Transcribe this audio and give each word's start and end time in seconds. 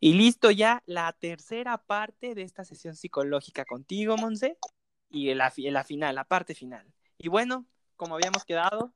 Y 0.00 0.14
listo 0.14 0.50
ya 0.50 0.82
la 0.86 1.12
tercera 1.12 1.78
parte 1.78 2.34
de 2.34 2.42
esta 2.42 2.64
sesión 2.64 2.94
psicológica 2.94 3.64
contigo, 3.64 4.16
Monse, 4.16 4.56
y 5.10 5.34
la, 5.34 5.50
final, 5.50 6.14
la 6.14 6.24
parte 6.24 6.54
final. 6.54 6.86
Y 7.16 7.28
bueno, 7.28 7.66
como 7.96 8.14
habíamos 8.14 8.44
quedado, 8.44 8.94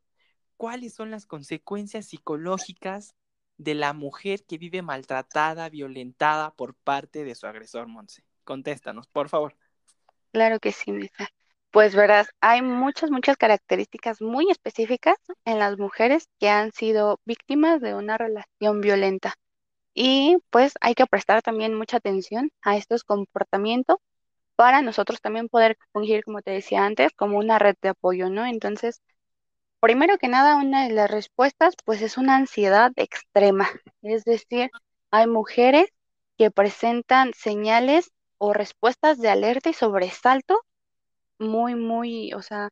¿cuáles 0.56 0.94
son 0.94 1.10
las 1.10 1.26
consecuencias 1.26 2.06
psicológicas 2.06 3.16
de 3.56 3.74
la 3.74 3.92
mujer 3.92 4.44
que 4.44 4.58
vive 4.58 4.82
maltratada, 4.82 5.68
violentada 5.68 6.54
por 6.54 6.74
parte 6.74 7.24
de 7.24 7.34
su 7.34 7.46
agresor, 7.46 7.88
Monse? 7.88 8.24
Contéstanos, 8.44 9.08
por 9.08 9.28
favor. 9.28 9.56
Claro 10.32 10.60
que 10.60 10.72
sí, 10.72 10.92
Misa. 10.92 11.28
Pues 11.72 11.94
verás, 11.94 12.28
hay 12.40 12.60
muchas, 12.60 13.10
muchas 13.10 13.37
características 13.37 14.21
muy 14.21 14.50
específicas 14.50 15.16
en 15.44 15.58
las 15.58 15.78
mujeres 15.78 16.28
que 16.38 16.48
han 16.48 16.70
sido 16.70 17.19
víctimas 17.24 17.80
de 17.80 17.95
una 17.95 18.19
relación 18.19 18.80
violenta. 18.80 19.34
Y 19.95 20.38
pues 20.51 20.74
hay 20.80 20.95
que 20.95 21.06
prestar 21.06 21.43
también 21.43 21.74
mucha 21.74 21.98
atención 21.98 22.51
a 22.62 22.77
estos 22.77 23.05
comportamientos 23.05 23.96
para 24.56 24.83
nosotros 24.83 25.20
también 25.23 25.48
poder 25.48 25.78
fungir, 25.92 26.24
como 26.24 26.42
te 26.42 26.52
decía 26.52 26.84
antes, 26.87 27.12
como 27.16 27.38
una 27.38 27.59
red 27.60 27.77
de 27.83 27.91
apoyo, 27.91 28.30
¿no? 28.30 28.47
Entonces, 28.47 29.02
primero 29.80 30.19
que 30.19 30.28
nada, 30.28 30.56
una 30.56 30.84
de 30.88 30.95
las 30.95 31.10
respuestas, 31.10 31.74
pues 31.84 32.02
es 32.02 32.16
una 32.19 32.36
ansiedad 32.36 32.92
extrema. 32.97 33.69
Es 34.02 34.24
decir, 34.24 34.70
hay 35.10 35.27
mujeres 35.27 35.86
que 36.38 36.50
presentan 36.50 37.33
señales 37.34 38.11
o 38.38 38.52
respuestas 38.55 39.19
de 39.19 39.28
alerta 39.30 39.70
y 39.70 39.74
sobresalto 39.74 40.61
muy, 41.38 41.74
muy, 41.74 42.33
o 42.34 42.42
sea, 42.42 42.70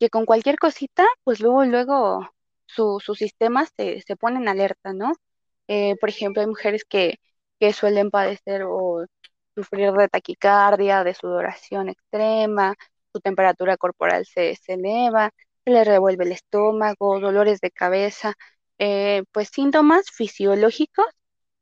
que 0.00 0.10
con 0.10 0.26
cualquier 0.26 0.58
cosita, 0.58 1.06
pues 1.24 1.40
luego, 1.40 1.64
luego 1.64 2.30
sus 2.66 3.04
sistemas 3.18 3.70
se, 3.76 4.02
se 4.02 4.16
ponen 4.16 4.48
alerta, 4.48 4.92
¿no? 4.92 5.12
Eh, 5.68 5.96
por 6.00 6.08
ejemplo, 6.10 6.42
hay 6.42 6.48
mujeres 6.48 6.84
que, 6.84 7.20
que 7.60 7.72
suelen 7.72 8.10
padecer 8.10 8.64
o 8.66 9.04
sufrir 9.54 9.92
de 9.92 10.08
taquicardia, 10.08 11.04
de 11.04 11.14
sudoración 11.14 11.88
extrema, 11.90 12.74
su 13.12 13.20
temperatura 13.20 13.76
corporal 13.76 14.26
se, 14.26 14.56
se 14.56 14.74
eleva, 14.74 15.30
se 15.64 15.72
le 15.72 15.84
revuelve 15.84 16.24
el 16.24 16.32
estómago, 16.32 17.20
dolores 17.20 17.60
de 17.60 17.70
cabeza, 17.70 18.34
eh, 18.78 19.24
pues 19.32 19.48
síntomas 19.50 20.10
fisiológicos, 20.10 21.06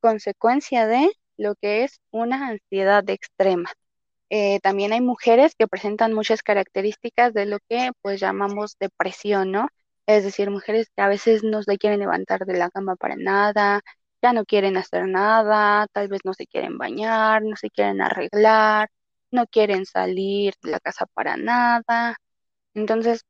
consecuencia 0.00 0.86
de 0.86 1.10
lo 1.36 1.54
que 1.56 1.84
es 1.84 2.00
una 2.10 2.48
ansiedad 2.48 3.08
extrema. 3.10 3.70
Eh, 4.30 4.60
también 4.60 4.92
hay 4.92 5.00
mujeres 5.00 5.54
que 5.56 5.68
presentan 5.68 6.12
muchas 6.12 6.42
características 6.42 7.32
de 7.34 7.46
lo 7.46 7.58
que 7.68 7.92
pues 8.02 8.20
llamamos 8.20 8.76
depresión, 8.80 9.52
¿no? 9.52 9.68
Es 10.06 10.24
decir, 10.24 10.50
mujeres 10.50 10.88
que 10.96 11.02
a 11.02 11.08
veces 11.08 11.44
no 11.44 11.62
se 11.62 11.78
quieren 11.78 12.00
levantar 12.00 12.44
de 12.46 12.58
la 12.58 12.70
cama 12.70 12.96
para 12.96 13.16
nada, 13.16 13.82
ya 14.26 14.32
no 14.32 14.44
quieren 14.44 14.76
hacer 14.76 15.06
nada, 15.08 15.86
tal 15.92 16.08
vez 16.08 16.20
no 16.24 16.34
se 16.34 16.46
quieren 16.46 16.78
bañar, 16.78 17.42
no 17.44 17.56
se 17.56 17.70
quieren 17.70 18.00
arreglar, 18.02 18.88
no 19.30 19.46
quieren 19.46 19.86
salir 19.86 20.54
de 20.62 20.70
la 20.72 20.80
casa 20.80 21.06
para 21.14 21.36
nada. 21.36 22.16
Entonces, 22.74 23.22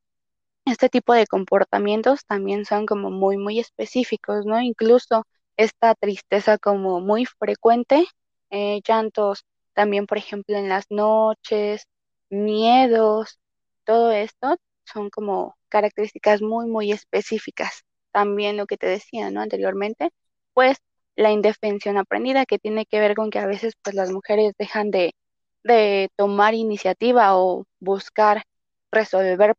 este 0.64 0.88
tipo 0.88 1.14
de 1.14 1.26
comportamientos 1.26 2.24
también 2.26 2.64
son 2.64 2.86
como 2.86 3.10
muy, 3.10 3.36
muy 3.38 3.60
específicos, 3.60 4.46
¿no? 4.46 4.60
Incluso 4.60 5.24
esta 5.56 5.94
tristeza 5.94 6.58
como 6.58 7.00
muy 7.00 7.26
frecuente, 7.26 8.06
eh, 8.50 8.80
llantos 8.86 9.44
también, 9.74 10.06
por 10.06 10.18
ejemplo, 10.18 10.56
en 10.56 10.68
las 10.68 10.86
noches, 10.90 11.84
miedos, 12.30 13.38
todo 13.84 14.10
esto 14.12 14.56
son 14.84 15.10
como 15.10 15.56
características 15.68 16.42
muy, 16.42 16.66
muy 16.66 16.92
específicas. 16.92 17.82
También 18.12 18.56
lo 18.56 18.66
que 18.66 18.76
te 18.78 18.86
decía, 18.86 19.30
¿no? 19.30 19.40
Anteriormente, 19.42 20.10
pues 20.56 20.78
la 21.16 21.32
indefensión 21.32 21.98
aprendida, 21.98 22.46
que 22.46 22.58
tiene 22.58 22.86
que 22.86 23.00
ver 23.00 23.14
con 23.16 23.30
que 23.30 23.40
a 23.40 23.46
veces 23.46 23.74
pues 23.82 23.94
las 23.94 24.10
mujeres 24.12 24.54
dejan 24.58 24.90
de, 24.90 25.14
de 25.64 26.10
tomar 26.16 26.54
iniciativa 26.54 27.36
o 27.38 27.66
buscar 27.80 28.44
resolver 28.92 29.54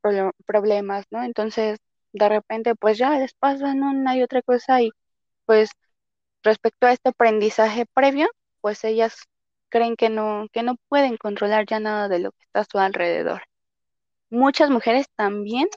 problemas, 0.48 1.06
¿no? 1.12 1.24
Entonces, 1.24 1.80
de 2.14 2.30
repente, 2.30 2.76
pues 2.76 2.98
ya 2.98 3.12
les 3.20 3.34
pasa, 3.36 3.76
no, 3.76 3.94
no 3.94 4.10
hay 4.10 4.24
otra 4.24 4.42
cosa 4.42 4.82
y 4.82 4.92
pues 5.46 5.72
respecto 6.44 6.88
a 6.88 6.94
este 6.94 7.10
aprendizaje 7.10 7.86
previo, 7.94 8.28
pues 8.62 8.84
ellas 8.84 9.16
creen 9.70 9.96
que 9.98 10.10
no, 10.10 10.48
que 10.54 10.64
no 10.64 10.78
pueden 10.90 11.18
controlar 11.18 11.66
ya 11.68 11.80
nada 11.80 12.08
de 12.10 12.20
lo 12.20 12.32
que 12.32 12.44
está 12.46 12.62
a 12.62 12.66
su 12.66 12.80
alrededor. 12.80 13.44
Muchas 14.30 14.70
mujeres 14.72 15.08
también 15.16 15.68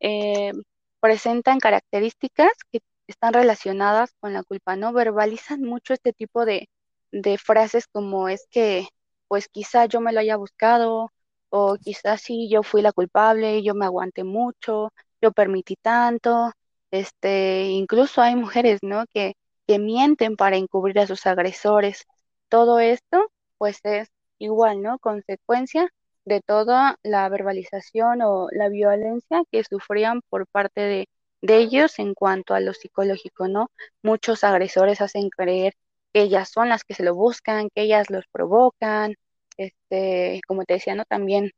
eh, 0.00 0.52
presentan 1.00 1.58
características 1.60 2.52
que 2.72 2.80
están 3.06 3.34
relacionadas 3.34 4.14
con 4.20 4.32
la 4.32 4.42
culpa, 4.42 4.76
¿no? 4.76 4.92
Verbalizan 4.92 5.62
mucho 5.62 5.94
este 5.94 6.12
tipo 6.12 6.44
de, 6.44 6.68
de 7.12 7.38
frases 7.38 7.86
como 7.88 8.28
es 8.28 8.46
que, 8.50 8.88
pues 9.28 9.48
quizá 9.48 9.86
yo 9.86 10.00
me 10.00 10.12
lo 10.12 10.20
haya 10.20 10.36
buscado, 10.36 11.12
o 11.50 11.76
quizás 11.76 12.20
sí 12.22 12.48
yo 12.50 12.62
fui 12.62 12.82
la 12.82 12.92
culpable, 12.92 13.62
yo 13.62 13.74
me 13.74 13.84
aguanté 13.86 14.24
mucho, 14.24 14.92
yo 15.20 15.32
permití 15.32 15.76
tanto, 15.76 16.52
este, 16.90 17.64
incluso 17.70 18.22
hay 18.22 18.36
mujeres, 18.36 18.80
¿no? 18.82 19.04
Que, 19.12 19.34
que 19.66 19.78
mienten 19.78 20.36
para 20.36 20.56
encubrir 20.56 20.98
a 21.00 21.06
sus 21.06 21.26
agresores. 21.26 22.04
Todo 22.48 22.78
esto, 22.80 23.26
pues 23.58 23.78
es 23.84 24.08
igual, 24.38 24.82
¿no? 24.82 24.98
Consecuencia 24.98 25.88
de 26.24 26.40
toda 26.40 26.98
la 27.02 27.28
verbalización 27.28 28.22
o 28.22 28.48
la 28.52 28.68
violencia 28.68 29.42
que 29.50 29.64
sufrían 29.64 30.22
por 30.28 30.46
parte 30.46 30.80
de, 30.82 31.08
de 31.44 31.58
ellos 31.58 31.98
en 32.00 32.14
cuanto 32.14 32.54
a 32.54 32.60
lo 32.60 32.72
psicológico, 32.74 33.48
¿no? 33.48 33.70
Muchos 34.02 34.44
agresores 34.44 35.00
hacen 35.02 35.30
creer 35.30 35.74
que 36.12 36.22
ellas 36.22 36.48
son 36.50 36.68
las 36.70 36.84
que 36.84 36.94
se 36.94 37.04
lo 37.04 37.14
buscan, 37.14 37.68
que 37.74 37.82
ellas 37.82 38.10
los 38.10 38.26
provocan, 38.32 39.14
este, 39.58 40.40
como 40.48 40.64
te 40.64 40.74
decía, 40.74 40.94
¿no? 40.94 41.04
También 41.04 41.50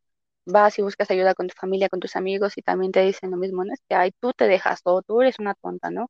vas 0.47 0.79
y 0.79 0.83
buscas 0.83 1.11
ayuda 1.11 1.35
con 1.35 1.49
tu 1.49 1.55
familia, 1.57 1.89
con 1.89 2.01
tus 2.01 2.17
amigos 2.17 2.57
y 2.59 2.63
también 2.63 2.93
te 2.93 3.03
dicen 3.05 3.31
lo 3.31 3.37
mismo, 3.37 3.65
¿no? 3.65 3.73
Es 3.75 3.81
que, 3.89 3.95
ay, 3.97 4.13
tú 4.21 4.33
te 4.33 4.47
dejas 4.49 4.83
todo, 4.83 5.03
tú 5.03 5.21
eres 5.23 5.39
una 5.39 5.55
tonta, 5.55 5.91
¿no? 5.91 6.09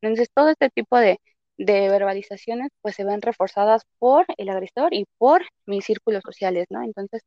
Entonces, 0.00 0.28
todo 0.34 0.48
este 0.50 0.70
tipo 0.70 0.98
de, 0.98 1.20
de 1.58 1.88
verbalizaciones, 1.90 2.70
pues 2.82 2.94
se 2.96 3.04
ven 3.04 3.20
reforzadas 3.22 3.82
por 3.98 4.26
el 4.38 4.48
agresor 4.50 4.94
y 4.94 5.06
por 5.18 5.42
mis 5.66 5.84
círculos 5.84 6.22
sociales, 6.24 6.66
¿no? 6.70 6.82
Entonces, 6.82 7.22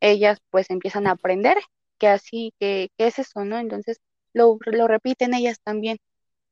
ellas 0.00 0.38
pues 0.50 0.70
empiezan 0.70 1.06
a 1.06 1.12
aprender 1.12 1.58
que 1.98 2.08
así, 2.08 2.52
que, 2.60 2.88
que 2.98 3.06
es 3.08 3.18
eso, 3.18 3.44
¿no? 3.44 3.58
Entonces, 3.58 3.98
lo, 4.34 4.58
lo 4.66 4.88
repiten 4.88 5.34
ellas 5.34 5.58
también. 5.62 5.98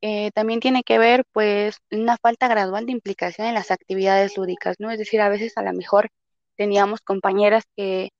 Eh, 0.02 0.32
también 0.32 0.60
tiene 0.60 0.82
que 0.84 0.98
ver 0.98 1.24
pues 1.32 1.78
una 1.90 2.16
falta 2.18 2.48
gradual 2.48 2.86
de 2.86 2.92
implicación 2.92 3.48
en 3.48 3.54
las 3.54 3.70
actividades 3.70 4.36
lúdicas, 4.36 4.76
¿no? 4.80 4.90
Es 4.90 4.98
decir, 4.98 5.20
a 5.20 5.28
veces 5.28 5.56
a 5.56 5.62
lo 5.62 5.72
mejor 5.74 6.10
teníamos 6.56 7.00
compañeras 7.02 7.64
que, 7.76 8.10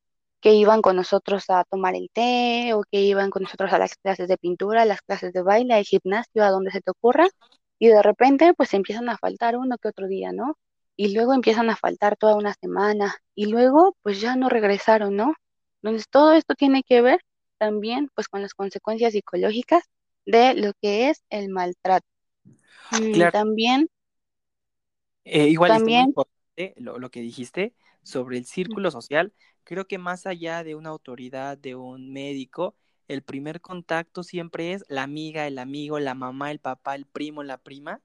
que 0.40 0.54
iban 0.54 0.82
con 0.82 0.96
nosotros 0.96 1.44
a 1.50 1.64
tomar 1.64 1.94
el 1.96 2.10
té 2.12 2.74
o 2.74 2.82
que 2.90 3.02
iban 3.02 3.30
con 3.30 3.42
nosotros 3.44 3.72
a 3.72 3.78
las 3.78 3.96
clases 3.96 4.28
de 4.28 4.38
pintura, 4.38 4.82
a 4.82 4.84
las 4.86 5.02
clases 5.02 5.32
de 5.32 5.42
baile, 5.42 5.74
al 5.74 5.84
gimnasio, 5.84 6.44
a 6.44 6.50
donde 6.50 6.70
se 6.72 6.80
te 6.82 6.90
ocurra, 6.92 7.28
y 7.78 7.88
de 7.88 8.02
repente 8.02 8.54
pues 8.54 8.74
empiezan 8.74 9.08
a 9.08 9.18
faltar 9.18 9.56
uno 9.56 9.78
que 9.78 9.88
otro 9.88 10.06
día, 10.08 10.32
¿no? 10.32 10.56
Y 10.96 11.14
luego 11.14 11.34
empiezan 11.34 11.70
a 11.70 11.76
faltar 11.76 12.16
toda 12.16 12.36
una 12.36 12.54
semana 12.54 13.16
y 13.34 13.46
luego 13.46 13.96
pues 14.02 14.20
ya 14.20 14.36
no 14.36 14.48
regresaron, 14.48 15.16
¿no? 15.16 15.34
Entonces 15.82 16.08
todo 16.10 16.32
esto 16.34 16.54
tiene 16.54 16.82
que 16.84 17.02
ver 17.02 17.20
también 17.62 18.08
pues 18.14 18.28
con 18.28 18.42
las 18.42 18.54
consecuencias 18.54 19.12
psicológicas 19.14 19.84
de 20.26 20.54
lo 20.54 20.72
que 20.82 21.10
es 21.10 21.22
el 21.30 21.48
maltrato. 21.50 22.06
Mm, 22.90 23.12
Claro, 23.12 23.32
también, 23.32 23.88
eh, 25.24 25.48
igual 25.48 25.74
es 25.76 25.86
muy 25.86 26.00
también, 26.00 26.06
importante 26.06 26.74
lo, 26.76 26.98
lo 26.98 27.10
que 27.10 27.20
dijiste 27.20 27.74
sobre 28.02 28.38
el 28.38 28.44
círculo 28.46 28.90
social. 28.90 29.32
Creo 29.64 29.86
que 29.86 29.98
más 29.98 30.26
allá 30.26 30.64
de 30.64 30.74
una 30.74 30.90
autoridad, 30.90 31.56
de 31.58 31.74
un 31.76 32.12
médico, 32.12 32.76
el 33.08 33.22
primer 33.22 33.60
contacto 33.60 34.22
siempre 34.22 34.72
es 34.72 34.84
la 34.88 35.02
amiga, 35.02 35.46
el 35.46 35.58
amigo, 35.58 35.98
la 36.00 36.14
mamá, 36.14 36.50
el 36.50 36.58
papá, 36.60 36.94
el 36.94 37.06
primo, 37.06 37.42
la 37.42 37.58
prima. 37.58 38.02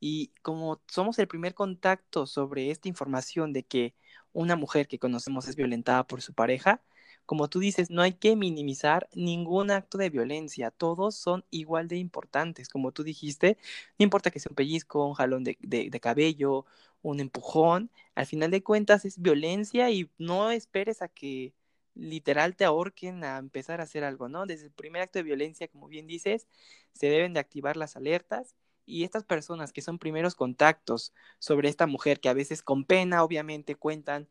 Y 0.00 0.32
como 0.42 0.82
somos 0.88 1.18
el 1.18 1.28
primer 1.28 1.54
contacto 1.54 2.26
sobre 2.26 2.70
esta 2.70 2.88
información 2.88 3.52
de 3.52 3.64
que 3.64 3.94
una 4.32 4.56
mujer 4.56 4.88
que 4.88 4.98
conocemos 4.98 5.48
es 5.48 5.56
violentada 5.56 6.06
por 6.06 6.20
su 6.22 6.34
pareja, 6.34 6.82
como 7.26 7.48
tú 7.48 7.58
dices, 7.60 7.90
no 7.90 8.02
hay 8.02 8.12
que 8.14 8.36
minimizar 8.36 9.08
ningún 9.14 9.70
acto 9.70 9.98
de 9.98 10.10
violencia, 10.10 10.70
todos 10.70 11.16
son 11.16 11.44
igual 11.50 11.88
de 11.88 11.96
importantes, 11.98 12.68
como 12.68 12.92
tú 12.92 13.02
dijiste, 13.04 13.58
no 13.98 14.04
importa 14.04 14.30
que 14.30 14.40
sea 14.40 14.50
un 14.50 14.56
pellizco, 14.56 15.06
un 15.06 15.14
jalón 15.14 15.44
de, 15.44 15.58
de, 15.60 15.90
de 15.90 16.00
cabello, 16.00 16.66
un 17.02 17.20
empujón, 17.20 17.90
al 18.14 18.26
final 18.26 18.50
de 18.50 18.62
cuentas 18.62 19.04
es 19.04 19.20
violencia 19.20 19.90
y 19.90 20.10
no 20.18 20.50
esperes 20.50 21.02
a 21.02 21.08
que 21.08 21.54
literal 21.94 22.56
te 22.56 22.64
ahorquen 22.64 23.24
a 23.24 23.38
empezar 23.38 23.80
a 23.80 23.84
hacer 23.84 24.04
algo, 24.04 24.28
¿no? 24.28 24.46
Desde 24.46 24.66
el 24.66 24.72
primer 24.72 25.02
acto 25.02 25.18
de 25.18 25.22
violencia, 25.24 25.68
como 25.68 25.88
bien 25.88 26.06
dices, 26.06 26.46
se 26.92 27.08
deben 27.08 27.32
de 27.34 27.40
activar 27.40 27.76
las 27.76 27.96
alertas 27.96 28.54
y 28.84 29.04
estas 29.04 29.24
personas 29.24 29.72
que 29.72 29.82
son 29.82 29.98
primeros 29.98 30.34
contactos 30.34 31.12
sobre 31.38 31.68
esta 31.68 31.86
mujer, 31.86 32.20
que 32.20 32.28
a 32.28 32.34
veces 32.34 32.62
con 32.62 32.84
pena 32.84 33.24
obviamente 33.24 33.74
cuentan 33.74 34.28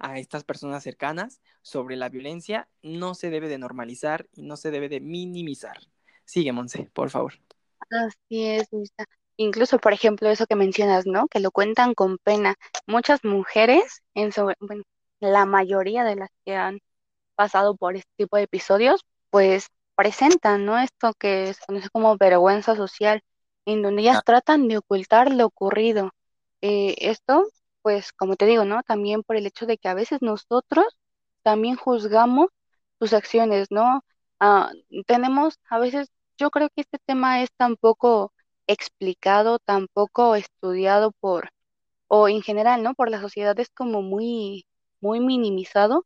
a 0.00 0.18
estas 0.18 0.44
personas 0.44 0.82
cercanas 0.82 1.40
sobre 1.62 1.96
la 1.96 2.08
violencia, 2.08 2.68
no 2.82 3.14
se 3.14 3.30
debe 3.30 3.48
de 3.48 3.58
normalizar 3.58 4.28
y 4.34 4.42
no 4.42 4.56
se 4.56 4.70
debe 4.70 4.88
de 4.88 5.00
minimizar. 5.00 5.78
Sigue, 6.24 6.52
Monse, 6.52 6.90
por 6.94 7.10
favor. 7.10 7.34
así 7.90 8.44
es, 8.46 8.68
Luisa. 8.72 9.04
incluso, 9.36 9.78
por 9.78 9.92
ejemplo, 9.92 10.28
eso 10.28 10.46
que 10.46 10.56
mencionas, 10.56 11.06
¿no? 11.06 11.28
Que 11.28 11.40
lo 11.40 11.50
cuentan 11.50 11.94
con 11.94 12.18
pena. 12.18 12.54
Muchas 12.86 13.24
mujeres, 13.24 14.02
en 14.14 14.32
su, 14.32 14.52
bueno, 14.60 14.82
la 15.20 15.44
mayoría 15.46 16.04
de 16.04 16.16
las 16.16 16.28
que 16.44 16.54
han 16.56 16.80
pasado 17.36 17.76
por 17.76 17.96
este 17.96 18.10
tipo 18.18 18.36
de 18.36 18.44
episodios, 18.44 19.02
pues 19.30 19.68
presentan, 19.96 20.66
¿no? 20.66 20.78
Esto 20.78 21.14
que 21.18 21.54
se 21.54 21.60
conoce 21.66 21.90
como 21.90 22.16
vergüenza 22.18 22.76
social, 22.76 23.22
en 23.66 23.82
donde 23.82 24.02
ellas 24.02 24.18
Ah, 24.18 24.22
tratan 24.24 24.68
de 24.68 24.78
ocultar 24.78 25.32
lo 25.32 25.46
ocurrido. 25.46 26.10
Eh, 26.62 26.96
esto, 27.00 27.46
pues, 27.82 28.12
como 28.12 28.36
te 28.36 28.46
digo, 28.46 28.64
¿no? 28.64 28.82
También 28.82 29.22
por 29.22 29.36
el 29.36 29.46
hecho 29.46 29.66
de 29.66 29.78
que 29.78 29.88
a 29.88 29.94
veces 29.94 30.22
nosotros 30.22 30.86
también 31.42 31.76
juzgamos 31.76 32.48
sus 32.98 33.12
acciones, 33.12 33.68
¿no? 33.70 34.04
Ah, 34.40 34.70
tenemos, 35.06 35.58
a 35.68 35.78
veces, 35.78 36.08
yo 36.38 36.50
creo 36.50 36.68
que 36.70 36.82
este 36.82 36.98
tema 37.06 37.42
es 37.42 37.50
tan 37.56 37.76
poco 37.76 38.32
explicado, 38.66 39.58
tan 39.58 39.88
poco 39.88 40.34
estudiado 40.36 41.12
por, 41.20 41.50
o 42.08 42.28
en 42.28 42.42
general, 42.42 42.82
¿no? 42.82 42.94
Por 42.94 43.10
la 43.10 43.20
sociedad 43.20 43.58
es 43.60 43.70
como 43.70 44.02
muy, 44.02 44.66
muy 45.00 45.20
minimizado 45.20 46.04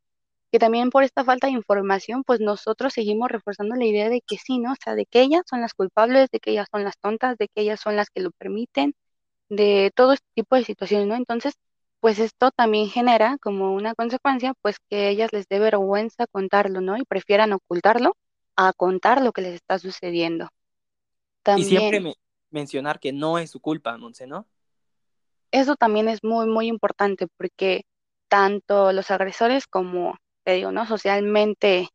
que 0.53 0.59
también 0.61 0.91
por 0.91 1.03
esta 1.05 1.25
falta 1.25 1.49
de 1.49 1.53
información, 1.55 2.25
pues 2.25 2.41
nosotros 2.41 2.93
seguimos 2.95 3.31
reforzando 3.31 3.75
la 3.77 3.85
idea 3.87 4.09
de 4.09 4.23
que 4.23 4.39
sí, 4.39 4.59
¿no? 4.59 4.73
O 4.73 4.77
sea, 4.83 4.95
de 4.95 5.07
que 5.07 5.21
ellas 5.23 5.43
son 5.51 5.61
las 5.61 5.75
culpables, 5.75 6.31
de 6.31 6.41
que 6.41 6.53
ellas 6.53 6.69
son 6.73 6.85
las 6.85 6.99
tontas, 6.99 7.37
de 7.39 7.49
que 7.49 7.63
ellas 7.63 7.81
son 7.81 7.97
las 7.97 8.11
que 8.11 8.21
lo 8.23 8.31
permiten, 8.33 8.95
de 9.49 9.93
todo 9.97 10.13
este 10.15 10.27
tipo 10.35 10.57
de 10.57 10.65
situaciones, 10.65 11.09
¿no? 11.09 11.17
Entonces, 11.17 11.55
pues 12.05 12.19
esto 12.19 12.51
también 12.51 12.91
genera 12.91 13.39
como 13.41 13.73
una 13.73 13.95
consecuencia, 13.95 14.53
pues 14.61 14.77
que 14.91 15.09
ellas 15.09 15.33
les 15.33 15.49
dé 15.49 15.59
vergüenza 15.59 16.27
contarlo, 16.27 16.83
¿no? 16.83 16.99
Y 16.99 17.05
prefieran 17.07 17.55
ocultarlo 17.55 18.15
a 18.57 18.75
contar 18.75 19.23
lo 19.23 19.33
que 19.33 19.41
les 19.41 19.55
está 19.55 19.79
sucediendo. 19.79 20.51
Y 21.57 21.65
siempre 21.65 22.01
También 22.01 22.03
me 22.03 22.15
mencionar 22.51 23.01
que 23.01 23.15
no 23.15 23.39
es 23.39 23.51
su 23.51 23.59
culpa, 23.59 23.97
Monse, 23.97 24.27
¿no? 24.27 24.47
eso 25.55 25.77
también 25.77 26.09
es 26.09 26.25
muy, 26.25 26.47
muy 26.47 26.67
importante 26.67 27.29
porque 27.39 27.87
tanto 28.29 28.93
los 28.93 29.11
agresores 29.11 29.67
como, 29.69 30.19
te 30.43 30.55
digo, 30.55 30.73
¿no? 30.73 30.87
Socialmente 30.87 31.89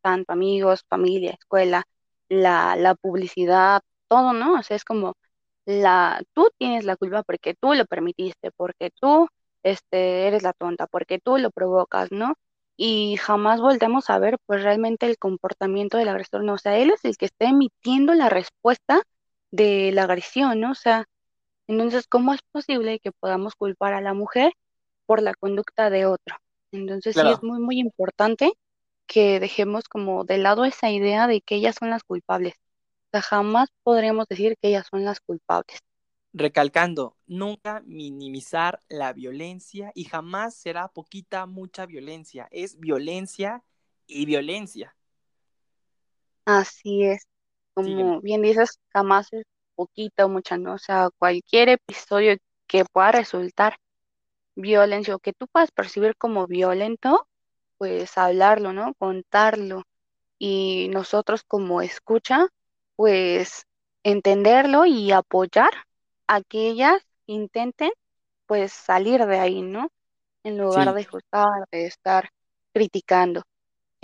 tanto 0.00 0.32
amigos, 0.32 0.84
familia, 0.88 1.32
escuela, 1.32 1.84
la, 2.28 2.76
la 2.76 2.94
publicidad, 2.94 3.82
todo, 4.08 4.32
¿no? 4.32 4.54
O 4.58 4.62
sea, 4.62 4.76
es 4.76 4.84
como 4.84 5.16
la, 5.64 6.22
tú 6.34 6.50
tienes 6.58 6.84
la 6.84 6.96
culpa 6.96 7.24
porque 7.24 7.54
tú 7.54 7.74
lo 7.74 7.86
permitiste, 7.86 8.52
porque 8.52 8.90
tú, 9.00 9.28
este, 9.62 10.26
eres 10.28 10.42
la 10.42 10.52
tonta, 10.52 10.86
porque 10.86 11.18
tú 11.20 11.38
lo 11.38 11.50
provocas, 11.50 12.12
¿no? 12.12 12.34
Y 12.76 13.16
jamás 13.18 13.60
volvemos 13.60 14.10
a 14.10 14.18
ver, 14.18 14.38
pues, 14.46 14.62
realmente 14.62 15.06
el 15.06 15.18
comportamiento 15.18 15.98
del 15.98 16.08
agresor, 16.08 16.44
¿no? 16.44 16.54
O 16.54 16.58
sea, 16.58 16.78
él 16.78 16.90
es 16.90 17.04
el 17.04 17.16
que 17.16 17.26
está 17.26 17.46
emitiendo 17.46 18.14
la 18.14 18.28
respuesta 18.28 19.02
de 19.50 19.92
la 19.92 20.04
agresión, 20.04 20.60
¿no? 20.60 20.72
O 20.72 20.74
sea, 20.74 21.06
entonces, 21.66 22.06
¿cómo 22.08 22.34
es 22.34 22.40
posible 22.52 22.98
que 23.00 23.12
podamos 23.12 23.54
culpar 23.56 23.94
a 23.94 24.00
la 24.00 24.14
mujer 24.14 24.52
por 25.06 25.22
la 25.22 25.34
conducta 25.34 25.90
de 25.90 26.06
otro? 26.06 26.36
Entonces, 26.72 27.14
sí 27.14 27.22
es 27.30 27.42
muy, 27.42 27.60
muy 27.60 27.78
importante 27.78 28.52
que 29.06 29.40
dejemos 29.40 29.84
como 29.88 30.24
de 30.24 30.38
lado 30.38 30.64
esa 30.64 30.90
idea 30.90 31.26
de 31.26 31.40
que 31.42 31.56
ellas 31.56 31.76
son 31.78 31.90
las 31.90 32.02
culpables. 32.04 32.54
O 33.08 33.10
sea, 33.12 33.22
jamás 33.22 33.68
podremos 33.82 34.26
decir 34.28 34.56
que 34.60 34.68
ellas 34.68 34.86
son 34.90 35.04
las 35.04 35.20
culpables. 35.20 35.78
Recalcando, 36.32 37.16
nunca 37.26 37.82
minimizar 37.84 38.80
la 38.88 39.12
violencia 39.12 39.92
y 39.94 40.04
jamás 40.04 40.54
será 40.54 40.88
poquita, 40.88 41.46
mucha 41.46 41.86
violencia. 41.86 42.48
Es 42.50 42.78
violencia 42.78 43.62
y 44.06 44.24
violencia. 44.24 44.94
Así 46.44 47.04
es, 47.04 47.26
como 47.74 48.20
bien 48.20 48.42
dices, 48.42 48.80
jamás 48.92 49.32
es 49.32 49.44
poquita 49.74 50.26
o 50.26 50.28
mucha, 50.28 50.56
¿no? 50.56 50.74
O 50.74 50.78
sea, 50.78 51.10
cualquier 51.18 51.68
episodio 51.68 52.36
que 52.66 52.84
pueda 52.84 53.12
resultar 53.12 53.76
violencia 54.54 55.14
o 55.14 55.18
que 55.18 55.32
tú 55.32 55.46
puedas 55.48 55.70
percibir 55.70 56.16
como 56.16 56.46
violento, 56.46 57.26
pues 57.78 58.16
hablarlo, 58.18 58.72
¿no? 58.72 58.94
Contarlo 58.94 59.84
y 60.38 60.88
nosotros 60.90 61.42
como 61.44 61.82
escucha, 61.82 62.48
pues 62.96 63.64
entenderlo 64.02 64.84
y 64.86 65.12
apoyar 65.12 65.70
a 66.36 66.42
que 66.42 66.68
ellas 66.68 67.02
intenten 67.26 67.90
pues 68.46 68.72
salir 68.72 69.26
de 69.26 69.38
ahí, 69.40 69.62
¿no? 69.62 69.88
En 70.44 70.58
lugar 70.58 70.92
Sí, 70.92 70.94
de 70.94 71.04
juzgar, 71.06 71.64
de 71.72 71.86
estar 71.86 72.30
criticando. 72.74 73.42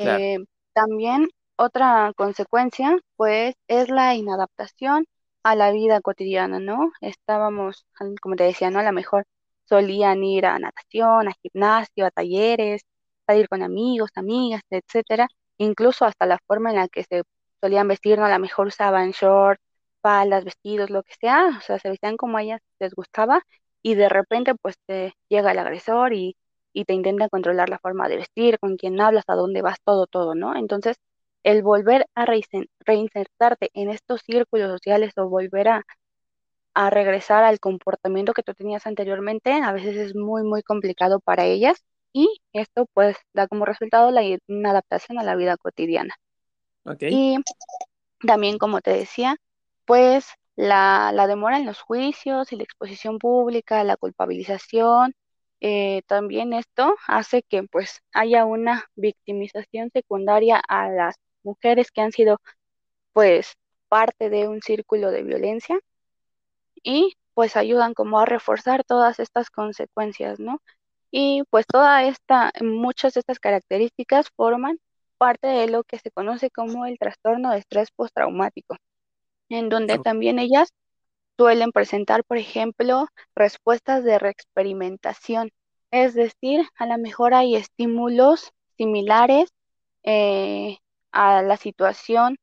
claro. 0.00 0.24
Eh, 0.24 0.38
también 0.74 1.28
otra 1.56 2.12
consecuencia, 2.16 2.98
pues, 3.16 3.54
es 3.68 3.88
la 3.90 4.14
inadaptación 4.14 5.06
a 5.42 5.54
la 5.56 5.72
vida 5.72 6.00
cotidiana, 6.00 6.60
¿no? 6.60 6.92
Estábamos, 7.00 7.86
como 8.22 8.36
te 8.36 8.44
decía, 8.44 8.70
¿no? 8.70 8.80
A 8.80 8.82
lo 8.84 8.92
mejor 8.92 9.24
solían 9.64 10.22
ir 10.24 10.46
a 10.46 10.58
natación, 10.58 11.28
a 11.28 11.32
gimnasio, 11.42 12.06
a 12.06 12.10
talleres, 12.10 12.82
salir 13.26 13.48
con 13.48 13.62
amigos, 13.62 14.10
amigas, 14.14 14.62
etcétera. 14.70 15.28
Incluso 15.58 16.04
hasta 16.04 16.26
la 16.26 16.38
forma 16.46 16.70
en 16.70 16.76
la 16.76 16.88
que 16.88 17.04
se 17.04 17.22
solían 17.60 17.88
vestir, 17.88 18.18
¿no? 18.18 18.24
A 18.26 18.30
lo 18.30 18.38
mejor 18.38 18.68
usaban 18.68 19.10
shorts, 19.12 19.62
faldas, 20.02 20.44
vestidos, 20.44 20.90
lo 20.90 21.02
que 21.02 21.14
sea, 21.20 21.56
o 21.58 21.60
sea, 21.62 21.78
se 21.78 21.90
vestían 21.90 22.16
como 22.16 22.38
a 22.38 22.42
ellas 22.42 22.60
les 22.80 22.94
gustaba 22.94 23.42
y 23.82 23.94
de 23.94 24.08
repente, 24.08 24.54
pues, 24.54 24.76
te 24.86 25.14
llega 25.28 25.52
el 25.52 25.58
agresor 25.58 26.12
y 26.14 26.36
y 26.72 26.84
te 26.84 26.94
intenta 26.94 27.28
controlar 27.28 27.68
la 27.68 27.78
forma 27.78 28.08
de 28.08 28.16
vestir, 28.16 28.58
con 28.60 28.76
quién 28.76 29.00
hablas, 29.00 29.24
a 29.28 29.34
dónde 29.34 29.62
vas, 29.62 29.78
todo, 29.84 30.06
todo, 30.06 30.34
¿no? 30.34 30.56
Entonces, 30.56 30.96
el 31.42 31.62
volver 31.62 32.06
a 32.14 32.26
reinsertarte 32.86 33.70
en 33.74 33.90
estos 33.90 34.22
círculos 34.22 34.70
sociales 34.70 35.12
o 35.16 35.28
volver 35.28 35.68
a, 35.68 35.84
a 36.74 36.90
regresar 36.90 37.44
al 37.44 37.60
comportamiento 37.60 38.32
que 38.32 38.42
tú 38.42 38.54
tenías 38.54 38.86
anteriormente, 38.86 39.52
a 39.52 39.72
veces 39.72 39.96
es 39.96 40.14
muy, 40.14 40.42
muy 40.44 40.62
complicado 40.62 41.20
para 41.20 41.44
ellas 41.46 41.82
y 42.12 42.40
esto 42.52 42.86
pues 42.94 43.16
da 43.34 43.48
como 43.48 43.64
resultado 43.64 44.10
la, 44.10 44.22
una 44.48 44.70
adaptación 44.70 45.18
a 45.18 45.24
la 45.24 45.36
vida 45.36 45.56
cotidiana. 45.56 46.14
Ok. 46.84 47.02
Y 47.10 47.38
también, 48.26 48.58
como 48.58 48.80
te 48.80 48.92
decía, 48.92 49.36
pues 49.88 50.26
la, 50.56 51.12
la 51.14 51.26
demora 51.28 51.58
en 51.58 51.66
los 51.66 51.80
juicios 51.80 52.52
y 52.52 52.56
la 52.56 52.64
exposición 52.64 53.18
pública, 53.18 53.84
la 53.84 53.96
culpabilización, 53.96 55.14
eh, 55.60 56.02
también 56.06 56.52
esto 56.52 56.94
hace 57.08 57.42
que 57.42 57.64
pues 57.64 58.00
haya 58.12 58.44
una 58.44 58.84
victimización 58.96 59.90
secundaria 59.92 60.58
a 60.68 60.90
las 60.90 61.16
mujeres 61.42 61.90
que 61.92 62.02
han 62.02 62.12
sido 62.12 62.38
pues 63.14 63.54
parte 63.88 64.30
de 64.30 64.48
un 64.48 64.62
círculo 64.62 65.10
de 65.10 65.22
violencia 65.24 65.78
y 66.82 67.16
pues 67.34 67.56
ayudan 67.56 67.94
como 67.94 68.20
a 68.20 68.26
reforzar 68.26 68.84
todas 68.84 69.20
estas 69.20 69.50
consecuencias, 69.50 70.40
¿no? 70.40 70.60
Y 71.10 71.44
pues 71.50 71.66
toda 71.66 72.04
esta, 72.04 72.52
muchas 72.62 73.14
de 73.14 73.20
estas 73.20 73.38
características 73.40 74.28
forman 74.36 74.78
parte 75.18 75.46
de 75.48 75.68
lo 75.68 75.84
que 75.84 75.98
se 75.98 76.10
conoce 76.10 76.50
como 76.50 76.86
el 76.86 76.98
trastorno 76.98 77.52
de 77.52 77.58
estrés 77.60 77.90
postraumático 77.92 78.76
en 79.48 79.68
donde 79.68 79.98
también 79.98 80.38
ellas 80.38 80.70
suelen 81.36 81.72
presentar, 81.72 82.24
por 82.24 82.38
ejemplo, 82.38 83.06
respuestas 83.34 84.04
de 84.04 84.18
reexperimentación. 84.18 85.50
Es 85.90 86.14
decir, 86.14 86.66
a 86.76 86.86
lo 86.86 86.98
mejor 86.98 87.34
hay 87.34 87.56
estímulos 87.56 88.52
similares 88.76 89.50
eh, 90.04 90.78
a 91.12 91.42
la 91.42 91.56
situación 91.56 92.38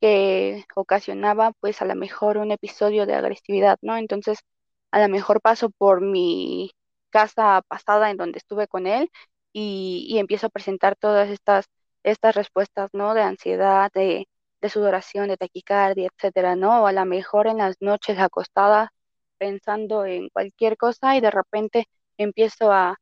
que 0.00 0.64
ocasionaba, 0.76 1.52
pues 1.60 1.82
a 1.82 1.84
lo 1.86 1.94
mejor 1.96 2.38
un 2.38 2.52
episodio 2.52 3.06
de 3.06 3.14
agresividad, 3.14 3.78
¿no? 3.82 3.96
Entonces, 3.96 4.40
a 4.90 5.00
lo 5.00 5.08
mejor 5.08 5.40
paso 5.40 5.70
por 5.70 6.00
mi 6.00 6.72
casa 7.10 7.62
pasada 7.68 8.10
en 8.10 8.16
donde 8.16 8.38
estuve 8.38 8.68
con 8.68 8.86
él 8.86 9.10
y, 9.52 10.06
y 10.10 10.18
empiezo 10.18 10.46
a 10.48 10.50
presentar 10.50 10.96
todas 10.96 11.28
estas, 11.30 11.66
estas 12.02 12.34
respuestas, 12.34 12.90
¿no? 12.94 13.14
De 13.14 13.22
ansiedad, 13.22 13.90
de 13.94 14.26
de 14.60 14.68
sudoración, 14.68 15.28
de 15.28 15.36
taquicardia, 15.36 16.08
etcétera, 16.14 16.56
¿no? 16.56 16.82
O 16.82 16.86
a 16.86 16.92
lo 16.92 17.04
mejor 17.06 17.46
en 17.46 17.58
las 17.58 17.76
noches 17.80 18.18
acostada 18.18 18.92
pensando 19.38 20.04
en 20.06 20.28
cualquier 20.30 20.76
cosa 20.76 21.16
y 21.16 21.20
de 21.20 21.30
repente 21.30 21.86
empiezo 22.18 22.72
a, 22.72 22.96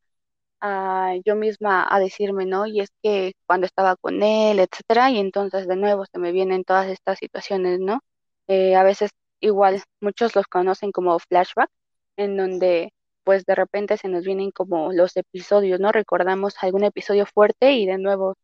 a 0.61 1.13
yo 1.25 1.35
misma 1.35 1.87
a 1.89 1.99
decirme, 1.99 2.45
¿no? 2.45 2.65
Y 2.67 2.81
es 2.81 2.89
que 3.03 3.33
cuando 3.47 3.65
estaba 3.67 3.95
con 3.97 4.23
él, 4.23 4.59
etcétera, 4.59 5.11
y 5.11 5.19
entonces 5.19 5.67
de 5.67 5.75
nuevo 5.75 6.05
se 6.05 6.19
me 6.19 6.31
vienen 6.31 6.63
todas 6.63 6.87
estas 6.89 7.19
situaciones, 7.19 7.79
¿no? 7.79 8.01
Eh, 8.47 8.75
a 8.75 8.83
veces 8.83 9.11
igual 9.41 9.81
muchos 10.01 10.35
los 10.35 10.47
conocen 10.47 10.91
como 10.91 11.17
flashback, 11.19 11.69
en 12.17 12.37
donde 12.37 12.93
pues 13.23 13.45
de 13.45 13.55
repente 13.55 13.97
se 13.97 14.07
nos 14.09 14.23
vienen 14.25 14.51
como 14.51 14.91
los 14.93 15.15
episodios, 15.17 15.79
¿no? 15.79 15.91
Recordamos 15.91 16.55
algún 16.61 16.83
episodio 16.83 17.25
fuerte 17.25 17.73
y 17.73 17.85
de 17.85 17.97
nuevo 17.97 18.35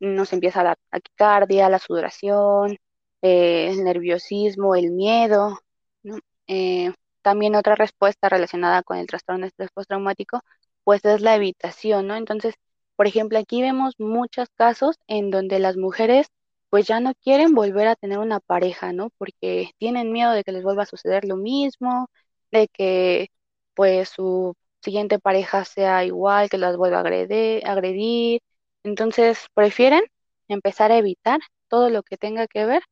nos 0.00 0.32
empieza 0.32 0.62
la 0.64 0.76
taquicardia, 0.90 1.68
la 1.68 1.78
sudoración, 1.78 2.78
eh, 3.22 3.68
el 3.70 3.84
nerviosismo, 3.84 4.74
el 4.74 4.90
miedo, 4.92 5.58
¿no? 6.02 6.18
Eh, 6.46 6.92
también 7.22 7.54
otra 7.54 7.74
respuesta 7.76 8.28
relacionada 8.28 8.82
con 8.82 8.96
el 8.98 9.06
trastorno 9.06 9.42
de 9.42 9.48
estrés 9.48 9.70
postraumático, 9.72 10.40
pues 10.84 11.04
es 11.04 11.20
la 11.20 11.36
evitación, 11.36 12.06
¿no? 12.06 12.16
Entonces, 12.16 12.54
por 12.96 13.06
ejemplo, 13.06 13.38
aquí 13.38 13.62
vemos 13.62 13.94
muchos 13.98 14.48
casos 14.56 14.96
en 15.06 15.30
donde 15.30 15.58
las 15.58 15.76
mujeres 15.76 16.28
pues 16.70 16.86
ya 16.86 17.00
no 17.00 17.12
quieren 17.22 17.54
volver 17.54 17.88
a 17.88 17.96
tener 17.96 18.18
una 18.18 18.40
pareja, 18.40 18.92
¿no? 18.92 19.10
Porque 19.18 19.70
tienen 19.78 20.12
miedo 20.12 20.32
de 20.32 20.44
que 20.44 20.52
les 20.52 20.62
vuelva 20.62 20.84
a 20.84 20.86
suceder 20.86 21.24
lo 21.24 21.36
mismo, 21.36 22.08
de 22.52 22.68
que 22.68 23.28
pues 23.74 24.10
su 24.10 24.54
siguiente 24.82 25.18
pareja 25.18 25.64
sea 25.64 26.04
igual, 26.04 26.48
que 26.50 26.58
las 26.58 26.76
vuelva 26.76 26.98
a 26.98 27.00
agredir, 27.00 27.66
agredir. 27.66 28.40
Entonces 28.84 29.46
prefieren 29.54 30.02
empezar 30.48 30.92
a 30.92 30.98
evitar 30.98 31.40
todo 31.68 31.90
lo 31.90 32.02
que 32.02 32.16
tenga 32.16 32.46
que 32.46 32.64
ver 32.66 32.82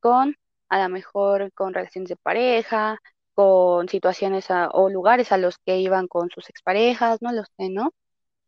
con, 0.00 0.36
a 0.68 0.82
lo 0.82 0.88
mejor, 0.90 1.52
con 1.54 1.74
relaciones 1.74 2.08
de 2.10 2.16
pareja, 2.16 2.98
con 3.34 3.88
situaciones 3.88 4.46
o 4.72 4.90
lugares 4.90 5.32
a 5.32 5.38
los 5.38 5.58
que 5.66 5.78
iban 5.78 6.08
con 6.08 6.30
sus 6.30 6.48
exparejas, 6.50 7.22
no 7.22 7.32
lo 7.32 7.42
sé, 7.44 7.70
¿no? 7.70 7.92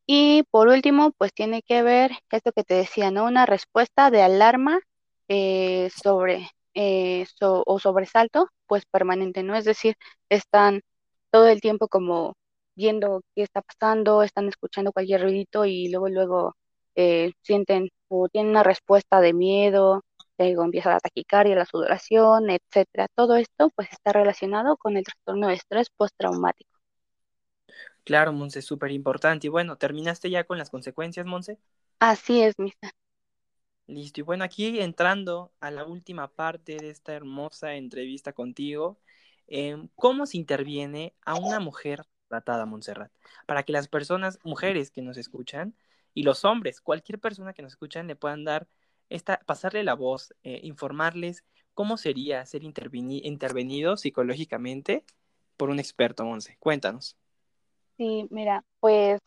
Y 0.07 0.45
por 0.51 0.69
último, 0.69 1.13
pues 1.19 1.33
tiene 1.35 1.63
que 1.63 1.83
ver 1.83 2.13
esto 2.31 2.53
que 2.53 2.65
te 2.65 2.75
decía, 2.75 3.11
¿no? 3.11 3.25
Una 3.27 3.47
respuesta 3.47 4.11
de 4.11 4.23
alarma 4.23 4.81
eh, 5.29 5.91
sobre 6.03 6.49
eh, 6.75 7.27
so- 7.39 7.63
o 7.67 7.79
sobresalto, 7.81 8.49
pues 8.67 8.85
permanente, 8.87 9.43
¿no? 9.43 9.57
Es 9.57 9.65
decir, 9.65 9.97
están 10.29 10.83
todo 11.31 11.49
el 11.49 11.61
tiempo 11.61 11.89
como 11.89 12.35
viendo 12.77 13.23
qué 13.35 13.43
está 13.43 13.63
pasando, 13.63 14.23
están 14.23 14.49
escuchando 14.49 14.93
cualquier 14.93 15.23
ruidito 15.23 15.65
y 15.65 15.89
luego 15.91 16.09
luego 16.09 16.57
eh, 16.97 17.33
sienten 17.43 17.91
o 18.09 18.29
tienen 18.29 18.51
una 18.51 18.65
respuesta 18.65 19.21
de 19.21 19.35
miedo, 19.35 20.03
luego 20.39 20.65
empieza 20.65 20.91
la 20.91 21.01
taquicardia, 21.01 21.57
la 21.57 21.67
sudoración, 21.67 22.51
etcétera. 22.51 23.09
Todo 23.15 23.37
esto 23.37 23.71
pues 23.77 23.93
está 23.93 24.13
relacionado 24.13 24.77
con 24.77 24.97
el 24.97 25.05
trastorno 25.05 25.49
de 25.49 25.55
estrés 25.55 25.89
postraumático. 25.97 26.71
Claro, 28.05 28.33
Monse, 28.33 28.63
súper 28.63 28.93
importante. 28.93 29.49
Y 29.49 29.51
bueno, 29.51 29.77
¿terminaste 29.79 30.31
ya 30.31 30.45
con 30.45 30.59
las 30.59 30.71
consecuencias, 30.71 31.27
Monse? 31.27 31.59
Así 32.01 32.43
es, 32.43 32.55
Misa. 32.59 32.93
Listo. 33.87 34.21
Y 34.21 34.25
bueno, 34.25 34.45
aquí 34.45 34.81
entrando 34.81 35.53
a 35.61 35.71
la 35.71 35.85
última 35.85 36.29
parte 36.35 36.77
de 36.77 36.91
esta 36.91 37.15
hermosa 37.15 37.75
entrevista 37.75 38.33
contigo, 38.33 38.99
em, 39.47 39.89
¿cómo 39.95 40.27
se 40.27 40.39
interviene 40.39 41.15
a 41.25 41.37
una 41.37 41.61
mujer 41.61 42.05
tratada, 42.29 42.67
Montserrat? 42.67 43.13
Para 43.47 43.63
que 43.63 43.73
las 43.73 43.89
personas, 43.89 44.39
mujeres 44.45 44.91
que 44.91 45.03
nos 45.03 45.17
escuchan, 45.17 45.75
y 46.17 46.25
los 46.25 46.45
hombres, 46.47 46.83
cualquier 46.83 47.21
persona 47.21 47.55
que 47.55 47.63
nos 47.63 47.75
escuchan, 47.75 48.09
le 48.09 48.17
puedan 48.17 48.45
dar 48.45 48.69
esta, 49.11 49.41
pasarle 49.47 49.85
la 49.85 49.95
voz, 49.95 50.35
eh, 50.45 50.61
informarles 50.65 51.45
cómo 51.75 51.99
sería 51.99 52.45
ser 52.47 52.63
interveni- 52.65 53.23
intervenido 53.25 53.99
psicológicamente 53.99 55.05
por 55.59 55.71
un 55.71 55.81
experto, 55.81 56.25
Monse. 56.27 56.57
Cuéntanos. 56.61 57.17
Sí, 57.99 58.27
mira, 58.31 58.65
pues 58.81 59.21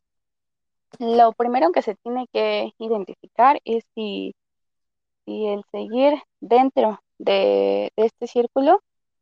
lo 1.00 1.34
primero 1.34 1.72
que 1.72 1.81
se 1.81 1.96
tiene 1.96 2.27
que 2.34 2.72
identificar 2.79 3.60
es 3.65 3.84
si, 3.96 4.34
si 5.25 5.48
el 5.48 5.63
seguir 5.72 6.15
dentro 6.41 7.00
de, 7.19 7.91
de 7.98 8.05
este 8.05 8.27
círculo 8.27 8.81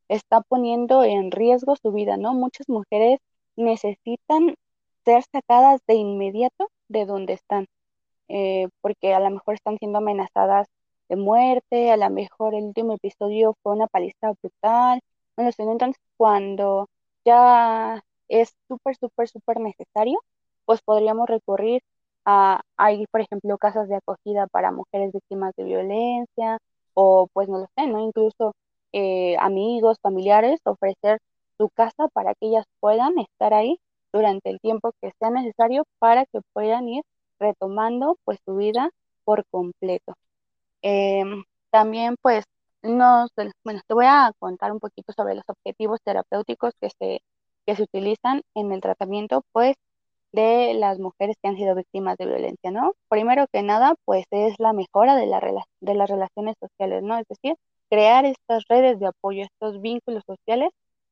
está 0.09 0.41
poniendo 0.41 1.03
en 1.03 1.31
riesgo 1.31 1.75
su 1.75 1.91
vida, 1.93 2.17
¿no? 2.17 2.33
Muchas 2.33 2.69
mujeres 2.69 3.19
necesitan 3.57 4.55
ser 5.05 5.23
sacadas 5.31 5.81
de 5.87 5.95
inmediato 5.95 6.69
de 6.89 7.05
donde 7.05 7.33
están 7.33 7.67
eh, 8.29 8.67
porque 8.81 9.13
a 9.13 9.19
lo 9.19 9.29
mejor 9.31 9.55
están 9.55 9.77
siendo 9.79 9.99
amenazadas 9.99 10.67
de 11.09 11.15
muerte, 11.15 11.91
a 11.91 11.97
lo 11.97 12.09
mejor 12.09 12.55
el 12.55 12.65
último 12.65 12.93
episodio 12.95 13.55
fue 13.63 13.73
una 13.73 13.87
paliza 13.87 14.33
brutal, 14.41 15.01
no 15.37 15.45
lo 15.45 15.51
sé, 15.51 15.63
entonces 15.63 16.01
cuando 16.17 16.87
ya 17.25 18.01
es 18.29 18.53
súper, 18.67 18.95
súper, 18.97 19.29
súper 19.29 19.59
necesario, 19.59 20.19
pues 20.65 20.81
podríamos 20.81 21.27
recurrir 21.29 21.81
a, 22.25 22.61
hay, 22.77 23.05
por 23.07 23.21
ejemplo, 23.21 23.57
casas 23.57 23.87
de 23.89 23.95
acogida 23.95 24.47
para 24.47 24.71
mujeres 24.71 25.13
víctimas 25.13 25.53
de 25.57 25.63
violencia, 25.63 26.59
o 26.93 27.27
pues 27.33 27.47
no 27.49 27.59
lo 27.59 27.67
sé, 27.77 27.87
¿no? 27.87 27.99
Incluso 27.99 28.53
eh, 28.91 29.37
amigos, 29.39 29.97
familiares, 30.01 30.59
ofrecer 30.65 31.19
su 31.57 31.69
casa 31.69 32.07
para 32.09 32.33
que 32.35 32.47
ellas 32.47 32.65
puedan 32.79 33.17
estar 33.19 33.53
ahí 33.53 33.79
durante 34.13 34.49
el 34.49 34.59
tiempo 34.59 34.93
que 35.01 35.11
sea 35.19 35.29
necesario 35.31 35.83
para 35.99 36.25
que 36.25 36.39
puedan 36.53 36.87
ir 36.89 37.03
retomando 37.39 38.17
pues 38.25 38.39
su 38.45 38.55
vida 38.55 38.89
por 39.25 39.45
completo. 39.51 40.15
Em, 40.81 41.43
también 41.71 42.15
pues 42.21 42.45
nos, 42.83 43.31
bueno, 43.63 43.81
te 43.87 43.93
voy 43.93 44.05
a 44.07 44.31
contar 44.39 44.71
un 44.71 44.79
poquito 44.79 45.13
sobre 45.13 45.35
los 45.35 45.43
objetivos 45.47 45.99
terapéuticos 46.03 46.73
que 46.79 46.89
se, 46.99 47.21
que 47.65 47.75
se 47.75 47.83
utilizan 47.83 48.41
en 48.55 48.71
el 48.71 48.81
tratamiento 48.81 49.43
pues 49.51 49.75
de 50.31 50.73
las 50.75 50.99
mujeres 50.99 51.35
que 51.41 51.49
han 51.49 51.57
sido 51.57 51.75
víctimas 51.75 52.17
de 52.17 52.25
violencia, 52.27 52.71
¿no? 52.71 52.93
Primero 53.09 53.47
que 53.51 53.63
nada 53.63 53.95
pues 54.05 54.25
es 54.31 54.55
la 54.59 54.73
mejora 54.73 55.15
de, 55.15 55.25
la 55.27 55.39
de 55.81 55.93
las 55.95 56.09
relaciones 56.09 56.55
sociales, 56.59 57.03
¿no? 57.03 57.17
Es 57.17 57.25
decir, 57.27 57.55
crear 57.89 58.25
estas 58.25 58.63
redes 58.69 58.99
de 58.99 59.07
apoyo, 59.07 59.43
estos 59.43 59.81
vínculos 59.81 60.23
sociales 60.25 60.69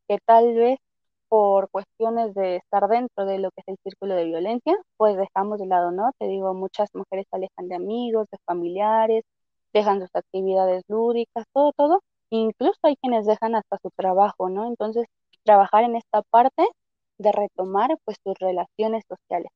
que 0.07 0.19
tal 0.25 0.53
vez 0.55 0.79
por 1.35 1.69
cuestiones 1.69 2.33
de 2.33 2.55
estar 2.57 2.87
dentro 2.87 3.25
de 3.25 3.39
lo 3.39 3.51
que 3.51 3.59
es 3.61 3.67
el 3.67 3.77
círculo 3.83 4.15
de 4.15 4.23
violencia, 4.23 4.73
pues 4.95 5.17
dejamos 5.17 5.59
de 5.59 5.65
lado, 5.67 5.91
¿no? 5.91 6.11
Te 6.17 6.27
digo, 6.27 6.53
muchas 6.53 6.89
mujeres 6.93 7.25
se 7.29 7.35
alejan 7.35 7.67
de 7.67 7.75
amigos, 7.75 8.27
de 8.31 8.37
familiares, 8.45 9.25
dejan 9.73 9.99
sus 9.99 10.15
actividades 10.15 10.83
lúdicas, 10.87 11.45
todo, 11.53 11.73
todo. 11.75 12.01
Incluso 12.29 12.79
hay 12.83 12.95
quienes 12.97 13.25
dejan 13.25 13.53
hasta 13.55 13.77
su 13.81 13.89
trabajo, 13.97 14.47
¿no? 14.49 14.65
Entonces, 14.67 15.07
trabajar 15.43 15.83
en 15.83 15.97
esta 15.97 16.21
parte 16.29 16.63
de 17.17 17.31
retomar 17.33 17.97
pues 18.05 18.17
sus 18.23 18.35
relaciones 18.39 19.03
sociales. 19.09 19.51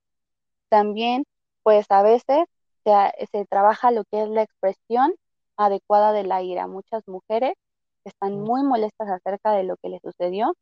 También, 0.70 1.24
pues 1.64 1.86
a 1.92 2.04
veces 2.04 2.46
se, 2.84 2.92
se 3.32 3.46
trabaja 3.46 3.92
lo 3.92 4.04
que 4.12 4.24
es 4.24 4.30
la 4.30 4.44
expresión 4.44 5.16
adecuada 5.58 6.12
de 6.14 6.24
la 6.26 6.42
ira. 6.44 6.68
Muchas 6.68 7.08
mujeres 7.08 7.54
están 8.06 8.42
muy 8.42 8.64
molestas 8.64 9.10
acerca 9.10 9.54
de 9.54 9.64
lo 9.64 9.78
que 9.78 9.90
les 9.90 10.02
sucedió 10.02 10.54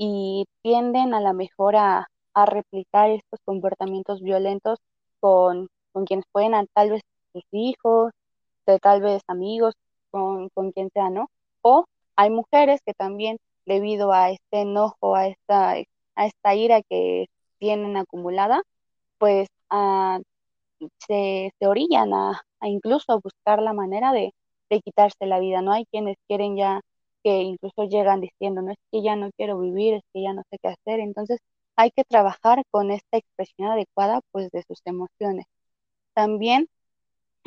y 0.00 0.46
tienden 0.62 1.14
a 1.14 1.20
la 1.20 1.34
mejor 1.34 1.76
a, 1.76 2.08
a 2.34 2.46
replicar 2.46 3.10
estos 3.10 3.40
comportamientos 3.44 4.22
violentos 4.22 4.78
con, 5.20 5.68
con 5.92 6.06
quienes 6.06 6.24
pueden, 6.32 6.54
a- 6.54 6.66
tal 6.74 6.90
vez 6.92 7.02
sus 7.34 7.44
hijos, 7.52 8.12
de 8.66 8.78
tal 8.78 9.02
vez 9.02 9.22
amigos, 9.28 9.74
con, 10.10 10.48
con 10.50 10.72
quien 10.72 10.90
sea, 10.94 11.10
¿no? 11.10 11.28
O 11.62 11.84
hay 12.16 12.30
mujeres 12.30 12.80
que 12.86 12.94
también, 12.94 13.38
debido 13.66 14.12
a 14.12 14.30
este 14.30 14.62
enojo, 14.62 15.16
a 15.16 15.28
esta, 15.28 15.72
a 15.72 16.26
esta 16.26 16.54
ira 16.54 16.82
que 16.88 17.26
tienen 17.58 17.96
acumulada, 17.96 18.62
pues 19.18 19.48
ah, 19.70 20.20
se, 21.06 21.50
se 21.58 21.66
orillan 21.66 22.12
a, 22.14 22.40
a 22.60 22.68
incluso 22.68 23.20
buscar 23.22 23.60
la 23.62 23.72
manera 23.72 24.12
de, 24.12 24.32
de 24.70 24.80
quitarse 24.80 25.26
la 25.26 25.38
vida, 25.40 25.62
¿no? 25.62 25.72
Hay 25.72 25.86
quienes 25.86 26.16
quieren 26.28 26.56
ya, 26.56 26.80
que 27.24 27.42
incluso 27.42 27.84
llegan 27.84 28.20
diciendo, 28.20 28.62
no 28.62 28.72
es 28.72 28.78
que 28.92 29.02
ya 29.02 29.16
no 29.16 29.30
quiero 29.36 29.58
vivir, 29.60 29.94
es 29.94 30.02
que 30.12 30.22
ya 30.22 30.32
no 30.34 30.42
sé 30.50 30.58
qué 30.62 30.68
hacer, 30.68 31.00
entonces 31.00 31.38
hay 31.76 31.90
que 31.92 32.04
trabajar 32.04 32.62
con 32.70 32.90
esta 32.90 33.18
expresión 33.18 33.70
adecuada, 33.70 34.20
pues, 34.32 34.50
de 34.50 34.62
sus 34.64 34.80
emociones. 34.84 35.46
También, 36.14 36.68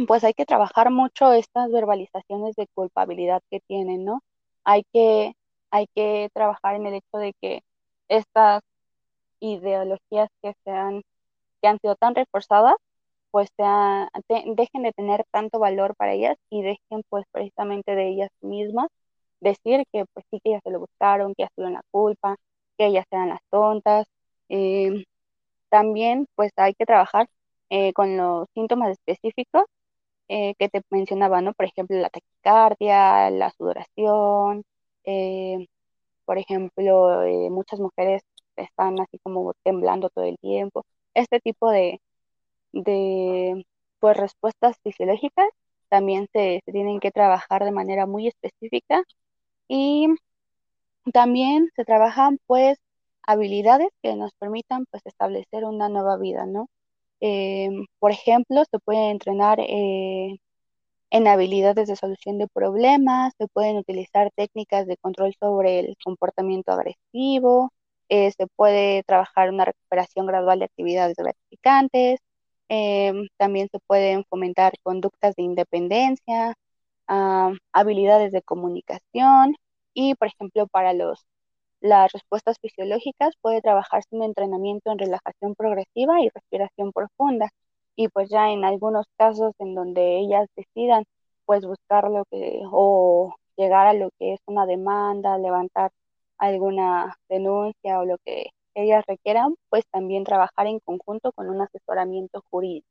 pues, 0.08 0.24
hay 0.24 0.34
que 0.34 0.46
trabajar 0.46 0.92
mucho 0.92 1.34
estas 1.34 1.72
verbalizaciones 1.72 2.56
de 2.56 2.68
culpabilidad 2.74 3.42
que 3.52 3.60
tienen, 3.68 4.06
¿no? 4.06 4.22
Hay 4.64 4.84
que, 4.94 5.34
hay 5.72 5.88
que 5.96 6.30
trabajar 6.34 6.76
en 6.76 6.88
el 6.88 6.96
hecho 6.96 7.18
de 7.18 7.34
que 7.42 7.62
estas 8.10 8.62
ideologías 9.40 10.30
que 10.42 10.54
se 10.64 10.72
han 10.72 11.02
que 11.62 11.68
han 11.70 11.80
sido 11.82 11.96
tan 11.96 12.16
reforzadas, 12.16 12.76
pues 13.32 13.50
sea, 13.58 14.10
te- 14.28 14.44
dejen 14.56 14.84
de 14.84 14.94
tener 14.94 15.26
tanto 15.32 15.60
valor 15.60 15.96
para 15.98 16.14
ellas 16.14 16.38
y 16.52 16.64
dejen 16.64 17.04
pues 17.10 17.26
precisamente 17.32 17.96
de 17.96 18.10
ellas 18.10 18.30
mismas 18.42 18.88
decir 19.44 19.84
que 19.92 20.06
pues 20.14 20.26
sí 20.32 20.40
que 20.44 20.52
ellas 20.52 20.62
se 20.64 20.72
lo 20.72 20.80
buscaron, 20.82 21.34
que 21.36 21.44
ellas 21.44 21.52
tuvieron 21.56 21.74
la 21.76 21.84
culpa, 21.92 22.38
que 22.78 22.88
ellas 22.88 23.06
eran 23.12 23.30
las 23.30 23.42
tontas. 23.50 24.08
Eh, 24.50 25.06
también 25.70 26.28
pues 26.36 26.52
hay 26.58 26.74
que 26.76 26.86
trabajar 26.86 27.28
eh, 27.70 27.94
con 27.94 28.18
los 28.18 28.48
síntomas 28.54 28.92
específicos 28.92 29.64
eh, 30.30 30.56
que 30.60 30.70
te 30.70 30.82
mencionaba, 30.92 31.42
¿no? 31.42 31.54
Por 31.54 31.66
ejemplo, 31.68 31.98
la 31.98 32.10
taquicardia, 32.10 33.30
la 33.32 33.52
sudoración, 33.52 34.64
eh, 35.06 35.68
por 36.26 36.38
ejemplo, 36.40 37.22
muchas 37.52 37.80
mujeres 37.80 38.24
están 38.58 39.00
así 39.02 39.20
como 39.24 39.54
temblando 39.64 40.10
todo 40.10 40.26
el 40.26 40.38
tiempo. 40.40 40.86
Este 41.16 41.40
tipo 41.42 41.72
de, 41.72 42.02
de 42.74 43.66
pues, 44.00 44.18
respuestas 44.18 44.78
fisiológicas 44.84 45.48
también 45.90 46.28
se, 46.34 46.62
se 46.66 46.72
tienen 46.72 47.00
que 47.00 47.12
trabajar 47.12 47.64
de 47.66 47.72
manera 47.72 48.06
muy 48.08 48.28
específica 48.28 49.04
y 49.68 50.08
también 51.14 51.70
se 51.76 51.86
trabajan 51.86 52.40
pues 52.48 52.78
habilidades 53.24 53.90
que 54.02 54.16
nos 54.16 54.32
permitan 54.40 54.86
pues 54.92 55.04
establecer 55.06 55.66
una 55.66 55.90
nueva 55.90 56.18
vida, 56.18 56.46
¿no? 56.46 56.68
Em, 57.22 57.88
por 58.00 58.12
ejemplo, 58.12 58.64
se 58.70 58.80
puede 58.80 59.10
entrenar 59.12 59.60
eh, 59.62 60.38
en 61.12 61.28
habilidades 61.28 61.88
de 61.88 61.96
solución 61.96 62.38
de 62.40 62.48
problemas, 62.48 63.34
se 63.38 63.48
pueden 63.48 63.78
utilizar 63.78 64.32
técnicas 64.36 64.88
de 64.88 64.98
control 64.98 65.34
sobre 65.40 65.80
el 65.80 65.98
comportamiento 66.04 66.72
agresivo, 66.74 67.72
eh, 68.10 68.32
se 68.38 68.48
puede 68.56 69.04
trabajar 69.04 69.50
una 69.52 69.66
recuperación 69.66 70.26
gradual 70.28 70.60
de 70.60 70.66
actividades 70.66 71.16
gratificantes, 71.18 72.20
em, 72.70 73.28
también 73.38 73.70
se 73.72 73.80
pueden 73.88 74.24
fomentar 74.30 74.74
conductas 74.84 75.36
de 75.36 75.44
independencia, 75.44 76.56
habilidades 77.08 78.32
de 78.32 78.42
comunicación 78.42 79.56
y, 79.94 80.16
por 80.16 80.28
ejemplo, 80.30 80.68
para 80.68 80.94
los 80.94 81.26
las 81.82 82.12
respuestas 82.14 82.58
fisiológicas 82.62 83.36
puede 83.42 83.62
trabajarse 83.62 84.10
un 84.16 84.24
entrenamiento 84.24 84.92
en 84.92 85.00
relajación 85.00 85.54
progresiva 85.56 86.22
y 86.22 86.30
respiración 86.34 86.94
profunda. 86.94 87.50
Y 87.96 88.08
pues 88.08 88.30
ya 88.30 88.52
en 88.52 88.64
algunos 88.66 89.06
casos 89.18 89.54
en 89.60 89.76
donde 89.76 90.20
ellas 90.20 90.48
decidan 90.56 91.04
pues 91.46 91.66
buscar 91.66 92.10
lo 92.10 92.24
que 92.32 92.62
o 92.72 93.36
llegar 93.58 93.88
a 93.88 93.94
lo 93.94 94.10
que 94.18 94.34
es 94.34 94.40
una 94.48 94.66
demanda, 94.66 95.38
levantar 95.38 95.92
alguna 96.38 97.16
denuncia 97.30 98.00
o 98.00 98.06
lo 98.06 98.18
que 98.26 98.48
ellas 98.76 99.04
requieran, 99.08 99.56
pues 99.70 99.86
también 99.92 100.24
trabajar 100.24 100.68
en 100.68 100.80
conjunto 100.80 101.32
con 101.34 101.50
un 101.50 101.62
asesoramiento 101.62 102.44
jurídico. 102.50 102.88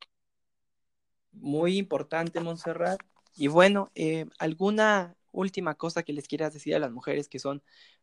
Muy 1.33 1.79
importante, 1.79 2.41
Montserrat. 2.41 3.01
Y 3.35 3.49
bueno, 3.49 3.91
eh, 3.95 4.27
¿alguna 4.39 5.17
última 5.33 5.75
cosa 5.75 6.03
que 6.03 6.13
les 6.13 6.29
quieras 6.29 6.53
decir 6.53 6.75
a 6.75 6.79
las 6.79 6.93
mujeres 6.93 7.29
que 7.29 7.39
son 7.39 7.63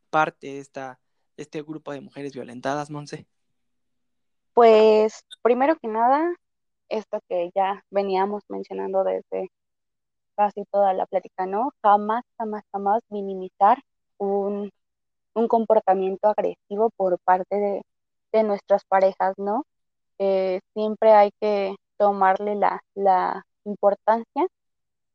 parte 0.10 0.48
de 0.48 0.60
esta, 0.60 1.00
este 1.38 1.62
grupo 1.62 1.92
de 1.92 2.02
mujeres 2.02 2.34
violentadas, 2.34 2.90
Monse? 2.90 3.28
Pues 4.54 5.24
primero 5.42 5.76
que 5.78 5.88
nada, 5.88 6.34
esto 6.90 7.20
que 7.30 7.52
ya 7.56 7.84
veníamos 7.92 8.44
mencionando 8.50 9.04
desde 9.04 9.50
casi 10.36 10.66
toda 10.72 10.94
la 10.94 11.06
plática, 11.06 11.46
¿no? 11.46 11.72
Jamás, 11.84 12.24
jamás, 12.38 12.64
jamás 12.72 13.02
minimizar 13.10 13.80
un, 14.18 14.72
un 15.34 15.48
comportamiento 15.48 16.30
agresivo 16.30 16.92
por 16.98 17.20
parte 17.20 17.56
de, 17.58 17.82
de 18.34 18.44
nuestras 18.44 18.84
parejas, 18.86 19.36
¿no? 19.38 19.66
Eh, 20.20 20.62
siempre 20.74 21.12
hay 21.14 21.32
que 21.40 21.76
tomarle 21.98 22.56
la, 22.56 22.82
la 22.96 23.44
importancia 23.66 24.48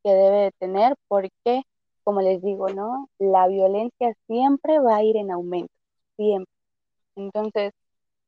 que 0.05 0.11
debe 0.15 0.37
de 0.45 0.53
tener 0.53 0.95
porque, 1.09 1.63
como 2.05 2.21
les 2.23 2.43
digo, 2.43 2.69
¿no? 2.71 3.09
La 3.19 3.49
violencia 3.49 4.15
siempre 4.29 4.79
va 4.81 4.97
a 4.97 5.03
ir 5.05 5.17
en 5.17 5.33
aumento, 5.33 5.73
siempre. 6.17 6.53
Entonces, 7.17 7.73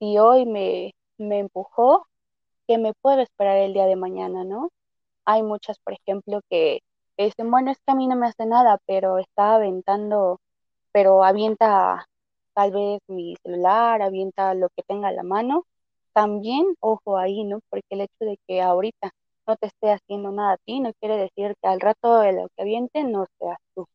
si 0.01 0.19
hoy 0.19 0.47
me, 0.47 0.95
me 1.19 1.41
empujó, 1.41 2.07
¿qué 2.69 2.79
me 2.79 2.95
puedo 2.95 3.21
esperar 3.23 3.59
el 3.59 3.75
día 3.75 3.87
de 3.87 3.97
mañana, 3.97 4.45
no? 4.45 4.71
Hay 5.27 5.43
muchas, 5.43 5.79
por 5.81 5.95
ejemplo, 5.95 6.41
que, 6.51 6.81
dicen, 7.19 7.51
bueno, 7.51 7.71
es 7.73 7.79
que 7.79 7.93
a 7.93 7.95
mí 7.97 8.07
no 8.09 8.17
me 8.17 8.29
hace 8.29 8.47
nada, 8.47 8.79
pero 8.87 9.19
está 9.19 9.57
aventando, 9.57 10.41
pero 10.93 11.25
avienta 11.25 12.07
tal 12.55 12.73
vez 12.73 13.01
mi 13.09 13.37
celular, 13.43 14.03
avienta 14.03 14.55
lo 14.55 14.69
que 14.71 14.83
tenga 14.85 15.09
a 15.09 15.13
la 15.13 15.23
mano. 15.25 15.67
También, 16.15 16.67
ojo 16.81 17.19
ahí, 17.19 17.45
¿no? 17.45 17.61
Porque 17.71 17.87
el 17.91 18.03
hecho 18.03 18.17
de 18.21 18.39
que 18.47 18.63
ahorita 18.63 19.13
no 19.47 19.57
te 19.57 19.67
esté 19.67 19.93
haciendo 19.93 20.33
nada 20.33 20.55
a 20.55 20.57
ti 20.59 20.81
no 20.81 20.93
quiere 21.01 21.17
decir 21.17 21.55
que 21.61 21.69
al 21.69 21.81
rato 21.81 22.21
de 22.21 22.33
lo 22.33 22.49
que 22.57 22.63
aviente 22.63 23.05
no 23.05 23.27
seas 23.39 23.59
tú. 23.75 23.87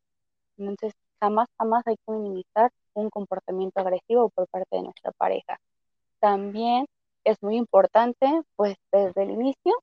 Entonces, 0.58 0.93
jamás, 1.20 1.48
jamás 1.58 1.84
hay 1.88 1.96
que 1.98 2.12
minimizar 2.13 2.72
un 2.93 3.10
comportamiento 3.10 3.79
agresivo 3.81 4.29
por 4.29 4.48
parte 4.48 4.77
de 4.77 4.84
nuestra 4.84 5.12
pareja. 5.12 5.58
También 6.20 6.86
es 7.24 7.38
muy 7.41 7.58
importante, 7.58 8.27
pues 8.55 8.75
desde 8.91 9.24
el 9.24 9.31
inicio, 9.31 9.74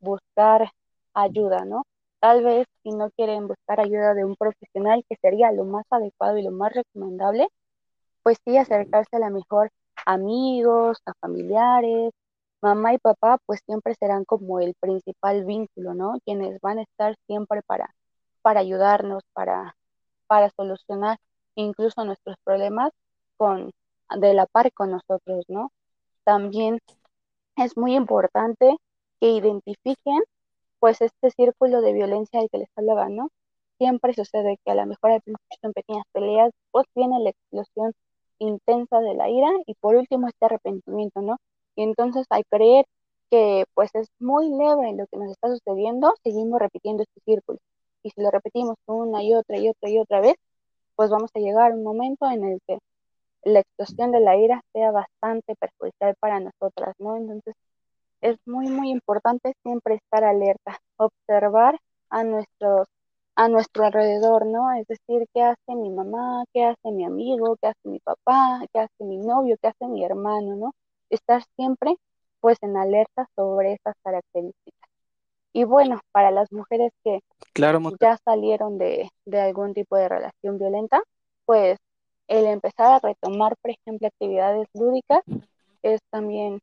buscar 0.00 0.70
ayuda, 1.14 1.64
¿no? 1.64 1.84
Tal 2.20 2.42
vez 2.44 2.66
si 2.82 2.90
no 2.90 3.10
quieren 3.10 3.48
buscar 3.48 3.80
ayuda 3.80 4.14
de 4.14 4.24
un 4.24 4.36
profesional, 4.36 5.04
que 5.08 5.16
sería 5.20 5.52
lo 5.52 5.64
más 5.64 5.84
adecuado 5.90 6.38
y 6.38 6.42
lo 6.42 6.52
más 6.52 6.72
recomendable, 6.72 7.48
pues 8.22 8.38
sí 8.44 8.56
acercarse 8.56 9.16
a 9.16 9.20
la 9.20 9.30
mejor 9.30 9.70
amigos, 10.06 10.98
a 11.06 11.12
familiares, 11.20 12.12
mamá 12.64 12.94
y 12.94 12.98
papá, 12.98 13.38
pues 13.46 13.60
siempre 13.66 13.94
serán 13.94 14.24
como 14.24 14.58
el 14.60 14.74
principal 14.80 15.44
vínculo, 15.44 15.94
¿no? 15.94 16.14
Quienes 16.24 16.60
van 16.62 16.78
a 16.78 16.82
estar 16.82 17.14
siempre 17.26 17.62
para, 17.62 17.94
para 18.42 18.60
ayudarnos, 18.60 19.22
para, 19.34 19.76
para 20.26 20.50
solucionar 20.50 21.18
incluso 21.56 22.04
nuestros 22.04 22.36
problemas 22.44 22.90
con, 23.36 23.70
de 24.18 24.34
la 24.34 24.46
par 24.46 24.72
con 24.72 24.90
nosotros, 24.92 25.44
¿no? 25.48 25.72
También 26.24 26.80
es 27.56 27.76
muy 27.76 27.94
importante 27.96 28.76
que 29.20 29.28
identifiquen 29.30 30.22
pues 30.80 31.00
este 31.02 31.30
círculo 31.32 31.82
de 31.82 31.92
violencia 31.92 32.40
del 32.40 32.50
que 32.50 32.58
les 32.58 32.68
hablaba, 32.76 33.08
¿no? 33.10 33.30
Siempre 33.78 34.14
sucede 34.14 34.58
que 34.64 34.70
a 34.72 34.74
lo 34.74 34.86
mejor 34.86 35.12
al 35.12 35.22
principio 35.22 35.58
son 35.62 35.72
pequeñas 35.74 36.04
peleas, 36.12 36.50
pues 36.70 36.86
viene 36.94 37.20
la 37.20 37.30
explosión 37.30 37.92
intensa 38.38 39.00
de 39.00 39.14
la 39.14 39.28
ira 39.30 39.50
y 39.66 39.74
por 39.74 39.96
último 39.96 40.28
este 40.28 40.46
arrepentimiento, 40.46 41.22
¿no? 41.22 41.38
Y 41.76 41.82
entonces 41.82 42.26
al 42.30 42.44
creer 42.50 42.86
que 43.30 43.64
pues 43.74 43.90
es 43.94 44.08
muy 44.20 44.48
leve 44.50 44.94
lo 44.96 45.06
que 45.06 45.16
nos 45.18 45.30
está 45.30 45.48
sucediendo, 45.48 46.12
seguimos 46.22 46.60
repitiendo 46.60 47.02
este 47.02 47.20
círculo. 47.24 47.58
Y 48.02 48.10
si 48.10 48.22
lo 48.22 48.30
repetimos 48.30 48.76
una 48.86 49.22
y 49.22 49.34
otra 49.34 49.58
y 49.58 49.68
otra 49.68 49.90
y 49.90 49.98
otra 49.98 50.20
vez, 50.20 50.36
pues 50.96 51.10
vamos 51.10 51.30
a 51.34 51.40
llegar 51.40 51.72
a 51.72 51.74
un 51.74 51.82
momento 51.84 52.30
en 52.30 52.44
el 52.44 52.60
que 52.66 52.78
la 53.44 53.60
explosión 53.60 54.12
de 54.12 54.20
la 54.20 54.36
ira 54.36 54.62
sea 54.72 54.90
bastante 54.92 55.54
perjudicial 55.56 56.14
para 56.20 56.40
nosotras, 56.40 56.94
¿no? 56.98 57.16
Entonces, 57.16 57.54
es 58.20 58.36
muy, 58.46 58.68
muy 58.68 58.90
importante 58.90 59.54
siempre 59.62 59.96
estar 59.96 60.24
alerta, 60.24 60.78
observar 60.96 61.78
a 62.10 62.24
nuestros 62.24 62.88
a 63.36 63.48
nuestro 63.48 63.84
alrededor, 63.84 64.46
¿no? 64.46 64.72
Es 64.74 64.86
decir, 64.86 65.26
qué 65.34 65.42
hace 65.42 65.74
mi 65.76 65.90
mamá, 65.90 66.44
qué 66.52 66.64
hace 66.64 66.90
mi 66.92 67.04
amigo, 67.04 67.56
qué 67.60 67.68
hace 67.68 67.88
mi 67.88 67.98
papá, 68.00 68.60
qué 68.72 68.80
hace 68.80 69.04
mi 69.04 69.18
novio, 69.18 69.56
qué 69.60 69.68
hace 69.68 69.86
mi 69.88 70.04
hermano, 70.04 70.56
¿no? 70.56 70.72
Estar 71.10 71.42
siempre 71.56 71.96
pues 72.40 72.58
en 72.62 72.76
alerta 72.76 73.26
sobre 73.36 73.74
esas 73.74 73.94
características. 74.02 74.90
Y 75.52 75.64
bueno, 75.64 76.00
para 76.12 76.30
las 76.30 76.52
mujeres 76.52 76.92
que 77.04 77.20
ya 78.00 78.18
salieron 78.24 78.76
de, 78.78 79.08
de 79.24 79.40
algún 79.40 79.72
tipo 79.72 79.96
de 79.96 80.08
relación 80.08 80.58
violenta, 80.58 81.02
pues 81.46 81.78
el 82.28 82.46
empezar 82.46 82.94
a 82.94 82.98
retomar, 83.00 83.54
por 83.62 83.70
ejemplo, 83.70 84.08
actividades 84.08 84.68
lúdicas 84.74 85.22
es 85.82 86.00
también 86.10 86.60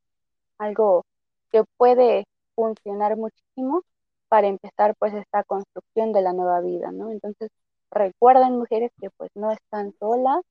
algo 0.57 1.03
que 1.51 1.63
puede 1.77 2.25
funcionar 2.55 3.17
muchísimo 3.17 3.83
para 4.29 4.47
empezar 4.47 4.95
pues 4.99 5.13
esta 5.13 5.43
construcción 5.43 6.13
de 6.13 6.21
la 6.21 6.33
nueva 6.33 6.61
vida, 6.61 6.91
¿no? 6.91 7.11
Entonces, 7.11 7.49
recuerden 7.91 8.57
mujeres 8.57 8.91
que 9.01 9.09
pues 9.17 9.29
no 9.35 9.51
están 9.51 9.93
solas, 9.99 10.41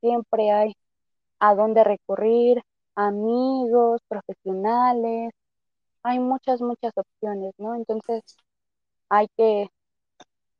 siempre 0.00 0.50
hay 0.50 0.74
a 1.40 1.54
dónde 1.54 1.84
recurrir, 1.84 2.62
amigos, 2.94 4.00
profesionales, 4.08 5.32
hay 6.04 6.18
muchas, 6.20 6.60
muchas 6.60 6.92
opciones, 6.96 7.54
¿no? 7.58 7.74
Entonces, 7.76 8.22
hay 9.10 9.28
que 9.36 9.68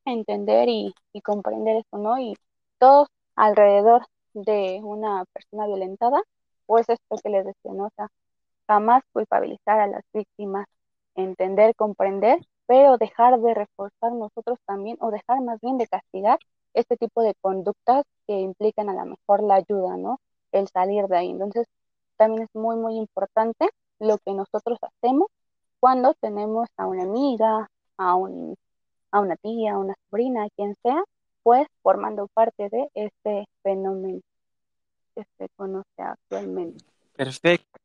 entender 0.04 0.68
y, 0.68 0.94
y 1.12 1.20
comprender 1.22 1.76
eso, 1.78 1.98
¿no? 1.98 2.18
Y 2.18 2.34
todos 2.78 3.08
alrededor 3.36 4.06
de 4.34 4.80
una 4.82 5.24
persona 5.32 5.66
violentada, 5.66 6.20
pues 6.66 6.88
esto 6.88 7.16
que 7.22 7.30
les 7.30 7.44
decía, 7.44 7.72
¿no? 7.72 7.90
Sea, 7.96 8.08
jamás 8.68 9.02
culpabilizar 9.12 9.80
a 9.80 9.86
las 9.88 10.02
víctimas, 10.12 10.66
entender, 11.14 11.74
comprender, 11.76 12.40
pero 12.66 12.98
dejar 12.98 13.40
de 13.40 13.54
reforzar 13.54 14.12
nosotros 14.12 14.58
también, 14.66 14.96
o 15.00 15.10
dejar 15.10 15.40
más 15.42 15.60
bien 15.60 15.78
de 15.78 15.88
castigar 15.88 16.38
este 16.74 16.96
tipo 16.96 17.22
de 17.22 17.34
conductas 17.40 18.04
que 18.26 18.40
implican 18.40 18.88
a 18.88 18.94
lo 18.94 19.06
mejor 19.06 19.42
la 19.42 19.56
ayuda, 19.56 19.96
¿no? 19.96 20.20
El 20.52 20.68
salir 20.68 21.06
de 21.08 21.16
ahí. 21.18 21.30
Entonces, 21.30 21.66
también 22.20 22.42
es 22.42 22.54
muy, 22.54 22.76
muy 22.76 22.96
importante 22.96 23.70
lo 23.98 24.18
que 24.18 24.34
nosotros 24.34 24.78
hacemos 24.82 25.28
cuando 25.80 26.12
tenemos 26.20 26.68
a 26.76 26.86
una 26.86 27.04
amiga, 27.04 27.70
a, 27.96 28.14
un, 28.14 28.54
a 29.10 29.20
una 29.20 29.36
tía, 29.36 29.72
a 29.72 29.78
una 29.78 29.94
sobrina, 30.10 30.44
a 30.44 30.50
quien 30.54 30.76
sea, 30.82 31.02
pues 31.42 31.66
formando 31.82 32.28
parte 32.34 32.68
de 32.68 32.90
este 32.92 33.46
fenómeno 33.62 34.20
que 35.14 35.24
se 35.38 35.48
conoce 35.56 35.88
actualmente. 35.96 36.84
Perfecto. 37.16 37.80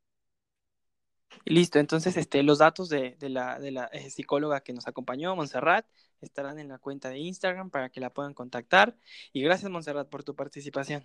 Listo, 1.46 1.80
entonces 1.80 2.18
este, 2.18 2.44
los 2.44 2.58
datos 2.58 2.90
de, 2.90 3.16
de 3.18 3.30
la, 3.30 3.58
de 3.58 3.72
la 3.72 3.86
eh, 3.86 4.10
psicóloga 4.10 4.60
que 4.60 4.74
nos 4.74 4.86
acompañó, 4.86 5.34
Montserrat, 5.34 5.86
estarán 6.20 6.60
en 6.60 6.68
la 6.68 6.78
cuenta 6.78 7.08
de 7.08 7.20
Instagram 7.20 7.70
para 7.70 7.90
que 7.90 8.02
la 8.02 8.10
puedan 8.10 8.34
contactar. 8.34 8.98
Y 9.32 9.42
gracias, 9.44 9.72
Montserrat, 9.72 10.10
por 10.10 10.26
tu 10.26 10.36
participación. 10.36 11.04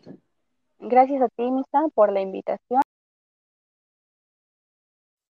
Gracias 0.80 1.22
a 1.22 1.28
ti, 1.28 1.48
Misa, 1.48 1.86
por 1.94 2.10
la 2.10 2.22
invitación. 2.22 2.80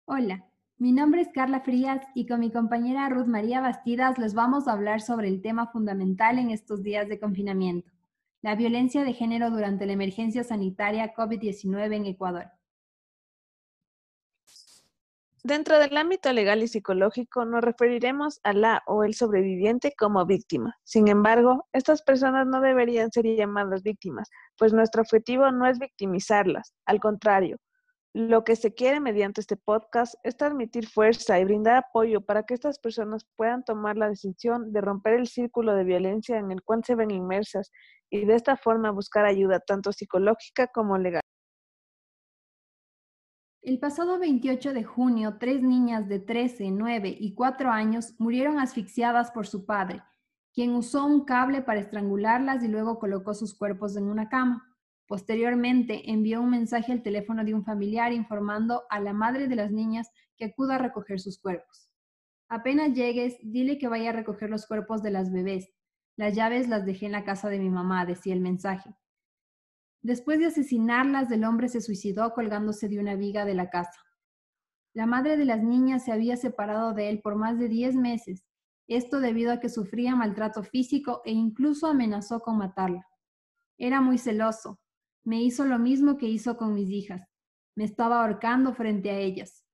Hola, 0.09 0.47
mi 0.79 0.93
nombre 0.93 1.21
es 1.21 1.31
Carla 1.35 1.63
Frías 1.63 2.01
y 2.15 2.29
con 2.29 2.39
mi 2.39 2.53
compañera 2.53 3.09
Ruth 3.09 3.27
María 3.27 3.61
Bastidas 3.61 4.19
les 4.19 4.35
vamos 4.35 4.69
a 4.69 4.73
hablar 4.73 5.01
sobre 5.01 5.27
el 5.27 5.43
tema 5.43 5.67
fundamental 5.67 6.39
en 6.39 6.51
estos 6.51 6.85
días 6.85 7.09
de 7.09 7.19
confinamiento, 7.19 7.91
la 8.41 8.55
violencia 8.55 9.03
de 9.03 9.15
género 9.15 9.51
durante 9.51 9.85
la 9.85 9.95
emergencia 9.95 10.45
sanitaria 10.45 11.13
COVID-19 11.13 11.93
en 11.93 12.07
Ecuador. 12.07 12.45
Dentro 15.43 15.77
del 15.81 15.97
ámbito 15.97 16.33
legal 16.33 16.63
y 16.63 16.69
psicológico 16.69 17.45
nos 17.45 17.63
referiremos 17.63 18.39
a 18.45 18.53
la 18.53 18.85
o 18.87 19.03
el 19.03 19.15
sobreviviente 19.15 19.93
como 19.99 20.25
víctima. 20.25 20.77
Sin 20.85 21.09
embargo, 21.09 21.67
estas 21.73 22.03
personas 22.03 22.47
no 22.47 22.61
deberían 22.61 23.11
ser 23.11 23.25
llamadas 23.25 23.83
víctimas, 23.83 24.31
pues 24.57 24.73
nuestro 24.73 25.03
objetivo 25.03 25.51
no 25.51 25.67
es 25.67 25.81
victimizarlas, 25.81 26.75
al 26.85 27.01
contrario, 27.01 27.59
Lo 28.19 28.45
que 28.45 28.57
se 28.57 28.73
quiere 28.73 28.99
mediante 28.99 29.43
este 29.43 29.59
podcast 29.59 30.15
es 30.23 30.39
transmitir 30.39 30.89
fuerza 30.89 31.39
y 31.39 31.45
brindar 31.45 31.77
apoyo 31.77 32.23
para 32.23 32.45
que 32.45 32.55
estas 32.55 32.79
personas 32.79 33.27
puedan 33.37 33.63
tomar 33.63 33.99
la 33.99 34.09
decisión 34.09 34.73
de 34.73 34.81
romper 34.81 35.13
el 35.21 35.27
círculo 35.27 35.75
de 35.75 35.85
violencia 35.85 36.39
en 36.39 36.51
el 36.51 36.63
cual 36.63 36.83
se 36.83 36.95
ven 36.95 37.11
inmersas 37.11 37.71
y 38.09 38.25
de 38.25 38.35
esta 38.35 38.57
forma 38.57 38.91
buscar 38.91 39.27
ayuda 39.27 39.61
tanto 39.61 39.93
psicológica 39.93 40.67
como 40.69 40.97
legal. 40.97 41.21
El 43.61 43.79
pasado 43.81 44.19
28 44.19 44.73
de 44.73 44.83
junio, 44.83 45.37
tres 45.39 45.63
niñas 45.63 46.09
de 46.09 46.19
13, 46.19 46.71
9 46.71 47.15
y 47.21 47.35
4 47.35 47.71
años 47.71 48.15
murieron 48.19 48.59
asfixiadas 48.59 49.31
por 49.31 49.47
su 49.47 49.67
padre, 49.67 50.03
quien 50.55 50.75
usó 50.75 51.05
un 51.05 51.27
cable 51.27 51.61
para 51.61 51.81
estrangularlas 51.81 52.65
y 52.65 52.69
luego 52.69 52.99
colocó 52.99 53.35
sus 53.35 53.55
cuerpos 53.55 53.95
en 53.95 54.09
una 54.09 54.31
cama. 54.31 54.76
Posteriormente, 55.07 56.11
envió 56.11 56.41
un 56.41 56.51
mensaje 56.51 56.93
al 56.93 57.03
teléfono 57.03 57.45
de 57.45 57.55
un 57.55 57.65
familiar 57.65 58.13
informando 58.13 58.85
a 58.91 59.01
la 59.01 59.13
madre 59.13 59.47
de 59.47 59.57
las 59.57 59.71
niñas 59.71 60.11
que 60.37 60.47
acuda 60.47 60.75
a 60.75 60.79
recoger 60.79 61.21
sus 61.21 61.39
cuerpos. 61.39 61.89
Apenas 62.49 62.93
llegues, 62.93 63.37
dile 63.43 63.79
que 63.79 63.89
vaya 63.89 64.11
a 64.11 64.13
recoger 64.13 64.51
los 64.51 64.67
cuerpos 64.67 65.03
de 65.03 65.11
las 65.11 65.33
bebés. 65.33 65.71
Las 66.17 66.35
llaves 66.35 66.69
las 66.69 66.85
dejé 66.85 67.07
en 67.07 67.13
la 67.13 67.25
casa 67.25 67.49
de 67.49 67.59
mi 67.59 67.71
mamá, 67.71 68.07
decía 68.07 68.35
el 68.35 68.41
mensaje. 68.41 68.97
Después 70.03 70.39
de 70.39 70.47
asesinarlas, 70.47 71.31
el 71.31 71.45
hombre 71.45 71.69
se 71.69 71.81
suicidó 71.81 72.33
colgándose 72.33 72.89
de 72.89 72.99
una 72.99 73.17
viga 73.17 73.45
de 73.45 73.55
la 73.55 73.71
casa. 73.71 74.01
La 74.95 75.07
madre 75.07 75.37
de 75.37 75.45
las 75.45 75.63
niñas 75.63 76.05
se 76.05 76.13
había 76.13 76.37
separado 76.37 76.95
de 76.95 77.11
él 77.11 77.21
por 77.21 77.37
más 77.37 77.59
de 77.59 77.69
10 77.69 77.97
meses, 77.97 78.45
esto 78.89 79.21
debido 79.21 79.53
a 79.53 79.61
que 79.61 79.69
sufría 79.69 80.15
maltrato 80.15 80.63
físico 80.63 81.23
e 81.25 81.33
incluso 81.33 81.89
amenazó 81.89 82.41
con 82.41 82.57
matarla. 82.59 83.07
Era 83.79 84.01
muy 84.01 84.17
celoso. 84.17 84.79
Me 85.27 85.43
hizo 85.43 85.65
lo 85.65 85.81
mismo 85.81 86.19
que 86.19 86.29
hizo 86.29 86.57
con 86.57 86.73
mis 86.73 86.89
hijas. 86.89 87.29
Me 87.75 87.83
estaba 87.83 88.23
ahorcando 88.23 88.75
frente 88.75 89.11
a 89.11 89.19
ellas. 89.19 89.65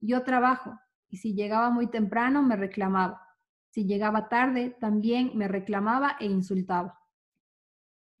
Yo 0.00 0.22
trabajo, 0.22 0.78
y 1.08 1.16
si 1.16 1.32
llegaba 1.32 1.70
muy 1.70 1.86
temprano 1.86 2.42
me 2.42 2.56
reclamaba. 2.56 3.22
Si 3.70 3.86
llegaba 3.86 4.28
tarde, 4.28 4.76
también 4.78 5.32
me 5.34 5.48
reclamaba 5.48 6.18
e 6.20 6.26
insultaba. 6.26 7.00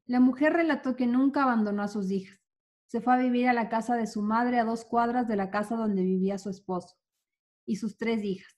La 0.06 0.18
mujer 0.18 0.54
relató 0.54 0.96
que 0.96 1.06
nunca 1.06 1.42
abandonó 1.42 1.82
a 1.82 1.88
sus 1.88 2.10
hijas. 2.10 2.40
Se 2.86 3.02
fue 3.02 3.12
a 3.12 3.18
vivir 3.18 3.48
a 3.48 3.52
la 3.52 3.68
casa 3.68 3.94
de 3.94 4.06
su 4.06 4.22
madre 4.22 4.58
a 4.58 4.64
dos 4.64 4.86
cuadras 4.86 5.28
de 5.28 5.36
la 5.36 5.50
casa 5.50 5.76
donde 5.76 6.02
vivía 6.02 6.38
su 6.38 6.48
esposo 6.48 6.96
y 7.66 7.76
sus 7.76 7.98
tres 7.98 8.24
hijas. 8.24 8.56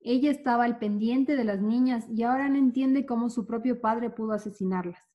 Ella 0.00 0.32
estaba 0.32 0.64
al 0.64 0.80
pendiente 0.80 1.36
de 1.36 1.44
las 1.44 1.60
niñas 1.60 2.08
y 2.08 2.24
ahora 2.24 2.48
no 2.48 2.58
entiende 2.58 3.06
cómo 3.06 3.30
su 3.30 3.46
propio 3.46 3.80
padre 3.80 4.10
pudo 4.10 4.32
asesinarlas. 4.32 5.11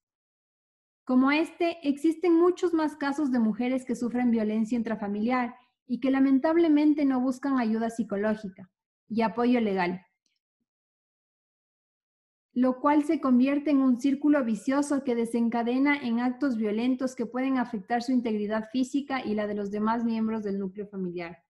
Como 1.08 1.32
este, 1.32 1.78
existen 1.88 2.36
muchos 2.36 2.74
más 2.74 2.98
casos 2.98 3.32
de 3.32 3.40
mujeres 3.40 3.86
que 3.86 3.96
sufren 3.96 4.30
violencia 4.30 4.78
intrafamiliar 4.78 5.56
y 5.88 6.02
que 6.02 6.12
lamentablemente 6.12 7.06
no 7.06 7.22
buscan 7.22 7.58
ayuda 7.58 7.90
psicológica 7.90 8.70
y 9.08 9.22
apoyo 9.22 9.62
legal 9.62 10.02
lo 12.58 12.80
cual 12.82 13.04
se 13.04 13.22
convierte 13.22 13.70
en 13.70 13.82
un 13.82 14.02
círculo 14.02 14.44
vicioso 14.44 15.04
que 15.04 15.14
desencadena 15.14 15.96
en 15.96 16.20
actos 16.20 16.58
violentos 16.58 17.16
que 17.16 17.28
pueden 17.28 17.60
afectar 17.60 18.02
su 18.02 18.12
integridad 18.12 18.70
física 18.72 19.24
y 19.24 19.36
la 19.36 19.46
de 19.46 19.54
los 19.54 19.70
demás 19.70 20.04
miembros 20.04 20.44
del 20.44 20.58
núcleo 20.58 20.88
familiar. 20.88 21.44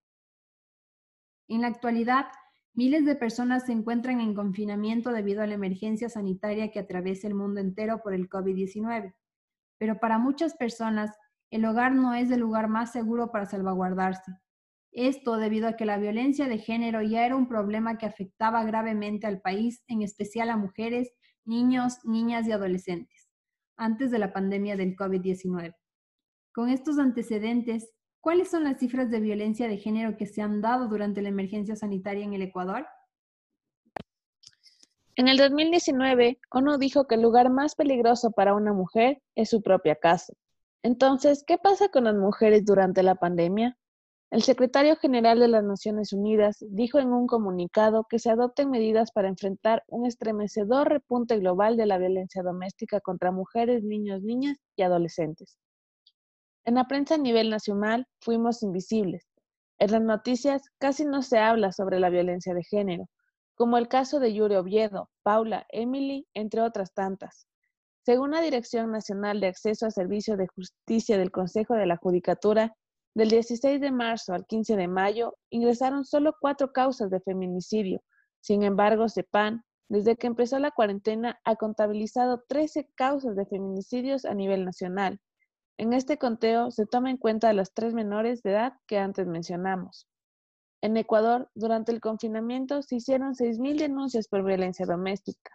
En 1.47 1.61
la 1.61 1.67
actualidad, 1.67 2.25
miles 2.73 3.05
de 3.05 3.15
personas 3.15 3.67
se 3.67 3.71
encuentran 3.71 4.19
en 4.19 4.33
confinamiento 4.33 5.13
debido 5.13 5.41
a 5.41 5.47
la 5.47 5.53
emergencia 5.53 6.09
sanitaria 6.09 6.71
que 6.71 6.79
atraviesa 6.79 7.25
el 7.29 7.35
mundo 7.35 7.61
entero 7.61 8.01
por 8.03 8.13
el 8.13 8.27
COVID-19. 8.27 9.13
Pero 9.77 9.99
para 9.99 10.17
muchas 10.17 10.55
personas, 10.55 11.11
el 11.51 11.65
hogar 11.65 11.93
no 11.93 12.13
es 12.13 12.31
el 12.31 12.41
lugar 12.41 12.67
más 12.67 12.91
seguro 12.91 13.31
para 13.31 13.45
salvaguardarse. 13.45 14.33
Esto 14.91 15.37
debido 15.37 15.67
a 15.67 15.73
que 15.73 15.85
la 15.85 15.97
violencia 15.97 16.47
de 16.47 16.57
género 16.57 17.01
ya 17.01 17.25
era 17.25 17.35
un 17.35 17.47
problema 17.47 17.97
que 17.97 18.05
afectaba 18.05 18.63
gravemente 18.63 19.27
al 19.27 19.41
país, 19.41 19.83
en 19.87 20.01
especial 20.01 20.49
a 20.49 20.57
mujeres, 20.57 21.13
niños, 21.45 21.99
niñas 22.03 22.47
y 22.47 22.51
adolescentes, 22.51 23.29
antes 23.77 24.11
de 24.11 24.19
la 24.19 24.33
pandemia 24.33 24.75
del 24.75 24.95
COVID-19. 24.95 25.75
Con 26.53 26.69
estos 26.69 26.97
antecedentes, 26.97 27.91
¿cuáles 28.19 28.49
son 28.49 28.63
las 28.63 28.79
cifras 28.79 29.11
de 29.11 29.19
violencia 29.19 29.67
de 29.67 29.77
género 29.77 30.17
que 30.17 30.25
se 30.25 30.41
han 30.41 30.61
dado 30.61 30.87
durante 30.87 31.21
la 31.21 31.29
emergencia 31.29 31.75
sanitaria 31.75 32.25
en 32.25 32.33
el 32.33 32.41
Ecuador? 32.41 32.87
En 35.19 35.27
el 35.27 35.37
2019, 35.37 36.39
ONU 36.51 36.77
dijo 36.77 37.07
que 37.07 37.15
el 37.15 37.23
lugar 37.23 37.49
más 37.49 37.73
peligroso 37.73 38.29
para 38.29 38.53
una 38.53 38.71
mujer 38.71 39.19
es 39.33 39.49
su 39.49 39.63
propia 39.63 39.95
casa. 39.95 40.31
Entonces, 40.83 41.43
¿qué 41.43 41.57
pasa 41.57 41.89
con 41.89 42.03
las 42.03 42.13
mujeres 42.13 42.63
durante 42.65 43.01
la 43.01 43.15
pandemia? 43.15 43.79
El 44.29 44.43
secretario 44.43 44.95
general 44.97 45.39
de 45.39 45.47
las 45.47 45.63
Naciones 45.63 46.13
Unidas 46.13 46.57
dijo 46.69 46.99
en 46.99 47.13
un 47.13 47.25
comunicado 47.25 48.05
que 48.07 48.19
se 48.19 48.29
adopten 48.29 48.69
medidas 48.69 49.11
para 49.11 49.27
enfrentar 49.27 49.83
un 49.87 50.05
estremecedor 50.05 50.87
repunte 50.87 51.39
global 51.39 51.77
de 51.77 51.87
la 51.87 51.97
violencia 51.97 52.43
doméstica 52.43 52.99
contra 52.99 53.31
mujeres, 53.31 53.83
niños, 53.83 54.21
niñas 54.21 54.59
y 54.75 54.83
adolescentes. 54.83 55.57
En 56.63 56.75
la 56.75 56.87
prensa 56.87 57.15
a 57.15 57.17
nivel 57.17 57.49
nacional 57.49 58.05
fuimos 58.21 58.61
invisibles. 58.61 59.25
En 59.79 59.93
las 59.93 60.01
noticias 60.03 60.61
casi 60.77 61.05
no 61.05 61.23
se 61.23 61.39
habla 61.39 61.71
sobre 61.71 61.99
la 61.99 62.11
violencia 62.11 62.53
de 62.53 62.63
género, 62.63 63.09
como 63.57 63.79
el 63.79 63.87
caso 63.87 64.19
de 64.19 64.33
Yuri 64.33 64.55
Oviedo, 64.55 65.09
Paula, 65.23 65.65
Emily, 65.69 66.27
entre 66.35 66.61
otras 66.61 66.93
tantas. 66.93 67.47
Según 68.05 68.31
la 68.31 68.41
Dirección 68.41 68.91
Nacional 68.91 69.41
de 69.41 69.47
Acceso 69.47 69.87
a 69.87 69.91
Servicios 69.91 70.37
de 70.37 70.47
Justicia 70.47 71.17
del 71.17 71.31
Consejo 71.31 71.73
de 71.73 71.87
la 71.87 71.97
Judicatura, 71.97 72.75
del 73.15 73.29
16 73.29 73.81
de 73.81 73.91
marzo 73.91 74.33
al 74.33 74.45
15 74.45 74.75
de 74.75 74.87
mayo 74.87 75.35
ingresaron 75.49 76.05
solo 76.05 76.35
cuatro 76.39 76.71
causas 76.71 77.09
de 77.09 77.19
feminicidio. 77.19 78.01
Sin 78.41 78.61
embargo, 78.61 79.09
CEPAN, 79.09 79.63
desde 79.89 80.17
que 80.17 80.27
empezó 80.27 80.59
la 80.59 80.69
cuarentena, 80.69 81.39
ha 81.43 81.55
contabilizado 81.55 82.43
13 82.47 82.91
causas 82.93 83.35
de 83.35 83.47
feminicidios 83.47 84.25
a 84.25 84.35
nivel 84.35 84.65
nacional. 84.65 85.19
En 85.79 85.93
este 85.93 86.19
conteo 86.19 86.69
se 86.69 86.85
toma 86.85 87.09
en 87.09 87.17
cuenta 87.17 87.51
las 87.53 87.73
tres 87.73 87.95
menores 87.95 88.43
de 88.43 88.51
edad 88.51 88.73
que 88.85 88.99
antes 88.99 89.25
mencionamos. 89.25 90.07
En 90.87 90.95
Ecuador, 90.95 91.51
durante 91.53 91.91
el 91.91 91.99
confinamiento, 91.99 92.81
se 92.81 92.95
hicieron 92.95 93.35
6.000 93.35 93.77
denuncias 93.77 94.29
por 94.29 94.45
violencia 94.45 94.85
doméstica. 94.85 95.51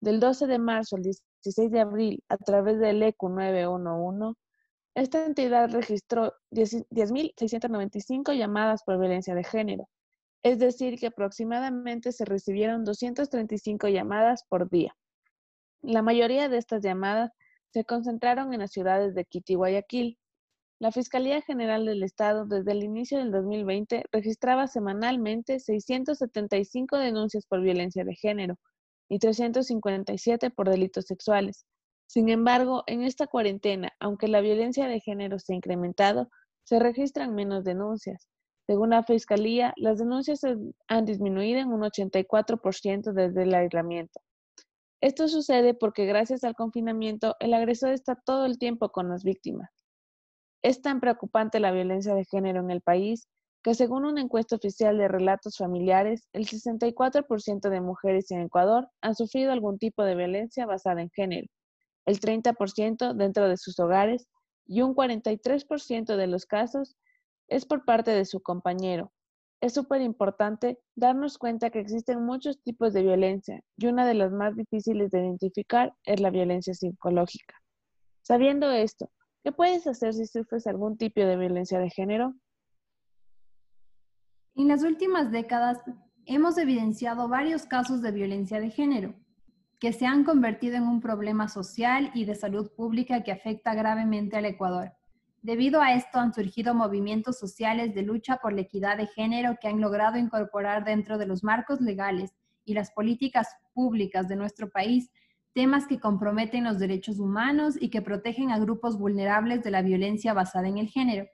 Del 0.00 0.20
12 0.20 0.46
de 0.46 0.60
marzo 0.60 0.94
al 0.94 1.02
16 1.02 1.72
de 1.72 1.80
abril, 1.80 2.22
a 2.28 2.36
través 2.36 2.78
del 2.78 3.02
ECU 3.02 3.28
911, 3.28 4.38
esta 4.94 5.26
entidad 5.26 5.72
registró 5.72 6.34
10.695 6.52 8.32
llamadas 8.38 8.84
por 8.84 9.00
violencia 9.00 9.34
de 9.34 9.42
género, 9.42 9.88
es 10.44 10.60
decir, 10.60 11.00
que 11.00 11.08
aproximadamente 11.08 12.12
se 12.12 12.24
recibieron 12.24 12.84
235 12.84 13.88
llamadas 13.88 14.44
por 14.48 14.70
día. 14.70 14.94
La 15.82 16.02
mayoría 16.02 16.48
de 16.48 16.58
estas 16.58 16.80
llamadas 16.84 17.32
se 17.72 17.84
concentraron 17.84 18.54
en 18.54 18.60
las 18.60 18.70
ciudades 18.70 19.16
de 19.16 19.24
Quito 19.24 19.52
y 19.52 19.56
Guayaquil. 19.56 20.16
La 20.78 20.92
Fiscalía 20.92 21.40
General 21.40 21.84
del 21.84 22.02
Estado 22.02 22.44
desde 22.46 22.72
el 22.72 22.82
inicio 22.82 23.18
del 23.18 23.30
2020 23.30 24.04
registraba 24.12 24.66
semanalmente 24.66 25.58
675 25.58 26.98
denuncias 26.98 27.46
por 27.46 27.60
violencia 27.62 28.04
de 28.04 28.14
género 28.14 28.58
y 29.08 29.18
357 29.18 30.50
por 30.50 30.68
delitos 30.68 31.06
sexuales, 31.06 31.66
sin 32.06 32.28
embargo, 32.28 32.84
en 32.86 33.02
esta 33.02 33.26
cuarentena, 33.26 33.92
aunque 33.98 34.28
la 34.28 34.40
violencia 34.40 34.86
de 34.86 35.00
género 35.00 35.38
se 35.38 35.52
ha 35.52 35.56
incrementado, 35.56 36.30
se 36.64 36.78
registran 36.78 37.34
menos 37.34 37.64
denuncias. 37.64 38.28
Según 38.66 38.90
la 38.90 39.02
Fiscalía, 39.02 39.74
las 39.76 39.98
denuncias 39.98 40.40
han 40.88 41.04
disminuido 41.04 41.60
en 41.60 41.72
un 41.72 41.82
84% 41.82 43.12
desde 43.12 43.42
el 43.42 43.54
aislamiento. 43.54 44.20
Esto 45.00 45.28
sucede 45.28 45.74
porque 45.74 46.06
gracias 46.06 46.42
al 46.44 46.54
confinamiento, 46.54 47.34
el 47.40 47.54
agresor 47.54 47.90
está 47.90 48.14
todo 48.14 48.46
el 48.46 48.58
tiempo 48.58 48.90
con 48.90 49.08
las 49.08 49.24
víctimas. 49.24 49.70
Es 50.66 50.82
tan 50.82 50.98
preocupante 50.98 51.60
la 51.60 51.70
violencia 51.70 52.12
de 52.16 52.24
género 52.24 52.58
en 52.58 52.72
el 52.72 52.80
país 52.80 53.28
que 53.62 53.76
según 53.76 54.04
una 54.04 54.20
encuesta 54.20 54.56
oficial 54.56 54.98
de 54.98 55.06
relatos 55.06 55.58
familiares, 55.58 56.26
el 56.32 56.48
64% 56.48 57.70
de 57.70 57.80
mujeres 57.80 58.32
en 58.32 58.40
Ecuador 58.40 58.88
han 59.00 59.14
sufrido 59.14 59.52
algún 59.52 59.78
tipo 59.78 60.02
de 60.02 60.16
violencia 60.16 60.66
basada 60.66 61.02
en 61.02 61.10
género 61.10 61.46
el 62.04 62.18
30% 62.18 63.14
dentro 63.14 63.48
de 63.48 63.56
sus 63.56 63.78
hogares 63.78 64.26
y 64.66 64.82
un 64.82 64.96
43% 64.96 66.16
de 66.16 66.26
los 66.26 66.46
casos 66.46 66.96
es 67.46 67.64
por 67.64 67.84
parte 67.84 68.10
de 68.10 68.24
su 68.24 68.42
compañero. 68.42 69.12
Es 69.60 69.74
súper 69.74 70.00
importante 70.00 70.80
darnos 70.96 71.38
cuenta 71.38 71.70
que 71.70 71.78
existen 71.78 72.26
muchos 72.26 72.60
tipos 72.60 72.92
de 72.92 73.02
violencia 73.02 73.60
y 73.76 73.86
una 73.86 74.04
de 74.04 74.14
las 74.14 74.32
más 74.32 74.56
difíciles 74.56 75.12
de 75.12 75.20
identificar 75.20 75.94
es 76.02 76.18
la 76.18 76.30
violencia 76.30 76.74
psicológica. 76.74 77.54
Sabiendo 78.22 78.72
esto, 78.72 79.12
¿qué 79.46 79.52
puedes 79.52 79.86
hacer 79.86 80.12
si 80.12 80.26
sufres 80.26 80.66
algún 80.66 80.98
tipo 80.98 81.20
de 81.20 81.36
violencia 81.36 81.78
de 81.78 81.88
género? 81.88 82.34
En 84.56 84.66
las 84.66 84.82
últimas 84.82 85.30
décadas 85.30 85.78
hemos 86.24 86.58
evidenciado 86.58 87.28
varios 87.28 87.64
casos 87.64 88.02
de 88.02 88.10
violencia 88.10 88.58
de 88.58 88.70
género, 88.70 89.14
que 89.78 89.92
se 89.92 90.04
han 90.04 90.24
convertido 90.24 90.74
en 90.74 90.82
un 90.82 91.00
problema 91.00 91.46
social 91.46 92.10
y 92.12 92.24
de 92.24 92.34
salud 92.34 92.72
pública 92.72 93.22
que 93.22 93.30
afecta 93.30 93.72
gravemente 93.72 94.36
al 94.36 94.46
Ecuador, 94.46 94.90
Debido 95.42 95.80
a 95.80 95.94
esto 95.94 96.18
han 96.18 96.34
surgido 96.34 96.74
movimientos 96.74 97.38
sociales 97.38 97.94
de 97.94 98.02
lucha 98.02 98.38
por 98.38 98.52
la 98.52 98.62
equidad 98.62 98.96
de 98.96 99.06
género 99.06 99.56
que 99.60 99.68
han 99.68 99.80
logrado 99.80 100.18
incorporar 100.18 100.84
dentro 100.84 101.18
de 101.18 101.26
los 101.26 101.44
marcos 101.44 101.80
legales 101.80 102.32
y 102.64 102.74
las 102.74 102.90
políticas 102.90 103.46
públicas 103.72 104.26
de 104.26 104.34
nuestro 104.34 104.70
país 104.70 105.08
temas 105.56 105.88
que 105.88 105.98
comprometen 105.98 106.62
los 106.62 106.78
derechos 106.78 107.18
humanos 107.18 107.74
y 107.80 107.90
que 107.90 108.00
protegen 108.00 108.52
a 108.52 108.60
grupos 108.60 108.96
vulnerables 108.96 109.64
de 109.64 109.72
la 109.72 109.82
violencia 109.82 110.34
basada 110.34 110.68
en 110.68 110.78
el 110.78 110.86
género. 110.86 111.26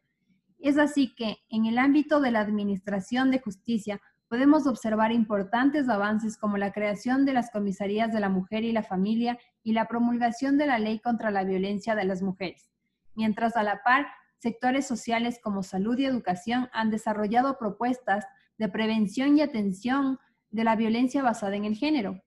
Es 0.58 0.78
así 0.78 1.14
que, 1.14 1.36
en 1.50 1.66
el 1.66 1.76
ámbito 1.76 2.22
de 2.22 2.30
la 2.30 2.40
Administración 2.40 3.30
de 3.30 3.40
Justicia, 3.40 4.00
podemos 4.28 4.66
observar 4.66 5.12
importantes 5.12 5.90
avances 5.90 6.38
como 6.38 6.56
la 6.56 6.72
creación 6.72 7.26
de 7.26 7.34
las 7.34 7.50
comisarías 7.50 8.14
de 8.14 8.20
la 8.20 8.30
mujer 8.30 8.64
y 8.64 8.72
la 8.72 8.82
familia 8.82 9.38
y 9.62 9.74
la 9.74 9.88
promulgación 9.88 10.56
de 10.56 10.66
la 10.66 10.78
ley 10.78 11.00
contra 11.00 11.30
la 11.30 11.44
violencia 11.44 11.94
de 11.94 12.04
las 12.04 12.22
mujeres 12.22 12.72
mientras 13.14 13.56
a 13.56 13.62
la 13.62 13.82
par 13.82 14.06
sectores 14.38 14.86
sociales 14.86 15.38
como 15.42 15.62
salud 15.62 15.98
y 15.98 16.04
educación 16.04 16.68
han 16.72 16.90
desarrollado 16.90 17.58
propuestas 17.58 18.24
de 18.58 18.68
prevención 18.68 19.38
y 19.38 19.42
atención 19.42 20.18
de 20.50 20.64
la 20.64 20.76
violencia 20.76 21.22
basada 21.22 21.56
en 21.56 21.64
el 21.64 21.76
género. 21.76 22.20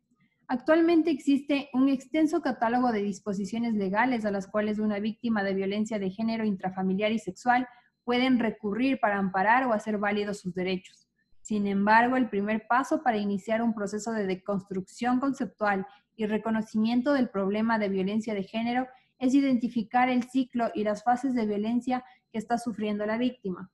Actualmente 0.47 1.09
existe 1.09 1.69
un 1.73 1.89
extenso 1.89 2.41
catálogo 2.41 2.91
de 2.91 3.01
disposiciones 3.01 3.73
legales 3.73 4.25
a 4.25 4.31
las 4.31 4.47
cuales 4.47 4.77
una 4.77 4.99
víctima 4.99 5.43
de 5.43 5.55
violencia 5.55 5.97
de 5.97 6.11
género 6.11 6.45
intrafamiliar 6.45 7.11
y 7.11 7.19
sexual 7.19 7.67
pueden 8.03 8.37
recurrir 8.37 8.99
para 8.99 9.17
amparar 9.17 9.65
o 9.65 9.73
hacer 9.73 9.97
válidos 9.97 10.41
sus 10.41 10.53
derechos. 10.53 11.07
Sin 11.41 11.65
embargo, 11.65 12.15
el 12.15 12.29
primer 12.29 12.67
paso 12.67 13.01
para 13.01 13.17
iniciar 13.17 13.63
un 13.63 13.73
proceso 13.73 14.11
de 14.11 14.27
deconstrucción 14.27 15.19
conceptual 15.19 15.87
y 16.15 16.27
reconocimiento 16.27 17.13
del 17.13 17.29
problema 17.29 17.79
de 17.79 17.89
violencia 17.89 18.35
de 18.35 18.43
género 18.43 18.87
es 19.17 19.33
identificar 19.33 20.09
el 20.09 20.23
ciclo 20.23 20.69
y 20.75 20.83
las 20.83 21.03
fases 21.03 21.33
de 21.33 21.45
violencia 21.47 22.03
que 22.31 22.37
está 22.37 22.59
sufriendo 22.59 23.05
la 23.07 23.17
víctima. 23.17 23.71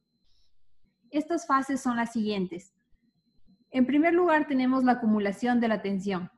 Estas 1.09 1.45
fases 1.45 1.81
son 1.81 1.97
las 1.97 2.13
siguientes. 2.13 2.73
En 3.71 3.85
primer 3.85 4.13
lugar, 4.13 4.47
tenemos 4.47 4.85
la 4.85 4.93
acumulación 4.93 5.59
de 5.59 5.67
la 5.67 5.81
tensión. 5.81 6.29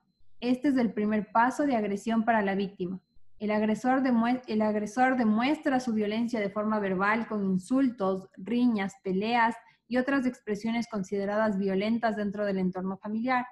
Este 0.44 0.68
es 0.68 0.76
el 0.76 0.92
primer 0.92 1.32
paso 1.32 1.66
de 1.66 1.78
agresión 1.78 2.26
para 2.26 2.42
la 2.42 2.54
víctima. 2.54 3.00
El 3.40 3.50
agresor, 3.50 4.02
demuestra 4.02 5.80
su 5.80 5.94
violencia 5.94 6.42
de 6.42 6.50
forma 6.50 6.82
verbal 6.82 7.28
con 7.28 7.46
insultos, 7.46 8.28
riñas, 8.36 8.94
peleas 9.06 9.56
y 9.88 9.96
otras 9.96 10.26
expresiones 10.26 10.90
consideradas 10.92 11.58
violentas 11.58 12.18
dentro 12.18 12.44
del 12.44 12.58
entorno 12.58 12.98
familiar. 12.98 13.46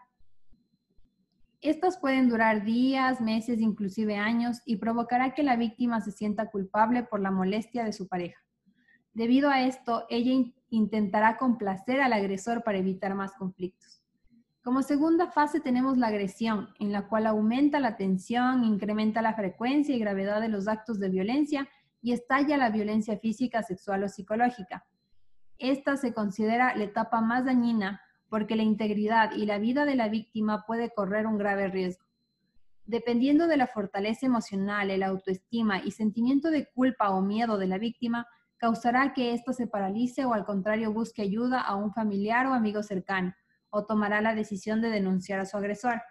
Estas 1.62 1.98
pueden 1.98 2.28
durar 2.28 2.66
días, 2.66 3.22
meses, 3.22 3.62
inclusive 3.62 4.18
años 4.18 4.60
y 4.66 4.76
provocará 4.76 5.34
que 5.34 5.44
la 5.44 5.56
víctima 5.56 6.02
se 6.02 6.12
sienta 6.12 6.52
culpable 6.52 7.04
por 7.04 7.22
la 7.22 7.32
molestia 7.32 7.86
de 7.86 7.94
su 7.94 8.10
pareja. 8.10 8.42
Debido 9.14 9.50
a 9.50 9.62
esto, 9.62 10.06
ella 10.10 10.46
intentará 10.70 11.38
complacer 11.38 12.02
al 12.02 12.12
agresor 12.12 12.66
para 12.66 12.80
evitar 12.80 13.16
más 13.16 13.32
conflictos. 13.32 14.01
Como 14.64 14.84
segunda 14.84 15.32
fase 15.32 15.60
tenemos 15.60 15.98
la 15.98 16.08
agresión, 16.08 16.70
en 16.80 16.92
la 16.92 17.08
cual 17.08 17.26
aumenta 17.26 17.80
la 17.80 17.98
tensión, 17.98 18.64
incrementa 18.64 19.24
la 19.24 19.34
frecuencia 19.34 19.96
y 19.96 20.00
gravedad 20.00 20.40
de 20.40 20.50
los 20.50 20.68
actos 20.68 21.00
de 21.00 21.10
violencia 21.10 21.68
y 22.00 22.14
estalla 22.14 22.58
la 22.58 22.70
violencia 22.70 23.18
física, 23.18 23.64
sexual 23.64 24.04
o 24.04 24.08
psicológica. 24.08 24.86
Esta 25.58 25.98
se 25.98 26.14
considera 26.14 26.76
la 26.76 26.84
etapa 26.84 27.22
más 27.22 27.46
dañina 27.46 28.02
porque 28.30 28.56
la 28.56 28.62
integridad 28.62 29.32
y 29.32 29.48
la 29.48 29.58
vida 29.58 29.84
de 29.84 29.96
la 29.96 30.10
víctima 30.10 30.64
puede 30.68 30.92
correr 30.94 31.26
un 31.26 31.40
grave 31.40 31.68
riesgo. 31.68 32.06
Dependiendo 32.86 33.48
de 33.48 33.58
la 33.58 33.66
fortaleza 33.66 34.28
emocional, 34.28 34.92
el 34.92 35.02
autoestima 35.02 35.84
y 35.84 35.90
sentimiento 35.90 36.52
de 36.52 36.68
culpa 36.68 37.10
o 37.10 37.22
miedo 37.22 37.58
de 37.58 37.68
la 37.68 37.80
víctima, 37.80 38.28
causará 38.58 39.14
que 39.14 39.34
ésta 39.34 39.54
se 39.54 39.66
paralice 39.66 40.24
o 40.24 40.34
al 40.34 40.46
contrario 40.46 40.94
busque 40.94 41.24
ayuda 41.24 41.62
a 41.62 41.76
un 41.76 41.92
familiar 41.94 42.46
o 42.46 42.54
amigo 42.54 42.84
cercano, 42.84 43.34
o 43.72 43.86
tomará 43.86 44.22
la 44.22 44.36
decisión 44.36 44.82
de 44.82 44.90
denunciar 44.90 45.40
a 45.40 45.46
su 45.46 45.58
agresor. 45.58 46.02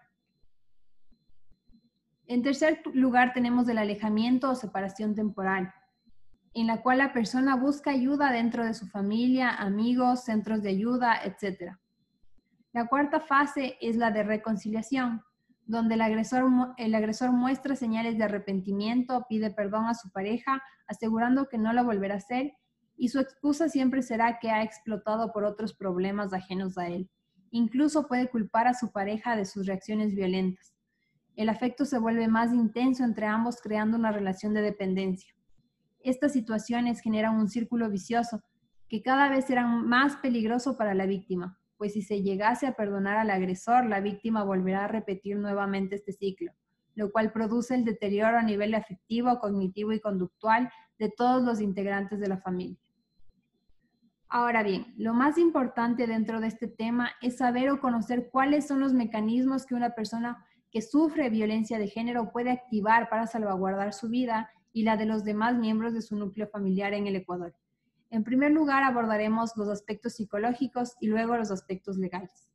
En 2.27 2.43
tercer 2.43 2.83
lugar 2.95 3.33
tenemos 3.33 3.69
el 3.69 3.79
alejamiento 3.79 4.51
o 4.51 4.55
separación 4.55 5.15
temporal, 5.15 5.73
en 6.55 6.67
la 6.67 6.83
cual 6.83 6.99
la 6.99 7.13
persona 7.13 7.57
busca 7.57 7.91
ayuda 7.91 8.33
dentro 8.33 8.65
de 8.65 8.75
su 8.75 8.87
familia, 8.87 9.51
amigos, 9.51 10.25
centros 10.25 10.63
de 10.63 10.71
ayuda, 10.71 11.21
etc. 11.25 11.77
La 12.73 12.87
cuarta 12.87 13.21
fase 13.21 13.77
es 13.81 13.97
la 13.97 14.11
de 14.11 14.23
reconciliación, 14.23 15.23
donde 15.67 15.95
el 15.95 16.01
agresor, 16.03 16.45
el 16.77 16.95
agresor 16.95 17.33
muestra 17.33 17.77
señales 17.77 18.17
de 18.17 18.25
arrepentimiento, 18.25 19.27
pide 19.29 19.51
perdón 19.51 19.87
a 19.87 19.95
su 19.95 20.11
pareja, 20.11 20.63
asegurando 20.87 21.49
que 21.49 21.59
no 21.59 21.73
lo 21.73 21.85
volverá 21.85 22.15
a 22.15 22.19
hacer, 22.19 22.53
y 22.97 23.09
su 23.09 23.19
excusa 23.19 23.69
siempre 23.69 24.03
será 24.03 24.39
que 24.39 24.51
ha 24.51 24.63
explotado 24.63 25.33
por 25.33 25.45
otros 25.45 25.75
problemas 25.75 26.33
ajenos 26.33 26.79
a 26.79 26.87
él. 26.87 27.11
Incluso 27.51 28.07
puede 28.07 28.29
culpar 28.29 28.67
a 28.67 28.75
su 28.75 28.91
pareja 28.91 29.37
de 29.37 29.45
sus 29.45 29.67
reacciones 29.67 30.15
violentas. 30.15 30.75
El 31.37 31.49
afecto 31.49 31.85
se 31.85 31.99
vuelve 31.99 32.29
más 32.29 32.53
intenso 32.53 33.05
entre 33.05 33.27
ambos, 33.27 33.61
creando 33.63 33.97
una 33.97 34.13
relación 34.13 34.55
de 34.55 34.63
dependencia. 34.63 35.35
Estas 36.01 36.33
situaciones 36.33 37.01
generan 37.01 37.37
un 37.37 37.49
círculo 37.49 37.91
vicioso 37.91 38.43
que 38.89 39.03
cada 39.03 39.29
vez 39.29 39.47
será 39.47 39.67
más 39.67 40.17
peligroso 40.17 40.77
para 40.77 40.95
la 40.95 41.07
víctima 41.07 41.61
pues 41.81 41.95
si 41.95 42.03
se 42.03 42.21
llegase 42.21 42.67
a 42.67 42.75
perdonar 42.75 43.17
al 43.17 43.31
agresor, 43.31 43.87
la 43.87 44.03
víctima 44.03 44.45
volverá 44.45 44.85
a 44.85 44.89
repetir 44.89 45.39
nuevamente 45.39 45.95
este 45.95 46.13
ciclo, 46.13 46.53
lo 46.95 47.11
cual 47.11 47.33
produce 47.33 47.75
el 47.75 47.87
deterioro 47.87 48.37
a 48.37 48.43
nivel 48.43 48.75
afectivo, 48.75 49.39
cognitivo 49.39 49.91
y 49.95 49.99
conductual 49.99 50.71
de 50.99 51.09
todos 51.09 51.43
los 51.43 51.59
integrantes 51.59 52.21
de 52.21 52.29
la 52.29 52.37
familia. 52.37 52.77
Ahora 54.33 54.63
bien, 54.63 54.95
lo 54.97 55.13
más 55.13 55.39
importante 55.39 56.07
dentro 56.07 56.41
de 56.41 56.47
este 56.47 56.69
tema 56.69 57.11
es 57.21 57.39
saber 57.39 57.69
o 57.69 57.81
conocer 57.81 58.31
cuáles 58.31 58.69
son 58.69 58.79
los 58.79 58.93
mecanismos 58.93 59.67
que 59.67 59.75
una 59.75 59.97
persona 59.97 60.47
que 60.71 60.83
sufre 60.83 61.31
violencia 61.31 61.81
de 61.81 61.89
género 61.89 62.31
puede 62.31 62.53
activar 62.53 63.09
para 63.09 63.27
salvaguardar 63.27 63.93
su 63.93 64.09
vida 64.09 64.49
y 64.73 64.85
la 64.85 64.97
de 64.97 65.05
los 65.05 65.25
demás 65.25 65.59
miembros 65.59 65.95
de 65.95 66.03
su 66.03 66.15
núcleo 66.15 66.47
familiar 66.47 66.95
en 66.95 67.09
el 67.09 67.17
Ecuador. 67.17 67.57
En 68.11 68.23
primer 68.23 68.53
lugar, 68.53 68.85
abordaremos 68.85 69.57
los 69.57 69.69
aspectos 69.69 70.15
psicológicos 70.15 70.95
y 71.01 71.09
luego 71.09 71.37
los 71.37 71.51
aspectos 71.51 71.97
legales. 71.97 72.49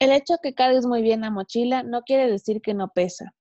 El 0.00 0.10
hecho 0.10 0.34
que 0.42 0.54
cargues 0.54 0.86
muy 0.86 1.02
bien 1.02 1.20
la 1.20 1.30
mochila 1.30 1.84
no 1.84 2.02
quiere 2.02 2.28
decir 2.28 2.62
que 2.62 2.74
no 2.74 2.88
pesa. 2.88 3.32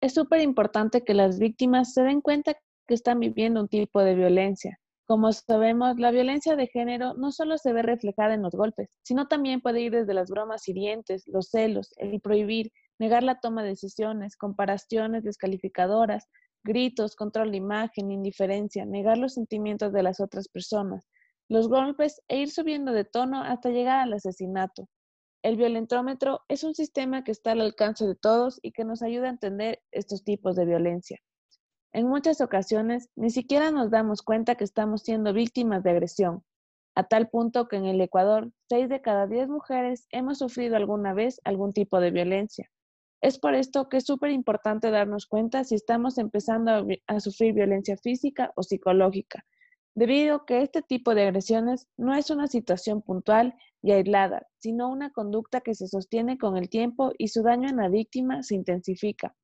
Es 0.00 0.14
súper 0.14 0.40
importante 0.40 1.04
que 1.04 1.14
las 1.14 1.38
víctimas 1.38 1.92
se 1.94 2.02
den 2.02 2.20
cuenta 2.20 2.56
que 2.88 2.94
están 2.94 3.20
viviendo 3.20 3.60
un 3.60 3.68
tipo 3.68 4.02
de 4.02 4.14
violencia. 4.14 4.80
Como 5.06 5.30
sabemos, 5.32 5.98
la 5.98 6.10
violencia 6.10 6.56
de 6.56 6.66
género 6.66 7.14
no 7.14 7.32
solo 7.32 7.58
se 7.58 7.72
ve 7.72 7.82
reflejada 7.82 8.34
en 8.34 8.42
los 8.42 8.54
golpes, 8.54 8.88
sino 9.02 9.28
también 9.28 9.60
puede 9.60 9.82
ir 9.82 9.92
desde 9.92 10.14
las 10.14 10.30
bromas 10.30 10.66
hirientes, 10.68 11.24
los 11.26 11.50
celos, 11.50 11.94
el 11.98 12.20
prohibir, 12.20 12.72
negar 12.98 13.22
la 13.22 13.40
toma 13.40 13.62
de 13.62 13.70
decisiones, 13.70 14.36
comparaciones 14.36 15.22
descalificadoras, 15.22 16.26
gritos, 16.64 17.14
control 17.14 17.52
de 17.52 17.58
imagen, 17.58 18.10
indiferencia, 18.10 18.84
negar 18.84 19.18
los 19.18 19.34
sentimientos 19.34 19.92
de 19.92 20.02
las 20.02 20.18
otras 20.20 20.48
personas, 20.48 21.06
los 21.48 21.68
golpes 21.68 22.20
e 22.28 22.38
ir 22.38 22.50
subiendo 22.50 22.92
de 22.92 23.04
tono 23.04 23.42
hasta 23.42 23.70
llegar 23.70 24.00
al 24.00 24.14
asesinato. 24.14 24.88
El 25.42 25.56
violentómetro 25.56 26.40
es 26.48 26.64
un 26.64 26.74
sistema 26.74 27.22
que 27.22 27.32
está 27.32 27.52
al 27.52 27.60
alcance 27.60 28.06
de 28.06 28.16
todos 28.16 28.58
y 28.62 28.72
que 28.72 28.84
nos 28.84 29.02
ayuda 29.02 29.28
a 29.28 29.30
entender 29.30 29.80
estos 29.92 30.24
tipos 30.24 30.56
de 30.56 30.66
violencia. 30.66 31.18
En 31.94 32.06
muchas 32.06 32.42
ocasiones 32.42 33.08
ni 33.16 33.30
siquiera 33.30 33.70
nos 33.70 33.90
damos 33.90 34.22
cuenta 34.22 34.56
que 34.56 34.64
estamos 34.64 35.02
siendo 35.02 35.32
víctimas 35.32 35.82
de 35.82 35.90
agresión, 35.90 36.44
a 36.94 37.04
tal 37.04 37.28
punto 37.30 37.66
que 37.66 37.76
en 37.76 37.86
el 37.86 38.00
Ecuador, 38.00 38.50
6 38.68 38.88
de 38.90 39.00
cada 39.00 39.26
10 39.26 39.48
mujeres 39.48 40.06
hemos 40.10 40.38
sufrido 40.38 40.76
alguna 40.76 41.14
vez 41.14 41.40
algún 41.44 41.72
tipo 41.72 41.98
de 42.00 42.10
violencia. 42.10 42.70
Es 43.22 43.38
por 43.38 43.54
esto 43.54 43.88
que 43.88 43.96
es 43.96 44.04
súper 44.04 44.30
importante 44.32 44.90
darnos 44.90 45.26
cuenta 45.26 45.64
si 45.64 45.74
estamos 45.74 46.18
empezando 46.18 46.86
a, 47.06 47.20
sufrir 47.20 47.54
violencia 47.54 47.96
física 47.96 48.52
o 48.54 48.62
psicológica, 48.62 49.44
debido 49.94 50.36
a 50.36 50.46
que 50.46 50.60
este 50.60 50.82
tipo 50.82 51.14
de 51.14 51.22
agresiones 51.22 51.88
no 51.96 52.14
es 52.14 52.30
una 52.30 52.48
situación 52.48 53.00
puntual 53.00 53.54
y 53.80 53.92
aislada, 53.92 54.46
sino 54.58 54.90
una 54.90 55.10
conducta 55.10 55.62
que 55.62 55.74
se 55.74 55.88
sostiene 55.88 56.36
con 56.36 56.56
el 56.56 56.68
tiempo 56.68 57.12
y 57.16 57.28
su 57.28 57.42
daño 57.42 57.68
en 57.68 57.76
la 57.76 57.88
víctima 57.88 58.42
se 58.42 58.56
intensifica, 58.56 59.34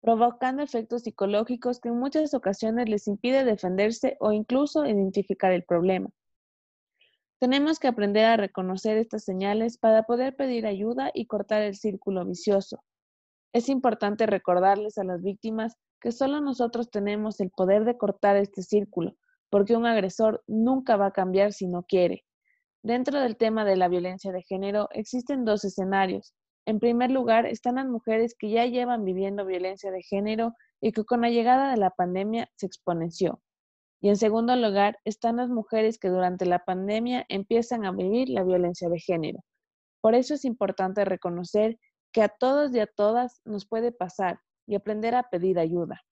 provocando 0.00 0.62
efectos 0.62 1.02
psicológicos 1.02 1.80
que 1.80 1.88
en 1.88 1.98
muchas 1.98 2.34
ocasiones 2.34 2.88
les 2.88 3.06
impide 3.08 3.44
defenderse 3.44 4.16
o 4.20 4.32
incluso 4.32 4.86
identificar 4.86 5.52
el 5.52 5.64
problema. 5.64 6.10
Tenemos 7.40 7.78
que 7.78 7.88
aprender 7.88 8.24
a 8.24 8.36
reconocer 8.36 8.96
estas 8.96 9.24
señales 9.24 9.78
para 9.78 10.02
poder 10.02 10.34
pedir 10.34 10.66
ayuda 10.66 11.10
y 11.14 11.26
cortar 11.26 11.62
el 11.62 11.76
círculo 11.76 12.24
vicioso. 12.24 12.82
Es 13.52 13.68
importante 13.68 14.26
recordarles 14.26 14.98
a 14.98 15.04
las 15.04 15.22
víctimas 15.22 15.76
que 16.00 16.12
solo 16.12 16.40
nosotros 16.40 16.90
tenemos 16.90 17.40
el 17.40 17.50
poder 17.50 17.84
de 17.84 17.96
cortar 17.96 18.36
este 18.36 18.62
círculo, 18.62 19.14
porque 19.50 19.76
un 19.76 19.86
agresor 19.86 20.42
nunca 20.46 20.96
va 20.96 21.06
a 21.06 21.12
cambiar 21.12 21.52
si 21.52 21.66
no 21.66 21.82
quiere. 21.84 22.24
Dentro 22.82 23.20
del 23.20 23.36
tema 23.36 23.64
de 23.64 23.76
la 23.76 23.88
violencia 23.88 24.32
de 24.32 24.42
género 24.42 24.88
existen 24.92 25.44
dos 25.44 25.64
escenarios. 25.64 26.34
En 26.68 26.80
primer 26.80 27.10
lugar 27.10 27.46
están 27.46 27.76
las 27.76 27.86
mujeres 27.86 28.34
que 28.38 28.50
ya 28.50 28.66
llevan 28.66 29.02
viviendo 29.02 29.46
violencia 29.46 29.90
de 29.90 30.02
género 30.02 30.54
y 30.82 30.92
que 30.92 31.02
con 31.02 31.22
la 31.22 31.30
llegada 31.30 31.70
de 31.70 31.78
la 31.78 31.88
pandemia 31.88 32.50
se 32.56 32.66
exponenció. 32.66 33.40
Y 34.02 34.10
en 34.10 34.18
segundo 34.18 34.54
lugar 34.54 34.98
están 35.06 35.38
las 35.38 35.48
mujeres 35.48 35.98
que 35.98 36.10
durante 36.10 36.44
la 36.44 36.66
pandemia 36.66 37.24
empiezan 37.30 37.86
a 37.86 37.92
vivir 37.92 38.28
la 38.28 38.44
violencia 38.44 38.90
de 38.90 39.00
género. 39.00 39.38
Por 40.02 40.14
eso 40.14 40.34
es 40.34 40.44
importante 40.44 41.06
reconocer 41.06 41.78
que 42.12 42.20
a 42.20 42.28
todos 42.28 42.74
y 42.74 42.80
a 42.80 42.86
todas 42.86 43.40
nos 43.46 43.66
puede 43.66 43.90
pasar 43.90 44.38
y 44.66 44.74
aprender 44.74 45.14
a 45.14 45.22
pedir 45.22 45.58
ayuda. 45.58 46.02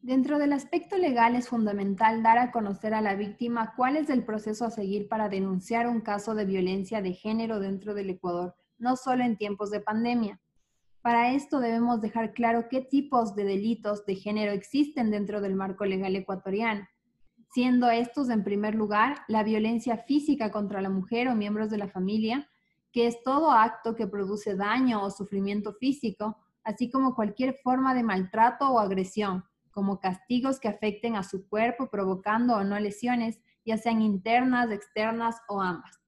Dentro 0.00 0.38
del 0.38 0.52
aspecto 0.52 0.96
legal 0.96 1.34
es 1.34 1.48
fundamental 1.48 2.22
dar 2.22 2.38
a 2.38 2.52
conocer 2.52 2.94
a 2.94 3.00
la 3.00 3.16
víctima 3.16 3.74
cuál 3.76 3.96
es 3.96 4.08
el 4.10 4.24
proceso 4.24 4.64
a 4.64 4.70
seguir 4.70 5.08
para 5.08 5.28
denunciar 5.28 5.88
un 5.88 6.00
caso 6.00 6.36
de 6.36 6.44
violencia 6.44 7.02
de 7.02 7.14
género 7.14 7.58
dentro 7.58 7.94
del 7.94 8.10
Ecuador, 8.10 8.54
no 8.78 8.94
solo 8.94 9.24
en 9.24 9.36
tiempos 9.36 9.72
de 9.72 9.80
pandemia. 9.80 10.40
Para 11.02 11.32
esto 11.32 11.58
debemos 11.58 12.00
dejar 12.00 12.32
claro 12.32 12.68
qué 12.70 12.80
tipos 12.80 13.34
de 13.34 13.42
delitos 13.42 14.06
de 14.06 14.14
género 14.14 14.52
existen 14.52 15.10
dentro 15.10 15.40
del 15.40 15.56
marco 15.56 15.84
legal 15.84 16.14
ecuatoriano, 16.14 16.86
siendo 17.50 17.90
estos 17.90 18.30
en 18.30 18.44
primer 18.44 18.76
lugar 18.76 19.22
la 19.26 19.42
violencia 19.42 19.98
física 19.98 20.52
contra 20.52 20.80
la 20.80 20.90
mujer 20.90 21.26
o 21.26 21.34
miembros 21.34 21.70
de 21.70 21.78
la 21.78 21.88
familia, 21.88 22.48
que 22.92 23.08
es 23.08 23.20
todo 23.24 23.50
acto 23.50 23.96
que 23.96 24.06
produce 24.06 24.54
daño 24.54 25.02
o 25.02 25.10
sufrimiento 25.10 25.74
físico, 25.74 26.36
así 26.62 26.88
como 26.88 27.16
cualquier 27.16 27.56
forma 27.64 27.94
de 27.94 28.04
maltrato 28.04 28.70
o 28.70 28.78
agresión 28.78 29.44
como 29.78 30.00
castigos 30.00 30.58
que 30.58 30.66
afecten 30.66 31.14
a 31.14 31.22
su 31.22 31.48
cuerpo 31.48 31.88
provocando 31.88 32.56
o 32.56 32.64
no 32.64 32.80
lesiones, 32.80 33.38
ya 33.64 33.76
sean 33.76 34.02
internas, 34.02 34.72
externas 34.72 35.36
o 35.46 35.62
ambas. 35.62 36.00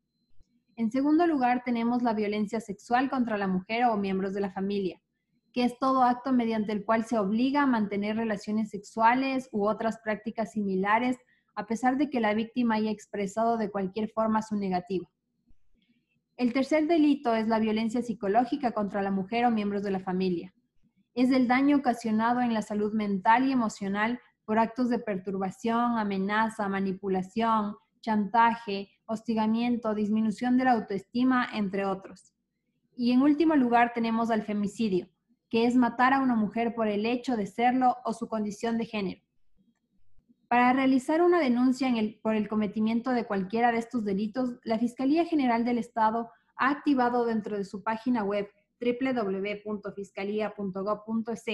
En 0.75 0.91
segundo 0.91 1.25
lugar, 1.25 1.63
tenemos 1.65 2.03
la 2.03 2.13
violencia 2.13 2.61
sexual 2.61 3.09
contra 3.09 3.39
la 3.39 3.47
mujer 3.47 3.85
o 3.85 3.97
miembros 3.97 4.35
de 4.35 4.41
la 4.41 4.51
familia, 4.51 5.01
que 5.53 5.63
es 5.63 5.79
todo 5.79 6.03
acto 6.03 6.33
mediante 6.33 6.73
el 6.73 6.85
cual 6.85 7.05
se 7.05 7.17
obliga 7.17 7.63
a 7.63 7.67
mantener 7.67 8.17
relaciones 8.17 8.71
sexuales 8.71 9.49
u 9.53 9.69
otras 9.69 10.01
prácticas 10.03 10.51
similares, 10.51 11.17
a 11.55 11.69
pesar 11.69 11.97
de 11.97 12.11
que 12.11 12.19
la 12.19 12.35
víctima 12.35 12.75
haya 12.75 12.91
expresado 12.91 13.57
de 13.57 13.71
cualquier 13.71 14.11
forma 14.11 14.43
su 14.43 14.57
negativa. 14.57 15.09
El 16.37 16.53
tercer 16.53 16.89
delito 16.89 17.37
es 17.37 17.47
la 17.47 17.61
violencia 17.61 18.03
psicológica 18.03 18.73
contra 18.73 19.01
la 19.01 19.13
mujer 19.13 19.45
o 19.45 19.53
miembros 19.53 19.85
de 19.85 19.93
la 19.93 20.01
familia, 20.01 20.53
es 21.15 21.31
el 21.31 21.49
daño 21.49 21.79
ocasionado 21.79 22.41
en 22.41 22.55
la 22.55 22.63
salud 22.63 22.93
mental 22.93 23.47
y 23.47 23.53
emocional 23.53 24.21
por 24.45 24.59
actos 24.59 24.89
de 24.89 24.99
perturbación, 24.99 25.99
amenaza, 25.99 26.69
manipulación, 26.69 27.77
chantaje, 28.01 28.91
hostigamiento, 29.07 29.95
disminución 29.95 30.57
de 30.57 30.65
la 30.65 30.73
autoestima, 30.73 31.49
entre 31.53 31.85
otros. 31.85 32.33
Y 32.97 33.13
en 33.13 33.23
último 33.23 33.57
lugar 33.57 33.93
tenemos 33.95 34.31
al 34.31 34.43
femicidio, 34.43 35.09
que 35.49 35.67
es 35.67 35.75
matar 35.75 36.13
a 36.13 36.21
una 36.21 36.37
mujer 36.37 36.75
por 36.75 36.89
el 36.89 37.07
hecho 37.07 37.37
de 37.37 37.47
serlo 37.47 37.97
o 38.05 38.13
su 38.13 38.29
condición 38.29 38.79
de 38.79 38.87
género. 38.87 39.21
Para 40.49 40.73
realizar 40.73 41.23
una 41.23 41.39
denuncia 41.39 41.89
por 42.23 42.35
el 42.35 42.49
cometimiento 42.49 43.11
de 43.11 43.25
cualquiera 43.25 43.71
de 43.71 43.79
estos 43.79 44.05
delitos, 44.05 44.59
la 44.65 44.79
Fiscalía 44.79 45.25
General 45.25 45.65
del 45.65 45.79
Estado 45.79 46.31
ha 46.57 46.71
activado 46.71 47.25
dentro 47.25 47.57
de 47.57 47.65
su 47.65 47.85
página 47.85 48.25
web 48.25 48.49
www.fiscalía.gov.es 48.81 51.45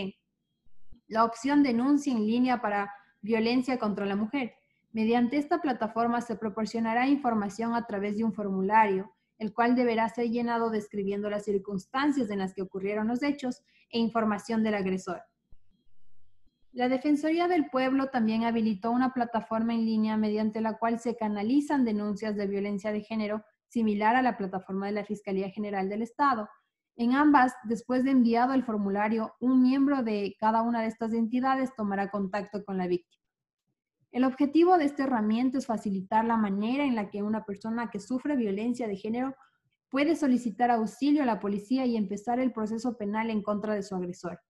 la 1.08 1.24
opción 1.24 1.62
denuncia 1.62 2.12
en 2.12 2.26
línea 2.26 2.60
para 2.60 2.92
violencia 3.20 3.78
contra 3.78 4.06
la 4.06 4.16
mujer. 4.16 4.54
Mediante 4.92 5.36
esta 5.36 5.60
plataforma 5.60 6.20
se 6.20 6.36
proporcionará 6.36 7.06
información 7.06 7.74
a 7.74 7.86
través 7.86 8.16
de 8.16 8.24
un 8.24 8.32
formulario, 8.32 9.12
el 9.38 9.52
cual 9.52 9.76
deberá 9.76 10.08
ser 10.08 10.30
llenado 10.30 10.70
describiendo 10.70 11.30
las 11.30 11.44
circunstancias 11.44 12.30
en 12.30 12.38
las 12.38 12.54
que 12.54 12.62
ocurrieron 12.62 13.08
los 13.08 13.22
hechos 13.22 13.62
e 13.90 13.98
información 13.98 14.64
del 14.64 14.74
agresor. 14.74 15.22
La 16.72 16.88
Defensoría 16.88 17.46
del 17.46 17.70
Pueblo 17.70 18.08
también 18.08 18.44
habilitó 18.44 18.90
una 18.90 19.12
plataforma 19.12 19.74
en 19.74 19.86
línea 19.86 20.16
mediante 20.16 20.60
la 20.60 20.76
cual 20.76 20.98
se 20.98 21.16
canalizan 21.16 21.84
denuncias 21.84 22.36
de 22.36 22.46
violencia 22.46 22.92
de 22.92 23.02
género 23.02 23.44
similar 23.68 24.16
a 24.16 24.22
la 24.22 24.36
plataforma 24.36 24.86
de 24.86 24.92
la 24.92 25.04
Fiscalía 25.04 25.50
General 25.50 25.88
del 25.88 26.02
Estado, 26.02 26.48
en 26.96 27.14
ambas, 27.14 27.52
después 27.64 28.04
de 28.04 28.10
enviado 28.10 28.54
el 28.54 28.64
formulario, 28.64 29.34
un 29.38 29.62
miembro 29.62 30.02
de 30.02 30.34
cada 30.40 30.62
una 30.62 30.80
de 30.80 30.88
estas 30.88 31.12
entidades 31.12 31.74
tomará 31.76 32.10
contacto 32.10 32.64
con 32.64 32.78
la 32.78 32.86
víctima. 32.86 33.22
El 34.12 34.24
objetivo 34.24 34.78
de 34.78 34.86
esta 34.86 35.04
herramienta 35.04 35.58
es 35.58 35.66
facilitar 35.66 36.24
la 36.24 36.38
manera 36.38 36.84
en 36.84 36.94
la 36.94 37.10
que 37.10 37.22
una 37.22 37.44
persona 37.44 37.90
que 37.90 38.00
sufre 38.00 38.34
violencia 38.34 38.88
de 38.88 38.96
género 38.96 39.34
puede 39.90 40.16
solicitar 40.16 40.70
auxilio 40.70 41.22
a 41.22 41.26
la 41.26 41.38
policía 41.38 41.84
y 41.84 41.96
empezar 41.96 42.40
el 42.40 42.52
proceso 42.52 42.96
penal 42.96 43.28
en 43.28 43.42
contra 43.42 43.74
de 43.74 43.82
su 43.82 43.94
agresor. 43.94 44.40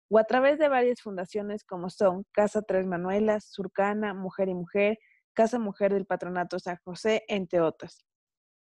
o 0.08 0.20
a 0.20 0.24
través 0.24 0.60
de 0.60 0.68
varias 0.68 1.02
fundaciones 1.02 1.64
como 1.64 1.90
son 1.90 2.24
Casa 2.30 2.62
Tres 2.62 2.86
Manuelas, 2.86 3.48
Surcana, 3.50 4.14
Mujer 4.14 4.48
y 4.48 4.54
Mujer, 4.54 4.98
Casa 5.34 5.58
Mujer 5.58 5.92
del 5.92 6.06
Patronato 6.06 6.60
San 6.60 6.76
José, 6.84 7.24
entre 7.26 7.60
otras. 7.60 8.07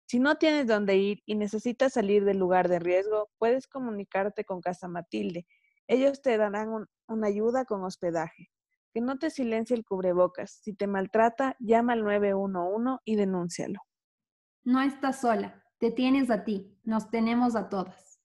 Si 0.06 0.20
no 0.20 0.36
tienes 0.36 0.68
dónde 0.68 0.96
ir 0.96 1.22
y 1.26 1.34
necesitas 1.34 1.94
salir 1.94 2.24
del 2.24 2.38
lugar 2.38 2.68
de 2.68 2.78
riesgo, 2.78 3.28
puedes 3.38 3.66
comunicarte 3.66 4.44
con 4.44 4.60
Casa 4.60 4.86
Matilde. 4.86 5.46
Ellos 5.88 6.22
te 6.22 6.36
darán 6.36 6.86
una 7.08 7.26
ayuda 7.26 7.64
con 7.64 7.82
hospedaje. 7.82 8.50
Que 8.94 9.00
no 9.00 9.18
te 9.18 9.30
silencie 9.30 9.76
el 9.76 9.84
cubrebocas. 9.84 10.60
Si 10.62 10.74
te 10.74 10.86
maltrata, 10.86 11.56
llama 11.58 11.92
al 11.94 12.04
911 12.04 13.00
y 13.04 13.16
denúncialo. 13.16 13.80
No 14.64 14.80
estás 14.80 15.20
sola. 15.20 15.64
Te 15.78 15.90
tienes 15.90 16.30
a 16.30 16.44
ti. 16.44 16.78
Nos 16.84 17.10
tenemos 17.10 17.56
a 17.56 17.68
todas. 17.68 18.20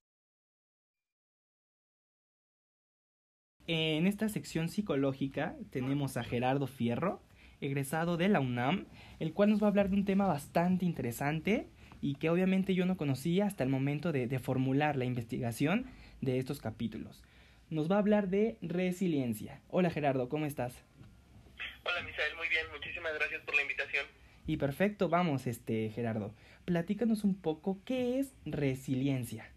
En 3.66 4.06
esta 4.06 4.30
sección 4.30 4.70
psicológica 4.70 5.56
tenemos 5.72 6.18
a 6.18 6.24
Gerardo 6.24 6.68
Fierro, 6.68 7.24
egresado 7.60 8.18
de 8.18 8.28
la 8.30 8.40
UNAM, 8.40 8.88
el 9.22 9.34
cual 9.34 9.52
nos 9.52 9.62
va 9.62 9.68
a 9.68 9.70
hablar 9.70 9.90
de 9.90 9.98
un 9.98 10.04
tema 10.04 10.26
bastante 10.26 10.84
interesante 10.84 11.68
y 12.02 12.16
que 12.16 12.32
obviamente 12.32 12.74
yo 12.74 12.88
no 12.88 12.98
conocía 12.98 13.46
hasta 13.46 13.64
el 13.64 13.70
momento 13.70 14.12
de, 14.12 14.40
formular 14.40 14.96
la 14.96 15.06
investigación 15.06 15.86
de 16.22 16.40
estos 16.40 16.60
capítulos. 16.60 17.24
Nos 17.70 17.90
va 17.90 17.98
a 17.98 18.00
hablar 18.00 18.30
de 18.30 18.58
resiliencia. 18.64 19.62
Hola 19.70 19.92
Gerardo, 19.92 20.28
¿cómo 20.28 20.48
estás? 20.48 20.74
Hola 21.84 22.02
Misael, 22.02 22.36
muy 22.36 22.50
bien, 22.50 22.66
muchísimas 22.74 23.14
gracias 23.14 23.44
por 23.44 23.56
la 23.56 23.62
invitación. 23.62 24.08
Y 24.48 24.58
perfecto, 24.58 25.08
vamos, 25.08 25.46
este 25.46 25.92
Gerardo, 25.94 26.34
platícanos 26.66 27.24
un 27.24 27.40
poco 27.40 27.80
qué 27.86 28.18
es 28.18 28.34
resiliencia. 28.46 29.52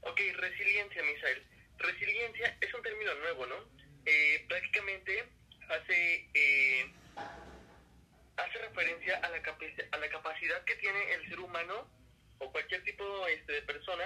Ok, 0.00 0.20
resiliencia, 0.38 1.02
Misael. 1.02 1.42
Resiliencia 1.76 2.56
es 2.62 2.72
un 2.72 2.82
término 2.82 3.14
nuevo, 3.20 3.44
¿no? 3.44 3.56
Eh, 4.06 4.46
prácticamente 4.48 5.24
hace, 5.68 6.30
eh, 6.32 6.86
hace 8.58 8.68
referencia 8.68 9.16
a 9.18 9.28
la, 9.30 9.36
a 9.92 9.98
la 9.98 10.08
capacidad 10.08 10.64
que 10.64 10.74
tiene 10.76 11.12
el 11.14 11.28
ser 11.28 11.40
humano 11.40 11.88
o 12.38 12.52
cualquier 12.52 12.82
tipo 12.84 13.26
este, 13.26 13.52
de 13.52 13.62
persona 13.62 14.04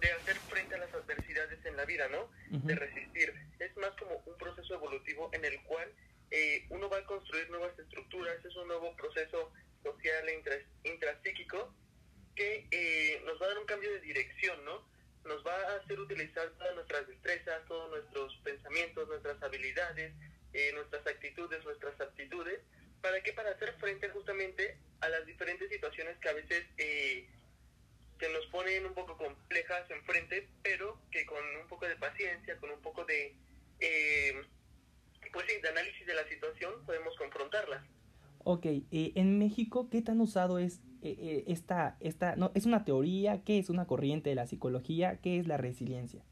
de 0.00 0.12
hacer 0.12 0.36
frente 0.36 0.74
a 0.74 0.78
las 0.78 0.92
adversidades 0.94 1.64
en 1.64 1.76
la 1.76 1.84
vida, 1.84 2.08
¿no? 2.08 2.30
De 2.48 2.74
resistir. 2.74 3.34
Es 3.58 3.76
más 3.76 3.90
como 3.98 4.16
un 4.24 4.38
proceso 4.38 4.74
evolutivo 4.74 5.28
en 5.34 5.44
el 5.44 5.62
cual 5.64 5.92
eh, 6.30 6.64
uno 6.70 6.88
va 6.88 6.98
a 6.98 7.04
construir 7.04 7.50
nuevas 7.50 7.78
estructuras, 7.78 8.42
es 8.42 8.56
un 8.56 8.68
nuevo 8.68 8.96
proceso 8.96 9.52
social 9.82 10.28
e 10.28 10.42
intrapsíquico 10.84 11.74
que 12.34 12.66
eh, 12.70 13.22
nos 13.26 13.40
va 13.40 13.46
a 13.46 13.48
dar 13.48 13.58
un 13.58 13.66
cambio 13.66 13.92
de 13.92 14.00
dirección, 14.00 14.64
¿no? 14.64 14.88
Nos 15.24 15.46
va 15.46 15.54
a 15.54 15.76
hacer 15.76 16.00
utilizar 16.00 16.48
todas 16.52 16.74
nuestras 16.76 17.06
destrezas, 17.06 17.66
todos 17.66 17.90
nuestros 17.90 18.34
pensamientos, 18.42 19.06
nuestras 19.06 19.42
habilidades, 19.42 20.14
eh, 20.54 20.72
nuestras 20.72 21.06
actitudes, 21.06 21.62
nuestras 21.62 22.00
aptitudes. 22.00 22.60
¿Para 23.02 23.22
qué? 23.22 23.32
Para 23.32 23.50
hacer 23.50 23.72
frente 23.74 24.08
justamente 24.10 24.76
a 25.00 25.08
las 25.08 25.24
diferentes 25.26 25.68
situaciones 25.70 26.18
que 26.18 26.28
a 26.28 26.32
veces 26.34 26.66
eh, 26.76 27.26
se 28.20 28.28
nos 28.30 28.46
ponen 28.46 28.84
un 28.84 28.94
poco 28.94 29.16
complejas 29.16 29.90
enfrente, 29.90 30.46
pero 30.62 30.98
que 31.10 31.24
con 31.24 31.42
un 31.60 31.66
poco 31.68 31.88
de 31.88 31.96
paciencia, 31.96 32.56
con 32.58 32.70
un 32.70 32.80
poco 32.80 33.04
de, 33.06 33.34
eh, 33.80 34.34
pues 35.32 35.46
sí, 35.48 35.60
de 35.60 35.68
análisis 35.68 36.06
de 36.06 36.14
la 36.14 36.28
situación 36.28 36.84
podemos 36.84 37.16
confrontarlas. 37.16 37.82
Ok, 38.44 38.66
eh, 38.66 39.12
en 39.14 39.38
México, 39.38 39.88
¿qué 39.90 40.02
tan 40.02 40.20
usado 40.20 40.58
es 40.58 40.80
eh, 41.02 41.44
esta, 41.46 41.96
esta, 42.00 42.36
no, 42.36 42.52
es 42.54 42.66
una 42.66 42.84
teoría, 42.84 43.42
qué 43.44 43.58
es 43.58 43.70
una 43.70 43.86
corriente 43.86 44.30
de 44.30 44.36
la 44.36 44.46
psicología, 44.46 45.18
qué 45.22 45.38
es 45.38 45.46
la 45.46 45.56
resiliencia? 45.56 46.22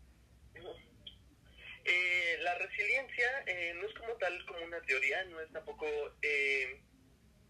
la 2.40 2.54
resiliencia 2.54 3.26
no 3.74 3.86
es 3.86 3.87
como 3.87 3.87
tal 4.18 4.44
como 4.46 4.64
una 4.64 4.80
teoría, 4.82 5.24
no 5.24 5.40
es 5.40 5.50
tampoco 5.52 5.86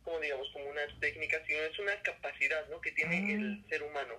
como 0.08 0.20
digamos, 0.20 0.48
como 0.52 0.70
una 0.70 0.80
técnica, 1.00 1.42
sino 1.46 1.60
es 1.60 1.78
una 1.78 2.00
capacidad 2.02 2.66
¿no? 2.68 2.80
que 2.80 2.92
tiene 2.92 3.34
el 3.34 3.64
ser 3.68 3.82
humano. 3.82 4.14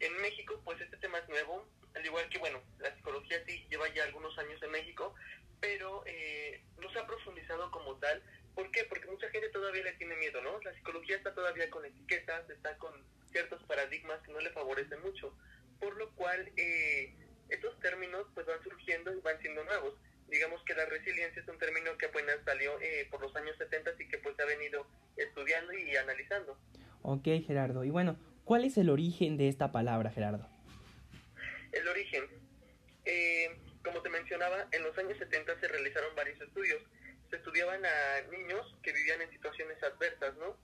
En 0.00 0.20
México, 0.20 0.60
pues 0.64 0.80
este 0.80 0.96
tema 0.98 1.18
es 1.18 1.28
nuevo, 1.28 1.66
al 1.94 2.04
igual 2.04 2.28
que, 2.28 2.38
bueno, 2.38 2.62
la 2.78 2.94
psicología 2.94 3.42
sí 3.46 3.64
lleva 3.70 3.88
ya 3.94 4.04
algunos 4.04 4.36
años 4.38 4.62
en 4.62 4.70
México, 4.70 5.14
pero 5.60 6.02
eh, 6.06 6.62
no 6.78 6.92
se 6.92 6.98
ha 6.98 7.06
profundizado 7.06 7.70
como 7.70 7.96
tal. 7.96 8.22
¿Por 8.54 8.70
qué? 8.72 8.84
Porque 8.84 9.08
mucha 9.08 9.30
gente 9.30 9.48
todavía 9.50 9.84
le 9.84 9.92
tiene 9.92 10.16
miedo, 10.16 10.42
¿no? 10.42 10.60
La 10.60 10.74
psicología 10.74 11.16
está 11.16 11.34
todavía 11.34 11.70
con 11.70 11.84
etiquetas, 11.84 12.48
está 12.50 12.76
con 12.76 12.92
ciertos 13.30 13.62
paradigmas 13.64 14.20
que 14.22 14.32
no 14.32 14.40
le 14.40 14.50
favorecen 14.50 15.00
mucho, 15.00 15.34
por 15.80 15.96
lo 15.96 16.10
cual 16.14 16.52
eh, 16.56 17.14
estos 17.48 17.78
términos 17.80 18.26
pues 18.34 18.46
van 18.46 18.62
surgiendo 18.62 19.14
y 19.14 19.20
van 19.20 19.40
siendo 19.40 19.64
nuevos. 19.64 19.94
Digamos 20.28 20.62
que 20.64 20.74
la 20.74 20.86
resiliencia 20.86 21.42
es 21.42 21.48
un 21.48 21.58
término 21.58 21.96
que 21.98 22.06
apenas 22.06 22.36
salió 22.44 22.80
eh, 22.80 23.06
por 23.10 23.20
los 23.20 23.34
años 23.36 23.56
70 23.58 23.90
y 23.98 24.08
que 24.08 24.18
pues 24.18 24.38
ha 24.40 24.44
venido 24.44 24.86
estudiando 25.16 25.72
y 25.72 25.96
analizando. 25.96 26.58
Ok, 27.02 27.24
Gerardo. 27.46 27.84
Y 27.84 27.90
bueno, 27.90 28.18
¿cuál 28.44 28.64
es 28.64 28.78
el 28.78 28.88
origen 28.88 29.36
de 29.36 29.48
esta 29.48 29.72
palabra, 29.72 30.10
Gerardo? 30.10 30.48
El 31.72 31.88
origen. 31.88 32.24
Eh, 33.04 33.58
como 33.84 34.00
te 34.00 34.08
mencionaba, 34.08 34.68
en 34.70 34.82
los 34.84 34.96
años 34.96 35.18
70 35.18 35.58
se 35.60 35.68
realizaron 35.68 36.14
varios 36.14 36.40
estudios. 36.40 36.82
Se 37.30 37.36
estudiaban 37.36 37.84
a 37.84 38.20
niños 38.30 38.76
que 38.82 38.92
vivían 38.92 39.20
en 39.22 39.30
situaciones 39.30 39.82
adversas, 39.82 40.36
¿no? 40.36 40.56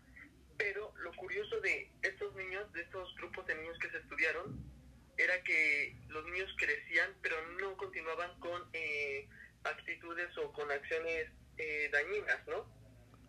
Pero 0.57 0.93
lo 0.99 1.13
curioso 1.15 1.61
de 1.61 1.91
estos 2.03 2.35
niños, 2.37 2.73
de 2.73 2.83
estos 2.83 3.15
grupos 3.17 3.47
de 3.47 3.57
niños 3.57 3.79
que 3.79 3.91
se 3.91 3.99
estudiaron, 3.99 4.59
era 5.17 5.43
que 5.43 5.97
los 6.09 6.25
niños 6.27 6.55
crecían, 6.57 7.13
pero 7.23 7.37
no 7.61 7.77
continuaban 7.77 8.39
con 8.39 8.63
eh, 8.73 9.29
actitudes 9.65 10.37
o 10.39 10.53
con 10.53 10.71
acciones 10.71 11.29
eh, 11.57 11.89
dañinas, 11.93 12.47
¿no? 12.47 12.67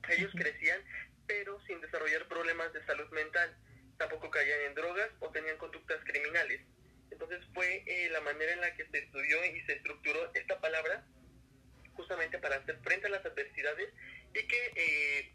Ellos 0.10 0.32
crecían 0.36 0.82
pero 1.30 1.62
sin 1.68 1.80
desarrollar 1.80 2.28
problemas 2.28 2.74
de 2.74 2.84
salud 2.88 3.08
mental. 3.12 3.56
Tampoco 4.00 4.32
caían 4.32 4.62
en 4.62 4.74
drogas 4.74 5.12
o 5.20 5.30
tenían 5.30 5.58
conductas 5.58 6.04
criminales. 6.04 6.60
Entonces 7.12 7.40
fue 7.54 7.84
eh, 7.86 8.10
la 8.10 8.20
manera 8.22 8.54
en 8.54 8.62
la 8.62 8.74
que 8.74 8.88
se 8.88 8.98
estudió 8.98 9.46
y 9.46 9.62
se 9.62 9.74
estructuró 9.74 10.32
esta 10.34 10.60
palabra 10.60 11.06
justamente 11.94 12.40
para 12.40 12.56
hacer 12.56 12.80
frente 12.82 13.06
a 13.06 13.12
las 13.12 13.24
adversidades 13.24 13.94
y 14.34 14.48
que 14.48 14.74
eh, 14.76 15.34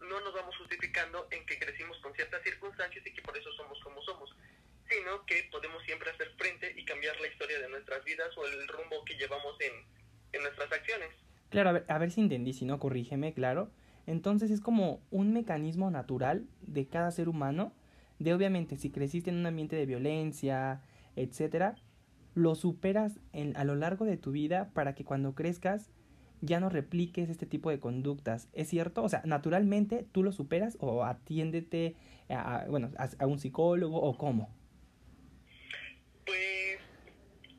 no 0.00 0.20
nos 0.20 0.34
vamos 0.34 0.54
justificando 0.58 1.26
en 1.30 1.46
que 1.46 1.58
crecimos 1.58 1.98
con 2.00 2.14
ciertas 2.14 2.42
circunstancias 2.42 3.06
y 3.06 3.14
que 3.14 3.22
por 3.22 3.36
eso 3.38 3.50
somos 3.52 3.82
como 3.82 4.02
somos, 4.02 4.36
sino 4.90 5.24
que 5.24 5.48
podemos 5.50 5.82
siempre 5.84 6.10
hacer 6.10 6.34
frente 6.36 6.74
y 6.76 6.84
cambiar 6.84 7.18
la 7.18 7.28
historia 7.28 7.60
de 7.60 7.68
nuestras 7.70 8.04
vidas 8.04 8.36
o 8.36 8.46
el 8.46 8.68
rumbo 8.68 9.06
que 9.06 9.14
llevamos 9.14 9.58
en, 9.60 9.86
en 10.32 10.42
nuestras 10.42 10.72
acciones. 10.72 11.08
Claro, 11.48 11.70
a 11.70 11.72
ver, 11.72 11.84
a 11.88 11.98
ver 11.98 12.10
si 12.10 12.20
entendí, 12.20 12.52
si 12.52 12.64
no, 12.64 12.78
corrígeme, 12.78 13.32
claro. 13.32 13.70
Entonces 14.06 14.50
es 14.50 14.60
como 14.60 15.00
un 15.10 15.32
mecanismo 15.32 15.90
natural 15.90 16.46
de 16.62 16.86
cada 16.86 17.10
ser 17.10 17.28
humano, 17.28 17.72
de 18.18 18.34
obviamente 18.34 18.76
si 18.76 18.90
creciste 18.90 19.30
en 19.30 19.36
un 19.36 19.46
ambiente 19.46 19.76
de 19.76 19.86
violencia, 19.86 20.82
etcétera, 21.16 21.76
lo 22.34 22.54
superas 22.54 23.18
en, 23.32 23.56
a 23.56 23.64
lo 23.64 23.74
largo 23.74 24.04
de 24.04 24.16
tu 24.16 24.30
vida 24.30 24.70
para 24.74 24.94
que 24.94 25.04
cuando 25.04 25.34
crezcas 25.34 25.90
ya 26.40 26.60
no 26.60 26.70
repliques 26.70 27.28
este 27.28 27.46
tipo 27.46 27.70
de 27.70 27.80
conductas. 27.80 28.48
¿Es 28.52 28.68
cierto? 28.68 29.02
O 29.02 29.08
sea, 29.08 29.22
naturalmente 29.24 30.06
tú 30.12 30.22
lo 30.22 30.32
superas 30.32 30.76
o 30.80 31.04
atiéndete 31.04 31.96
a, 32.28 32.64
bueno, 32.68 32.92
a, 32.96 33.26
un 33.26 33.38
psicólogo 33.38 34.00
o 34.00 34.16
cómo? 34.16 34.54
Pues 36.24 36.78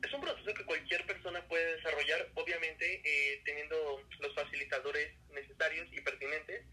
es 0.02 0.14
un 0.14 0.20
proceso 0.20 0.54
que 0.54 0.64
cualquier 0.64 1.06
persona 1.06 1.46
puede 1.48 1.76
desarrollar, 1.76 2.28
obviamente 2.34 3.02
eh, 3.04 3.42
teniendo 3.44 3.76
los 4.20 4.34
facilitadores 4.34 5.12
necesarios 5.32 5.88
y 5.92 6.00
pertinentes, 6.00 6.64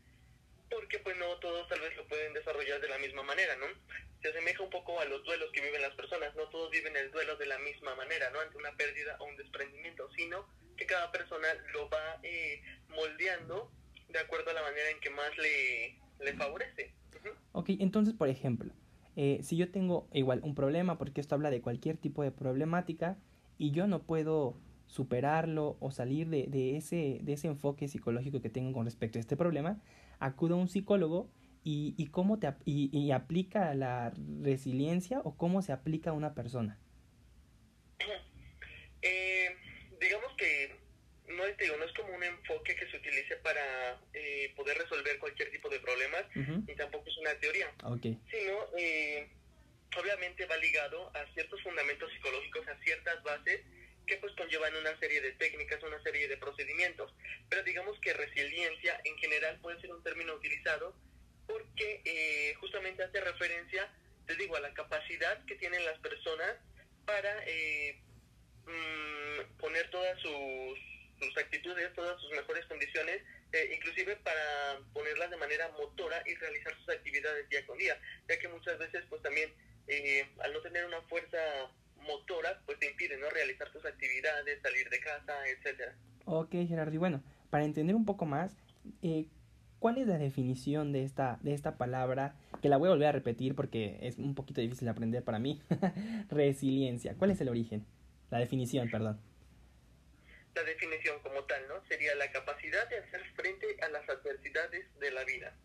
porque 0.69 0.99
pues 0.99 1.17
no 1.17 1.35
todos 1.39 1.67
tal 1.67 1.79
vez 1.81 1.95
lo 1.95 2.07
pueden 2.07 2.33
desarrollar 2.33 2.79
de 2.81 2.88
la 2.88 2.88
misma 2.99 3.23
manera, 3.23 3.55
¿no? 3.57 3.65
Se 4.21 4.29
asemeja 4.29 4.63
un 4.63 4.69
poco 4.69 4.99
a 4.99 5.05
los 5.05 5.23
duelos 5.23 5.49
que 5.53 5.61
viven 5.61 5.81
las 5.81 5.95
personas, 5.95 6.35
no 6.35 6.47
todos 6.49 6.69
viven 6.71 6.95
el 6.95 7.11
duelo 7.11 7.35
de 7.37 7.45
la 7.45 7.57
misma 7.59 7.95
manera, 7.95 8.29
¿no? 8.31 8.39
Ante 8.39 8.57
una 8.57 8.75
pérdida 8.75 9.17
o 9.19 9.25
un 9.25 9.37
desprendimiento, 9.37 10.09
sino 10.15 10.45
que 10.77 10.85
cada 10.85 11.11
persona 11.11 11.47
lo 11.73 11.89
va 11.89 12.19
eh, 12.23 12.61
moldeando 12.89 13.71
de 14.09 14.19
acuerdo 14.19 14.51
a 14.51 14.53
la 14.53 14.61
manera 14.61 14.89
en 14.89 14.99
que 14.99 15.09
más 15.09 15.37
le, 15.37 15.97
le 16.23 16.33
favorece. 16.33 16.93
Ok, 17.51 17.69
entonces, 17.79 18.13
por 18.13 18.29
ejemplo, 18.29 18.71
eh, 19.15 19.39
si 19.43 19.57
yo 19.57 19.71
tengo 19.71 20.07
igual 20.13 20.41
un 20.43 20.55
problema, 20.55 20.97
porque 20.97 21.21
esto 21.21 21.35
habla 21.35 21.49
de 21.49 21.61
cualquier 21.61 21.97
tipo 21.97 22.23
de 22.23 22.31
problemática, 22.31 23.17
y 23.57 23.71
yo 23.71 23.87
no 23.87 24.03
puedo 24.03 24.57
superarlo 24.87 25.77
o 25.79 25.91
salir 25.91 26.29
de, 26.29 26.77
ese, 26.77 27.19
de 27.21 27.33
ese 27.33 27.47
enfoque 27.47 27.87
psicológico 27.87 28.41
que 28.41 28.49
tengo 28.49 28.73
con 28.73 28.85
respecto 28.85 29.19
a 29.19 29.21
este 29.21 29.37
problema, 29.37 29.79
acudo 30.19 30.55
a 30.55 30.57
un 30.57 30.67
psicólogo 30.67 31.29
y, 31.69 31.93
y 31.97 32.07
cómo 32.07 32.39
te 32.39 32.51
y, 32.65 32.89
y, 32.91 33.11
aplica 33.11 33.75
la 33.75 34.11
resiliencia 34.41 35.19
o 35.23 35.37
cómo 35.37 35.61
se 35.61 35.71
aplica 35.71 36.09
a 36.09 36.13
una 36.13 36.33
persona. 36.33 36.79
Eh, 39.01 39.55
digamos 40.01 40.33
que 40.35 40.75
no 41.29 41.45
es, 41.45 41.57
digo, 41.57 41.77
no 41.77 41.85
es 41.85 41.93
como 41.93 42.13
un 42.13 42.21
enfoque 42.21 42.75
que 42.75 42.85
se 42.91 42.97
utilice 42.97 43.37
para 43.37 43.97
eh, 44.13 44.51
poder 44.57 44.77
resolver 44.77 45.17
cualquier 45.19 45.49
tipo 45.51 45.69
de 45.69 45.79
problemas, 45.79 46.25
y 46.35 46.75
tampoco 46.75 47.07
es 47.07 47.17
una 47.19 47.33
teoría, 47.35 47.71
okay. 47.85 48.19
sino 48.29 48.57
eh, 48.77 49.29
obviamente 49.97 50.45
va 50.47 50.57
ligado 50.57 51.09
a 51.15 51.33
ciertos 51.33 51.63
fundamentos 51.63 52.11
psicológicos, 52.11 52.67
a 52.67 52.77
ciertas 52.83 53.23
bases 53.23 53.61
que 54.05 54.17
pues 54.17 54.33
conllevan 54.35 54.75
una 54.75 54.99
serie 54.99 55.21
de 55.21 55.31
técnicas, 55.31 55.81
una 55.81 56.03
serie 56.03 56.27
de 56.27 56.35
procedimientos. 56.35 57.13
Pero 57.47 57.63
digamos 57.63 57.97
que 58.01 58.11
resiliencia 58.11 58.99
en 59.05 59.17
general 59.19 59.61
puede 59.61 59.79
ser 59.79 59.91
un 59.93 60.03
término 60.03 60.33
utilizado 60.33 60.93
porque 61.49 62.01
eh, 62.05 62.53
justamente 62.59 63.03
hace 63.03 63.19
referencia, 63.19 63.91
te 64.27 64.35
digo, 64.35 64.55
a 64.55 64.59
la 64.59 64.73
capacidad 64.73 65.43
que 65.45 65.55
tienen 65.55 65.83
las 65.83 65.97
personas 65.99 66.55
para 67.05 67.43
eh, 67.47 67.99
mm, 68.65 69.57
poner 69.57 69.89
todas 69.89 70.17
sus, 70.19 71.37
actitudes, 71.37 71.93
todas 71.93 72.21
sus 72.21 72.31
mejores 72.31 72.65
condiciones, 72.67 73.21
eh, 73.51 73.71
inclusive 73.75 74.15
para 74.17 74.79
ponerlas 74.93 75.31
de 75.31 75.37
manera 75.37 75.69
motora 75.69 76.21
y 76.25 76.35
realizar 76.35 76.75
sus 76.77 76.89
actividades 76.89 77.49
día 77.49 77.65
con 77.65 77.77
día, 77.77 77.99
ya 78.27 78.37
que 78.37 78.47
muchas 78.47 78.77
veces 78.77 79.03
pues 79.09 79.21
también 79.21 79.51
al 80.43 80.53
no 80.53 80.61
tener 80.61 80.85
una 80.85 81.01
fuerza 81.03 81.39
motora, 82.01 82.61
pues 82.67 82.77
te 82.77 82.91
impide 82.91 83.17
¿no? 83.17 83.27
realizar 83.31 83.71
tus 83.71 83.83
actividades, 83.85 84.61
salir 84.61 84.87
de 84.87 84.99
casa, 84.99 85.47
etcétera. 85.47 85.95
Ok, 86.25 86.51
Gerardo, 86.67 86.93
y 86.93 86.97
bueno, 86.97 87.23
para 87.49 87.65
entender 87.65 87.95
un 87.95 88.05
poco 88.05 88.27
más, 88.27 88.55
eh, 89.01 89.25
¿cuál 89.79 89.97
es 89.97 90.07
la 90.07 90.17
definición 90.17 90.91
de 90.91 91.03
esta, 91.03 91.39
de 91.41 91.53
esta 91.53 91.77
palabra? 91.77 92.35
Que 92.61 92.69
la 92.69 92.77
voy 92.77 92.87
a 92.87 92.91
volver 92.91 93.07
a 93.07 93.11
repetir 93.11 93.55
porque 93.55 93.97
es 94.01 94.17
un 94.17 94.35
poquito 94.35 94.61
difícil 94.61 94.85
de 94.85 94.91
aprender 94.91 95.23
para 95.23 95.39
mí. 95.39 95.61
Resiliencia. 96.29 97.15
¿Cuál 97.17 97.31
es 97.31 97.41
el 97.41 97.49
origen? 97.49 97.85
La 98.29 98.39
definición, 98.39 98.89
perdón. 98.89 99.19
La 100.55 100.63
definición 100.63 101.19
como 101.21 101.43
tal, 101.45 101.67
¿no? 101.67 101.83
Sería 101.87 102.13
la 102.15 102.31
capacidad 102.31 102.87
de 102.89 102.97
hacer 102.97 103.23
frente 103.35 103.77
a 103.81 103.89
las 103.89 104.07
adversidades 104.09 104.85
de 104.99 105.11
la 105.11 105.23
vida. 105.23 105.55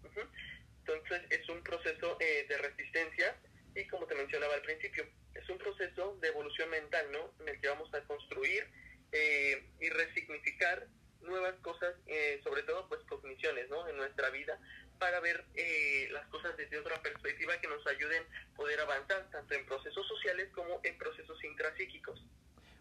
Entonces 0.87 1.23
es 1.31 1.49
un 1.49 1.63
proceso 1.63 2.17
eh, 2.21 2.47
de 2.49 2.59
resistencia 2.59 3.37
y 3.75 3.87
como 3.87 4.07
te 4.07 4.15
mencionaba 4.15 4.55
al 4.55 4.63
principio, 4.63 5.05
es 5.35 5.49
un 5.49 5.59
proceso 5.59 6.17
de 6.21 6.29
evolución 6.29 6.71
mental, 6.71 7.07
¿no? 7.11 7.33
En 7.41 7.49
el 7.49 7.61
que 7.61 7.69
vamos 7.69 7.93
a 7.93 8.01
construir 8.03 8.65
eh, 9.11 9.67
y 9.81 9.89
resignificar 9.89 10.87
nuevas 11.25 11.55
cosas, 11.63 11.95
eh, 12.07 12.41
sobre 12.45 12.63
todo 12.63 12.89
pues 12.89 13.01
cogniciones, 13.09 13.69
¿no? 13.71 13.87
En 13.89 13.97
nuestra 13.97 14.31
vida 14.31 14.59
para 14.99 15.21
ver 15.21 15.45
eh, 15.55 16.09
las 16.13 16.27
cosas 16.29 16.57
desde 16.57 16.79
otra 16.79 17.01
perspectiva 17.03 17.53
que 17.61 17.69
nos 17.69 17.87
ayuden 17.87 18.23
a 18.23 18.57
poder 18.57 18.81
avanzar 18.81 19.29
tanto 19.31 19.55
en 19.55 19.67
procesos 19.67 20.07
sociales 20.07 20.49
como 20.55 20.81
en 20.83 20.97
procesos 20.99 21.43
intrapsíquicos. 21.45 22.25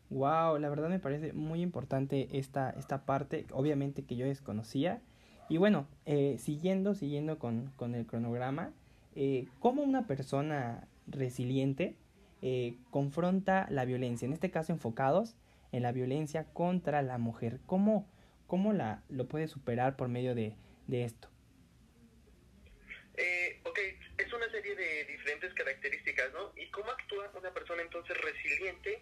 Wow, 0.09 0.59
la 0.59 0.69
verdad 0.69 0.89
me 0.89 0.99
parece 0.99 1.33
muy 1.33 1.61
importante 1.61 2.27
esta, 2.33 2.69
esta 2.71 3.05
parte, 3.05 3.47
obviamente 3.51 4.05
que 4.05 4.15
yo 4.15 4.25
desconocía. 4.25 5.01
Y 5.49 5.57
bueno, 5.57 5.87
eh, 6.05 6.37
siguiendo, 6.39 6.93
siguiendo 6.93 7.39
con, 7.39 7.71
con 7.75 7.95
el 7.95 8.05
cronograma, 8.05 8.71
eh, 9.15 9.47
¿cómo 9.59 9.81
una 9.81 10.07
persona 10.07 10.87
resiliente 11.07 11.95
eh, 12.41 12.77
confronta 12.91 13.67
la 13.69 13.85
violencia? 13.85 14.25
En 14.25 14.33
este 14.33 14.51
caso 14.51 14.71
enfocados 14.71 15.35
en 15.71 15.83
la 15.83 15.91
violencia 15.91 16.45
contra 16.53 17.01
la 17.01 17.17
mujer. 17.17 17.59
¿Cómo, 17.65 18.07
cómo 18.53 18.71
la, 18.71 19.01
lo 19.09 19.25
puede 19.25 19.47
superar 19.47 19.95
por 19.95 20.09
medio 20.09 20.35
de, 20.35 20.55
de 20.85 21.05
esto? 21.05 21.27
Eh, 23.17 23.59
ok, 23.63 23.79
es 24.19 24.31
una 24.31 24.47
serie 24.51 24.75
de 24.75 25.05
diferentes 25.05 25.51
características, 25.55 26.31
¿no? 26.33 26.53
¿Y 26.55 26.69
cómo 26.69 26.91
actúa 26.91 27.31
una 27.33 27.51
persona 27.51 27.81
entonces 27.81 28.15
resiliente? 28.21 29.01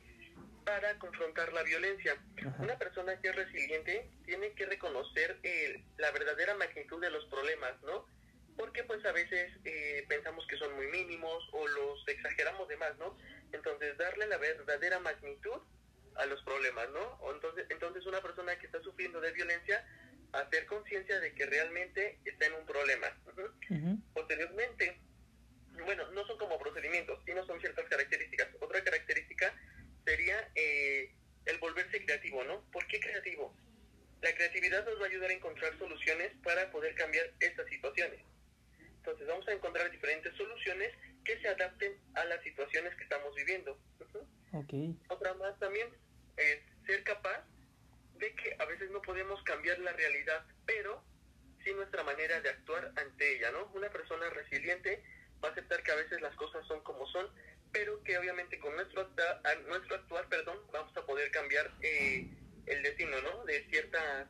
para 0.64 0.98
confrontar 1.00 1.52
la 1.54 1.64
violencia. 1.64 2.16
Una 2.60 2.78
persona 2.78 3.20
que 3.20 3.30
es 3.30 3.36
resiliente 3.36 4.08
tiene 4.26 4.54
que 4.54 4.68
reconocer 4.68 5.40
eh, 5.42 5.84
la 5.98 6.12
verdadera 6.12 6.54
magnitud 6.54 7.02
de 7.02 7.10
los 7.10 7.26
problemas, 7.26 7.74
¿no? 7.82 8.06
Porque 8.56 8.84
pues 8.84 9.04
a 9.04 9.12
veces 9.12 9.52
eh, 9.66 10.06
pensamos 10.08 10.46
que 10.48 10.58
son 10.58 10.76
muy 10.76 10.86
mínimos 10.88 11.50
o 11.52 11.68
los 11.68 12.08
exageramos 12.08 12.68
de 12.68 12.78
más, 12.78 12.96
¿no? 13.00 13.18
Entonces 13.52 13.98
darle 13.98 14.28
la 14.28 14.38
verdadera 14.38 15.00
magnitud 15.00 15.62
a 16.16 16.26
los 16.26 16.42
problemas, 16.44 16.90
¿no? 16.92 17.02
O 17.22 17.34
entonces, 17.34 17.66
entonces 17.70 18.06
una 18.06 18.22
persona 18.22 18.58
que 18.58 18.66
está 18.66 18.82
sufriendo 18.82 19.20
de 19.22 19.32
violencia, 19.32 19.86
hacer 20.34 20.66
conciencia 20.66 21.20
de 21.20 21.34
que 21.34 21.46
realmente 21.46 22.20
está 22.26 22.46
en 22.46 22.54
un 22.54 22.66
problema. 22.66 23.08
Posteriormente, 24.14 25.00
bueno, 25.86 26.10
no 26.12 26.26
son 26.26 26.38
como 26.38 26.58
procedimientos, 26.60 27.20
sino 27.26 27.46
son 27.46 27.60
ciertas 27.60 27.88
características. 27.90 28.50
Otra 28.60 28.84
característica 28.84 29.54
sería 30.06 30.50
eh, 30.56 31.14
el 31.46 31.58
volverse 31.58 32.04
creativo, 32.06 32.44
¿no? 32.44 32.62
¿Por 32.72 32.86
qué 32.88 33.00
creativo? 33.00 33.56
La 34.22 34.34
creatividad 34.36 34.86
nos 34.86 35.00
va 35.00 35.06
a 35.06 35.10
ayudar 35.10 35.32
a 35.32 35.34
encontrar 35.34 35.78
soluciones 35.80 36.32
para 36.44 36.72
poder 36.72 36.94
cambiar 36.96 37.32
estas 37.40 37.68
situaciones. 37.68 38.22
Entonces 38.98 39.28
vamos 39.28 39.48
a 39.48 39.54
encontrar 39.54 39.90
diferentes 39.90 40.36
soluciones 40.36 40.94
que 41.26 41.40
se 41.40 41.48
adapten 41.48 41.98
a 42.14 42.26
las 42.26 42.42
situaciones 42.44 42.96
que 42.96 43.04
estamos 43.04 43.34
viviendo. 43.36 43.80
Okay. 44.54 44.98
Otra 45.10 45.34
más 45.36 45.58
también 45.60 45.88
es 46.38 46.60
ser 46.86 47.04
capaz 47.04 47.44
de 48.18 48.34
que 48.36 48.56
a 48.60 48.66
veces 48.66 48.90
no 48.92 49.02
podemos 49.02 49.42
cambiar 49.44 49.80
la 49.80 49.94
realidad, 49.94 50.46
pero 50.66 51.04
sí 51.64 51.74
nuestra 51.74 52.04
manera 52.04 52.40
de 52.42 52.50
actuar 52.50 52.92
ante 52.96 53.38
ella, 53.38 53.52
¿no? 53.52 53.72
Una 53.74 53.90
persona 53.90 54.30
resiliente 54.30 55.04
va 55.44 55.50
a 55.50 55.52
aceptar 55.52 55.84
que 55.84 55.92
a 55.92 55.96
veces 55.96 56.22
las 56.22 56.36
cosas 56.36 56.66
son 56.68 56.82
como 56.82 57.06
son, 57.08 57.28
pero 57.72 58.04
que 58.04 58.18
obviamente 58.18 58.60
con 58.60 58.76
nuestro, 58.76 59.10
nuestro 59.68 59.96
actuar 59.96 60.28
perdón, 60.30 60.58
vamos 60.72 60.96
a 60.96 61.06
poder 61.06 61.32
cambiar 61.32 61.72
eh, 61.82 62.28
el 62.66 62.84
destino 62.84 63.22
¿no? 63.22 63.44
de 63.46 63.66
ciertas, 63.70 64.28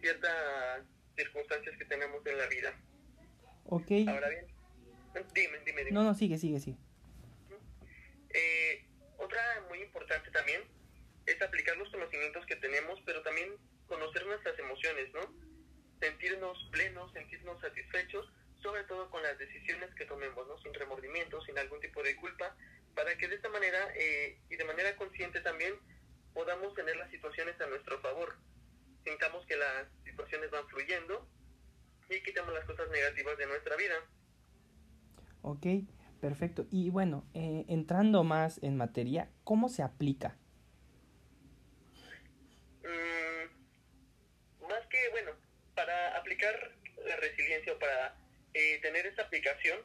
ciertas 0.00 0.82
circunstancias 1.16 1.76
que 1.76 1.84
tenemos 1.84 2.24
en 2.26 2.38
la 2.38 2.46
vida. 2.46 2.80
Ok. 3.66 3.90
Ahora 4.08 4.28
bien, 4.28 4.46
dime, 5.34 5.58
dime, 5.64 5.84
dime. 5.84 5.90
No, 5.92 6.02
no, 6.02 6.14
sigue, 6.14 6.38
sigue, 6.38 6.60
sigue. 6.60 6.76
Eh, 8.34 8.84
otra 9.22 9.64
muy 9.68 9.80
importante 9.80 10.30
también 10.30 10.62
es 11.26 11.40
aplicar 11.40 11.76
los 11.76 11.90
conocimientos 11.90 12.44
que 12.46 12.56
tenemos, 12.56 13.00
pero 13.06 13.22
también 13.22 13.56
conocer 13.86 14.26
nuestras 14.26 14.58
emociones, 14.58 15.12
¿no? 15.12 15.20
Sentirnos 16.00 16.68
plenos, 16.72 17.12
sentirnos 17.12 17.60
satisfechos 17.60 18.28
sobre 18.62 18.84
todo 18.84 19.10
con 19.10 19.22
las 19.22 19.36
decisiones 19.38 19.92
que 19.94 20.06
tomemos, 20.06 20.46
¿no? 20.46 20.56
sin 20.58 20.72
remordimiento, 20.74 21.42
sin 21.42 21.58
algún 21.58 21.80
tipo 21.80 22.02
de 22.02 22.16
culpa, 22.16 22.56
para 22.94 23.16
que 23.18 23.28
de 23.28 23.34
esta 23.34 23.48
manera 23.48 23.92
eh, 23.96 24.38
y 24.48 24.56
de 24.56 24.64
manera 24.64 24.94
consciente 24.96 25.40
también 25.40 25.74
podamos 26.32 26.74
tener 26.74 26.96
las 26.96 27.10
situaciones 27.10 27.60
a 27.60 27.66
nuestro 27.66 28.00
favor. 28.00 28.36
Sintamos 29.04 29.44
que 29.46 29.56
las 29.56 29.88
situaciones 30.04 30.50
van 30.50 30.66
fluyendo 30.68 31.28
y 32.08 32.22
quitamos 32.22 32.54
las 32.54 32.64
cosas 32.64 32.88
negativas 32.90 33.36
de 33.36 33.46
nuestra 33.46 33.76
vida. 33.76 33.96
Ok, 35.42 35.66
perfecto. 36.22 36.66
Y 36.70 36.88
bueno, 36.88 37.26
eh, 37.34 37.64
entrando 37.68 38.22
más 38.22 38.62
en 38.62 38.76
materia, 38.76 39.28
¿cómo 39.42 39.68
se 39.68 39.82
aplica? 39.82 40.36
Mm, 42.84 44.68
más 44.68 44.86
que, 44.86 44.98
bueno, 45.10 45.32
para 45.74 46.16
aplicar 46.16 46.54
la 47.04 47.16
resiliencia 47.16 47.72
o 47.72 47.78
para 47.78 48.14
eh, 48.54 48.78
tener 48.82 49.04
esta 49.04 49.22
aplicación, 49.22 49.80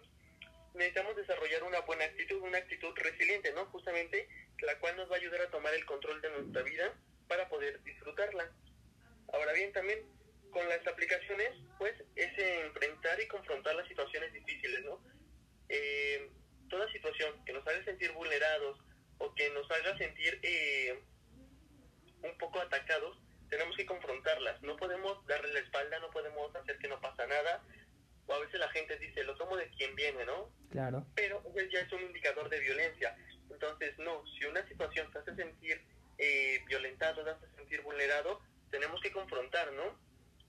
necesitamos 0.75 1.15
desarrollar 1.15 1.63
una 1.63 1.81
buena 1.81 2.05
actitud, 2.05 2.39
una 2.43 2.59
actitud 2.59 2.93
resiliente, 2.95 3.51
¿no? 3.53 3.65
Justamente 3.65 4.29
la 4.61 4.77
cual 4.79 4.95
nos 4.95 5.09
va 5.09 5.15
a 5.15 5.17
ayudar 5.17 5.41
a 5.41 5.49
tomar 5.49 5.73
el 5.73 5.85
control 5.85 6.21
de 6.21 6.29
nuestra 6.29 6.61
vida 6.61 6.93
para 7.27 7.49
poder 7.49 7.81
disfrutarla. 7.83 8.51
Ahora 9.33 9.53
bien, 9.53 9.73
también 9.73 10.05
con 10.51 10.69
las 10.69 10.85
aplicaciones, 10.85 11.49
pues 11.79 11.95
es 12.15 12.37
enfrentar 12.37 13.19
y 13.21 13.27
confrontar 13.27 13.75
las 13.75 13.87
situaciones 13.87 14.31
difíciles, 14.33 14.85
¿no? 14.85 15.16
Eh, 15.69 16.29
toda 16.69 16.91
situación 16.91 17.33
que 17.45 17.53
nos 17.53 17.65
haga 17.67 17.83
sentir 17.83 18.11
vulnerados 18.11 18.79
o 19.17 19.33
que 19.33 19.49
nos 19.51 19.69
haga 19.71 19.97
sentir 19.97 20.39
eh, 20.43 20.99
un 22.23 22.37
poco 22.37 22.59
atacados, 22.59 23.17
tenemos 23.49 23.75
que 23.75 23.85
confrontarlas. 23.85 24.61
No 24.61 24.75
podemos 24.77 25.25
darle 25.25 25.53
la 25.53 25.59
espalda, 25.59 25.99
no 25.99 26.11
podemos 26.11 26.55
hacer 26.55 26.77
que 26.77 26.87
no 26.87 26.99
pasa 26.99 27.25
nada, 27.27 27.63
o 28.27 28.33
a 28.33 28.39
veces 28.39 28.59
la 28.59 28.69
gente 28.69 28.97
dice, 28.97 29.23
lo 29.23 29.35
tomo 29.37 29.55
de 29.55 29.69
quien 29.69 29.95
viene, 29.95 30.25
¿no? 30.25 30.51
Claro. 30.69 31.05
Pero 31.15 31.41
eso 31.55 31.69
ya 31.69 31.79
es 31.79 31.91
un 31.93 32.01
indicador 32.01 32.49
de 32.49 32.59
violencia. 32.59 33.15
Entonces, 33.49 33.97
no, 33.99 34.23
si 34.27 34.45
una 34.45 34.67
situación 34.67 35.11
te 35.11 35.19
hace 35.19 35.35
sentir 35.35 35.81
eh, 36.17 36.61
violentado, 36.67 37.23
te 37.23 37.29
hace 37.29 37.47
sentir 37.55 37.81
vulnerado, 37.81 38.41
tenemos 38.69 38.99
que 39.01 39.11
confrontar, 39.11 39.71
¿no? 39.73 39.97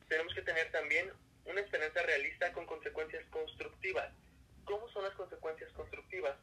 Tenemos 0.09 0.35
que 0.35 0.43
tener 0.43 0.71
también 0.73 1.13
una 1.45 1.61
esperanza 1.61 2.03
realista 2.03 2.53
con 2.53 2.67
consecuencias 2.67 3.25
constructivas. 3.31 4.13
¿Cómo 4.69 4.87
son 4.91 5.03
las 5.03 5.15
consecuencias 5.15 5.73
constructivas? 5.73 6.37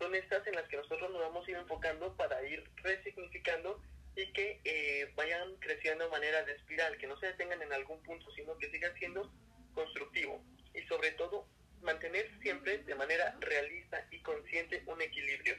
Son 0.00 0.12
estas 0.12 0.44
en 0.48 0.56
las 0.56 0.68
que 0.68 0.76
nosotros 0.76 1.12
nos 1.12 1.20
vamos 1.20 1.46
a 1.46 1.50
ir 1.52 1.56
enfocando 1.56 2.12
para 2.16 2.42
ir 2.42 2.68
resignificando 2.82 3.80
y 4.16 4.32
que 4.32 4.60
eh, 4.64 5.12
vayan 5.14 5.54
creciendo 5.60 6.04
de 6.04 6.10
manera 6.10 6.42
de 6.42 6.54
espiral, 6.54 6.98
que 6.98 7.06
no 7.06 7.16
se 7.20 7.26
detengan 7.26 7.62
en 7.62 7.72
algún 7.72 8.02
punto, 8.02 8.28
sino 8.32 8.58
que 8.58 8.68
sigan 8.72 8.92
siendo 8.98 9.32
constructivo 9.74 10.42
y 10.74 10.82
sobre 10.88 11.12
todo 11.12 11.46
mantener 11.80 12.28
siempre 12.42 12.78
de 12.78 12.94
manera 12.96 13.36
realista 13.38 14.04
y 14.10 14.20
consciente 14.22 14.82
un 14.86 15.00
equilibrio. 15.00 15.54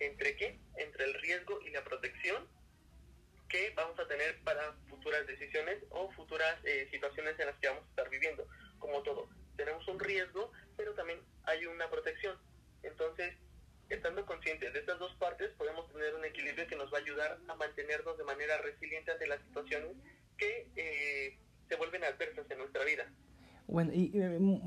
¿Entre 0.00 0.36
qué? 0.36 0.58
Entre 0.76 1.04
el 1.04 1.14
riesgo 1.14 1.62
y 1.62 1.70
la 1.70 1.82
protección 1.82 2.46
que 3.48 3.70
vamos 3.70 3.98
a 3.98 4.06
tener 4.06 4.38
para 4.42 4.74
futuras 4.90 5.26
decisiones 5.26 5.82
o 5.88 6.10
futuras 6.12 6.58
eh, 6.64 6.88
situaciones 6.90 7.38
en 7.38 7.46
las 7.46 7.56
que 7.56 7.68
vamos 7.68 7.84
a 7.84 7.88
estar 7.88 8.10
viviendo. 8.10 8.46
Como 8.78 9.02
todo, 9.02 9.30
tenemos 9.56 9.86
un 9.88 9.98
riesgo, 9.98 10.52
pero 10.76 10.94
también 10.94 11.20
hay 11.44 11.66
una 11.66 11.88
protección. 11.90 12.36
Entonces, 12.82 13.34
estando 13.88 14.24
conscientes 14.26 14.72
de 14.72 14.80
estas 14.80 14.98
dos 14.98 15.14
partes, 15.16 15.50
podemos 15.52 15.90
tener 15.92 16.14
un 16.14 16.24
equilibrio 16.24 16.66
que 16.66 16.76
nos 16.76 16.92
va 16.92 16.98
a 16.98 17.00
ayudar 17.00 17.38
a 17.48 17.54
mantenernos 17.54 18.16
de 18.18 18.24
manera 18.24 18.58
resiliente 18.58 19.12
ante 19.12 19.26
las 19.26 19.40
situaciones 19.42 19.96
que 20.36 20.68
eh, 20.76 21.38
se 21.68 21.76
vuelven 21.76 22.04
adversas 22.04 22.50
en 22.50 22.58
nuestra 22.58 22.84
vida. 22.84 23.10
Bueno, 23.66 23.92
y, 23.94 24.12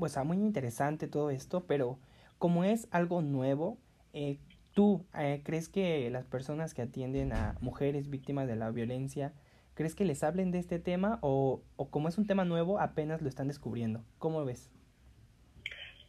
o 0.00 0.08
sea, 0.08 0.24
muy 0.24 0.38
interesante 0.38 1.06
todo 1.06 1.30
esto, 1.30 1.66
pero 1.66 1.98
como 2.38 2.64
es 2.64 2.88
algo 2.90 3.22
nuevo, 3.22 3.78
eh, 4.12 4.38
¿tú 4.74 5.06
eh, 5.16 5.42
crees 5.44 5.68
que 5.68 6.10
las 6.10 6.26
personas 6.26 6.74
que 6.74 6.82
atienden 6.82 7.32
a 7.32 7.56
mujeres 7.60 8.10
víctimas 8.10 8.48
de 8.48 8.56
la 8.56 8.70
violencia, 8.70 9.34
crees 9.74 9.94
que 9.94 10.04
les 10.04 10.24
hablen 10.24 10.50
de 10.50 10.58
este 10.58 10.80
tema 10.80 11.18
o, 11.22 11.62
o 11.76 11.90
como 11.90 12.08
es 12.08 12.18
un 12.18 12.26
tema 12.26 12.44
nuevo, 12.44 12.80
apenas 12.80 13.22
lo 13.22 13.28
están 13.28 13.46
descubriendo? 13.46 14.04
¿Cómo 14.18 14.44
ves? 14.44 14.70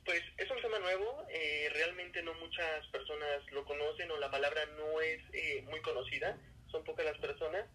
Pues 0.05 0.21
es 0.37 0.49
un 0.49 0.59
tema 0.61 0.79
nuevo, 0.79 1.05
eh, 1.29 1.69
realmente 1.71 2.23
no 2.23 2.33
muchas 2.59 2.87
personas 2.87 3.51
lo 3.51 3.63
conocen 3.63 4.11
o 4.11 4.17
la 4.17 4.29
palabra 4.29 4.65
no 4.77 4.99
es 4.99 5.21
eh, 5.31 5.61
muy 5.69 5.81
conocida, 5.81 6.37
son 6.67 6.83
pocas 6.83 7.05
las 7.05 7.17
personas, 7.17 7.65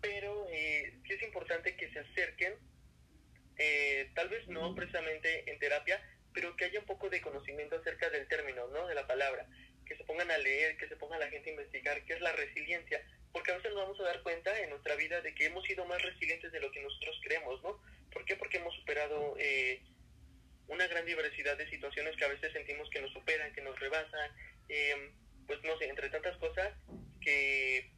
pero 0.00 0.46
eh, 0.50 0.94
sí 1.06 1.12
es 1.12 1.22
importante 1.22 1.76
que 1.76 1.90
se 1.90 1.98
acerquen 1.98 2.54
eh, 3.58 4.10
tal 4.14 4.30
vez 4.30 4.48
no 4.48 4.74
precisamente 4.74 5.50
en 5.50 5.58
terapia, 5.58 6.00
pero 6.32 6.56
que 6.56 6.64
haya 6.64 6.80
un 6.80 6.86
poco 6.86 7.10
de 7.10 7.20
conocimiento 7.20 7.76
acerca 7.76 8.08
del 8.08 8.26
término, 8.26 8.66
¿no? 8.68 8.86
De 8.86 8.94
la 8.94 9.06
palabra, 9.06 9.46
que 9.86 9.96
se 9.96 10.04
pongan 10.04 10.30
a 10.30 10.38
leer, 10.38 10.78
que 10.78 10.88
se 10.88 10.96
ponga 10.96 11.18
la 11.18 11.28
gente 11.28 11.50
a 11.50 11.52
investigar 11.52 12.02
qué 12.04 12.14
es 12.14 12.20
la 12.22 12.32
resiliencia, 12.32 13.02
porque 13.30 13.52
a 13.52 13.56
veces 13.56 13.72
nos 13.72 13.82
vamos 13.82 14.00
a 14.00 14.04
dar 14.04 14.22
cuenta 14.22 14.58
en 14.58 14.70
nuestra 14.70 14.96
vida 14.96 15.20
de 15.20 15.34
que 15.34 15.46
hemos 15.46 15.64
sido 15.64 15.84
más 15.84 16.00
resilientes 16.00 16.50
de 16.50 16.60
lo 16.60 16.72
que 16.72 16.82
nosotros 16.82 17.20
creemos, 17.22 17.62
¿no? 17.62 17.78
¿Por 18.10 18.24
qué? 18.24 18.36
Porque 18.36 18.56
hemos 18.56 18.74
superado 18.74 19.36
eh, 19.38 19.82
una 20.68 20.86
gran 20.86 21.04
diversidad 21.04 21.56
de 21.56 21.68
situaciones 21.68 22.16
que 22.16 22.24
a 22.24 22.28
veces 22.28 22.52
sentimos 22.52 22.88
que 22.90 23.00
nos 23.00 23.12
superan, 23.12 23.52
que 23.52 23.62
nos 23.62 23.78
rebasan, 23.78 24.30
eh, 24.68 25.12
pues 25.46 25.62
no 25.62 25.76
sé, 25.78 25.88
entre 25.88 26.10
tantas 26.10 26.36
cosas 26.38 26.72
que 27.20 27.90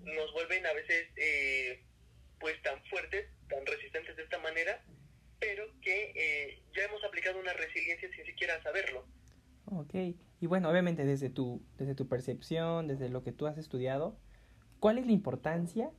nos 0.00 0.32
vuelven 0.32 0.66
a 0.66 0.72
veces 0.72 1.08
pues 2.38 2.60
tan 2.62 2.82
fuertes 2.86 3.28
tan 3.52 3.66
resistentes 3.66 4.16
de 4.16 4.22
esta 4.22 4.38
manera, 4.38 4.82
pero 5.38 5.64
que 5.80 6.12
eh, 6.14 6.62
ya 6.74 6.84
hemos 6.84 7.02
aplicado 7.04 7.38
una 7.38 7.52
resiliencia 7.52 8.08
sin 8.14 8.24
siquiera 8.24 8.62
saberlo. 8.62 9.06
Ok, 9.66 9.94
y 10.40 10.46
bueno, 10.46 10.70
obviamente 10.70 11.04
desde 11.04 11.30
tu, 11.30 11.62
desde 11.78 11.94
tu 11.94 12.08
percepción, 12.08 12.88
desde 12.88 13.08
lo 13.08 13.22
que 13.22 13.32
tú 13.32 13.46
has 13.46 13.58
estudiado, 13.58 14.18
¿cuál 14.80 14.98
es 14.98 15.06
la 15.06 15.12
importancia 15.12 15.90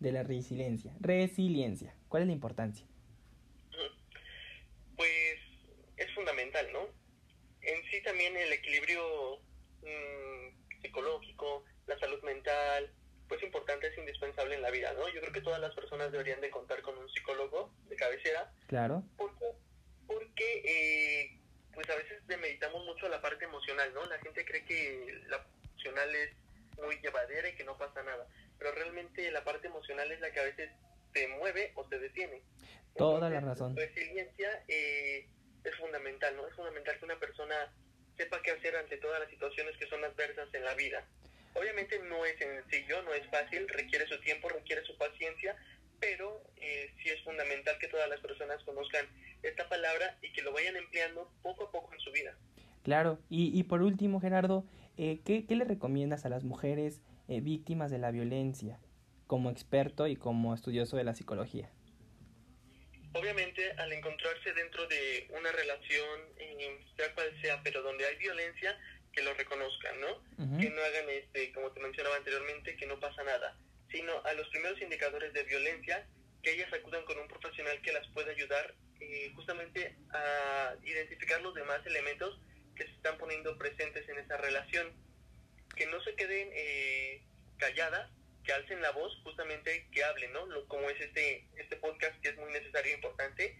de 0.00 0.12
la 0.12 0.22
resiliencia? 0.22 0.94
Resiliencia, 1.00 1.94
¿cuál 2.08 2.22
es 2.22 2.26
la 2.28 2.32
importancia? 2.32 2.86
Pues 4.96 5.38
es 5.96 6.12
fundamental, 6.14 6.66
¿no? 6.72 6.86
En 7.62 7.82
sí 7.90 8.02
también 8.18 8.36
el 8.36 8.52
equilibrio 8.52 9.38
mm, 9.82 10.82
psicológico, 10.82 11.64
la 11.86 11.96
salud 12.00 12.20
mental, 12.24 12.90
pues 13.28 13.40
importante, 13.44 13.86
es 13.86 13.96
indispensable 13.96 14.56
en 14.56 14.62
la 14.62 14.72
vida, 14.72 14.92
¿no? 14.94 15.08
Yo 15.10 15.20
creo 15.20 15.32
que 15.32 15.40
todas 15.40 15.60
las 15.60 15.72
personas 15.72 16.10
deberían 16.10 16.40
de 16.40 16.50
contar 16.50 16.82
con 16.82 16.98
un 16.98 17.08
psicólogo 17.10 17.72
de 17.88 17.94
cabecera. 17.94 18.50
Claro. 18.66 19.04
Porque, 19.16 19.44
porque 20.08 20.62
eh, 20.64 21.38
pues 21.72 21.88
a 21.90 21.94
veces 21.94 22.20
meditamos 22.26 22.84
mucho 22.86 23.08
la 23.08 23.22
parte 23.22 23.44
emocional, 23.44 23.94
¿no? 23.94 24.04
La 24.06 24.18
gente 24.18 24.44
cree 24.44 24.64
que 24.64 25.22
la 25.28 25.46
emocional 25.62 26.12
es 26.16 26.32
muy 26.82 26.98
llevadera 27.00 27.48
y 27.48 27.54
que 27.54 27.62
no 27.62 27.78
pasa 27.78 28.02
nada, 28.02 28.26
pero 28.58 28.72
realmente 28.72 29.30
la 29.30 29.44
parte 29.44 29.68
emocional 29.68 30.10
es 30.10 30.18
la 30.18 30.32
que 30.32 30.40
a 30.40 30.44
veces 30.44 30.72
te 31.12 31.28
mueve 31.28 31.70
o 31.76 31.84
te 31.84 32.00
detiene. 32.00 32.42
Toda 32.96 33.30
la 33.30 33.38
razón. 33.38 33.76
La 33.76 33.82
resiliencia 33.82 34.64
eh, 34.66 35.28
es 35.62 35.76
fundamental, 35.76 36.34
¿no? 36.34 36.48
Es 36.48 36.54
fundamental 36.54 36.98
que 36.98 37.04
una 37.04 37.20
persona 37.20 37.72
sepa 38.18 38.42
qué 38.42 38.50
hacer 38.50 38.76
ante 38.76 38.98
todas 38.98 39.20
las 39.20 39.30
situaciones 39.30 39.74
que 39.78 39.86
son 39.86 40.04
adversas 40.04 40.52
en 40.52 40.64
la 40.64 40.74
vida. 40.74 41.06
Obviamente 41.54 41.98
no 42.00 42.24
es 42.26 42.36
sencillo, 42.36 43.02
no 43.02 43.14
es 43.14 43.26
fácil, 43.28 43.66
requiere 43.68 44.06
su 44.06 44.20
tiempo, 44.20 44.50
requiere 44.50 44.84
su 44.84 44.96
paciencia, 44.98 45.56
pero 46.00 46.42
eh, 46.56 46.92
sí 47.02 47.08
es 47.08 47.22
fundamental 47.24 47.78
que 47.78 47.88
todas 47.88 48.08
las 48.10 48.20
personas 48.20 48.62
conozcan 48.64 49.06
esta 49.42 49.68
palabra 49.68 50.18
y 50.20 50.32
que 50.32 50.42
lo 50.42 50.52
vayan 50.52 50.76
empleando 50.76 51.32
poco 51.42 51.64
a 51.64 51.72
poco 51.72 51.94
en 51.94 52.00
su 52.00 52.12
vida. 52.12 52.36
Claro, 52.82 53.18
y, 53.30 53.58
y 53.58 53.62
por 53.64 53.82
último, 53.82 54.20
Gerardo, 54.20 54.64
eh, 54.96 55.20
¿qué, 55.24 55.46
¿qué, 55.46 55.56
le 55.56 55.64
recomiendas 55.64 56.24
a 56.24 56.28
las 56.28 56.44
mujeres 56.44 57.00
eh, 57.28 57.40
víctimas 57.40 57.90
de 57.90 57.98
la 57.98 58.10
violencia 58.10 58.78
como 59.26 59.50
experto 59.50 60.06
y 60.06 60.16
como 60.16 60.54
estudioso 60.54 60.96
de 60.96 61.04
la 61.04 61.14
psicología? 61.14 61.70
Obviamente, 63.18 63.72
al 63.78 63.92
encontrarse 63.92 64.52
dentro 64.52 64.86
de 64.86 65.26
una 65.30 65.50
relación, 65.50 66.20
eh, 66.38 66.78
sea 66.96 67.12
cual 67.14 67.36
sea, 67.42 67.60
pero 67.64 67.82
donde 67.82 68.06
hay 68.06 68.16
violencia, 68.16 68.78
que 69.12 69.22
lo 69.22 69.34
reconozcan, 69.34 70.00
¿no? 70.00 70.22
Que 70.60 70.70
no 70.70 70.80
hagan, 70.82 71.10
este, 71.10 71.52
como 71.52 71.72
te 71.72 71.80
mencionaba 71.80 72.16
anteriormente, 72.16 72.76
que 72.76 72.86
no 72.86 73.00
pasa 73.00 73.24
nada, 73.24 73.56
sino 73.90 74.12
a 74.24 74.32
los 74.34 74.48
primeros 74.50 74.80
indicadores 74.80 75.32
de 75.32 75.42
violencia, 75.42 76.06
que 76.42 76.52
ellas 76.52 76.72
acudan 76.72 77.04
con 77.04 77.18
un 77.18 77.26
profesional 77.26 77.80
que 77.82 77.92
las 77.92 78.06
pueda 78.08 78.30
ayudar 78.30 78.74
eh, 79.00 79.32
justamente 79.34 79.96
a 80.12 80.76
identificar 80.84 81.40
los 81.40 81.54
demás 81.54 81.84
elementos 81.86 82.40
que 82.76 82.84
se 82.84 82.92
están 82.92 83.18
poniendo 83.18 83.58
presentes 83.58 84.08
en 84.08 84.18
esa 84.18 84.36
relación. 84.36 84.92
Que 85.74 85.86
no 85.86 86.00
se 86.02 86.14
queden 86.14 86.50
eh, 86.52 87.22
calladas, 87.56 88.10
que 88.48 88.54
alcen 88.54 88.80
la 88.80 88.92
voz, 88.92 89.14
justamente 89.24 89.86
que 89.92 90.02
hablen, 90.02 90.32
¿no? 90.32 90.46
Lo, 90.46 90.66
como 90.68 90.88
es 90.88 90.98
este, 90.98 91.46
este 91.58 91.76
podcast 91.76 92.18
que 92.22 92.30
es 92.30 92.36
muy 92.38 92.50
necesario 92.50 92.92
e 92.92 92.94
importante, 92.94 93.58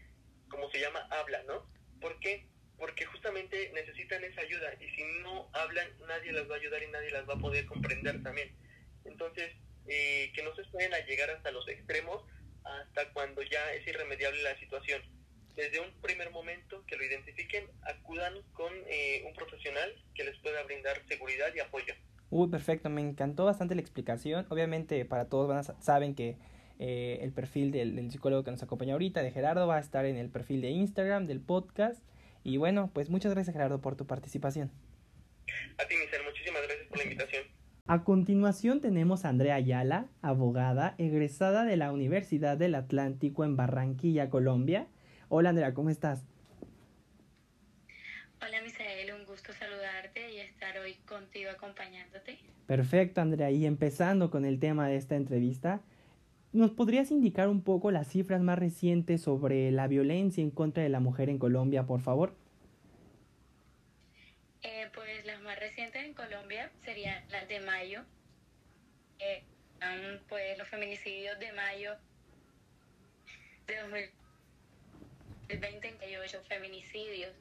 como 0.49 0.71
se 0.71 0.81
llama, 0.81 1.07
habla, 1.11 1.43
¿no? 1.43 1.71
¿Por 2.01 2.19
qué? 2.21 2.47
Porque 2.79 3.05
justamente 3.05 3.71
necesitan 3.75 4.25
esa 4.25 4.41
ayuda 4.41 4.73
y 4.81 4.89
si 4.97 5.03
no 5.23 5.51
hablan, 5.53 5.87
nadie 6.07 6.33
las 6.33 6.49
va 6.49 6.55
a 6.55 6.59
ayudar 6.59 6.83
y 6.83 6.87
nadie 6.87 7.11
las 7.11 7.29
va 7.29 7.35
a 7.35 7.39
poder 7.39 7.67
comprender 7.67 8.23
también. 8.23 8.57
Entonces, 9.05 9.53
eh, 9.89 10.33
que 10.35 10.43
no 10.43 10.55
se 10.55 10.63
esperen 10.63 10.95
a 10.95 11.01
llegar 11.01 11.29
hasta 11.33 11.51
los 11.51 11.69
extremos, 11.69 12.25
hasta 12.65 13.13
cuando 13.13 13.43
ya 13.43 13.75
es 13.75 13.87
irremediable 13.87 14.43
la 14.43 14.59
situación 14.59 15.03
desde 15.55 15.81
un 15.81 15.93
primer 16.01 16.31
momento 16.31 16.83
que 16.87 16.97
lo 16.97 17.05
identifiquen, 17.05 17.69
acudan 17.83 18.41
con 18.55 18.73
eh, 18.87 19.23
un 19.27 19.35
profesional 19.35 20.03
que 20.15 20.25
les 20.25 20.39
pueda 20.39 20.63
brindar 20.63 21.07
seguridad 21.09 21.55
y 21.55 21.61
apoyo. 21.61 21.95
Uy, 22.31 22.49
perfecto, 22.49 22.91
me 22.91 23.01
encantó 23.01 23.45
bastante 23.45 23.75
la 23.75 23.81
explicación. 23.81 24.47
Obviamente 24.49 25.05
para 25.05 25.27
todos 25.27 25.49
van 25.49 25.59
a, 25.59 25.63
saben 25.63 26.15
que 26.15 26.37
eh, 26.79 27.19
el 27.23 27.33
perfil 27.33 27.71
del, 27.73 27.97
del, 27.97 28.11
psicólogo 28.11 28.45
que 28.45 28.51
nos 28.51 28.63
acompaña 28.63 28.93
ahorita, 28.93 29.23
de 29.23 29.31
Gerardo, 29.31 29.67
va 29.67 29.77
a 29.77 29.81
estar 29.81 30.05
en 30.05 30.17
el 30.17 30.29
perfil 30.29 30.61
de 30.61 30.71
Instagram 30.71 31.27
del 31.27 31.41
podcast. 31.41 32.03
Y 32.45 32.57
bueno, 32.57 32.91
pues 32.93 33.11
muchas 33.11 33.33
gracias 33.33 33.55
Gerardo 33.55 33.81
por 33.81 33.97
tu 33.97 34.07
participación. 34.07 34.71
A 35.79 35.87
ti, 35.89 35.95
Michelle, 35.97 36.25
muchísimas 36.25 36.63
gracias 36.63 36.87
por 36.89 36.99
la 36.99 37.05
invitación. 37.05 37.45
A 37.87 38.05
continuación 38.05 38.81
tenemos 38.83 39.25
a 39.25 39.31
Andrea 39.31 39.55
Ayala, 39.55 40.09
abogada, 40.21 40.95
egresada 40.99 41.65
de 41.65 41.77
la 41.79 41.91
Universidad 41.91 42.59
del 42.59 42.75
Atlántico 42.75 43.45
en 43.45 43.57
Barranquilla, 43.57 44.29
Colombia 44.29 44.89
Hola 45.31 45.51
Andrea, 45.51 45.75
¿cómo 45.75 45.91
estás? 45.91 46.25
Hola 48.41 48.63
Misael, 48.63 49.13
un 49.13 49.27
gusto 49.27 49.53
saludarte 49.53 50.25
contigo 51.07 51.51
acompañándote. 51.51 52.39
Perfecto 52.67 53.21
Andrea, 53.21 53.51
y 53.51 53.67
empezando 53.67 54.31
con 54.31 54.45
el 54.45 54.59
tema 54.61 54.89
de 54.89 54.97
esta 54.97 55.17
entrevista, 55.17 55.81
¿nos 56.53 56.71
podrías 56.71 57.11
indicar 57.11 57.49
un 57.49 57.63
poco 57.63 57.91
las 57.91 58.09
cifras 58.09 58.41
más 58.41 58.59
recientes 58.59 59.23
sobre 59.23 59.71
la 59.71 59.87
violencia 59.87 60.43
en 60.43 60.51
contra 60.51 60.83
de 60.83 60.89
la 60.89 61.01
mujer 61.01 61.29
en 61.29 61.39
Colombia, 61.39 61.85
por 61.87 62.01
favor? 62.01 62.37
Eh, 64.63 64.89
pues 64.95 65.25
las 65.25 65.41
más 65.43 65.59
recientes 65.59 66.05
en 66.05 66.15
Colombia 66.15 66.71
serían 66.85 67.23
las 67.31 67.49
de 67.49 67.61
mayo. 67.61 68.03
Eh, 69.19 69.43
pues 70.29 70.59
los 70.59 70.69
feminicidios 70.69 71.39
de 71.39 71.53
mayo 71.53 71.93
de 73.67 73.77
2000 73.81 74.11
el 75.49 75.59
28 75.59 76.43
feminicidios. 76.47 77.33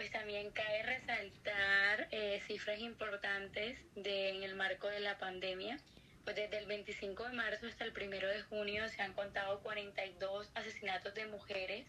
Pues 0.00 0.12
también 0.12 0.50
cabe 0.52 0.82
resaltar 0.82 2.08
eh, 2.10 2.40
cifras 2.46 2.78
importantes 2.78 3.78
de, 3.94 4.30
en 4.30 4.42
el 4.42 4.54
marco 4.54 4.88
de 4.88 5.00
la 5.00 5.18
pandemia. 5.18 5.78
Pues 6.24 6.36
desde 6.36 6.56
el 6.56 6.64
25 6.64 7.24
de 7.24 7.34
marzo 7.34 7.66
hasta 7.66 7.84
el 7.84 7.92
1 7.92 8.08
de 8.08 8.40
junio 8.44 8.88
se 8.88 9.02
han 9.02 9.12
contado 9.12 9.60
42 9.60 10.52
asesinatos 10.54 11.12
de 11.12 11.26
mujeres, 11.26 11.86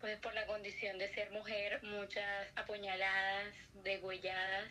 pues 0.00 0.18
por 0.20 0.32
la 0.32 0.46
condición 0.46 0.96
de 0.96 1.12
ser 1.12 1.32
mujer, 1.32 1.82
muchas 1.82 2.48
apuñaladas, 2.56 3.54
degüelladas, 3.74 4.70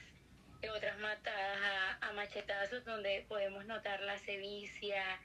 y 0.63 0.67
otras 0.69 0.97
matadas 0.97 1.59
a, 1.61 2.07
a 2.07 2.13
machetazos, 2.13 2.83
donde 2.85 3.23
podemos 3.29 3.67
notar 3.67 3.99
la 3.99 4.17
sevicia 4.17 5.21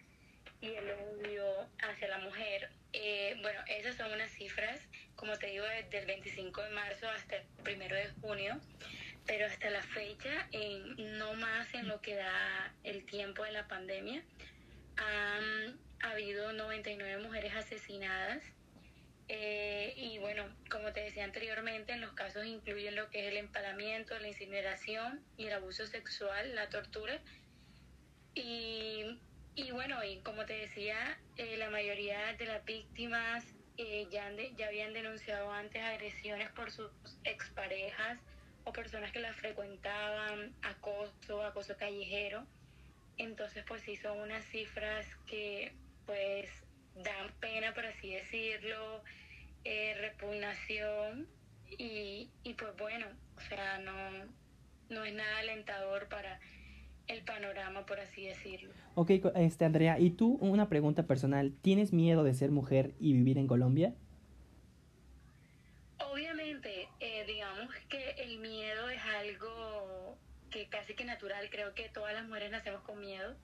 y 0.61 0.67
el 0.67 0.91
odio 0.91 1.67
hacia 1.79 2.09
la 2.09 2.19
mujer. 2.19 2.69
Eh, 2.93 3.39
bueno, 3.41 3.61
esas 3.69 3.97
son 3.97 4.13
unas 4.13 4.31
cifras, 4.33 4.87
como 5.19 5.37
te 5.37 5.49
digo, 5.49 5.65
desde 5.65 5.99
el 5.99 6.07
25 6.07 6.63
de 6.63 6.71
marzo 6.71 7.09
hasta 7.09 7.37
el 7.37 7.45
1 7.61 7.95
de 7.95 8.11
junio, 8.21 8.61
pero 9.27 9.47
hasta 9.47 9.69
la 9.69 9.83
fecha, 9.83 10.49
no 10.97 11.35
más 11.35 11.75
en 11.75 11.89
lo 11.89 12.01
que 12.01 12.15
da 12.15 12.73
el 12.85 13.05
tiempo 13.05 13.43
de 13.43 13.51
la 13.51 13.67
pandemia, 13.67 14.23
han 14.97 15.79
habido 16.01 16.53
99 16.53 17.21
mujeres 17.23 17.53
asesinadas. 17.57 18.45
Eh, 19.31 19.93
y 19.97 20.19
bueno, 20.19 20.45
como 20.71 20.93
te 20.93 21.01
decía 21.01 21.25
anteriormente, 21.25 21.93
en 21.93 22.01
los 22.01 22.13
casos 22.13 22.47
incluyen 22.47 22.95
lo 22.95 23.11
que 23.11 23.27
es 23.27 23.33
el 23.33 23.39
empalamiento, 23.39 24.19
la 24.21 24.29
incineración 24.29 25.23
y 25.37 25.47
el 25.47 25.53
abuso 25.53 25.87
sexual, 25.87 26.55
la 26.55 26.69
tortura. 26.71 27.21
Y 28.35 29.19
y 29.59 29.73
bueno, 29.73 30.05
y 30.05 30.21
como 30.21 30.47
te 30.47 30.53
decía, 30.53 31.19
eh, 31.37 31.57
la 31.57 31.69
mayoría 31.69 32.33
de 32.35 32.47
las 32.47 32.65
víctimas 32.65 33.45
eh, 33.79 34.09
ya, 34.11 34.31
ya 34.57 34.67
habían 34.67 34.93
denunciado 34.93 35.53
antes 35.53 35.83
agresiones 35.83 36.51
por 36.51 36.73
sus 36.73 36.91
exparejas 37.23 38.19
o 38.65 38.73
personas 38.73 39.13
que 39.13 39.21
las 39.21 39.37
frecuentaban, 39.37 40.53
acoso, 40.63 41.45
acoso 41.45 41.77
callejero. 41.77 42.45
Entonces, 43.17 43.65
pues 43.67 43.83
sí, 43.83 43.97
son 43.97 44.19
unas 44.19 44.45
cifras 44.47 45.07
que 45.27 45.73
pues 46.07 46.51
dan 46.97 47.33
pena, 47.41 47.73
por 47.73 47.87
así 47.87 48.15
decirlo, 48.15 49.03
eh, 49.65 49.95
repugnación 50.01 51.29
y, 51.67 52.31
y 52.43 52.55
pues 52.55 52.77
bueno, 52.77 53.07
o 53.37 53.41
sea, 53.43 53.79
no, 53.79 53.95
no 54.89 55.05
es 55.05 55.15
nada 55.15 55.39
alentador 55.39 56.09
para 56.09 56.41
el 57.07 57.23
panorama, 57.23 57.87
por 57.87 58.01
así 58.01 58.27
decirlo. 58.27 58.73
Ok, 59.01 59.13
este, 59.37 59.65
Andrea, 59.65 60.01
¿y 60.01 60.11
tú 60.11 60.39
una 60.41 60.69
pregunta 60.69 61.05
personal? 61.05 61.55
¿Tienes 61.63 61.93
miedo 61.93 62.25
de 62.25 62.35
ser 62.35 62.51
mujer 62.51 62.95
y 62.99 63.13
vivir 63.13 63.39
en 63.39 63.47
Colombia? 63.47 63.95
Obviamente, 66.11 66.89
eh, 66.99 67.23
digamos 67.25 67.73
que 67.89 68.11
el 68.19 68.41
miedo 68.41 68.91
es 68.91 69.01
algo 69.21 70.19
que 70.51 70.67
casi 70.67 70.95
que 70.95 71.05
natural, 71.05 71.49
creo 71.49 71.75
que 71.75 71.89
todas 71.91 72.13
las 72.13 72.27
mujeres 72.27 72.51
nacemos 72.51 72.83
con 72.83 72.99
miedo 73.01 73.37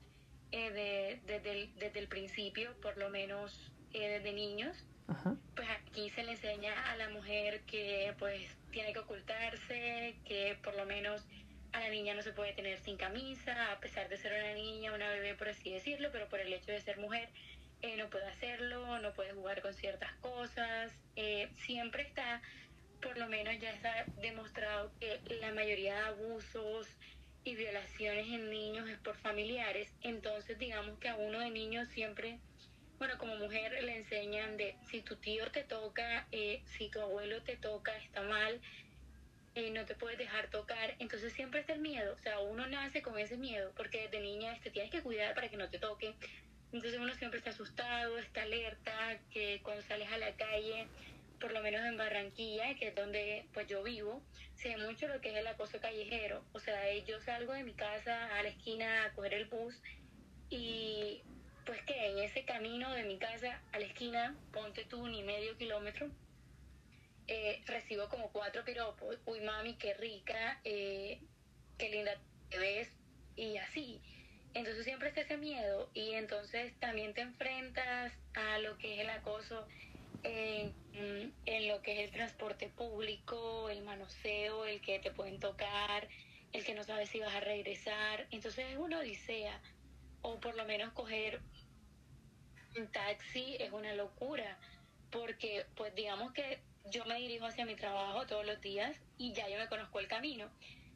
eh, 0.51 0.71
de, 0.71 1.21
desde, 1.25 1.51
el, 1.53 1.73
desde 1.79 1.99
el 2.01 2.09
principio, 2.09 2.71
por 2.81 2.97
lo 2.97 3.09
menos 3.09 3.71
eh, 3.93 4.09
desde 4.09 4.33
niños. 4.33 4.75
Ajá. 5.07 5.37
Pues 5.55 5.69
aquí 5.69 6.09
se 6.09 6.25
le 6.25 6.33
enseña 6.33 6.73
a 6.91 6.97
la 6.97 7.07
mujer 7.11 7.61
que 7.61 8.13
pues 8.19 8.41
tiene 8.71 8.91
que 8.91 8.99
ocultarse, 8.99 10.17
que 10.25 10.57
por 10.61 10.75
lo 10.75 10.85
menos 10.85 11.25
a 11.75 11.81
la 11.81 11.89
niña 11.89 12.13
no 12.13 12.21
se 12.21 12.31
puede 12.31 12.53
tener 12.53 12.79
sin 12.79 12.95
camisa, 12.95 13.73
a 13.73 13.79
pesar 13.81 14.07
de 14.07 14.15
ser 14.15 14.31
una 14.31 14.53
niña, 14.53 14.93
una 14.93 15.09
bebé, 15.09 15.35
por 15.35 15.49
así 15.49 15.73
decirlo, 15.73 16.09
pero 16.09 16.29
por 16.29 16.39
el 16.39 16.53
hecho 16.53 16.71
de 16.71 16.79
ser 16.79 16.97
mujer 16.97 17.27
eh, 17.81 17.97
no 17.97 18.09
puede 18.09 18.27
hacerlo, 18.27 18.97
no 18.99 19.13
puede 19.13 19.33
jugar 19.33 19.61
con 19.61 19.73
ciertas 19.73 20.13
cosas. 20.15 20.93
Eh, 21.17 21.49
siempre 21.65 22.03
está, 22.03 22.41
por 23.01 23.17
lo 23.17 23.27
menos 23.27 23.59
ya 23.59 23.71
está 23.71 24.05
demostrado 24.21 24.89
que 25.01 25.19
la 25.41 25.51
mayoría 25.51 25.95
de 25.95 26.01
abusos 26.05 26.87
y 27.43 27.55
violaciones 27.55 28.27
en 28.27 28.49
niños 28.49 28.87
es 28.89 28.97
por 28.99 29.17
familiares, 29.17 29.93
entonces 30.01 30.57
digamos 30.57 30.97
que 30.97 31.09
a 31.09 31.15
uno 31.15 31.39
de 31.39 31.49
niño 31.51 31.85
siempre, 31.87 32.39
bueno, 32.97 33.17
como 33.17 33.35
mujer 33.35 33.83
le 33.83 33.97
enseñan 33.97 34.55
de 34.55 34.77
si 34.89 35.01
tu 35.01 35.17
tío 35.17 35.51
te 35.51 35.63
toca, 35.63 36.25
eh, 36.31 36.63
si 36.65 36.89
tu 36.89 37.01
abuelo 37.01 37.43
te 37.43 37.57
toca, 37.57 37.95
está 37.97 38.23
mal, 38.23 38.61
eh, 39.55 39.71
no 39.71 39.85
te 39.85 39.95
puedes 39.95 40.17
dejar 40.17 40.49
tocar. 40.49 40.95
Entonces 40.99 41.33
siempre 41.33 41.61
está 41.61 41.73
el 41.73 41.79
miedo, 41.79 42.13
o 42.13 42.19
sea, 42.19 42.39
uno 42.39 42.67
nace 42.67 43.01
con 43.01 43.17
ese 43.17 43.37
miedo, 43.37 43.71
porque 43.75 44.03
desde 44.03 44.19
niña 44.19 44.57
te 44.61 44.69
tienes 44.69 44.91
que 44.91 45.01
cuidar 45.01 45.33
para 45.33 45.49
que 45.49 45.57
no 45.57 45.69
te 45.69 45.79
toquen. 45.79 46.13
Entonces 46.71 46.99
uno 46.99 47.13
siempre 47.15 47.39
está 47.39 47.51
asustado, 47.51 48.17
está 48.17 48.43
alerta, 48.43 49.19
que 49.31 49.61
cuando 49.63 49.81
sales 49.83 50.11
a 50.11 50.17
la 50.17 50.35
calle, 50.35 50.87
por 51.39 51.53
lo 51.53 51.61
menos 51.61 51.85
en 51.85 51.97
Barranquilla, 51.97 52.75
que 52.75 52.89
es 52.89 52.95
donde 52.95 53.45
pues 53.53 53.67
yo 53.67 53.83
vivo, 53.83 54.21
ve 54.63 54.77
mucho 54.77 55.07
lo 55.07 55.21
que 55.21 55.29
es 55.29 55.35
el 55.35 55.47
acoso 55.47 55.79
callejero. 55.79 56.43
O 56.53 56.59
sea, 56.59 56.93
yo 57.05 57.21
salgo 57.21 57.53
de 57.53 57.63
mi 57.63 57.73
casa 57.73 58.35
a 58.37 58.43
la 58.43 58.49
esquina 58.49 59.05
a 59.05 59.13
coger 59.13 59.35
el 59.35 59.45
bus 59.45 59.79
y 60.49 61.21
pues 61.65 61.81
que 61.83 62.07
en 62.07 62.19
ese 62.19 62.45
camino 62.45 62.91
de 62.93 63.03
mi 63.03 63.17
casa 63.17 63.61
a 63.71 63.79
la 63.79 63.85
esquina, 63.85 64.35
ponte 64.51 64.85
tú 64.85 65.07
ni 65.07 65.23
medio 65.23 65.57
kilómetro, 65.57 66.09
eh, 67.27 67.61
recibo 67.65 68.09
como 68.09 68.31
cuatro 68.31 68.63
piropos, 68.63 69.19
uy 69.25 69.41
mami, 69.41 69.75
qué 69.75 69.93
rica, 69.93 70.59
eh, 70.63 71.19
qué 71.77 71.89
linda 71.89 72.19
te 72.49 72.57
ves, 72.57 72.95
y 73.35 73.57
así. 73.57 74.01
Entonces 74.53 74.85
siempre 74.85 75.09
está 75.09 75.21
ese 75.21 75.37
miedo 75.37 75.89
y 75.93 76.13
entonces 76.13 76.73
también 76.79 77.13
te 77.13 77.21
enfrentas 77.21 78.13
a 78.33 78.59
lo 78.59 78.77
que 78.77 78.95
es 78.95 79.01
el 79.01 79.09
acoso 79.09 79.67
en, 80.23 80.73
en 81.45 81.67
lo 81.67 81.81
que 81.81 81.93
es 81.93 81.99
el 81.99 82.11
transporte 82.11 82.69
público, 82.69 83.69
el 83.69 83.83
manoseo, 83.83 84.65
el 84.65 84.81
que 84.81 84.99
te 84.99 85.11
pueden 85.11 85.39
tocar, 85.39 86.07
el 86.53 86.63
que 86.63 86.73
no 86.73 86.83
sabes 86.83 87.09
si 87.09 87.19
vas 87.19 87.35
a 87.35 87.41
regresar. 87.41 88.27
Entonces 88.31 88.65
es 88.71 88.77
una 88.77 88.99
odisea, 88.99 89.61
o 90.21 90.39
por 90.39 90.55
lo 90.55 90.65
menos 90.65 90.93
coger 90.93 91.41
un 92.77 92.91
taxi 92.91 93.57
es 93.59 93.71
una 93.71 93.93
locura, 93.93 94.57
porque 95.11 95.65
pues 95.75 95.93
digamos 95.95 96.31
que 96.31 96.63
yo 96.91 97.05
me 97.05 97.19
dirijo 97.19 97.45
hacia 97.45 97.65
mi 97.65 97.75
trabajo 97.75 98.25
todos 98.27 98.45
los 98.45 98.61
días 98.61 98.99
y 99.17 99.33
ya 99.33 99.49
yo 99.49 99.57
me 99.57 99.67
conozco 99.67 99.99
el 99.99 100.07
camino. 100.07 100.49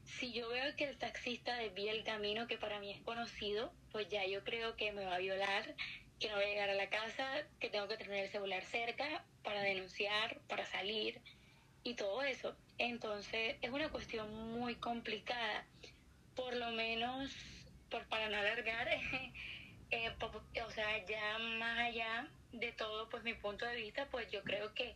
Si 0.04 0.32
yo 0.32 0.50
veo 0.50 0.76
que 0.76 0.86
el 0.86 0.98
taxista 0.98 1.56
desvía 1.58 1.92
el 1.92 2.04
camino 2.04 2.48
que 2.48 2.58
para 2.58 2.80
mí 2.80 2.92
es 2.92 3.02
conocido, 3.02 3.72
pues 3.92 4.08
ya 4.10 4.26
yo 4.26 4.44
creo 4.44 4.76
que 4.76 4.92
me 4.92 5.06
va 5.06 5.16
a 5.16 5.20
violar, 5.20 5.76
que 6.20 6.30
no 6.30 6.36
voy 6.36 6.46
a 6.46 6.48
llegar 6.48 6.70
a 6.70 6.76
la 6.76 6.90
casa, 6.90 7.44
que 7.60 7.70
tengo 7.70 7.88
que 7.88 7.98
tener 7.98 8.26
el 8.26 8.32
celular 8.32 8.64
cerca 8.66 9.24
para 9.44 9.62
denunciar, 9.62 10.40
para 10.48 10.66
salir 10.66 11.22
y 11.84 11.94
todo 11.96 12.24
eso. 12.24 12.56
Entonces 12.78 13.58
es 13.62 13.72
una 13.72 13.90
cuestión 13.90 14.32
muy 14.60 14.76
complicada. 14.76 15.66
Por 16.36 16.56
lo 16.56 16.72
menos, 16.72 17.32
por, 17.90 18.08
para 18.08 18.30
no 18.30 18.38
alargar, 18.38 18.88
eh, 19.92 20.16
o 20.66 20.72
sea, 20.72 21.06
ya 21.06 21.38
más 21.60 21.80
allá 21.80 22.30
de 22.52 22.72
todo, 22.72 23.10
pues 23.10 23.24
mi 23.24 23.34
punto 23.34 23.66
de 23.66 23.76
vista, 23.76 24.08
pues 24.10 24.30
yo 24.32 24.44
creo 24.44 24.74
que 24.74 24.96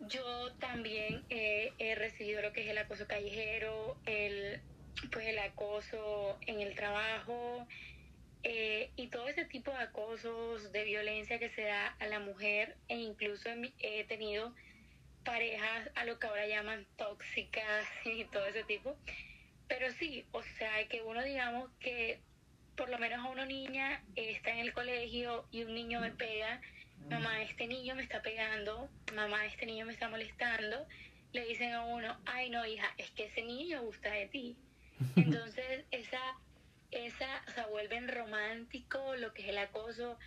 yo 0.00 0.52
también 0.58 1.24
eh, 1.28 1.72
he 1.78 1.94
recibido 1.94 2.42
lo 2.42 2.52
que 2.52 2.62
es 2.62 2.68
el 2.68 2.78
acoso 2.78 3.06
callejero, 3.06 3.96
el, 4.06 4.60
pues 5.12 5.26
el 5.26 5.38
acoso 5.38 6.38
en 6.46 6.60
el 6.60 6.74
trabajo 6.74 7.66
eh, 8.42 8.90
y 8.96 9.08
todo 9.08 9.28
ese 9.28 9.44
tipo 9.44 9.70
de 9.70 9.78
acosos, 9.78 10.72
de 10.72 10.84
violencia 10.84 11.38
que 11.38 11.50
se 11.50 11.62
da 11.62 11.88
a 11.98 12.06
la 12.06 12.20
mujer 12.20 12.76
e 12.88 12.96
incluso 12.96 13.50
he 13.80 14.04
tenido 14.04 14.54
parejas 15.24 15.90
a 15.94 16.04
lo 16.04 16.18
que 16.18 16.26
ahora 16.26 16.46
llaman 16.46 16.86
tóxicas 16.96 17.86
y 18.04 18.24
todo 18.24 18.46
ese 18.46 18.64
tipo. 18.64 18.96
Pero 19.68 19.90
sí, 19.92 20.24
o 20.32 20.42
sea, 20.42 20.88
que 20.88 21.02
uno 21.02 21.22
digamos 21.22 21.70
que 21.78 22.18
por 22.76 22.88
lo 22.88 22.98
menos 22.98 23.24
a 23.24 23.28
una 23.28 23.44
niña 23.44 24.02
está 24.16 24.50
en 24.50 24.60
el 24.60 24.72
colegio 24.72 25.46
y 25.50 25.64
un 25.64 25.74
niño 25.74 26.00
me 26.00 26.12
pega, 26.12 26.62
mamá, 27.08 27.42
este 27.42 27.66
niño 27.66 27.94
me 27.94 28.02
está 28.02 28.22
pegando, 28.22 28.88
mamá, 29.14 29.46
este 29.46 29.66
niño 29.66 29.86
me 29.86 29.92
está 29.92 30.08
molestando, 30.08 30.86
le 31.32 31.44
dicen 31.46 31.72
a 31.72 31.84
uno, 31.84 32.16
ay 32.26 32.50
no, 32.50 32.66
hija, 32.66 32.92
es 32.98 33.10
que 33.10 33.26
ese 33.26 33.42
niño 33.42 33.82
gusta 33.82 34.10
de 34.10 34.26
ti. 34.26 34.56
Entonces, 35.16 35.84
esa, 35.90 36.20
esa, 36.90 37.42
o 37.48 37.50
sea, 37.52 37.66
vuelven 37.66 38.08
romántico 38.08 39.16
lo 39.16 39.32
que 39.32 39.42
es 39.42 39.48
el 39.48 39.58
acoso, 39.58 40.18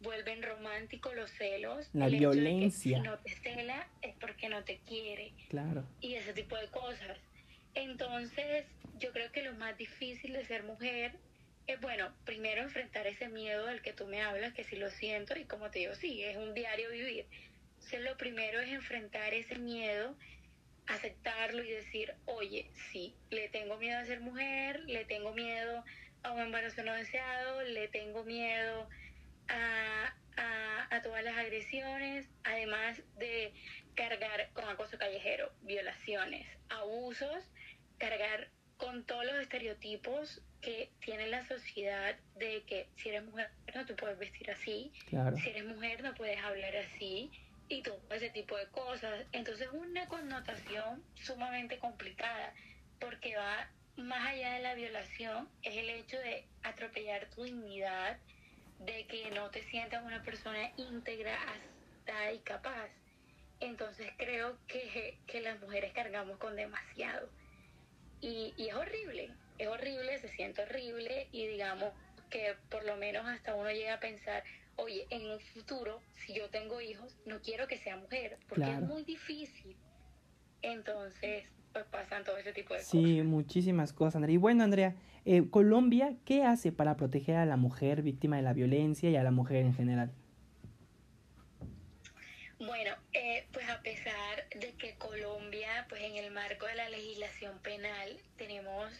vuelven 0.00 0.42
romántico 0.42 1.12
los 1.14 1.30
celos. 1.30 1.88
La 1.92 2.08
violencia. 2.08 2.98
si 2.98 3.02
no 3.02 3.18
te 3.18 3.34
cela 3.36 3.88
es 4.02 4.14
porque 4.16 4.48
no 4.48 4.64
te 4.64 4.78
quiere. 4.80 5.32
Claro. 5.48 5.84
Y 6.00 6.14
ese 6.14 6.32
tipo 6.32 6.56
de 6.56 6.68
cosas. 6.68 7.18
Entonces, 7.74 8.64
yo 8.98 9.12
creo 9.12 9.30
que 9.32 9.42
lo 9.42 9.54
más 9.54 9.76
difícil 9.76 10.32
de 10.32 10.44
ser 10.46 10.64
mujer 10.64 11.12
es 11.66 11.80
bueno, 11.80 12.12
primero 12.24 12.62
enfrentar 12.62 13.06
ese 13.06 13.28
miedo 13.28 13.66
del 13.66 13.82
que 13.82 13.92
tú 13.92 14.06
me 14.06 14.22
hablas, 14.22 14.54
que 14.54 14.64
sí 14.64 14.76
lo 14.76 14.90
siento, 14.90 15.36
y 15.36 15.44
como 15.44 15.70
te 15.70 15.80
digo, 15.80 15.94
sí, 15.94 16.22
es 16.22 16.36
un 16.36 16.54
diario 16.54 16.90
vivir. 16.90 17.26
Entonces, 17.74 18.00
lo 18.02 18.16
primero 18.16 18.60
es 18.60 18.68
enfrentar 18.68 19.34
ese 19.34 19.58
miedo, 19.58 20.16
aceptarlo 20.86 21.64
y 21.64 21.70
decir, 21.70 22.14
oye, 22.24 22.70
sí, 22.92 23.16
le 23.30 23.48
tengo 23.48 23.76
miedo 23.78 23.98
a 23.98 24.04
ser 24.04 24.20
mujer, 24.20 24.80
le 24.86 25.04
tengo 25.04 25.32
miedo 25.32 25.84
a 26.22 26.32
un 26.32 26.40
embarazo 26.40 26.84
no 26.84 26.94
deseado, 26.94 27.62
le 27.62 27.88
tengo 27.88 28.24
miedo 28.24 28.88
a, 29.48 30.14
a 30.90 31.02
todas 31.02 31.24
las 31.24 31.36
agresiones, 31.36 32.28
además 32.44 33.02
de 33.18 33.52
cargar 33.94 34.50
con 34.52 34.68
acoso 34.68 34.98
callejero, 34.98 35.52
violaciones, 35.62 36.46
abusos, 36.68 37.44
cargar 37.98 38.50
con 38.76 39.04
todos 39.04 39.24
los 39.24 39.36
estereotipos 39.36 40.42
que 40.60 40.90
tiene 41.00 41.28
la 41.28 41.46
sociedad 41.46 42.16
de 42.36 42.62
que 42.64 42.88
si 42.96 43.10
eres 43.10 43.24
mujer 43.24 43.50
no 43.74 43.86
te 43.86 43.94
puedes 43.94 44.18
vestir 44.18 44.50
así, 44.50 44.92
si 45.08 45.16
eres 45.48 45.64
mujer 45.64 46.02
no 46.02 46.14
puedes 46.14 46.42
hablar 46.42 46.74
así 46.76 47.30
y 47.68 47.82
todo 47.82 48.00
ese 48.10 48.30
tipo 48.30 48.56
de 48.56 48.66
cosas. 48.68 49.26
Entonces 49.32 49.68
una 49.72 50.06
connotación 50.06 51.02
sumamente 51.14 51.78
complicada 51.78 52.52
porque 53.00 53.36
va 53.36 53.68
más 53.96 54.26
allá 54.28 54.52
de 54.54 54.60
la 54.60 54.74
violación, 54.74 55.48
es 55.62 55.76
el 55.76 55.88
hecho 55.88 56.18
de 56.18 56.44
atropellar 56.62 57.28
tu 57.30 57.44
dignidad, 57.44 58.18
de 58.80 59.06
que 59.06 59.30
no 59.30 59.50
te 59.50 59.62
sientas 59.64 60.04
una 60.04 60.22
persona 60.22 60.70
íntegra, 60.76 61.34
hasta 61.34 62.32
y 62.32 62.38
capaz. 62.40 62.90
Entonces 63.60 64.12
creo 64.18 64.58
que, 64.66 65.18
que 65.26 65.40
las 65.40 65.60
mujeres 65.60 65.92
cargamos 65.94 66.38
con 66.38 66.56
demasiado. 66.56 67.30
Y, 68.20 68.52
y 68.56 68.68
es 68.68 68.74
horrible, 68.74 69.30
es 69.58 69.68
horrible, 69.68 70.18
se 70.18 70.28
siente 70.28 70.62
horrible 70.62 71.28
y 71.32 71.46
digamos 71.46 71.92
que 72.30 72.54
por 72.70 72.84
lo 72.84 72.96
menos 72.96 73.24
hasta 73.26 73.54
uno 73.54 73.70
llega 73.70 73.94
a 73.94 74.00
pensar, 74.00 74.42
oye, 74.76 75.06
en 75.10 75.30
un 75.30 75.40
futuro, 75.40 76.00
si 76.14 76.34
yo 76.34 76.48
tengo 76.50 76.80
hijos, 76.80 77.16
no 77.24 77.40
quiero 77.40 77.66
que 77.66 77.78
sea 77.78 77.96
mujer, 77.96 78.38
porque 78.48 78.70
es 78.70 78.80
muy 78.80 79.04
difícil. 79.04 79.76
Entonces, 80.62 81.44
pues 81.72 81.84
pasan 81.86 82.24
todo 82.24 82.36
ese 82.38 82.52
tipo 82.52 82.74
de 82.74 82.80
cosas. 82.80 82.90
Sí, 82.90 83.22
muchísimas 83.22 83.92
cosas, 83.92 84.16
Andrea. 84.16 84.34
Y 84.34 84.38
bueno, 84.38 84.64
Andrea, 84.64 84.96
eh, 85.24 85.48
Colombia, 85.50 86.16
¿qué 86.24 86.44
hace 86.44 86.72
para 86.72 86.96
proteger 86.96 87.36
a 87.36 87.46
la 87.46 87.56
mujer 87.56 88.02
víctima 88.02 88.36
de 88.36 88.42
la 88.42 88.52
violencia 88.52 89.10
y 89.10 89.16
a 89.16 89.22
la 89.22 89.30
mujer 89.30 89.64
en 89.64 89.74
general? 89.74 90.12
Bueno, 92.58 92.94
eh, 93.12 93.46
pues 93.52 93.68
a 93.68 93.82
pesar 93.82 94.48
de 94.58 94.72
que 94.78 94.94
Colombia, 94.96 95.84
pues 95.90 96.02
en 96.02 96.16
el 96.16 96.30
marco 96.30 96.66
de 96.66 96.74
la 96.74 96.88
legislación 96.88 97.58
penal, 97.58 98.16
tenemos 98.38 98.90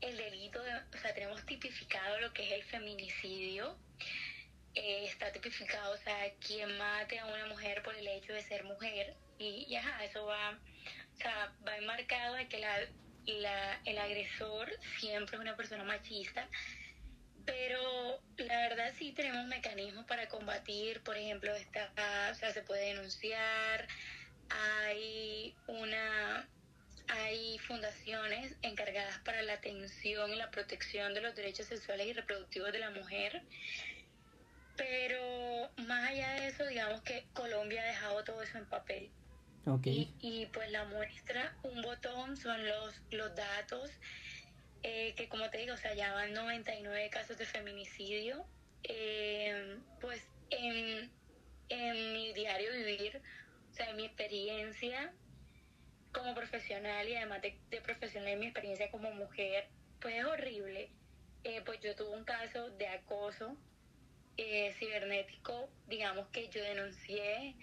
el 0.00 0.16
delito, 0.16 0.62
de, 0.62 0.74
o 0.74 0.98
sea, 1.00 1.14
tenemos 1.14 1.44
tipificado 1.44 2.20
lo 2.20 2.32
que 2.32 2.46
es 2.46 2.52
el 2.52 2.64
feminicidio. 2.64 3.76
Eh, 4.74 5.04
está 5.06 5.32
tipificado, 5.32 5.94
o 5.94 5.96
sea, 5.98 6.32
quien 6.46 6.76
mate 6.78 7.18
a 7.18 7.26
una 7.26 7.46
mujer 7.46 7.82
por 7.82 7.94
el 7.96 8.06
hecho 8.06 8.32
de 8.32 8.42
ser 8.42 8.64
mujer. 8.64 9.16
Y, 9.38 9.66
y 9.68 9.76
ajá, 9.76 10.04
eso 10.04 10.24
va, 10.26 10.50
o 10.50 11.16
sea, 11.16 11.52
va 11.66 11.76
enmarcado 11.76 12.34
de 12.34 12.48
que 12.48 12.58
la, 12.58 12.78
la, 13.26 13.80
el 13.84 13.98
agresor 13.98 14.70
siempre 15.00 15.36
es 15.36 15.40
una 15.40 15.56
persona 15.56 15.84
machista. 15.84 16.48
Pero 17.44 18.20
la 18.36 18.60
verdad 18.68 18.92
sí 18.98 19.12
tenemos 19.12 19.46
mecanismos 19.46 20.04
para 20.04 20.28
combatir, 20.28 21.02
por 21.02 21.16
ejemplo, 21.16 21.54
esta, 21.54 21.90
o 22.30 22.34
sea, 22.34 22.52
se 22.52 22.62
puede 22.62 22.94
denunciar, 22.94 23.88
hay 24.50 25.54
una 25.66 26.46
hay 27.08 27.58
fundaciones 27.58 28.54
encargadas 28.62 29.18
para 29.20 29.42
la 29.42 29.54
atención 29.54 30.30
y 30.32 30.36
la 30.36 30.50
protección 30.50 31.14
de 31.14 31.20
los 31.20 31.34
derechos 31.34 31.66
sexuales 31.66 32.06
y 32.06 32.12
reproductivos 32.12 32.72
de 32.72 32.78
la 32.78 32.90
mujer. 32.90 33.42
Pero 34.76 35.70
más 35.86 36.10
allá 36.10 36.34
de 36.34 36.48
eso, 36.48 36.66
digamos 36.66 37.00
que 37.02 37.26
Colombia 37.32 37.82
ha 37.82 37.86
dejado 37.86 38.24
todo 38.24 38.42
eso 38.42 38.58
en 38.58 38.66
papel. 38.66 39.10
Okay. 39.66 40.14
Y, 40.20 40.46
pues 40.46 40.70
la 40.70 40.84
muestra, 40.84 41.56
un 41.62 41.82
botón, 41.82 42.36
son 42.36 42.66
los, 42.66 42.94
los 43.10 43.34
datos, 43.34 43.90
eh, 44.82 45.14
que 45.16 45.28
como 45.28 45.50
te 45.50 45.58
digo, 45.58 45.74
o 45.74 45.76
sea, 45.76 45.94
ya 45.94 46.14
van 46.14 46.32
99 46.32 47.10
casos 47.10 47.36
de 47.36 47.44
feminicidio. 47.44 48.46
Eh, 48.84 49.76
pues 50.00 50.22
en, 50.50 51.10
en 51.68 52.12
mi 52.12 52.32
diario 52.32 52.72
vivir, 52.72 53.20
o 53.70 53.74
sea, 53.74 53.90
en 53.90 53.96
mi 53.96 54.04
experiencia, 54.04 55.12
como 56.18 56.34
profesional 56.34 57.08
y 57.08 57.16
además 57.16 57.40
de, 57.42 57.80
profesional 57.80 58.28
en 58.28 58.40
mi 58.40 58.46
experiencia 58.46 58.90
como 58.90 59.10
mujer, 59.12 59.68
pues 60.00 60.16
es 60.16 60.24
horrible. 60.24 60.90
Eh, 61.44 61.62
pues 61.64 61.80
yo 61.80 61.94
tuve 61.94 62.16
un 62.16 62.24
caso 62.24 62.70
de 62.70 62.88
acoso 62.88 63.56
eh, 64.36 64.74
cibernético, 64.78 65.68
digamos 65.86 66.26
que 66.28 66.48
yo 66.48 66.62
denuncié, 66.62 67.54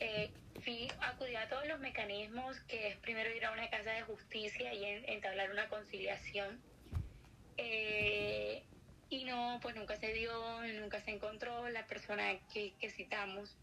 eh, 0.00 0.30
fui, 0.62 0.90
acudí 1.00 1.36
a 1.36 1.48
todos 1.48 1.66
los 1.66 1.78
mecanismos, 1.78 2.58
que 2.62 2.88
es 2.88 2.96
primero 2.98 3.34
ir 3.34 3.44
a 3.44 3.52
una 3.52 3.70
casa 3.70 3.92
de 3.92 4.02
justicia 4.02 4.74
y 4.74 4.84
entablar 5.06 5.50
una 5.50 5.68
conciliación. 5.68 6.60
Y 9.10 9.24
no, 9.24 9.58
pues 9.62 9.74
nunca 9.74 9.96
se 9.96 10.12
dio, 10.12 10.32
nunca 10.80 11.00
se 11.00 11.12
encontró 11.12 11.68
la 11.70 11.86
persona 11.86 12.38
que, 12.52 12.74
que 12.78 12.90
citamos 12.90 13.56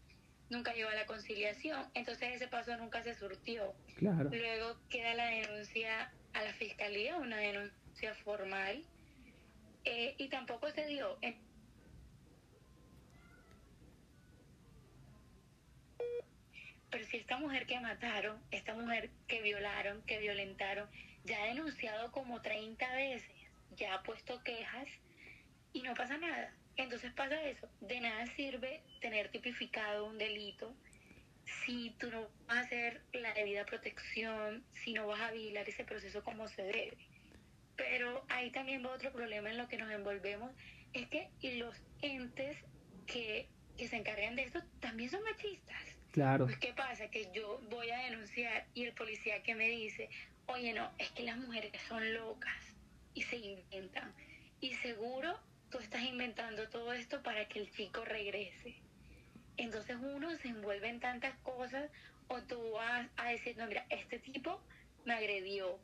nunca 0.50 0.72
llegó 0.72 0.90
a 0.90 0.94
la 0.94 1.06
conciliación, 1.06 1.86
entonces 1.94 2.34
ese 2.34 2.48
paso 2.48 2.76
nunca 2.76 3.02
se 3.02 3.14
surtió. 3.14 3.74
Claro. 3.96 4.30
Luego 4.30 4.78
queda 4.88 5.14
la 5.14 5.26
denuncia 5.26 6.12
a 6.32 6.42
la 6.42 6.52
fiscalía, 6.52 7.16
una 7.16 7.38
denuncia 7.38 8.14
formal, 8.24 8.84
eh, 9.84 10.14
y 10.18 10.28
tampoco 10.28 10.70
se 10.70 10.86
dio. 10.86 11.18
Pero 16.90 17.04
si 17.04 17.16
esta 17.18 17.38
mujer 17.38 17.66
que 17.66 17.78
mataron, 17.80 18.40
esta 18.50 18.74
mujer 18.74 19.10
que 19.28 19.42
violaron, 19.42 20.02
que 20.02 20.18
violentaron, 20.18 20.88
ya 21.24 21.42
ha 21.42 21.46
denunciado 21.46 22.10
como 22.12 22.40
30 22.40 22.94
veces, 22.94 23.30
ya 23.76 23.94
ha 23.94 24.02
puesto 24.02 24.42
quejas 24.42 24.88
y 25.72 25.82
no 25.82 25.94
pasa 25.94 26.16
nada. 26.16 26.54
Entonces 26.76 27.12
pasa 27.14 27.42
eso, 27.42 27.68
de 27.80 28.00
nada 28.00 28.26
sirve 28.34 28.82
tener 29.00 29.30
tipificado 29.30 30.06
un 30.06 30.18
delito 30.18 30.74
si 31.64 31.90
tú 31.98 32.10
no 32.10 32.28
vas 32.46 32.58
a 32.58 32.60
hacer 32.60 33.02
la 33.12 33.32
debida 33.32 33.64
protección, 33.64 34.64
si 34.72 34.92
no 34.92 35.06
vas 35.06 35.20
a 35.20 35.30
vigilar 35.30 35.68
ese 35.68 35.84
proceso 35.84 36.22
como 36.22 36.48
se 36.48 36.62
debe. 36.62 36.96
Pero 37.76 38.24
ahí 38.28 38.50
también 38.50 38.84
va 38.84 38.90
otro 38.92 39.12
problema 39.12 39.50
en 39.50 39.58
lo 39.58 39.68
que 39.68 39.76
nos 39.76 39.90
envolvemos, 39.90 40.52
es 40.92 41.06
que 41.08 41.30
los 41.56 41.76
entes 42.02 42.56
que, 43.06 43.48
que 43.76 43.88
se 43.88 43.96
encargan 43.96 44.36
de 44.36 44.44
esto 44.44 44.62
también 44.80 45.10
son 45.10 45.22
machistas. 45.22 45.96
Claro. 46.12 46.46
Pues, 46.46 46.58
¿Qué 46.58 46.72
pasa? 46.72 47.08
Que 47.10 47.30
yo 47.32 47.60
voy 47.70 47.90
a 47.90 47.98
denunciar 47.98 48.66
y 48.74 48.84
el 48.84 48.94
policía 48.94 49.42
que 49.42 49.54
me 49.54 49.68
dice, 49.68 50.08
oye, 50.46 50.72
no, 50.72 50.90
es 50.98 51.10
que 51.10 51.22
las 51.22 51.36
mujeres 51.36 51.72
son 51.88 52.14
locas 52.14 52.74
y 53.14 53.22
se 53.22 53.36
inventan. 53.36 54.14
Y 54.60 54.74
seguro 54.74 55.38
estás 55.80 56.02
inventando 56.02 56.68
todo 56.68 56.92
esto 56.92 57.22
para 57.22 57.46
que 57.48 57.60
el 57.60 57.70
chico 57.70 58.04
regrese. 58.04 58.76
Entonces 59.56 59.96
uno 60.00 60.34
se 60.36 60.48
envuelve 60.48 60.88
en 60.88 61.00
tantas 61.00 61.36
cosas 61.38 61.90
o 62.28 62.42
tú 62.42 62.72
vas 62.72 63.08
a 63.16 63.30
decir, 63.30 63.56
no, 63.56 63.66
mira, 63.66 63.86
este 63.90 64.18
tipo 64.18 64.60
me 65.04 65.14
agredió, 65.14 65.78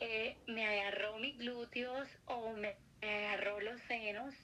eh, 0.00 0.36
me 0.46 0.66
agarró 0.66 1.18
mis 1.18 1.36
glúteos 1.38 2.08
o 2.26 2.52
me, 2.52 2.76
agarró 3.02 3.60
los 3.60 3.80
senos. 3.82 4.34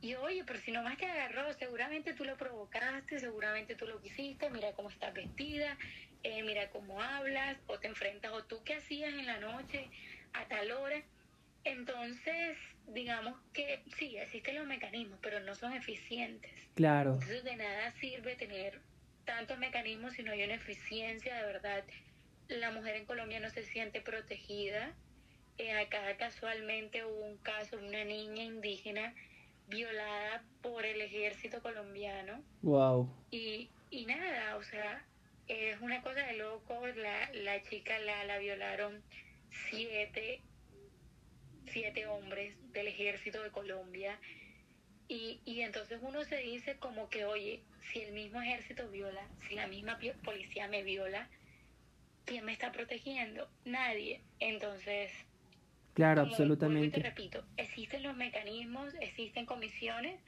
Y 0.00 0.14
oye, 0.14 0.44
pero 0.44 0.60
si 0.60 0.70
nomás 0.70 0.96
te 0.96 1.06
agarró, 1.06 1.52
seguramente 1.54 2.14
tú 2.14 2.24
lo 2.24 2.36
provocaste, 2.36 3.18
seguramente 3.18 3.74
tú 3.74 3.86
lo 3.86 4.00
quisiste, 4.00 4.48
mira 4.50 4.72
cómo 4.72 4.90
estás 4.90 5.12
vestida, 5.12 5.76
eh, 6.22 6.42
mira 6.44 6.70
cómo 6.70 7.02
hablas, 7.02 7.56
o 7.66 7.80
te 7.80 7.88
enfrentas, 7.88 8.30
o 8.32 8.44
tú 8.44 8.62
qué 8.64 8.74
hacías 8.74 9.12
en 9.12 9.26
la 9.26 9.38
noche 9.38 9.90
a 10.34 10.46
tal 10.46 10.70
hora. 10.70 11.02
Entonces, 11.64 12.56
digamos 12.88 13.34
que 13.52 13.82
sí, 13.96 14.16
existen 14.16 14.56
los 14.56 14.66
mecanismos, 14.66 15.18
pero 15.22 15.40
no 15.40 15.54
son 15.54 15.72
eficientes. 15.72 16.50
Claro. 16.74 17.14
Entonces 17.14 17.44
de 17.44 17.56
nada 17.56 17.90
sirve 17.92 18.36
tener 18.36 18.80
tantos 19.24 19.58
mecanismos 19.58 20.14
si 20.14 20.22
no 20.22 20.32
hay 20.32 20.42
una 20.44 20.54
eficiencia 20.54 21.34
de 21.36 21.42
verdad. 21.42 21.84
La 22.48 22.70
mujer 22.70 22.96
en 22.96 23.04
Colombia 23.04 23.40
no 23.40 23.50
se 23.50 23.62
siente 23.62 24.00
protegida. 24.00 24.94
Eh, 25.58 25.72
acá 25.72 26.16
casualmente 26.16 27.04
hubo 27.04 27.24
un 27.24 27.36
caso 27.38 27.76
de 27.76 27.86
una 27.86 28.04
niña 28.04 28.44
indígena 28.44 29.14
violada 29.66 30.42
por 30.62 30.86
el 30.86 31.00
ejército 31.00 31.60
colombiano. 31.60 32.42
Wow. 32.62 33.12
Y, 33.30 33.68
y 33.90 34.06
nada, 34.06 34.56
o 34.56 34.62
sea, 34.62 35.04
es 35.46 35.78
una 35.80 36.00
cosa 36.00 36.26
de 36.26 36.34
loco. 36.34 36.86
La, 36.86 37.30
la 37.34 37.62
chica 37.64 37.98
la, 37.98 38.24
la 38.24 38.38
violaron 38.38 39.02
siete 39.50 40.40
siete 41.68 42.06
hombres 42.06 42.54
del 42.72 42.88
ejército 42.88 43.42
de 43.42 43.50
Colombia. 43.50 44.18
Y, 45.08 45.40
y 45.44 45.62
entonces 45.62 46.00
uno 46.02 46.24
se 46.24 46.36
dice 46.38 46.76
como 46.78 47.08
que, 47.08 47.24
oye, 47.24 47.62
si 47.92 48.00
el 48.00 48.12
mismo 48.12 48.42
ejército 48.42 48.88
viola, 48.90 49.26
si 49.48 49.54
la 49.54 49.66
misma 49.66 49.98
policía 50.24 50.68
me 50.68 50.82
viola, 50.82 51.28
¿quién 52.24 52.44
me 52.44 52.52
está 52.52 52.72
protegiendo? 52.72 53.48
Nadie. 53.64 54.22
Entonces... 54.38 55.10
Claro, 55.94 56.22
absolutamente. 56.22 57.00
Te 57.00 57.08
repito, 57.08 57.42
existen 57.56 58.02
los 58.04 58.16
mecanismos, 58.16 58.94
existen 59.00 59.46
comisiones, 59.46 60.20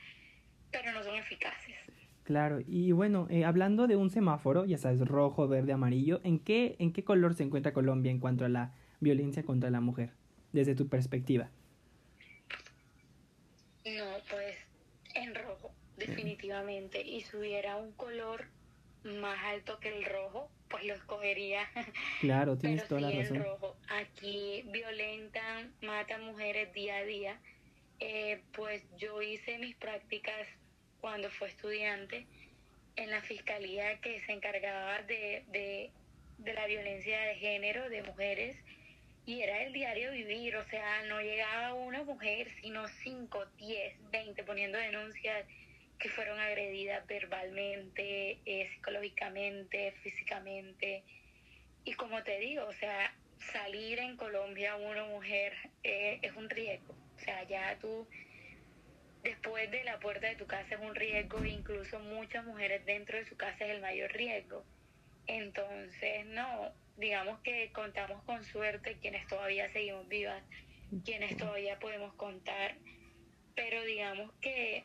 pero 0.73 0.93
no 0.93 1.03
son 1.05 1.15
eficaces. 1.15 1.77
Claro, 2.25 2.61
y 2.67 2.93
bueno, 2.93 3.27
eh, 3.31 3.45
hablando 3.45 3.87
de 3.87 3.97
un 3.97 4.11
semáforo, 4.11 4.65
ya 4.65 4.79
sabes, 4.79 5.01
rojo, 5.01 5.47
verde, 5.49 5.73
amarillo, 5.73 6.21
¿en 6.25 6.39
qué, 6.39 6.77
¿en 6.79 6.93
qué 6.93 7.05
color 7.05 7.35
se 7.35 7.43
encuentra 7.43 7.73
Colombia 7.73 8.11
en 8.11 8.19
cuanto 8.19 8.45
a 8.45 8.49
la 8.49 8.75
violencia 9.01 9.43
contra 9.43 9.71
la 9.71 9.81
mujer? 9.81 10.13
Desde 10.53 10.75
tu 10.75 10.89
perspectiva? 10.89 11.51
No, 13.85 14.19
pues 14.31 14.57
en 15.15 15.35
rojo, 15.35 15.73
definitivamente. 15.97 17.01
Y 17.03 17.23
si 17.23 17.37
hubiera 17.37 17.77
un 17.77 17.93
color 17.93 18.47
más 19.05 19.39
alto 19.45 19.79
que 19.81 19.89
el 19.97 20.05
rojo, 20.05 20.51
pues 20.69 20.85
lo 20.85 20.95
escogería. 20.95 21.69
Claro, 22.21 22.57
tienes 22.59 22.87
toda 22.87 23.01
la 23.01 23.11
razón. 23.11 23.43
rojo. 23.43 23.77
Aquí 23.89 24.63
violentan, 24.67 25.73
matan 25.81 26.25
mujeres 26.25 26.73
día 26.75 26.97
a 26.99 27.05
día. 27.05 27.41
Eh, 27.99 28.43
pues 28.53 28.83
yo 28.97 29.21
hice 29.23 29.59
mis 29.59 29.75
prácticas 29.77 30.47
cuando 31.01 31.31
fue 31.31 31.49
estudiante 31.49 32.27
en 32.97 33.11
la 33.11 33.23
fiscalía 33.23 34.01
que 34.01 34.21
se 34.21 34.33
encargaba 34.33 35.03
de, 35.03 35.45
de, 35.49 35.91
de 36.39 36.55
la 36.55 36.67
violencia 36.67 37.19
de 37.23 37.35
género 37.37 37.89
de 37.89 38.03
mujeres 38.03 38.57
y 39.27 39.43
era 39.43 39.63
el 39.63 39.73
diario 39.73 40.13
vivir, 40.13 40.57
o 40.57 40.65
sea, 40.69 41.03
no 41.09 41.21
llegaba 41.21 41.75
una 41.75 42.03
mujer, 42.03 42.49
sino 42.61 42.89
cinco, 42.89 43.45
diez, 43.57 43.95
veinte 44.11 44.43
poniendo 44.43 44.79
denuncias 44.79 45.47
que 45.99 46.09
fueron 46.09 46.39
agredidas 46.41 47.07
verbalmente, 47.07 48.39
eh, 48.47 48.71
psicológicamente, 48.73 49.93
físicamente. 50.03 51.05
Y 51.85 51.93
como 51.95 52.23
te 52.23 52.39
digo, 52.39 52.65
o 52.67 52.73
sea, 52.73 53.15
salir 53.53 53.99
en 53.99 54.17
Colombia 54.17 54.77
una 54.77 55.05
mujer 55.05 55.53
eh, 55.85 56.19
es 56.23 56.35
un 56.37 56.49
riesgo. 56.49 56.95
O 57.17 57.19
sea, 57.19 57.43
ya 57.45 57.79
tú, 57.79 58.09
después 59.23 59.71
de 59.71 59.85
la 59.85 60.01
puerta 60.01 60.29
de 60.29 60.37
tu 60.37 60.47
casa 60.47 60.75
es 60.75 60.81
un 60.81 60.95
riesgo, 60.95 61.45
incluso 61.45 61.99
muchas 62.01 62.45
mujeres 62.47 62.85
dentro 62.87 63.19
de 63.19 63.27
su 63.27 63.37
casa 63.37 63.67
es 63.67 63.73
el 63.73 63.83
mayor 63.83 64.11
riesgo. 64.13 64.65
Entonces, 65.27 66.25
no, 66.27 66.73
digamos 67.01 67.41
que 67.41 67.71
contamos 67.73 68.23
con 68.25 68.45
suerte 68.45 68.99
quienes 69.01 69.27
todavía 69.27 69.73
seguimos 69.73 70.07
vivas, 70.09 70.43
quienes 71.05 71.37
todavía 71.37 71.79
podemos 71.79 72.15
contar, 72.15 72.77
pero 73.57 73.83
digamos 73.85 74.31
que, 74.41 74.85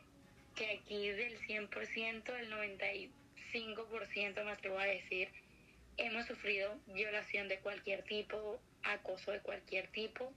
que 0.54 0.78
aquí 0.78 1.08
del 1.08 1.38
100%, 1.38 2.30
el 2.40 2.50
95% 2.50 4.44
me 4.44 4.50
atrevo 4.50 4.78
a 4.78 4.86
decir, 4.86 5.28
hemos 5.98 6.26
sufrido 6.26 6.74
violación 6.94 7.48
de 7.48 7.58
cualquier 7.60 8.02
tipo, 8.04 8.58
acoso 8.82 9.32
de 9.32 9.40
cualquier 9.40 9.88
tipo. 9.88 10.32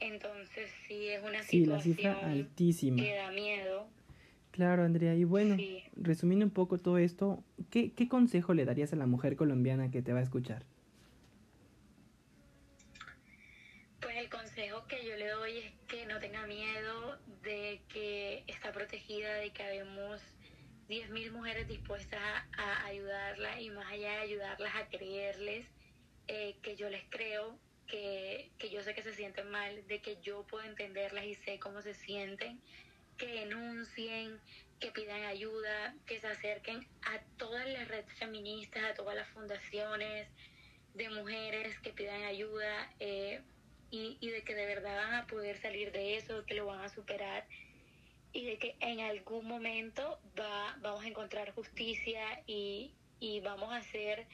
Entonces 0.00 0.70
sí 0.88 1.08
es 1.08 1.22
una 1.22 1.42
sí, 1.42 1.60
situación 1.60 1.70
la 1.70 1.80
cifra 1.80 2.30
altísima. 2.30 3.02
que 3.02 3.14
da 3.14 3.30
miedo. 3.30 3.88
Claro, 4.50 4.84
Andrea. 4.84 5.14
Y 5.14 5.24
bueno, 5.24 5.56
resumiendo 5.96 6.44
un 6.44 6.52
poco 6.52 6.78
todo 6.78 6.98
esto, 6.98 7.42
¿qué, 7.70 7.92
¿qué 7.92 8.08
consejo 8.08 8.54
le 8.54 8.64
darías 8.64 8.92
a 8.92 8.96
la 8.96 9.06
mujer 9.06 9.36
colombiana 9.36 9.90
que 9.90 10.02
te 10.02 10.12
va 10.12 10.20
a 10.20 10.22
escuchar? 10.22 10.64
el 14.16 14.30
consejo 14.30 14.86
yo 15.04 15.16
le 15.16 15.28
doy 15.28 15.58
es 15.58 15.72
que 15.86 16.06
no 16.06 16.18
tenga 16.18 16.46
miedo 16.46 17.18
de 17.42 17.82
que 17.88 18.42
está 18.46 18.72
protegida, 18.72 19.34
de 19.34 19.50
que 19.50 19.62
habemos 19.62 20.20
10.000 20.88 21.30
mujeres 21.30 21.68
dispuestas 21.68 22.20
a, 22.56 22.86
ayudarla 22.86 23.60
y 23.60 23.70
más 23.70 23.90
allá 23.92 24.12
de 24.12 24.18
ayudarlas 24.18 24.74
a 24.74 24.88
creerles 24.88 25.66
eh, 26.28 26.56
que 26.62 26.76
yo 26.76 26.88
les 26.88 27.04
creo, 27.10 27.58
que, 27.86 28.50
que 28.58 28.70
yo 28.70 28.82
sé 28.82 28.94
que 28.94 29.02
se 29.02 29.14
sienten 29.14 29.50
mal, 29.50 29.86
de 29.86 30.00
que 30.00 30.20
yo 30.22 30.46
puedo 30.46 30.64
entenderlas 30.64 31.26
y 31.26 31.34
sé 31.34 31.58
cómo 31.58 31.82
se 31.82 31.92
sienten, 31.94 32.60
que 33.18 33.26
denuncien, 33.26 34.40
que 34.80 34.90
pidan 34.90 35.22
ayuda, 35.24 35.94
que 36.06 36.18
se 36.18 36.28
acerquen 36.28 36.88
a 37.02 37.20
todas 37.36 37.68
las 37.68 37.88
redes 37.88 38.12
feministas, 38.14 38.82
a 38.84 38.94
todas 38.94 39.14
las 39.14 39.28
fundaciones 39.28 40.28
de 40.94 41.10
mujeres 41.10 41.78
que 41.80 41.92
pidan 41.92 42.22
ayuda. 42.22 42.90
Eh, 43.00 43.42
y, 44.20 44.30
de 44.30 44.42
que 44.42 44.54
de 44.54 44.66
verdad 44.66 44.96
van 44.96 45.14
a 45.14 45.26
poder 45.26 45.56
salir 45.58 45.92
de 45.92 46.16
eso, 46.16 46.44
que 46.46 46.54
lo 46.54 46.66
van 46.66 46.80
a 46.80 46.88
superar 46.88 47.46
y 48.32 48.44
de 48.44 48.58
que 48.58 48.76
en 48.80 49.00
algún 49.00 49.46
momento 49.46 50.18
va, 50.38 50.76
vamos 50.82 51.04
a 51.04 51.08
encontrar 51.08 51.52
justicia 51.52 52.42
y, 52.46 52.92
y 53.20 53.40
vamos 53.40 53.72
a 53.72 53.76
hacer 53.76 54.26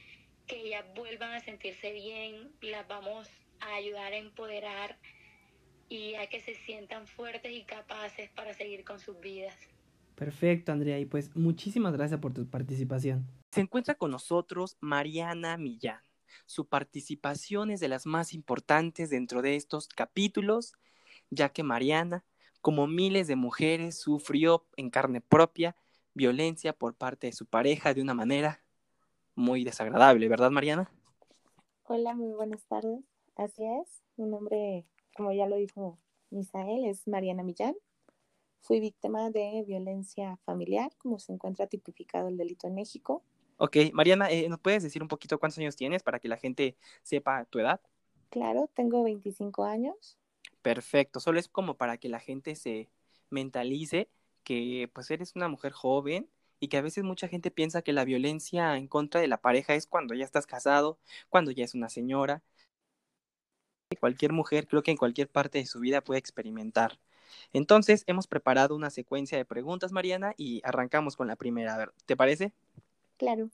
que 0.47 0.61
ellas 0.61 0.83
vuelvan 0.95 1.33
a 1.33 1.39
sentirse 1.39 1.91
bien, 1.91 2.51
las 2.61 2.87
vamos 2.87 3.29
a 3.59 3.75
ayudar 3.75 4.13
a 4.13 4.17
empoderar 4.17 4.97
y 5.87 6.15
a 6.15 6.27
que 6.27 6.39
se 6.39 6.55
sientan 6.55 7.05
fuertes 7.05 7.51
y 7.51 7.63
capaces 7.63 8.29
para 8.31 8.53
seguir 8.53 8.83
con 8.83 8.99
sus 8.99 9.19
vidas. 9.19 9.55
Perfecto, 10.15 10.71
Andrea, 10.71 10.99
y 10.99 11.05
pues 11.05 11.35
muchísimas 11.35 11.93
gracias 11.93 12.19
por 12.19 12.33
tu 12.33 12.49
participación. 12.49 13.27
Se 13.51 13.61
encuentra 13.61 13.95
con 13.95 14.11
nosotros 14.11 14.77
Mariana 14.79 15.57
Millán. 15.57 15.99
Su 16.45 16.67
participación 16.67 17.71
es 17.71 17.79
de 17.79 17.87
las 17.87 18.05
más 18.05 18.33
importantes 18.33 19.09
dentro 19.09 19.41
de 19.41 19.55
estos 19.55 19.87
capítulos, 19.87 20.73
ya 21.29 21.49
que 21.49 21.63
Mariana, 21.63 22.25
como 22.61 22.87
miles 22.87 23.27
de 23.27 23.35
mujeres, 23.35 23.99
sufrió 23.99 24.67
en 24.77 24.89
carne 24.89 25.21
propia 25.21 25.75
violencia 26.13 26.73
por 26.73 26.95
parte 26.95 27.27
de 27.27 27.33
su 27.33 27.45
pareja 27.45 27.93
de 27.93 28.01
una 28.01 28.13
manera 28.13 28.63
muy 29.35 29.63
desagradable, 29.63 30.27
¿verdad, 30.27 30.51
Mariana? 30.51 30.91
Hola, 31.83 32.13
muy 32.13 32.33
buenas 32.33 32.65
tardes. 32.65 33.01
Así 33.35 33.63
es, 33.65 34.01
mi 34.17 34.27
nombre, 34.27 34.85
como 35.15 35.31
ya 35.31 35.47
lo 35.47 35.55
dijo 35.55 35.99
Misael, 36.29 36.85
es 36.85 37.07
Mariana 37.07 37.43
Millán. 37.43 37.75
Fui 38.61 38.79
víctima 38.79 39.31
de 39.31 39.63
violencia 39.65 40.37
familiar, 40.45 40.91
como 40.97 41.17
se 41.17 41.33
encuentra 41.33 41.67
tipificado 41.67 42.27
el 42.27 42.37
delito 42.37 42.67
en 42.67 42.75
México. 42.75 43.23
Ok, 43.63 43.77
Mariana, 43.93 44.31
eh, 44.31 44.49
¿nos 44.49 44.59
puedes 44.59 44.81
decir 44.81 45.03
un 45.03 45.07
poquito 45.07 45.37
cuántos 45.37 45.59
años 45.59 45.75
tienes 45.75 46.01
para 46.01 46.17
que 46.17 46.27
la 46.27 46.37
gente 46.37 46.75
sepa 47.03 47.45
tu 47.45 47.59
edad? 47.59 47.79
Claro, 48.31 48.67
tengo 48.73 49.03
25 49.03 49.65
años. 49.65 50.17
Perfecto, 50.63 51.19
solo 51.19 51.39
es 51.39 51.47
como 51.47 51.77
para 51.77 51.97
que 51.97 52.09
la 52.09 52.19
gente 52.19 52.55
se 52.55 52.89
mentalice 53.29 54.09
que 54.43 54.89
pues 54.91 55.11
eres 55.11 55.35
una 55.35 55.47
mujer 55.47 55.73
joven 55.73 56.27
y 56.59 56.69
que 56.69 56.77
a 56.77 56.81
veces 56.81 57.03
mucha 57.03 57.27
gente 57.27 57.51
piensa 57.51 57.83
que 57.83 57.93
la 57.93 58.03
violencia 58.03 58.77
en 58.77 58.87
contra 58.87 59.21
de 59.21 59.27
la 59.27 59.37
pareja 59.37 59.75
es 59.75 59.85
cuando 59.85 60.15
ya 60.15 60.25
estás 60.25 60.47
casado, 60.47 60.97
cuando 61.29 61.51
ya 61.51 61.63
es 61.63 61.75
una 61.75 61.89
señora. 61.89 62.41
Cualquier 63.99 64.33
mujer, 64.33 64.67
creo 64.67 64.81
que 64.81 64.89
en 64.89 64.97
cualquier 64.97 65.29
parte 65.29 65.59
de 65.59 65.67
su 65.67 65.81
vida 65.81 66.01
puede 66.01 66.17
experimentar. 66.17 66.97
Entonces, 67.53 68.05
hemos 68.07 68.25
preparado 68.25 68.75
una 68.75 68.89
secuencia 68.89 69.37
de 69.37 69.45
preguntas, 69.45 69.91
Mariana, 69.91 70.33
y 70.35 70.61
arrancamos 70.63 71.15
con 71.15 71.27
la 71.27 71.35
primera. 71.35 71.75
A 71.75 71.77
ver, 71.77 71.93
¿te 72.07 72.17
parece? 72.17 72.53
Claro. 73.21 73.51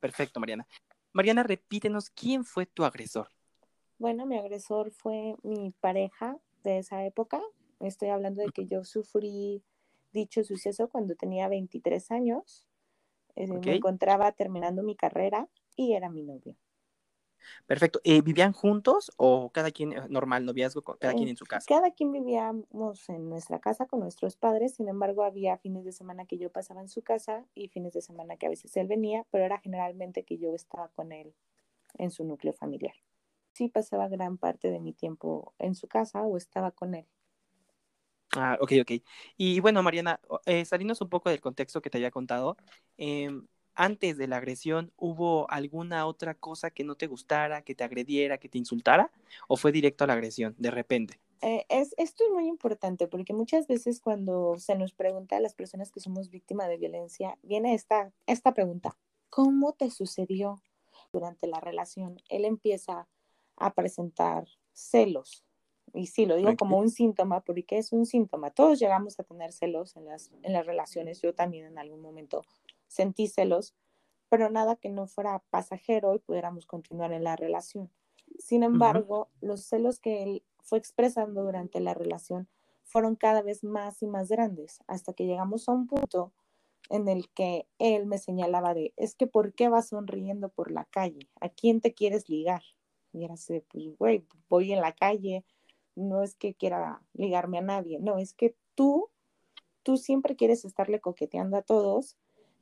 Perfecto, 0.00 0.38
Mariana. 0.38 0.68
Mariana, 1.14 1.42
repítenos, 1.42 2.10
¿quién 2.10 2.44
fue 2.44 2.66
tu 2.66 2.84
agresor? 2.84 3.32
Bueno, 3.96 4.26
mi 4.26 4.36
agresor 4.36 4.90
fue 4.90 5.34
mi 5.42 5.72
pareja 5.80 6.36
de 6.62 6.76
esa 6.76 7.06
época. 7.06 7.40
Estoy 7.80 8.10
hablando 8.10 8.42
de 8.42 8.50
que 8.50 8.66
yo 8.66 8.84
sufrí 8.84 9.62
dicho 10.12 10.44
suceso 10.44 10.90
cuando 10.90 11.14
tenía 11.14 11.48
23 11.48 12.10
años. 12.10 12.66
Eh, 13.34 13.46
me 13.46 13.76
encontraba 13.76 14.32
terminando 14.32 14.82
mi 14.82 14.94
carrera 14.94 15.48
y 15.74 15.94
era 15.94 16.10
mi 16.10 16.22
novio. 16.22 16.54
Perfecto. 17.66 18.00
Eh, 18.04 18.22
¿Vivían 18.22 18.52
juntos 18.52 19.12
o 19.16 19.50
cada 19.50 19.70
quien, 19.70 19.92
eh, 19.92 20.02
normal, 20.08 20.44
noviazgo, 20.44 20.82
cada 20.82 21.14
quien 21.14 21.28
en 21.28 21.36
su 21.36 21.44
casa? 21.44 21.66
Cada 21.68 21.90
quien 21.90 22.12
vivíamos 22.12 23.08
en 23.08 23.28
nuestra 23.28 23.58
casa 23.58 23.86
con 23.86 24.00
nuestros 24.00 24.36
padres, 24.36 24.74
sin 24.74 24.88
embargo, 24.88 25.24
había 25.24 25.58
fines 25.58 25.84
de 25.84 25.92
semana 25.92 26.26
que 26.26 26.38
yo 26.38 26.50
pasaba 26.50 26.80
en 26.80 26.88
su 26.88 27.02
casa 27.02 27.44
y 27.54 27.68
fines 27.68 27.92
de 27.92 28.02
semana 28.02 28.36
que 28.36 28.46
a 28.46 28.50
veces 28.50 28.76
él 28.76 28.86
venía, 28.86 29.26
pero 29.30 29.44
era 29.44 29.58
generalmente 29.58 30.24
que 30.24 30.38
yo 30.38 30.54
estaba 30.54 30.88
con 30.88 31.12
él 31.12 31.34
en 31.98 32.10
su 32.10 32.24
núcleo 32.24 32.52
familiar. 32.52 32.94
Sí, 33.52 33.68
pasaba 33.68 34.08
gran 34.08 34.36
parte 34.36 34.70
de 34.70 34.80
mi 34.80 34.92
tiempo 34.92 35.54
en 35.58 35.74
su 35.74 35.88
casa 35.88 36.22
o 36.22 36.36
estaba 36.36 36.70
con 36.72 36.94
él. 36.94 37.06
Ah, 38.36 38.58
ok, 38.60 38.72
ok. 38.82 38.92
Y 39.36 39.60
bueno, 39.60 39.82
Mariana, 39.82 40.20
eh, 40.44 40.64
un 41.00 41.08
poco 41.08 41.30
del 41.30 41.40
contexto 41.40 41.80
que 41.80 41.88
te 41.88 41.96
había 41.98 42.10
contado, 42.10 42.56
eh, 42.98 43.30
antes 43.76 44.16
de 44.16 44.26
la 44.26 44.38
agresión, 44.38 44.92
¿hubo 44.96 45.50
alguna 45.50 46.06
otra 46.06 46.34
cosa 46.34 46.70
que 46.70 46.84
no 46.84 46.96
te 46.96 47.06
gustara, 47.06 47.62
que 47.62 47.74
te 47.74 47.84
agrediera, 47.84 48.38
que 48.38 48.48
te 48.48 48.58
insultara? 48.58 49.10
¿O 49.48 49.56
fue 49.56 49.70
directo 49.70 50.04
a 50.04 50.06
la 50.06 50.14
agresión, 50.14 50.54
de 50.58 50.70
repente? 50.70 51.20
Eh, 51.42 51.66
es, 51.68 51.94
esto 51.98 52.24
es 52.24 52.30
muy 52.32 52.48
importante 52.48 53.06
porque 53.06 53.34
muchas 53.34 53.66
veces 53.66 54.00
cuando 54.00 54.58
se 54.58 54.74
nos 54.74 54.92
pregunta 54.92 55.36
a 55.36 55.40
las 55.40 55.54
personas 55.54 55.92
que 55.92 56.00
somos 56.00 56.30
víctimas 56.30 56.68
de 56.68 56.78
violencia, 56.78 57.38
viene 57.42 57.74
esta, 57.74 58.10
esta 58.26 58.54
pregunta, 58.54 58.96
¿cómo 59.28 59.72
te 59.74 59.90
sucedió 59.90 60.62
durante 61.12 61.46
la 61.46 61.60
relación? 61.60 62.16
Él 62.28 62.44
empieza 62.46 63.06
a 63.56 63.74
presentar 63.74 64.46
celos. 64.72 65.44
Y 65.94 66.06
sí, 66.06 66.26
lo 66.26 66.36
digo 66.36 66.56
como 66.56 66.78
un 66.78 66.90
síntoma 66.90 67.40
porque 67.40 67.78
es 67.78 67.92
un 67.92 68.06
síntoma. 68.06 68.50
Todos 68.50 68.78
llegamos 68.78 69.18
a 69.20 69.24
tener 69.24 69.52
celos 69.52 69.96
en 69.96 70.06
las, 70.06 70.30
en 70.42 70.52
las 70.52 70.66
relaciones. 70.66 71.22
Yo 71.22 71.34
también 71.34 71.64
en 71.64 71.78
algún 71.78 72.02
momento 72.02 72.42
sentí 72.88 73.28
celos, 73.28 73.74
pero 74.28 74.50
nada 74.50 74.76
que 74.76 74.90
no 74.90 75.06
fuera 75.06 75.42
pasajero 75.50 76.14
y 76.14 76.18
pudiéramos 76.18 76.66
continuar 76.66 77.12
en 77.12 77.24
la 77.24 77.36
relación. 77.36 77.90
Sin 78.38 78.62
embargo, 78.62 79.28
los 79.40 79.64
celos 79.64 80.00
que 80.00 80.22
él 80.22 80.42
fue 80.62 80.78
expresando 80.78 81.44
durante 81.44 81.80
la 81.80 81.94
relación 81.94 82.48
fueron 82.84 83.16
cada 83.16 83.42
vez 83.42 83.64
más 83.64 84.02
y 84.02 84.06
más 84.06 84.28
grandes, 84.28 84.80
hasta 84.86 85.12
que 85.12 85.26
llegamos 85.26 85.68
a 85.68 85.72
un 85.72 85.86
punto 85.86 86.32
en 86.88 87.08
el 87.08 87.28
que 87.30 87.66
él 87.78 88.06
me 88.06 88.18
señalaba 88.18 88.74
de, 88.74 88.92
es 88.96 89.14
que 89.14 89.26
¿por 89.26 89.54
qué 89.54 89.68
vas 89.68 89.88
sonriendo 89.88 90.48
por 90.48 90.70
la 90.70 90.84
calle? 90.84 91.28
¿A 91.40 91.48
quién 91.48 91.80
te 91.80 91.94
quieres 91.94 92.28
ligar? 92.28 92.62
Y 93.12 93.24
era 93.24 93.34
así, 93.34 93.60
pues, 93.72 93.96
güey, 93.98 94.24
voy 94.48 94.72
en 94.72 94.80
la 94.80 94.92
calle, 94.92 95.44
no 95.94 96.22
es 96.22 96.34
que 96.34 96.54
quiera 96.54 97.02
ligarme 97.14 97.58
a 97.58 97.62
nadie, 97.62 97.98
no, 97.98 98.18
es 98.18 98.34
que 98.34 98.54
tú, 98.74 99.08
tú 99.82 99.96
siempre 99.96 100.36
quieres 100.36 100.64
estarle 100.64 101.00
coqueteando 101.00 101.56
a 101.56 101.62
todos 101.62 102.16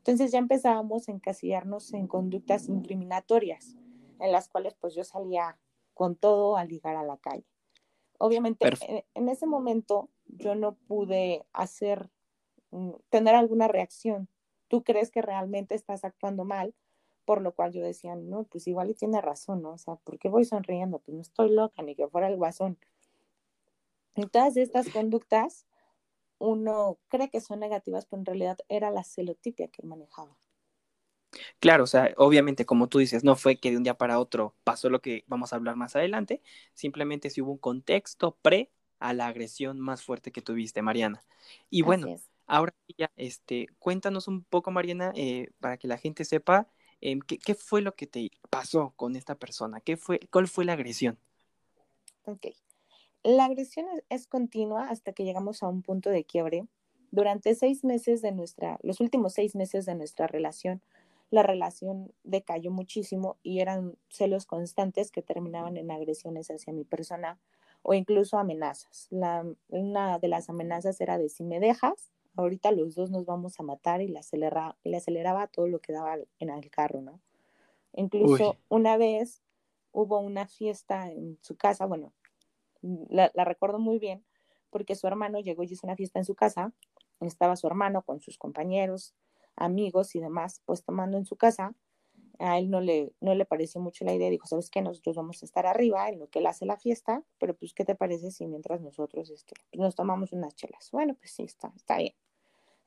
entonces 0.04 0.32
ya 0.32 0.38
empezábamos 0.38 1.08
a 1.08 1.12
encasillarnos 1.12 1.94
en 1.94 2.06
conductas 2.06 2.68
incriminatorias, 2.68 3.74
en 4.20 4.32
las 4.32 4.50
cuales 4.50 4.74
pues 4.74 4.94
yo 4.94 5.02
salía 5.02 5.58
con 5.94 6.14
todo 6.14 6.58
a 6.58 6.64
ligar 6.66 6.94
a 6.96 7.04
la 7.04 7.16
calle. 7.16 7.46
Obviamente 8.18 8.68
en, 9.14 9.28
ese 9.30 9.46
momento 9.46 10.10
yo 10.26 10.56
no 10.56 10.74
pude 10.74 11.46
hacer, 11.54 12.10
mm, 12.70 12.90
tener 13.08 13.34
alguna 13.34 13.66
reacción. 13.66 14.28
Tú 14.68 14.84
crees 14.84 15.10
que 15.10 15.22
realmente 15.22 15.74
estás 15.74 16.04
actuando 16.04 16.44
mal, 16.44 16.74
por 17.24 17.40
lo 17.40 17.54
cual 17.54 17.72
yo 17.72 17.82
decía, 17.82 18.14
no, 18.14 18.44
pues 18.44 18.66
igual 18.66 18.90
y 18.90 18.94
tiene 18.94 19.22
razón, 19.22 19.62
¿no? 19.62 19.72
O 19.72 19.78
sea, 19.78 19.94
¿por 19.96 20.18
qué 20.18 20.28
voy 20.28 20.44
sonriendo? 20.44 20.98
Pues 20.98 21.14
no 21.14 21.22
estoy 21.22 21.50
loca, 21.50 21.82
ni 21.82 21.94
que 21.94 22.08
fuera 22.08 22.28
el 22.28 22.36
guasón. 22.36 22.76
Y 24.16 24.26
todas 24.26 24.58
estas 24.58 24.90
conductas 24.90 25.64
uno 26.44 26.98
cree 27.08 27.30
que 27.30 27.40
son 27.40 27.60
negativas, 27.60 28.06
pero 28.06 28.20
en 28.20 28.26
realidad 28.26 28.58
era 28.68 28.90
la 28.90 29.04
celotipia 29.04 29.68
que 29.68 29.82
manejaba. 29.82 30.36
Claro, 31.58 31.84
o 31.84 31.86
sea, 31.86 32.12
obviamente, 32.16 32.64
como 32.64 32.88
tú 32.88 32.98
dices, 32.98 33.24
no 33.24 33.36
fue 33.36 33.56
que 33.56 33.70
de 33.70 33.76
un 33.76 33.82
día 33.82 33.98
para 33.98 34.18
otro 34.18 34.54
pasó 34.64 34.88
lo 34.88 35.00
que 35.00 35.24
vamos 35.26 35.52
a 35.52 35.56
hablar 35.56 35.76
más 35.76 35.96
adelante, 35.96 36.42
simplemente 36.74 37.30
si 37.30 37.40
hubo 37.40 37.52
un 37.52 37.58
contexto 37.58 38.36
pre 38.42 38.70
a 38.98 39.12
la 39.12 39.26
agresión 39.26 39.80
más 39.80 40.02
fuerte 40.02 40.30
que 40.32 40.42
tuviste, 40.42 40.82
Mariana. 40.82 41.24
Y 41.70 41.82
bueno, 41.82 42.06
ahora 42.46 42.74
ya, 42.96 43.10
este, 43.16 43.66
cuéntanos 43.78 44.28
un 44.28 44.44
poco, 44.44 44.70
Mariana, 44.70 45.12
eh, 45.16 45.50
para 45.60 45.76
que 45.76 45.88
la 45.88 45.98
gente 45.98 46.24
sepa 46.24 46.68
em, 47.00 47.20
¿qué, 47.20 47.38
¿qué, 47.38 47.54
fue 47.54 47.82
lo 47.82 47.94
que 47.94 48.06
te 48.06 48.30
pasó 48.50 48.92
con 48.96 49.16
esta 49.16 49.34
persona, 49.34 49.80
¿Qué 49.80 49.96
fue, 49.96 50.20
cuál 50.30 50.48
fue 50.48 50.64
la 50.64 50.74
agresión. 50.74 51.18
Ok, 52.26 52.46
la 53.24 53.46
agresión 53.46 53.86
es, 54.10 54.26
continua 54.26 54.88
hasta 54.88 55.12
que 55.12 55.24
llegamos 55.24 55.62
a 55.62 55.68
un 55.68 55.82
punto 55.82 56.10
de 56.10 56.24
quiebre. 56.24 56.66
Durante 57.10 57.54
seis 57.54 57.82
meses 57.82 58.22
de 58.22 58.32
nuestra, 58.32 58.78
los 58.82 59.00
últimos 59.00 59.32
seis 59.32 59.56
meses 59.56 59.86
de 59.86 59.94
nuestra 59.94 60.26
relación, 60.26 60.82
la 61.30 61.42
relación 61.42 62.12
decayó 62.22 62.70
muchísimo 62.70 63.38
y 63.42 63.60
eran 63.60 63.96
celos 64.08 64.46
constantes 64.46 65.10
que 65.10 65.22
terminaban 65.22 65.76
en 65.76 65.90
agresiones 65.90 66.50
hacia 66.50 66.72
mi 66.72 66.84
persona 66.84 67.38
o 67.82 67.94
incluso 67.94 68.38
amenazas. 68.38 69.08
La, 69.10 69.44
una 69.68 70.18
de 70.18 70.28
las 70.28 70.50
amenazas 70.50 71.00
era 71.00 71.16
de 71.16 71.28
si 71.28 71.44
me 71.44 71.60
dejas, 71.60 72.12
ahorita 72.36 72.72
los 72.72 72.94
dos 72.94 73.10
nos 73.10 73.24
vamos 73.24 73.58
a 73.58 73.62
matar 73.62 74.02
y 74.02 74.08
le, 74.08 74.18
acelera, 74.18 74.76
le 74.84 74.98
aceleraba 74.98 75.46
todo 75.46 75.66
lo 75.66 75.80
que 75.80 75.92
daba 75.92 76.18
en 76.38 76.50
el 76.50 76.70
carro, 76.70 77.00
¿no? 77.00 77.20
Incluso 77.94 78.56
una 78.68 78.96
vez 78.96 79.42
hubo 79.92 80.18
una 80.18 80.46
fiesta 80.46 81.10
en 81.10 81.38
su 81.40 81.56
casa, 81.56 81.86
bueno, 81.86 82.12
la, 83.08 83.30
recuerdo 83.44 83.78
muy 83.78 83.98
bien 83.98 84.24
porque 84.70 84.94
su 84.94 85.06
hermano 85.06 85.40
llegó 85.40 85.62
y 85.62 85.66
hizo 85.66 85.86
una 85.86 85.96
fiesta 85.96 86.18
en 86.18 86.24
su 86.24 86.34
casa, 86.34 86.72
estaba 87.20 87.56
su 87.56 87.66
hermano 87.66 88.02
con 88.02 88.20
sus 88.20 88.38
compañeros, 88.38 89.14
amigos 89.56 90.14
y 90.16 90.20
demás, 90.20 90.62
pues 90.64 90.84
tomando 90.84 91.16
en 91.16 91.24
su 91.24 91.36
casa. 91.36 91.74
A 92.40 92.58
él 92.58 92.68
no 92.68 92.80
le, 92.80 93.12
no 93.20 93.36
le 93.36 93.44
pareció 93.44 93.80
mucho 93.80 94.04
la 94.04 94.12
idea, 94.12 94.28
dijo, 94.28 94.48
¿sabes 94.48 94.68
qué? 94.68 94.82
Nosotros 94.82 95.14
vamos 95.14 95.40
a 95.40 95.46
estar 95.46 95.66
arriba 95.66 96.08
en 96.08 96.18
lo 96.18 96.28
que 96.28 96.40
él 96.40 96.46
hace 96.46 96.66
la 96.66 96.76
fiesta, 96.76 97.22
pero 97.38 97.54
pues, 97.54 97.72
¿qué 97.72 97.84
te 97.84 97.94
parece 97.94 98.32
si 98.32 98.48
mientras 98.48 98.80
nosotros 98.80 99.30
este, 99.30 99.54
pues, 99.70 99.80
nos 99.80 99.94
tomamos 99.94 100.32
unas 100.32 100.56
chelas? 100.56 100.90
Bueno, 100.90 101.14
pues 101.14 101.30
sí, 101.30 101.44
está, 101.44 101.72
está 101.76 101.98
bien. 101.98 102.14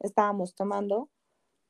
Estábamos 0.02 0.54
tomando 0.54 1.10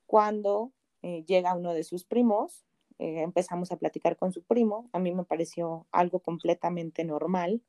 cuando 0.08 0.72
eh, 1.04 1.24
llega 1.28 1.54
uno 1.54 1.74
de 1.74 1.84
sus 1.84 2.04
primos, 2.04 2.66
eh, 2.98 3.22
empezamos 3.22 3.72
a 3.72 3.78
platicar 3.78 4.18
con 4.18 4.32
su 4.32 4.42
primo, 4.44 4.90
a 4.92 4.98
mí 4.98 5.14
me 5.14 5.24
pareció 5.24 5.86
algo 5.92 6.20
completamente 6.20 7.04
normal, 7.04 7.62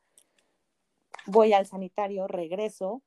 voy 1.29 1.53
al 1.53 1.67
sanitario, 1.67 2.27
regreso, 2.27 3.03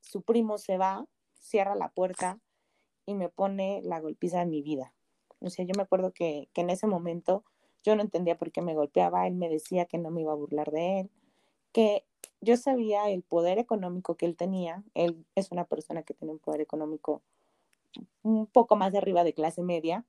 su 0.00 0.22
primo 0.22 0.58
se 0.58 0.76
va, 0.76 1.06
cierra 1.34 1.74
la 1.74 1.88
puerta 1.88 2.38
y 3.06 3.14
me 3.14 3.30
pone 3.30 3.80
la 3.82 4.00
golpiza 4.00 4.40
de 4.40 4.46
mi 4.46 4.62
vida. 4.62 4.92
O 5.40 5.50
sea, 5.50 5.64
yo 5.64 5.72
me 5.76 5.82
acuerdo 5.82 6.12
que, 6.12 6.48
en 6.54 6.70
ese 6.70 6.86
momento 6.86 7.42
yo 7.82 7.96
no 7.96 8.02
entendía 8.02 8.38
por 8.38 8.52
qué 8.52 8.62
me 8.62 8.74
golpeaba, 8.74 9.26
él 9.26 9.34
me 9.34 9.48
decía 9.48 9.86
que 9.86 9.98
no 9.98 10.10
me 10.10 10.22
iba 10.22 10.32
a 10.32 10.36
burlar 10.36 10.70
de 10.70 11.00
él, 11.00 11.10
que 11.72 12.04
yo 12.40 12.56
sabía 12.56 13.10
el 13.10 13.22
poder 13.22 13.58
económico 13.58 14.14
que 14.16 14.26
él 14.26 14.36
tenía. 14.36 14.84
Él 14.94 15.24
es 15.34 15.50
una 15.50 15.64
persona 15.64 16.02
que 16.02 16.14
tiene 16.14 16.32
un 16.32 16.38
poder 16.38 16.60
económico 16.60 17.22
un 18.22 18.46
poco 18.46 18.76
más 18.76 18.94
arriba 18.94 19.24
de 19.24 19.32
clase 19.32 19.62
media. 19.62 20.04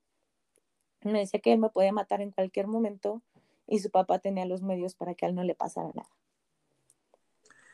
Me 1.01 1.19
decía 1.19 1.39
que 1.39 1.53
él 1.53 1.59
me 1.59 1.69
podía 1.69 1.91
matar 1.91 2.21
en 2.21 2.31
cualquier 2.31 2.67
momento 2.67 3.21
y 3.67 3.79
su 3.79 3.89
papá 3.89 4.19
tenía 4.19 4.45
los 4.45 4.61
medios 4.61 4.95
para 4.95 5.15
que 5.15 5.25
a 5.25 5.29
él 5.29 5.35
no 5.35 5.43
le 5.43 5.55
pasara 5.55 5.91
nada. 5.93 6.09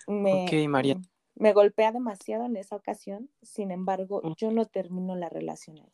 Me, 0.07 0.45
Ok, 0.45 0.67
María. 0.67 0.99
me 1.35 1.53
golpea 1.53 1.91
demasiado 1.91 2.45
en 2.45 2.57
esa 2.57 2.75
ocasión, 2.75 3.29
sin 3.41 3.71
embargo, 3.71 4.21
Mm. 4.23 4.33
yo 4.37 4.51
no 4.51 4.65
termino 4.65 5.15
la 5.15 5.29
relación 5.29 5.79
ahí. 5.79 5.91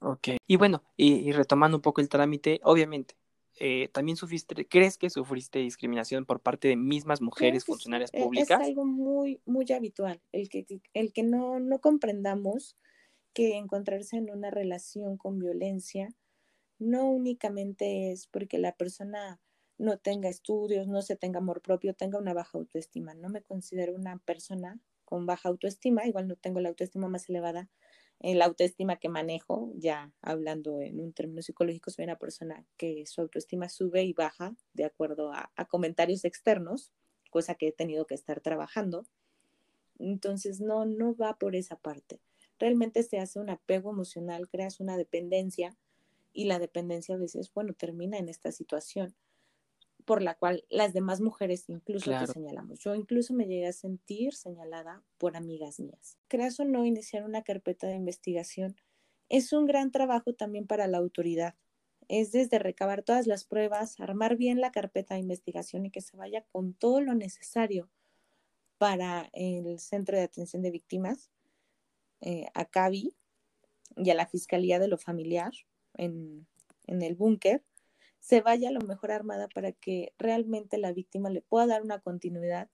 Ok. 0.00 0.28
Y 0.46 0.56
bueno, 0.56 0.82
y, 0.96 1.14
y 1.14 1.32
retomando 1.32 1.76
un 1.78 1.82
poco 1.82 2.00
el 2.00 2.08
trámite, 2.08 2.60
obviamente, 2.64 3.14
eh, 3.60 3.88
también 3.92 4.16
sufriste, 4.16 4.66
¿crees 4.66 4.98
que 4.98 5.10
sufriste 5.10 5.60
discriminación 5.60 6.24
por 6.24 6.40
parte 6.40 6.68
de 6.68 6.76
mismas 6.76 7.20
mujeres 7.20 7.64
Creo 7.64 7.74
funcionarias 7.76 8.10
e- 8.12 8.24
públicas? 8.24 8.60
Es 8.60 8.66
algo 8.68 8.84
muy, 8.84 9.40
muy 9.46 9.66
habitual, 9.72 10.20
el 10.32 10.48
que, 10.48 10.66
el 10.94 11.12
que 11.12 11.22
no, 11.22 11.60
no 11.60 11.80
comprendamos 11.80 12.76
que 13.32 13.56
encontrarse 13.56 14.16
en 14.16 14.30
una 14.30 14.50
relación 14.50 15.16
con 15.16 15.38
violencia 15.38 16.12
no 16.78 17.04
únicamente 17.08 18.10
es 18.10 18.26
porque 18.26 18.58
la 18.58 18.72
persona 18.72 19.40
no 19.82 19.98
tenga 19.98 20.28
estudios, 20.28 20.86
no 20.86 21.02
se 21.02 21.16
tenga 21.16 21.38
amor 21.38 21.60
propio, 21.60 21.92
tenga 21.92 22.16
una 22.16 22.32
baja 22.32 22.56
autoestima. 22.56 23.14
No 23.14 23.28
me 23.28 23.42
considero 23.42 23.94
una 23.94 24.16
persona 24.18 24.80
con 25.04 25.26
baja 25.26 25.48
autoestima, 25.48 26.06
igual 26.06 26.28
no 26.28 26.36
tengo 26.36 26.60
la 26.60 26.68
autoestima 26.68 27.08
más 27.08 27.28
elevada. 27.28 27.68
Eh, 28.20 28.36
la 28.36 28.44
autoestima 28.44 29.00
que 29.00 29.08
manejo, 29.08 29.72
ya 29.74 30.12
hablando 30.22 30.80
en 30.80 31.00
un 31.00 31.12
término 31.12 31.42
psicológico, 31.42 31.90
soy 31.90 32.04
una 32.04 32.16
persona 32.16 32.64
que 32.76 33.04
su 33.06 33.20
autoestima 33.22 33.68
sube 33.68 34.04
y 34.04 34.12
baja 34.12 34.54
de 34.72 34.84
acuerdo 34.84 35.32
a, 35.32 35.50
a 35.56 35.64
comentarios 35.64 36.24
externos, 36.24 36.92
cosa 37.30 37.56
que 37.56 37.68
he 37.68 37.72
tenido 37.72 38.06
que 38.06 38.14
estar 38.14 38.40
trabajando. 38.40 39.04
Entonces, 39.98 40.60
no, 40.60 40.84
no 40.84 41.16
va 41.16 41.38
por 41.38 41.56
esa 41.56 41.74
parte. 41.74 42.20
Realmente 42.60 43.02
se 43.02 43.18
hace 43.18 43.40
un 43.40 43.50
apego 43.50 43.90
emocional, 43.90 44.48
creas 44.48 44.78
una 44.78 44.96
dependencia 44.96 45.76
y 46.32 46.44
la 46.44 46.60
dependencia 46.60 47.16
a 47.16 47.18
veces, 47.18 47.52
bueno, 47.52 47.74
termina 47.74 48.18
en 48.18 48.28
esta 48.28 48.52
situación 48.52 49.16
por 50.04 50.22
la 50.22 50.34
cual 50.36 50.64
las 50.68 50.92
demás 50.92 51.20
mujeres 51.20 51.68
incluso 51.68 52.06
Claro. 52.06 52.26
te 52.26 52.32
señalamos. 52.32 52.78
Yo 52.80 52.94
incluso 52.94 53.34
me 53.34 53.46
llegué 53.46 53.66
a 53.66 53.72
sentir 53.72 54.34
señalada 54.34 55.02
por 55.18 55.36
amigas 55.36 55.80
mías. 55.80 56.18
Creas 56.28 56.58
o 56.60 56.64
no 56.64 56.84
iniciar 56.84 57.24
una 57.24 57.42
carpeta 57.42 57.86
de 57.86 57.94
investigación 57.96 58.76
es 59.28 59.52
un 59.52 59.66
gran 59.66 59.90
trabajo 59.90 60.34
también 60.34 60.66
para 60.66 60.86
la 60.88 60.98
autoridad. 60.98 61.54
Es 62.08 62.32
desde 62.32 62.58
recabar 62.58 63.02
todas 63.02 63.26
las 63.26 63.44
pruebas, 63.44 63.98
armar 64.00 64.36
bien 64.36 64.60
la 64.60 64.72
carpeta 64.72 65.14
de 65.14 65.20
investigación 65.20 65.86
y 65.86 65.90
que 65.90 66.02
se 66.02 66.16
vaya 66.16 66.44
con 66.52 66.74
todo 66.74 67.00
lo 67.00 67.14
necesario 67.14 67.88
para 68.78 69.30
el 69.32 69.78
Centro 69.78 70.16
de 70.18 70.24
Atención 70.24 70.60
de 70.62 70.70
Víctimas, 70.70 71.30
eh, 72.20 72.46
a 72.54 72.64
CABI 72.66 73.14
y 73.96 74.10
a 74.10 74.14
la 74.14 74.26
Fiscalía 74.26 74.78
de 74.78 74.88
lo 74.88 74.98
Familiar 74.98 75.52
en, 75.94 76.46
en 76.86 77.02
el 77.02 77.14
búnker, 77.14 77.64
se 78.22 78.40
vaya 78.40 78.70
lo 78.70 78.80
mejor 78.80 79.10
armada 79.10 79.48
para 79.48 79.72
que 79.72 80.14
realmente 80.16 80.78
la 80.78 80.92
víctima 80.92 81.28
le 81.28 81.42
pueda 81.42 81.66
dar 81.66 81.82
una 81.82 81.98
continuidad 81.98 82.70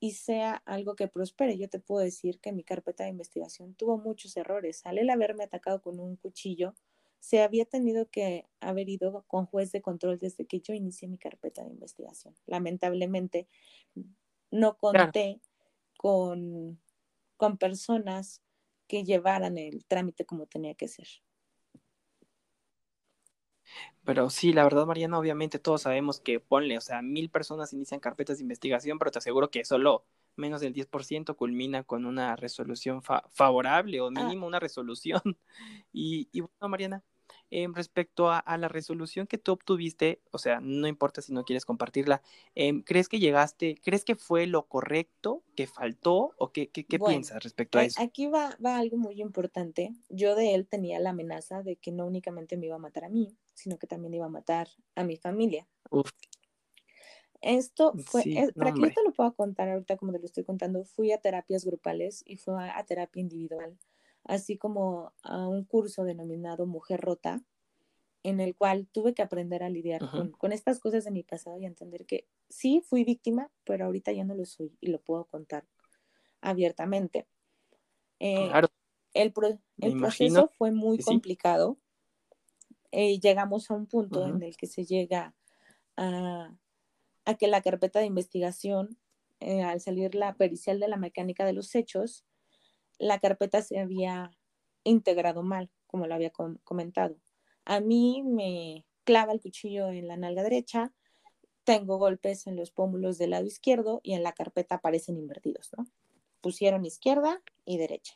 y 0.00 0.12
sea 0.12 0.60
algo 0.66 0.96
que 0.96 1.06
prospere. 1.06 1.56
Yo 1.56 1.68
te 1.68 1.78
puedo 1.78 2.04
decir 2.04 2.40
que 2.40 2.52
mi 2.52 2.64
carpeta 2.64 3.04
de 3.04 3.10
investigación 3.10 3.74
tuvo 3.74 3.96
muchos 3.96 4.36
errores. 4.36 4.84
Al 4.84 4.98
él 4.98 5.08
haberme 5.10 5.44
atacado 5.44 5.80
con 5.80 6.00
un 6.00 6.16
cuchillo, 6.16 6.74
se 7.20 7.42
había 7.42 7.64
tenido 7.64 8.10
que 8.10 8.48
haber 8.58 8.88
ido 8.88 9.24
con 9.28 9.46
juez 9.46 9.70
de 9.70 9.82
control 9.82 10.18
desde 10.18 10.46
que 10.46 10.60
yo 10.60 10.74
inicié 10.74 11.06
mi 11.06 11.16
carpeta 11.16 11.62
de 11.62 11.70
investigación. 11.70 12.34
Lamentablemente, 12.46 13.46
no 14.50 14.76
conté 14.78 15.40
con, 15.96 16.80
con 17.36 17.56
personas 17.56 18.42
que 18.88 19.04
llevaran 19.04 19.58
el 19.58 19.84
trámite 19.84 20.24
como 20.24 20.46
tenía 20.46 20.74
que 20.74 20.88
ser. 20.88 21.06
Pero 24.04 24.30
sí, 24.30 24.52
la 24.52 24.64
verdad, 24.64 24.86
Mariana, 24.86 25.18
obviamente 25.18 25.58
todos 25.58 25.82
sabemos 25.82 26.20
que 26.20 26.40
ponle, 26.40 26.78
o 26.78 26.80
sea, 26.80 27.02
mil 27.02 27.30
personas 27.30 27.72
inician 27.72 28.00
carpetas 28.00 28.38
de 28.38 28.42
investigación, 28.44 28.98
pero 28.98 29.10
te 29.10 29.18
aseguro 29.18 29.50
que 29.50 29.64
solo 29.64 30.04
menos 30.36 30.60
del 30.60 30.72
10% 30.72 31.36
culmina 31.36 31.82
con 31.84 32.06
una 32.06 32.36
resolución 32.36 33.02
fa- 33.02 33.24
favorable 33.30 34.00
o 34.00 34.10
mínimo 34.10 34.46
una 34.46 34.60
resolución. 34.60 35.20
Y, 35.92 36.28
y 36.32 36.40
bueno, 36.42 36.68
Mariana, 36.68 37.02
em, 37.50 37.74
respecto 37.74 38.30
a, 38.30 38.38
a 38.38 38.58
la 38.58 38.68
resolución 38.68 39.26
que 39.26 39.38
tú 39.38 39.52
obtuviste, 39.52 40.22
o 40.32 40.38
sea, 40.38 40.60
no 40.60 40.86
importa 40.88 41.22
si 41.22 41.32
no 41.32 41.44
quieres 41.44 41.64
compartirla, 41.64 42.22
em, 42.54 42.82
¿crees 42.82 43.08
que 43.08 43.18
llegaste, 43.20 43.76
crees 43.82 44.04
que 44.04 44.16
fue 44.16 44.46
lo 44.46 44.66
correcto, 44.68 45.44
que 45.54 45.66
faltó 45.66 46.34
o 46.38 46.52
qué, 46.52 46.68
qué, 46.70 46.86
qué 46.86 46.98
Bueno, 46.98 47.00
piensas 47.00 47.42
respecto 47.42 47.78
a 47.78 47.84
eso? 47.84 48.00
Aquí 48.04 48.26
va, 48.26 48.56
va 48.64 48.78
algo 48.78 48.96
muy 48.98 49.20
importante. 49.22 49.94
Yo 50.08 50.34
de 50.34 50.54
él 50.54 50.66
tenía 50.68 50.98
la 51.00 51.10
amenaza 51.10 51.62
de 51.62 51.76
que 51.76 51.92
no 51.92 52.06
únicamente 52.06 52.56
me 52.56 52.66
iba 52.66 52.76
a 52.76 52.78
matar 52.78 53.04
a 53.04 53.08
mí, 53.08 53.36
sino 53.54 53.78
que 53.78 53.86
también 53.86 54.14
iba 54.14 54.26
a 54.26 54.28
matar 54.30 54.68
a 54.94 55.04
mi 55.04 55.16
familia. 55.16 55.68
Uf, 55.90 56.12
Esto 57.40 57.96
fue, 57.98 58.24
Sí, 58.24 58.32
es- 58.32 58.52
no, 58.54 58.64
para 58.64 58.72
que 58.72 58.82
yo 58.84 58.92
te 58.92 59.02
lo 59.04 59.12
pueda 59.12 59.30
contar 59.32 59.68
ahorita 59.68 59.96
como 59.96 60.12
te 60.12 60.18
lo 60.18 60.24
estoy 60.26 60.44
contando, 60.44 60.84
fui 60.84 61.12
a 61.12 61.18
terapias 61.18 61.64
grupales 61.64 62.22
y 62.26 62.36
fui 62.36 62.54
a, 62.54 62.76
a 62.78 62.84
terapia 62.84 63.20
individual, 63.20 63.78
así 64.28 64.56
como 64.56 65.12
a 65.22 65.48
un 65.48 65.64
curso 65.64 66.04
denominado 66.04 66.66
Mujer 66.66 67.00
Rota, 67.00 67.42
en 68.22 68.40
el 68.40 68.54
cual 68.54 68.86
tuve 68.92 69.14
que 69.14 69.22
aprender 69.22 69.62
a 69.62 69.70
lidiar 69.70 70.08
con, 70.10 70.30
con 70.32 70.52
estas 70.52 70.80
cosas 70.80 71.04
de 71.04 71.10
mi 71.10 71.22
pasado 71.22 71.58
y 71.58 71.64
entender 71.66 72.04
que 72.04 72.28
sí 72.48 72.82
fui 72.86 73.04
víctima, 73.04 73.50
pero 73.64 73.86
ahorita 73.86 74.12
ya 74.12 74.24
no 74.24 74.34
lo 74.34 74.44
soy 74.44 74.76
y 74.80 74.88
lo 74.88 75.00
puedo 75.00 75.24
contar 75.24 75.66
abiertamente. 76.40 77.26
Eh, 78.20 78.48
claro, 78.48 78.68
el, 79.14 79.32
pro- 79.32 79.58
proceso 79.96 80.48
fue 80.58 80.72
muy 80.72 80.98
que 80.98 81.04
sí. 81.04 81.08
complicado. 81.08 81.78
Eh, 82.90 83.18
llegamos 83.20 83.70
a 83.70 83.74
un 83.74 83.86
punto 83.86 84.26
en 84.26 84.42
el 84.42 84.56
que 84.56 84.66
se 84.66 84.84
llega 84.84 85.34
a, 85.96 86.54
a 87.24 87.34
que 87.36 87.46
la 87.46 87.62
carpeta 87.62 88.00
de 88.00 88.06
investigación, 88.06 88.98
eh, 89.40 89.62
al 89.62 89.80
salir 89.80 90.14
la 90.14 90.34
pericial 90.34 90.80
de 90.80 90.88
la 90.88 90.96
mecánica 90.96 91.46
de 91.46 91.52
los 91.52 91.74
hechos, 91.74 92.24
la 92.98 93.18
carpeta 93.20 93.62
se 93.62 93.78
había 93.78 94.30
integrado 94.84 95.42
mal, 95.42 95.70
como 95.86 96.06
lo 96.06 96.14
había 96.14 96.30
com- 96.30 96.58
comentado. 96.64 97.16
A 97.64 97.80
mí 97.80 98.22
me 98.24 98.86
clava 99.04 99.32
el 99.32 99.40
cuchillo 99.40 99.88
en 99.90 100.08
la 100.08 100.16
nalga 100.16 100.42
derecha, 100.42 100.92
tengo 101.64 101.98
golpes 101.98 102.46
en 102.48 102.56
los 102.56 102.70
pómulos 102.72 103.18
del 103.18 103.30
lado 103.30 103.46
izquierdo 103.46 104.00
y 104.02 104.14
en 104.14 104.22
la 104.24 104.32
carpeta 104.32 104.76
aparecen 104.76 105.18
invertidos, 105.18 105.70
¿no? 105.76 105.86
Pusieron 106.40 106.86
izquierda 106.86 107.42
y 107.64 107.78
derecha. 107.78 108.14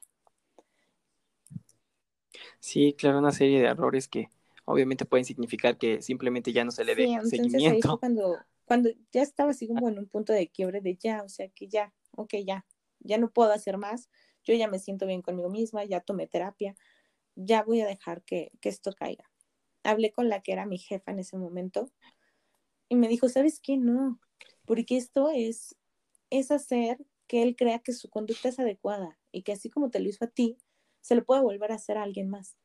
Sí, 2.60 2.94
claro, 2.98 3.18
una 3.18 3.32
serie 3.32 3.60
de 3.60 3.66
errores 3.68 4.08
que 4.08 4.30
obviamente 4.64 5.04
pueden 5.04 5.24
significar 5.26 5.76
que 5.78 6.00
simplemente 6.02 6.52
ya 6.52 6.64
no 6.64 6.70
se 6.70 6.84
le 6.84 6.94
dé 6.94 7.12
Sí, 7.12 7.12
entonces 7.12 7.66
ahí 7.66 7.82
fue 7.82 7.96
seguimiento. 7.96 7.98
cuando, 7.98 8.44
cuando 8.64 8.90
ya 9.12 9.22
estaba 9.22 9.50
así 9.50 9.66
como 9.68 9.88
en 9.88 9.98
un 9.98 10.06
punto 10.08 10.32
de 10.32 10.48
quiebre 10.50 10.80
de 10.80 10.96
ya, 10.96 11.22
o 11.22 11.28
sea 11.28 11.48
que 11.48 11.68
ya, 11.68 11.92
ok, 12.12 12.34
ya, 12.46 12.66
ya 13.00 13.18
no 13.18 13.30
puedo 13.30 13.52
hacer 13.52 13.78
más, 13.78 14.08
yo 14.44 14.54
ya 14.54 14.68
me 14.68 14.78
siento 14.78 15.06
bien 15.06 15.22
conmigo 15.22 15.50
misma, 15.50 15.84
ya 15.84 16.00
tomé 16.00 16.26
terapia, 16.26 16.74
ya 17.36 17.62
voy 17.64 17.80
a 17.82 17.86
dejar 17.86 18.24
que, 18.24 18.52
que 18.60 18.68
esto 18.70 18.92
caiga. 18.94 19.30
Hablé 19.84 20.12
con 20.12 20.28
la 20.28 20.42
que 20.42 20.52
era 20.52 20.66
mi 20.66 20.78
jefa 20.78 21.12
en 21.12 21.20
ese 21.20 21.38
momento 21.38 21.90
y 22.88 22.96
me 22.96 23.08
dijo, 23.08 23.28
¿sabes 23.28 23.60
qué? 23.60 23.76
No, 23.76 24.20
porque 24.64 24.96
esto 24.96 25.30
es, 25.30 25.76
es 26.30 26.50
hacer 26.50 27.06
que 27.26 27.42
él 27.42 27.56
crea 27.56 27.80
que 27.80 27.92
su 27.92 28.10
conducta 28.10 28.48
es 28.50 28.58
adecuada 28.58 29.18
y 29.32 29.42
que 29.42 29.52
así 29.52 29.70
como 29.70 29.90
te 29.90 30.00
lo 30.00 30.08
hizo 30.08 30.24
a 30.24 30.28
ti, 30.28 30.58
se 31.00 31.14
lo 31.14 31.24
puede 31.24 31.42
volver 31.42 31.72
a 31.72 31.76
hacer 31.76 31.98
a 31.98 32.02
alguien 32.02 32.28
más. 32.30 32.56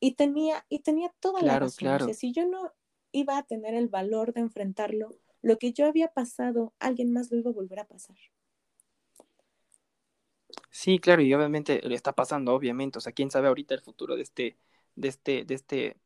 Y 0.00 0.14
tenía, 0.16 0.66
y 0.68 0.80
tenía 0.80 1.14
toda 1.20 1.42
la 1.42 1.54
Claro, 1.54 1.56
razón. 1.56 1.94
O 1.94 1.98
claro. 1.98 2.06
sea, 2.06 2.14
si 2.14 2.32
yo 2.32 2.46
no 2.46 2.72
iba 3.12 3.38
a 3.38 3.44
tener 3.44 3.74
el 3.74 3.88
valor 3.88 4.32
de 4.32 4.40
enfrentarlo, 4.40 5.10
lo 5.40 5.56
que 5.58 5.72
yo 5.72 5.86
había 5.86 6.08
pasado, 6.08 6.74
alguien 6.80 7.12
más 7.12 7.30
lo 7.30 7.38
iba 7.38 7.50
a 7.50 7.54
volver 7.54 7.78
a 7.80 7.86
pasar. 7.88 8.16
Sí, 10.70 10.98
claro, 10.98 11.22
y 11.22 11.32
obviamente 11.34 11.80
le 11.82 11.94
está 11.94 12.12
pasando, 12.12 12.54
obviamente. 12.54 12.98
O 12.98 13.00
sea, 13.00 13.12
quién 13.12 13.30
sabe 13.30 13.48
ahorita 13.48 13.74
el 13.74 13.80
futuro 13.80 14.16
de 14.16 14.22
este, 14.22 14.56
de 14.96 15.08
este, 15.08 15.44
de 15.44 15.54
este, 15.54 15.96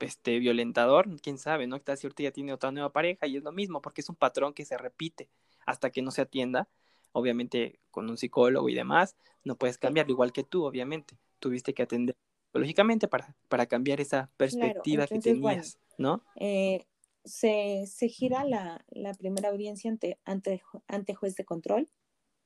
este 0.00 0.38
violentador, 0.38 1.08
quién 1.20 1.38
sabe, 1.38 1.66
¿no? 1.66 1.76
Si 1.78 2.06
ahorita 2.06 2.22
ya 2.22 2.30
tiene 2.30 2.52
otra 2.52 2.70
nueva 2.70 2.92
pareja 2.92 3.26
y 3.26 3.36
es 3.36 3.42
lo 3.42 3.52
mismo, 3.52 3.82
porque 3.82 4.00
es 4.00 4.08
un 4.08 4.16
patrón 4.16 4.54
que 4.54 4.64
se 4.64 4.78
repite 4.78 5.28
hasta 5.66 5.90
que 5.90 6.02
no 6.02 6.10
se 6.10 6.22
atienda. 6.22 6.68
Obviamente, 7.12 7.80
con 7.90 8.08
un 8.08 8.16
psicólogo 8.16 8.68
y 8.68 8.74
demás, 8.74 9.16
no 9.44 9.56
puedes 9.56 9.76
cambiarlo, 9.76 10.12
igual 10.12 10.32
que 10.32 10.44
tú, 10.44 10.64
obviamente. 10.64 11.18
Tuviste 11.40 11.74
que 11.74 11.82
atender 11.82 12.16
psicológicamente 12.46 13.08
para, 13.08 13.34
para 13.48 13.66
cambiar 13.66 14.00
esa 14.00 14.30
perspectiva 14.36 15.06
que 15.06 15.16
entonces, 15.16 15.42
tenías, 15.42 15.78
¿no? 15.98 16.22
Eh, 16.36 16.86
se, 17.24 17.84
se 17.86 18.08
gira 18.08 18.44
la, 18.44 18.84
la 18.88 19.12
primera 19.14 19.50
audiencia 19.50 19.90
ante, 19.90 20.18
ante, 20.24 20.62
ante 20.86 21.14
juez 21.14 21.34
de 21.36 21.44
control, 21.44 21.88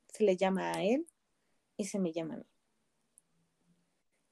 se 0.08 0.24
le 0.24 0.36
llama 0.36 0.72
a 0.72 0.82
él 0.82 1.06
y 1.76 1.84
se 1.84 1.98
me 1.98 2.12
llama 2.12 2.34
a 2.34 2.36
mí. 2.38 2.44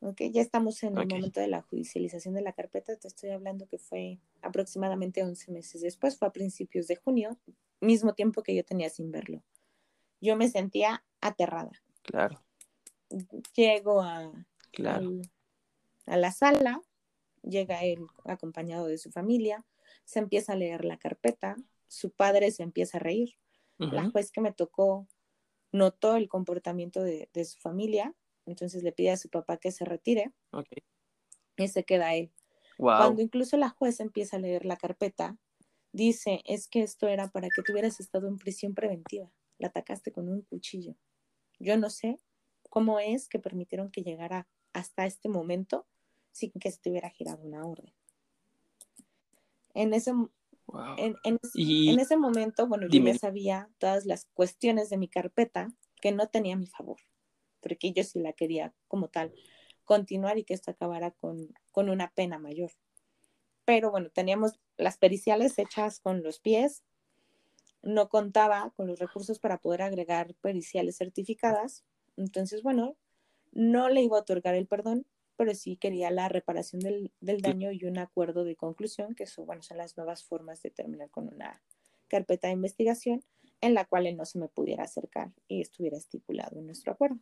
Ok, 0.01 0.21
ya 0.33 0.43
estamos 0.43 0.83
en 0.83 0.99
el 0.99 1.07
momento 1.09 1.41
de 1.41 1.49
la 1.49 1.63
judicialización 1.63 2.35
de 2.35 2.43
la 2.43 2.53
carpeta, 2.53 2.95
te 2.97 3.09
estoy 3.09 3.31
hablando 3.31 3.67
que 3.67 3.79
fue 3.79 4.19
aproximadamente 4.43 5.23
11 5.23 5.51
meses 5.51 5.81
después, 5.81 6.19
fue 6.19 6.29
a 6.29 6.33
principios 6.33 6.87
de 6.87 6.97
junio. 6.97 7.39
mismo 7.81 8.15
tiempo 8.15 8.43
que 8.43 8.55
yo 8.55 8.65
tenía 8.65 8.89
sin 8.89 9.11
verlo. 9.13 9.43
Yo 10.21 10.37
me 10.37 10.49
sentía 10.49 11.05
aterrada. 11.21 11.71
Claro. 12.03 12.43
Llego 13.55 14.01
a, 14.01 14.33
Claro. 14.73 15.07
al- 15.09 15.31
a 16.07 16.17
la 16.17 16.33
sala, 16.33 16.81
llega 17.43 17.83
él 17.85 18.07
acompañado 18.25 18.87
de 18.87 18.97
su 18.97 19.11
familia, 19.11 19.67
se 20.07 20.19
empieza 20.19 20.55
a 20.55 20.57
leer 20.57 20.87
la 20.87 20.97
carpeta, 20.97 21.57
su 21.89 22.11
padre 22.11 22.51
se 22.53 22.63
empieza 22.63 22.97
a 22.97 23.01
reír. 23.01 23.37
La 23.77 24.09
juez 24.11 24.31
que 24.31 24.41
me 24.41 24.53
tocó 24.53 25.07
notó 25.75 26.15
el 26.15 26.29
comportamiento 26.29 27.03
de, 27.03 27.29
de 27.33 27.45
su 27.45 27.59
familia, 27.59 28.15
entonces 28.47 28.85
le 28.85 28.93
pide 28.93 29.11
a 29.11 29.17
su 29.17 29.29
papá 29.29 29.57
que 29.57 29.73
se 29.73 29.85
retire 29.85 30.33
y 31.57 31.69
se 31.69 31.83
queda 31.83 32.15
él. 32.15 32.31
Wow. 32.79 32.97
Cuando 32.99 33.23
incluso 33.23 33.57
la 33.57 33.71
juez 33.71 33.99
empieza 33.99 34.37
a 34.37 34.41
leer 34.41 34.65
la 34.65 34.77
carpeta, 34.77 35.37
dice, 35.93 36.43
es 36.45 36.69
que 36.69 36.83
esto 36.83 37.09
era 37.09 37.29
para 37.29 37.49
que 37.49 37.63
tuvieras 37.63 37.99
estado 37.99 38.29
en 38.29 38.39
prisión 38.39 38.73
preventiva. 38.75 39.33
La 39.59 39.69
atacaste 39.69 40.13
con 40.13 40.29
un 40.29 40.43
cuchillo. 40.43 40.95
Yo 41.59 41.77
no 41.77 41.91
sé 41.91 42.21
cómo 42.71 43.01
es 43.01 43.29
que 43.29 43.41
permitieron 43.41 43.91
que 43.91 44.03
llegara 44.03 44.47
hasta 44.73 45.07
este 45.07 45.29
momento 45.29 45.87
sin 46.31 46.53
que 46.53 46.71
se 46.71 46.79
te 46.79 46.91
hubiera 46.91 47.11
girado 47.11 47.43
una 47.43 47.67
orden. 47.67 47.93
En 49.75 49.93
ese, 49.93 50.13
Wow. 50.67 50.95
en, 50.99 51.17
en- 51.25 51.39
Y 51.55 51.91
en 51.91 52.01
ese 52.01 52.17
momento, 52.17 52.67
bueno, 52.67 52.87
dime. 52.89 53.11
yo 53.11 53.13
ya 53.15 53.19
sabía 53.19 53.71
todas 53.79 54.07
las 54.07 54.27
cuestiones 54.35 54.91
de 54.91 54.97
mi 54.97 55.09
carpeta 55.09 55.69
que 56.01 56.13
no 56.13 56.29
tenía 56.29 56.55
a 56.55 56.59
mi 56.59 56.67
favor, 56.67 56.99
porque 57.61 57.93
yo 57.93 58.03
sí 58.05 58.21
la 58.21 58.33
quería 58.33 58.75
como 58.89 59.09
tal 59.09 59.35
continuar 59.85 60.39
y 60.39 60.45
que 60.45 60.55
esto 60.55 60.71
acabara 60.71 61.11
con, 61.13 61.49
con 61.73 61.89
una 61.91 62.11
pena 62.13 62.39
mayor. 62.39 62.73
Pero 63.65 63.91
bueno, 63.91 64.11
teníamos 64.11 64.61
las 64.77 64.99
periciales 64.99 65.59
hechas 65.59 66.01
con 66.01 66.23
los 66.23 66.39
pies, 66.41 66.85
no 67.83 68.09
contaba 68.09 68.73
con 68.77 68.87
los 68.87 68.99
recursos 68.99 69.39
para 69.39 69.59
poder 69.59 69.83
agregar 69.83 70.35
periciales 70.37 70.97
certificadas, 70.97 71.85
entonces 72.17 72.63
bueno, 72.63 72.97
no 73.53 73.89
le 73.89 74.03
iba 74.03 74.17
a 74.17 74.21
otorgar 74.21 74.55
el 74.55 74.67
perdón, 74.67 75.07
pero 75.37 75.55
sí 75.55 75.77
quería 75.77 76.11
la 76.11 76.29
reparación 76.29 76.81
del, 76.81 77.13
del 77.21 77.41
daño 77.43 77.73
y 77.73 77.85
un 77.85 77.99
acuerdo 77.99 78.45
de 78.45 78.57
conclusión, 78.57 79.15
que 79.15 79.25
eso, 79.25 79.45
bueno, 79.45 79.63
son 79.63 79.79
las 79.79 79.97
nuevas 79.97 80.25
formas 80.25 80.63
de 80.63 80.71
terminar 80.71 81.11
con 81.11 81.29
una 81.29 81.63
carpeta 82.09 82.49
de 82.49 82.55
investigación 82.55 83.25
en 83.61 83.75
la 83.75 83.85
cual 83.85 84.07
él 84.07 84.17
no 84.17 84.25
se 84.27 84.39
me 84.39 84.49
pudiera 84.49 84.85
acercar 84.85 85.33
y 85.49 85.61
estuviera 85.61 85.97
estipulado 85.97 86.59
en 86.59 86.67
nuestro 86.67 86.93
acuerdo. 86.93 87.19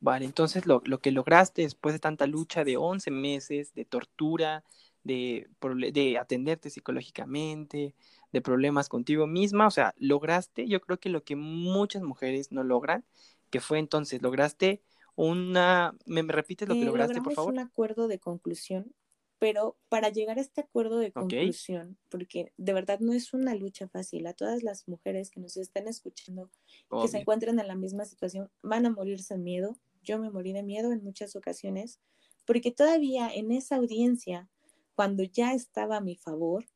Vale, 0.00 0.26
entonces 0.26 0.66
lo, 0.66 0.82
lo 0.84 1.00
que 1.00 1.12
lograste 1.12 1.62
después 1.62 1.94
de 1.94 1.98
tanta 1.98 2.26
lucha 2.26 2.62
de 2.64 2.76
11 2.76 3.10
meses, 3.10 3.72
de 3.74 3.86
tortura, 3.86 4.62
de, 5.02 5.48
de 5.92 6.18
atenderte 6.18 6.70
psicológicamente, 6.70 7.94
de 8.32 8.40
problemas 8.42 8.88
contigo 8.90 9.26
misma, 9.26 9.66
o 9.66 9.70
sea, 9.70 9.94
lograste, 9.98 10.66
yo 10.68 10.80
creo 10.80 10.98
que 11.00 11.08
lo 11.08 11.24
que 11.24 11.36
muchas 11.36 12.02
mujeres 12.02 12.52
no 12.52 12.64
logran, 12.64 13.04
que 13.50 13.60
fue 13.60 13.78
entonces, 13.78 14.20
lograste 14.22 14.82
una, 15.16 15.96
¿me, 16.06 16.22
me 16.22 16.32
repites 16.32 16.68
lo 16.68 16.76
que 16.76 16.84
Eh, 16.84 16.86
lograste, 16.86 17.22
por 17.22 17.32
favor? 17.32 17.54
un 17.54 17.58
acuerdo 17.58 18.08
de 18.08 18.18
conclusión, 18.18 18.94
pero 19.38 19.78
para 19.88 20.08
llegar 20.10 20.38
a 20.38 20.40
este 20.40 20.62
acuerdo 20.62 20.98
de 20.98 21.12
conclusión, 21.12 21.98
porque 22.08 22.52
de 22.56 22.72
verdad 22.72 23.00
no 23.00 23.12
es 23.12 23.34
una 23.34 23.54
lucha 23.54 23.88
fácil, 23.88 24.26
a 24.26 24.32
todas 24.34 24.62
las 24.62 24.88
mujeres 24.88 25.30
que 25.30 25.40
nos 25.40 25.56
estén 25.56 25.88
escuchando, 25.88 26.50
que 26.98 27.08
se 27.08 27.18
Obvio. 27.18 27.18
encuentren 27.18 27.58
en 27.60 27.68
la 27.68 27.76
misma 27.76 28.04
situación, 28.06 28.50
van 28.62 28.86
a 28.86 28.90
morirse 28.90 29.34
de 29.34 29.40
miedo. 29.40 29.78
Yo 30.02 30.18
me 30.18 30.30
morí 30.30 30.52
de 30.52 30.62
miedo 30.62 30.92
en 30.92 31.02
muchas 31.02 31.36
ocasiones, 31.36 32.00
porque 32.46 32.70
todavía 32.72 33.28
en 33.34 33.52
esa 33.52 33.76
audiencia, 33.76 34.50
cuando 34.94 35.22
ya 35.24 35.52
estaba 35.54 35.96
a 35.98 36.00
mi 36.00 36.16
favor, 36.16 36.66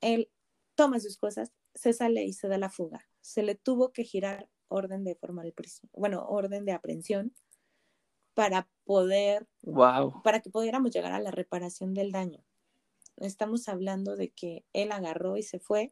él 0.00 0.30
toma 0.74 1.00
sus 1.00 1.16
cosas, 1.16 1.52
se 1.74 1.92
sale 1.92 2.24
y 2.24 2.32
se 2.32 2.48
da 2.48 2.58
la 2.58 2.70
fuga. 2.70 3.08
Se 3.20 3.42
le 3.42 3.54
tuvo 3.54 3.92
que 3.92 4.04
girar 4.04 4.48
orden 4.68 5.04
de 5.04 5.14
formal 5.14 5.52
prisión, 5.52 5.90
bueno, 5.94 6.24
orden 6.28 6.64
de 6.64 6.72
aprehensión 6.72 7.34
para 8.34 8.68
poder, 8.84 9.48
Wow, 9.62 10.22
para 10.22 10.40
que 10.40 10.50
pudiéramos 10.50 10.90
llegar 10.92 11.12
a 11.12 11.20
la 11.20 11.30
reparación 11.30 11.94
del 11.94 12.12
daño. 12.12 12.44
Estamos 13.16 13.68
hablando 13.68 14.16
de 14.16 14.30
que 14.30 14.64
él 14.72 14.92
agarró 14.92 15.36
y 15.36 15.42
se 15.42 15.58
fue. 15.58 15.90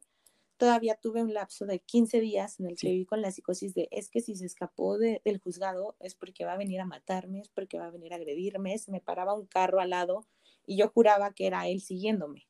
Todavía 0.57 0.95
tuve 0.95 1.21
un 1.21 1.33
lapso 1.33 1.65
de 1.65 1.79
15 1.79 2.19
días 2.21 2.59
en 2.59 2.67
el 2.67 2.71
que 2.73 2.77
Sí. 2.87 2.87
viví 2.87 3.05
con 3.05 3.21
la 3.21 3.31
psicosis 3.31 3.73
de 3.73 3.89
es 3.91 4.09
que 4.09 4.21
si 4.21 4.35
se 4.35 4.45
escapó 4.45 4.97
de- 4.97 5.21
del 5.25 5.39
juzgado 5.39 5.95
es 5.99 6.15
porque 6.15 6.45
va 6.45 6.53
a 6.53 6.57
venir 6.57 6.79
a 6.79 6.85
matarme, 6.85 7.41
es 7.41 7.49
porque 7.49 7.77
va 7.77 7.87
a 7.87 7.91
venir 7.91 8.13
a 8.13 8.15
agredirme, 8.15 8.77
se 8.77 8.91
me 8.91 9.01
paraba 9.01 9.33
un 9.35 9.45
carro 9.45 9.79
al 9.81 9.89
lado 9.91 10.25
y 10.65 10.77
yo 10.77 10.89
juraba 10.89 11.33
que 11.33 11.47
era 11.47 11.67
él 11.67 11.81
siguiéndome. 11.81 12.47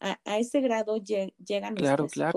A, 0.00 0.20
a 0.24 0.38
ese 0.38 0.60
grado 0.60 0.96
lle- 0.98 1.34
llega 1.44 1.70
nuestra 1.70 1.96
Claro, 1.96 2.06
claro. 2.08 2.32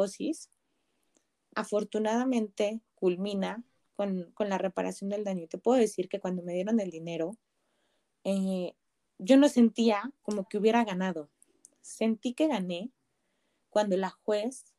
Afortunadamente 1.56 2.82
culmina 2.94 3.64
con, 3.96 4.32
con 4.34 4.50
la 4.50 4.58
reparación 4.58 5.10
del 5.10 5.24
daño. 5.24 5.44
Y 5.44 5.48
te 5.48 5.58
puedo 5.58 5.80
decir 5.80 6.10
que 6.10 6.20
cuando 6.20 6.44
me 6.44 6.54
dieron 6.54 6.80
el 6.80 6.92
dinero, 6.92 7.38
eh, 8.24 8.74
yo 9.18 9.38
no 9.38 9.50
sentía 9.50 10.12
como 10.22 10.48
que 10.48 10.58
hubiera 10.58 10.84
ganado. 10.84 11.30
Sentí 11.82 12.34
que 12.34 12.48
gané 12.48 12.92
cuando 13.70 13.98
la 13.98 14.10
juez 14.10 14.74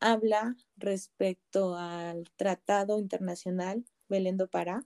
habla 0.00 0.56
respecto 0.76 1.76
al 1.76 2.30
Tratado 2.36 2.98
Internacional 2.98 3.84
Belén 4.08 4.36
do 4.36 4.48
Pará, 4.48 4.84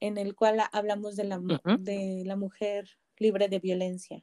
en 0.00 0.18
el 0.18 0.34
cual 0.34 0.60
hablamos 0.72 1.16
de 1.16 1.24
la, 1.24 1.40
de 1.78 2.22
la 2.24 2.36
mujer 2.36 2.98
libre 3.16 3.48
de 3.48 3.58
violencia 3.58 4.22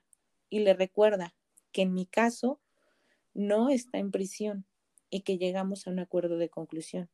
y 0.49 0.59
le 0.59 0.73
recuerda 0.73 1.35
que 1.71 1.81
en 1.81 1.93
mi 1.93 2.05
caso 2.05 2.61
no 3.33 3.69
está 3.69 3.97
en 3.97 4.11
prisión 4.11 4.65
y 5.15 5.21
que 5.21 5.37
llegamos 5.37 5.87
a 5.87 5.91
un 5.91 5.99
acuerdo 5.99 6.37
de 6.37 6.49
conclusión. 6.49 7.09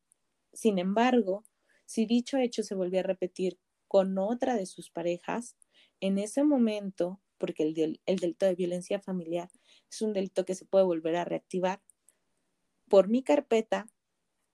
Sin 0.54 0.80
embargo, 0.80 1.46
si 1.86 2.08
dicho 2.08 2.38
hecho 2.38 2.64
se 2.64 2.74
volvió 2.74 3.02
a 3.02 3.04
repetir 3.04 3.60
con 3.88 4.18
otra 4.18 4.56
de 4.56 4.66
sus 4.66 4.90
parejas, 4.90 5.56
en 6.00 6.18
ese 6.18 6.44
momento, 6.44 7.22
porque 7.38 7.62
el, 7.62 8.02
el 8.08 8.16
delito 8.18 8.48
de 8.48 8.56
violencia 8.56 9.00
familiar 9.00 9.52
es 9.88 10.02
un 10.02 10.14
delito 10.14 10.46
que 10.46 10.56
se 10.56 10.66
puede 10.66 10.84
volver 10.84 11.16
a 11.16 11.26
reactivar, 11.26 11.80
por 12.90 13.08
mi 13.08 13.22
carpeta 13.22 13.86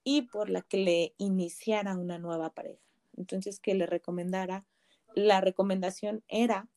y 0.04 0.22
por 0.22 0.50
la 0.50 0.60
que 0.60 0.76
le 0.76 1.14
iniciara 1.16 1.96
una 1.96 2.18
nueva 2.18 2.52
pareja. 2.52 2.84
Entonces, 3.16 3.60
que 3.60 3.74
le 3.74 3.86
recomendara, 3.86 4.66
la 5.14 5.40
recomendación 5.40 6.22
era 6.28 6.68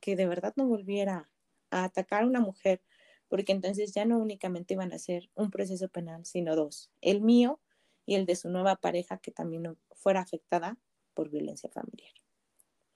que 0.00 0.16
de 0.16 0.26
verdad 0.26 0.54
no 0.56 0.66
volviera 0.66 1.30
a 1.70 1.84
atacar 1.84 2.24
a 2.24 2.26
una 2.26 2.40
mujer, 2.40 2.82
porque 3.28 3.52
entonces 3.52 3.92
ya 3.94 4.04
no 4.04 4.18
únicamente 4.18 4.74
iban 4.74 4.92
a 4.92 4.96
hacer 4.96 5.30
un 5.34 5.50
proceso 5.50 5.88
penal, 5.88 6.24
sino 6.26 6.56
dos, 6.56 6.90
el 7.00 7.20
mío 7.20 7.60
y 8.06 8.14
el 8.16 8.26
de 8.26 8.36
su 8.36 8.48
nueva 8.50 8.76
pareja 8.76 9.18
que 9.18 9.32
también 9.32 9.76
fuera 9.94 10.20
afectada 10.20 10.78
por 11.14 11.30
violencia 11.30 11.70
familiar. 11.70 12.12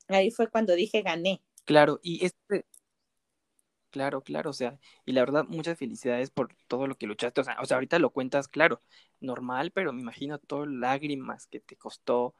Ahí 0.08 0.30
fue 0.30 0.48
cuando 0.50 0.74
dije 0.74 1.02
gané. 1.02 1.42
claro, 1.64 2.00
y 2.02 2.24
este, 2.24 2.66
claro, 3.90 4.22
claro, 4.22 4.50
o 4.50 4.52
sea, 4.52 4.78
y 5.04 5.12
la 5.12 5.22
verdad, 5.22 5.44
muchas 5.48 5.78
felicidades 5.78 6.30
por 6.30 6.54
todo 6.68 6.86
lo 6.86 6.96
que 6.96 7.06
luchaste, 7.06 7.40
o 7.40 7.44
sea, 7.44 7.56
o 7.60 7.64
sea, 7.66 7.76
ahorita 7.76 7.98
lo 7.98 8.10
cuentas, 8.10 8.48
claro, 8.48 8.82
normal, 9.20 9.72
pero 9.72 9.92
me 9.92 10.00
imagino 10.00 10.38
todo 10.38 10.66
lágrimas 10.66 11.46
que 11.46 11.60
te 11.60 11.76
costó, 11.76 12.34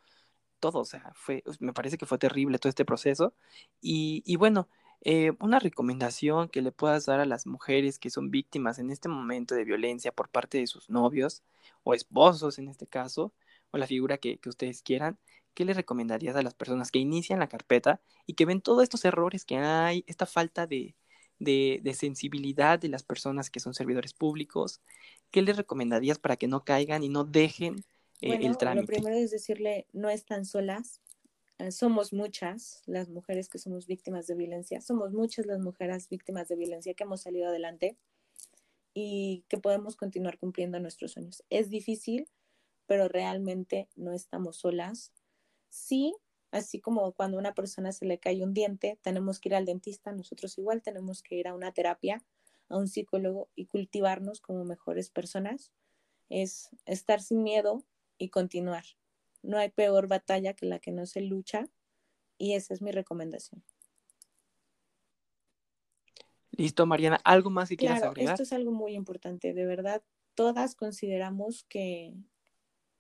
todo, 0.61 0.81
o 0.81 0.85
sea, 0.85 1.13
fue, 1.15 1.43
me 1.61 1.73
parece 1.73 1.99
que 1.99 2.07
fue 2.07 2.19
terrible 2.19 2.59
todo 2.59 2.71
este 2.71 2.85
proceso, 2.85 3.35
y, 3.81 4.23
y 4.27 4.37
bueno, 4.37 4.69
eh, 5.03 5.33
una 5.41 5.59
recomendación 5.59 6.49
que 6.49 6.63
le 6.63 6.73
puedas 6.73 7.07
dar 7.07 7.21
a 7.21 7.25
las 7.27 7.47
mujeres 7.47 7.99
que 7.99 8.11
son 8.11 8.31
víctimas 8.31 8.79
en 8.79 8.91
este 8.91 9.09
momento 9.09 9.55
de 9.55 9.65
violencia 9.65 10.13
por 10.13 10.29
parte 10.29 10.59
de 10.59 10.67
sus 10.67 10.91
novios 10.91 11.43
o 11.85 11.95
esposos 11.95 12.59
en 12.59 12.69
este 12.69 12.87
caso, 12.87 13.33
o 13.71 13.79
la 13.79 13.87
figura 13.87 14.19
que, 14.19 14.39
que 14.39 14.49
ustedes 14.49 14.83
quieran, 14.83 15.19
¿qué 15.55 15.65
le 15.65 15.75
recomendarías 15.75 16.37
a 16.37 16.43
las 16.43 16.55
personas 16.55 16.91
que 16.91 16.99
inician 16.99 17.39
la 17.41 17.49
carpeta 17.49 18.01
y 18.27 18.35
que 18.35 18.45
ven 18.47 18.61
todos 18.61 18.83
estos 18.83 19.05
errores 19.05 19.45
que 19.45 19.57
hay, 19.57 20.05
esta 20.07 20.27
falta 20.27 20.67
de, 20.67 20.95
de, 21.39 21.81
de 21.83 21.95
sensibilidad 21.95 22.79
de 22.79 22.89
las 22.89 23.03
personas 23.03 23.51
que 23.51 23.61
son 23.61 23.75
servidores 23.75 24.13
públicos? 24.15 24.81
¿Qué 25.31 25.43
les 25.43 25.57
recomendarías 25.57 26.19
para 26.19 26.37
que 26.37 26.49
no 26.49 26.65
caigan 26.65 27.03
y 27.03 27.09
no 27.09 27.25
dejen 27.25 27.85
eh, 28.21 28.29
Bueno, 28.29 28.47
el 28.47 28.57
lo 28.57 28.59
trámite? 28.59 28.87
primero 28.87 29.17
es 29.17 29.31
decirle, 29.31 29.87
no 29.93 30.11
están 30.11 30.45
solas, 30.45 31.01
somos 31.71 32.13
muchas 32.13 32.83
las 32.87 33.09
mujeres 33.09 33.49
que 33.49 33.59
somos 33.59 33.87
víctimas 33.87 34.27
de 34.27 34.35
violencia, 34.35 34.81
somos 34.81 35.13
muchas 35.13 35.47
las 35.47 35.61
mujeres 35.61 36.09
víctimas 36.09 36.49
de 36.49 36.57
violencia 36.57 36.95
que 36.95 37.05
hemos 37.05 37.23
salido 37.23 37.49
adelante 37.49 37.97
y 38.95 39.45
que 39.49 39.59
podemos 39.59 39.97
continuar 39.97 40.39
cumpliendo 40.39 40.81
nuestros 40.81 41.13
sueños. 41.13 41.45
Es 41.51 41.69
difícil, 41.69 42.29
pero 42.87 43.09
realmente 43.09 43.89
no 43.95 44.13
estamos 44.13 44.57
solas. 44.57 45.13
Sí, 45.69 46.15
así 46.51 46.81
como 46.81 47.13
cuando 47.13 47.37
a 47.37 47.41
una 47.41 47.55
persona 47.55 47.93
se 47.93 48.07
le 48.07 48.19
cae 48.19 48.43
un 48.43 48.55
diente, 48.55 48.99
tenemos 49.03 49.39
que 49.39 49.51
ir 49.51 49.55
al 49.55 49.67
dentista, 49.67 50.13
nosotros 50.13 50.59
igual 50.59 50.83
tenemos 50.83 51.23
que 51.23 51.37
ir 51.37 51.47
a 51.47 51.55
una 51.55 51.73
terapia, 51.73 52.25
a 52.69 52.77
un 52.77 52.89
psicólogo 52.89 53.49
y 53.55 53.67
cultivarnos 53.67 54.41
como 54.41 54.65
mejores 54.65 55.11
personas. 55.11 55.73
Es 56.29 56.71
estar 56.87 57.21
sin 57.21 57.43
miedo 57.43 57.85
y 58.19 58.31
continuar. 58.31 58.85
No 59.43 59.59
hay 59.59 59.71
peor 59.71 60.07
batalla 60.07 60.55
que 60.55 60.67
la 60.67 60.79
que 60.79 60.93
no 60.93 61.07
se 61.07 61.21
lucha 61.21 61.69
y 62.39 62.55
esa 62.55 62.75
es 62.75 62.83
mi 62.83 62.91
recomendación. 62.91 63.63
Listo, 66.53 66.85
Mariana. 66.87 67.21
¿Algo 67.25 67.51
más 67.51 67.69
que 67.69 67.77
quieras 67.77 67.99
Claro, 67.99 68.11
agregar? 68.13 68.35
esto 68.35 68.43
es 68.43 68.53
algo 68.53 68.73
muy 68.73 68.95
importante. 68.95 69.55
De 69.55 69.65
verdad, 69.67 70.03
todas 70.35 70.75
consideramos 70.75 71.65
que, 71.69 72.13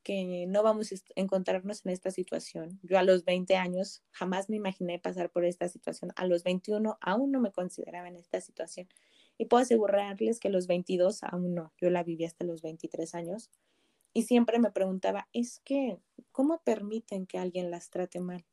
que 0.02 0.46
no 0.46 0.62
vamos 0.62 0.92
a 0.92 0.96
encontrarnos 1.14 1.84
en 1.84 1.92
esta 1.92 2.10
situación. 2.10 2.78
Yo 2.82 2.98
a 2.98 3.02
los 3.02 3.24
20 3.24 3.56
años 3.56 4.02
jamás 4.12 4.48
me 4.48 4.56
imaginé 4.56 4.98
pasar 4.98 5.30
por 5.30 5.44
esta 5.44 5.68
situación. 5.68 6.12
A 6.16 6.26
los 6.26 6.42
21 6.44 6.96
aún 7.00 7.32
no 7.32 7.40
me 7.40 7.52
consideraba 7.52 8.08
en 8.08 8.16
esta 8.16 8.40
situación. 8.40 8.88
Y 9.36 9.46
puedo 9.46 9.62
asegurarles 9.62 10.38
que 10.38 10.48
a 10.48 10.50
los 10.50 10.66
22 10.66 11.22
aún 11.24 11.54
no. 11.54 11.72
Yo 11.78 11.90
la 11.90 12.02
viví 12.02 12.24
hasta 12.24 12.44
los 12.44 12.62
23 12.62 13.14
años. 13.14 13.50
Y 14.12 14.22
siempre 14.22 14.58
me 14.58 14.72
preguntaba, 14.72 15.28
es 15.32 15.60
que, 15.60 15.98
¿cómo 16.32 16.60
permiten 16.64 17.26
que 17.26 17.38
alguien 17.38 17.70
las 17.70 17.90
trate 17.90 18.20
mal? 18.20 18.44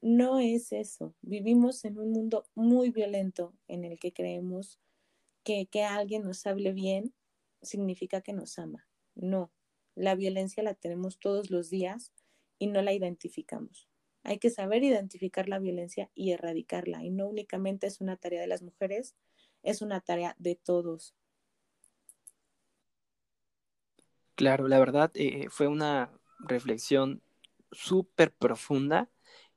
No 0.00 0.40
es 0.40 0.72
eso. 0.72 1.14
Vivimos 1.22 1.84
en 1.84 1.98
un 1.98 2.10
mundo 2.10 2.44
muy 2.54 2.90
violento 2.90 3.54
en 3.68 3.84
el 3.84 3.98
que 4.00 4.12
creemos 4.12 4.80
que, 5.44 5.66
que 5.66 5.84
alguien 5.84 6.22
nos 6.22 6.46
hable 6.46 6.72
bien 6.72 7.14
significa 7.62 8.20
que 8.20 8.32
nos 8.32 8.58
ama. 8.58 8.88
No, 9.14 9.52
la 9.94 10.14
violencia 10.14 10.62
la 10.62 10.74
tenemos 10.74 11.18
todos 11.18 11.50
los 11.50 11.70
días 11.70 12.12
y 12.58 12.66
no 12.66 12.82
la 12.82 12.92
identificamos. 12.92 13.88
Hay 14.24 14.38
que 14.38 14.50
saber 14.50 14.84
identificar 14.84 15.48
la 15.48 15.58
violencia 15.58 16.10
y 16.14 16.32
erradicarla. 16.32 17.04
Y 17.04 17.10
no 17.10 17.28
únicamente 17.28 17.86
es 17.86 18.00
una 18.00 18.16
tarea 18.16 18.40
de 18.40 18.46
las 18.46 18.62
mujeres, 18.62 19.16
es 19.62 19.82
una 19.82 20.00
tarea 20.00 20.36
de 20.38 20.54
todos. 20.54 21.14
Claro, 24.34 24.66
la 24.68 24.78
verdad 24.78 25.10
eh, 25.14 25.48
fue 25.50 25.68
una 25.68 26.10
reflexión 26.40 27.22
súper 27.70 28.32
profunda 28.32 29.08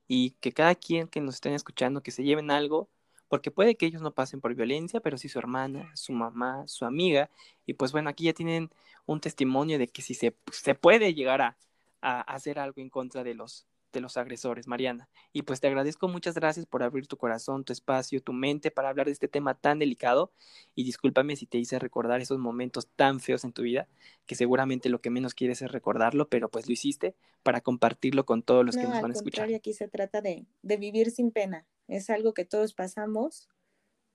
y 0.06 0.32
que 0.40 0.52
cada 0.52 0.74
quien 0.74 1.08
que 1.08 1.20
nos 1.20 1.36
estén 1.36 1.54
escuchando 1.54 2.02
que 2.02 2.10
se 2.10 2.24
lleven 2.24 2.50
algo, 2.50 2.88
porque 3.28 3.50
puede 3.50 3.76
que 3.76 3.86
ellos 3.86 4.02
no 4.02 4.14
pasen 4.14 4.40
por 4.40 4.54
violencia, 4.54 5.00
pero 5.00 5.18
sí 5.18 5.28
su 5.28 5.38
hermana, 5.38 5.90
su 5.96 6.12
mamá, 6.12 6.66
su 6.68 6.84
amiga, 6.84 7.30
y 7.66 7.74
pues 7.74 7.90
bueno, 7.92 8.10
aquí 8.10 8.24
ya 8.24 8.32
tienen 8.34 8.70
un 9.06 9.20
testimonio 9.20 9.78
de 9.78 9.88
que 9.88 10.02
sí 10.02 10.14
se, 10.14 10.36
se 10.52 10.74
puede 10.74 11.14
llegar 11.14 11.40
a, 11.42 11.56
a 12.00 12.20
hacer 12.20 12.58
algo 12.58 12.80
en 12.80 12.90
contra 12.90 13.24
de 13.24 13.34
los, 13.34 13.66
de 13.96 14.02
los 14.02 14.16
agresores, 14.16 14.66
Mariana. 14.68 15.08
Y 15.32 15.42
pues 15.42 15.60
te 15.60 15.66
agradezco 15.68 16.08
muchas 16.08 16.34
gracias 16.34 16.66
por 16.66 16.82
abrir 16.82 17.06
tu 17.08 17.16
corazón, 17.16 17.64
tu 17.64 17.72
espacio, 17.72 18.22
tu 18.22 18.32
mente 18.32 18.70
para 18.70 18.88
hablar 18.90 19.06
de 19.06 19.12
este 19.12 19.28
tema 19.28 19.54
tan 19.58 19.78
delicado 19.78 20.32
y 20.74 20.84
discúlpame 20.84 21.36
si 21.36 21.46
te 21.46 21.58
hice 21.58 21.78
recordar 21.78 22.20
esos 22.20 22.38
momentos 22.38 22.88
tan 22.96 23.20
feos 23.20 23.44
en 23.44 23.52
tu 23.52 23.62
vida, 23.62 23.88
que 24.26 24.34
seguramente 24.34 24.88
lo 24.88 25.00
que 25.00 25.10
menos 25.10 25.34
quieres 25.34 25.62
es 25.62 25.72
recordarlo, 25.72 26.28
pero 26.28 26.48
pues 26.50 26.66
lo 26.68 26.72
hiciste 26.72 27.16
para 27.42 27.60
compartirlo 27.60 28.26
con 28.26 28.42
todos 28.42 28.64
los 28.64 28.76
que 28.76 28.86
No, 28.86 28.90
nos 28.90 29.00
van 29.00 29.10
a 29.10 29.14
escuchar. 29.14 29.48
contrario, 29.48 29.56
aquí 29.56 29.72
se 29.72 29.88
trata 29.88 30.20
de, 30.20 30.46
de 30.62 30.76
vivir 30.76 31.10
sin 31.10 31.30
pena. 31.30 31.66
Es 31.88 32.10
algo 32.10 32.34
que 32.34 32.44
todos 32.44 32.74
pasamos, 32.74 33.48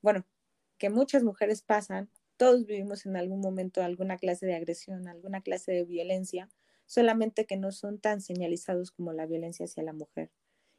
bueno, 0.02 0.26
que 0.78 0.90
muchas 0.90 1.22
mujeres 1.24 1.62
pasan, 1.62 2.10
todos 2.36 2.66
vivimos 2.66 3.06
en 3.06 3.16
algún 3.16 3.40
momento 3.40 3.82
alguna 3.82 4.18
clase 4.18 4.46
de 4.46 4.56
agresión, 4.56 5.08
alguna 5.08 5.42
clase 5.42 5.72
de 5.72 5.84
violencia, 5.84 6.48
solamente 6.92 7.46
que 7.46 7.56
no 7.56 7.72
son 7.72 7.98
tan 7.98 8.20
señalizados 8.20 8.90
como 8.90 9.14
la 9.14 9.24
violencia 9.24 9.64
hacia 9.64 9.82
la 9.82 9.94
mujer. 9.94 10.30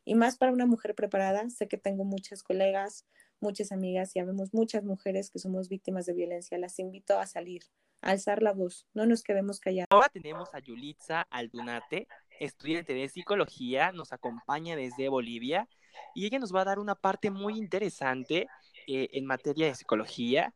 Y 0.06 0.14
más 0.14 0.38
para 0.38 0.52
una 0.52 0.68
mujer 0.68 0.94
preparada, 0.94 1.50
sé 1.50 1.68
que 1.68 1.78
tengo 1.78 2.04
muchas 2.04 2.44
colegas, 2.44 3.08
muchas 3.40 3.72
amigas 3.72 4.16
y 4.16 4.20
habemos 4.20 4.54
muchas 4.54 4.84
mujeres 4.84 5.32
que 5.32 5.40
somos 5.40 5.70
víctimas 5.70 6.06
de 6.06 6.14
violencia. 6.14 6.60
Las 6.60 6.78
invito 6.78 7.18
a 7.18 7.26
salir, 7.26 7.64
a 8.02 8.12
alzar 8.12 8.44
la 8.44 8.54
voz, 8.54 8.86
no 8.94 9.08
nos 9.08 9.24
quedemos 9.24 9.60
callados. 9.60 9.88
Ahora 9.90 10.10
tenemos 10.10 10.54
a 10.54 10.60
Yulitza 10.60 11.22
Aldunate, 11.32 12.08
estudiante 12.40 12.94
de 12.94 13.10
psicología, 13.10 13.92
nos 13.92 14.14
acompaña 14.14 14.76
desde 14.76 15.10
Bolivia 15.10 15.68
y 16.14 16.28
ella 16.28 16.38
nos 16.38 16.54
va 16.54 16.62
a 16.62 16.66
dar 16.66 16.78
una 16.78 16.94
parte 16.94 17.32
muy 17.32 17.58
interesante 17.58 18.46
eh, 18.86 19.10
en 19.14 19.26
materia 19.26 19.66
de 19.66 19.74
psicología. 19.74 20.54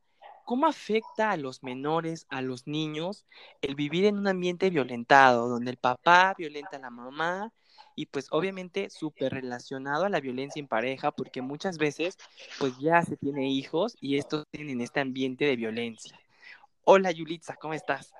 ¿Cómo 0.47 0.65
afecta 0.65 1.31
a 1.31 1.35
los 1.35 1.61
menores, 1.61 2.25
a 2.29 2.41
los 2.41 2.67
niños, 2.67 3.25
el 3.61 3.75
vivir 3.75 4.05
en 4.05 4.17
un 4.17 4.29
ambiente 4.29 4.69
violentado, 4.69 5.49
donde 5.49 5.71
el 5.71 5.75
papá 5.75 6.35
violenta 6.37 6.77
a 6.77 6.79
la 6.79 6.89
mamá 6.89 7.51
y 7.95 8.05
pues 8.05 8.27
obviamente 8.31 8.89
súper 8.89 9.33
relacionado 9.33 10.05
a 10.05 10.09
la 10.09 10.21
violencia 10.21 10.61
en 10.61 10.69
pareja, 10.69 11.11
porque 11.11 11.41
muchas 11.41 11.77
veces 11.77 12.17
pues 12.59 12.77
ya 12.79 13.01
se 13.01 13.17
tiene 13.17 13.49
hijos 13.49 13.97
y 13.99 14.15
estos 14.15 14.45
tienen 14.49 14.79
este 14.79 15.01
ambiente 15.01 15.43
de 15.43 15.57
violencia. 15.57 16.17
Hola 16.85 17.11
Yulitza, 17.11 17.57
¿cómo 17.57 17.73
estás? 17.73 18.13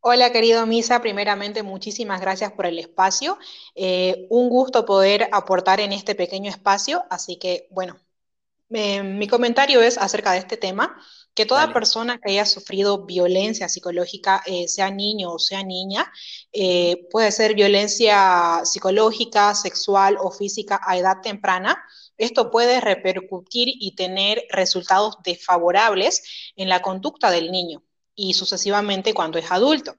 Hola, 0.00 0.32
querido 0.32 0.64
Misa. 0.64 1.02
Primeramente, 1.02 1.62
muchísimas 1.62 2.22
gracias 2.22 2.50
por 2.52 2.64
el 2.64 2.78
espacio. 2.78 3.36
Eh, 3.74 4.26
un 4.30 4.48
gusto 4.48 4.86
poder 4.86 5.28
aportar 5.32 5.80
en 5.80 5.92
este 5.92 6.14
pequeño 6.14 6.48
espacio. 6.48 7.04
Así 7.10 7.36
que, 7.36 7.68
bueno, 7.70 7.98
eh, 8.70 9.02
mi 9.02 9.28
comentario 9.28 9.80
es 9.82 9.98
acerca 9.98 10.32
de 10.32 10.38
este 10.38 10.56
tema, 10.56 10.96
que 11.34 11.46
toda 11.46 11.62
Dale. 11.62 11.74
persona 11.74 12.18
que 12.18 12.32
haya 12.32 12.46
sufrido 12.46 13.04
violencia 13.04 13.68
psicológica, 13.68 14.42
eh, 14.46 14.68
sea 14.68 14.90
niño 14.90 15.32
o 15.32 15.38
sea 15.38 15.62
niña, 15.62 16.10
eh, 16.52 17.06
puede 17.10 17.30
ser 17.30 17.54
violencia 17.54 18.62
psicológica, 18.64 19.54
sexual 19.54 20.16
o 20.18 20.30
física 20.30 20.80
a 20.82 20.96
edad 20.96 21.20
temprana. 21.22 21.84
Esto 22.16 22.50
puede 22.50 22.80
repercutir 22.80 23.68
y 23.68 23.94
tener 23.94 24.44
resultados 24.50 25.18
desfavorables 25.22 26.22
en 26.56 26.70
la 26.70 26.80
conducta 26.80 27.30
del 27.30 27.52
niño 27.52 27.82
y 28.14 28.32
sucesivamente 28.32 29.12
cuando 29.12 29.38
es 29.38 29.50
adulto. 29.50 29.96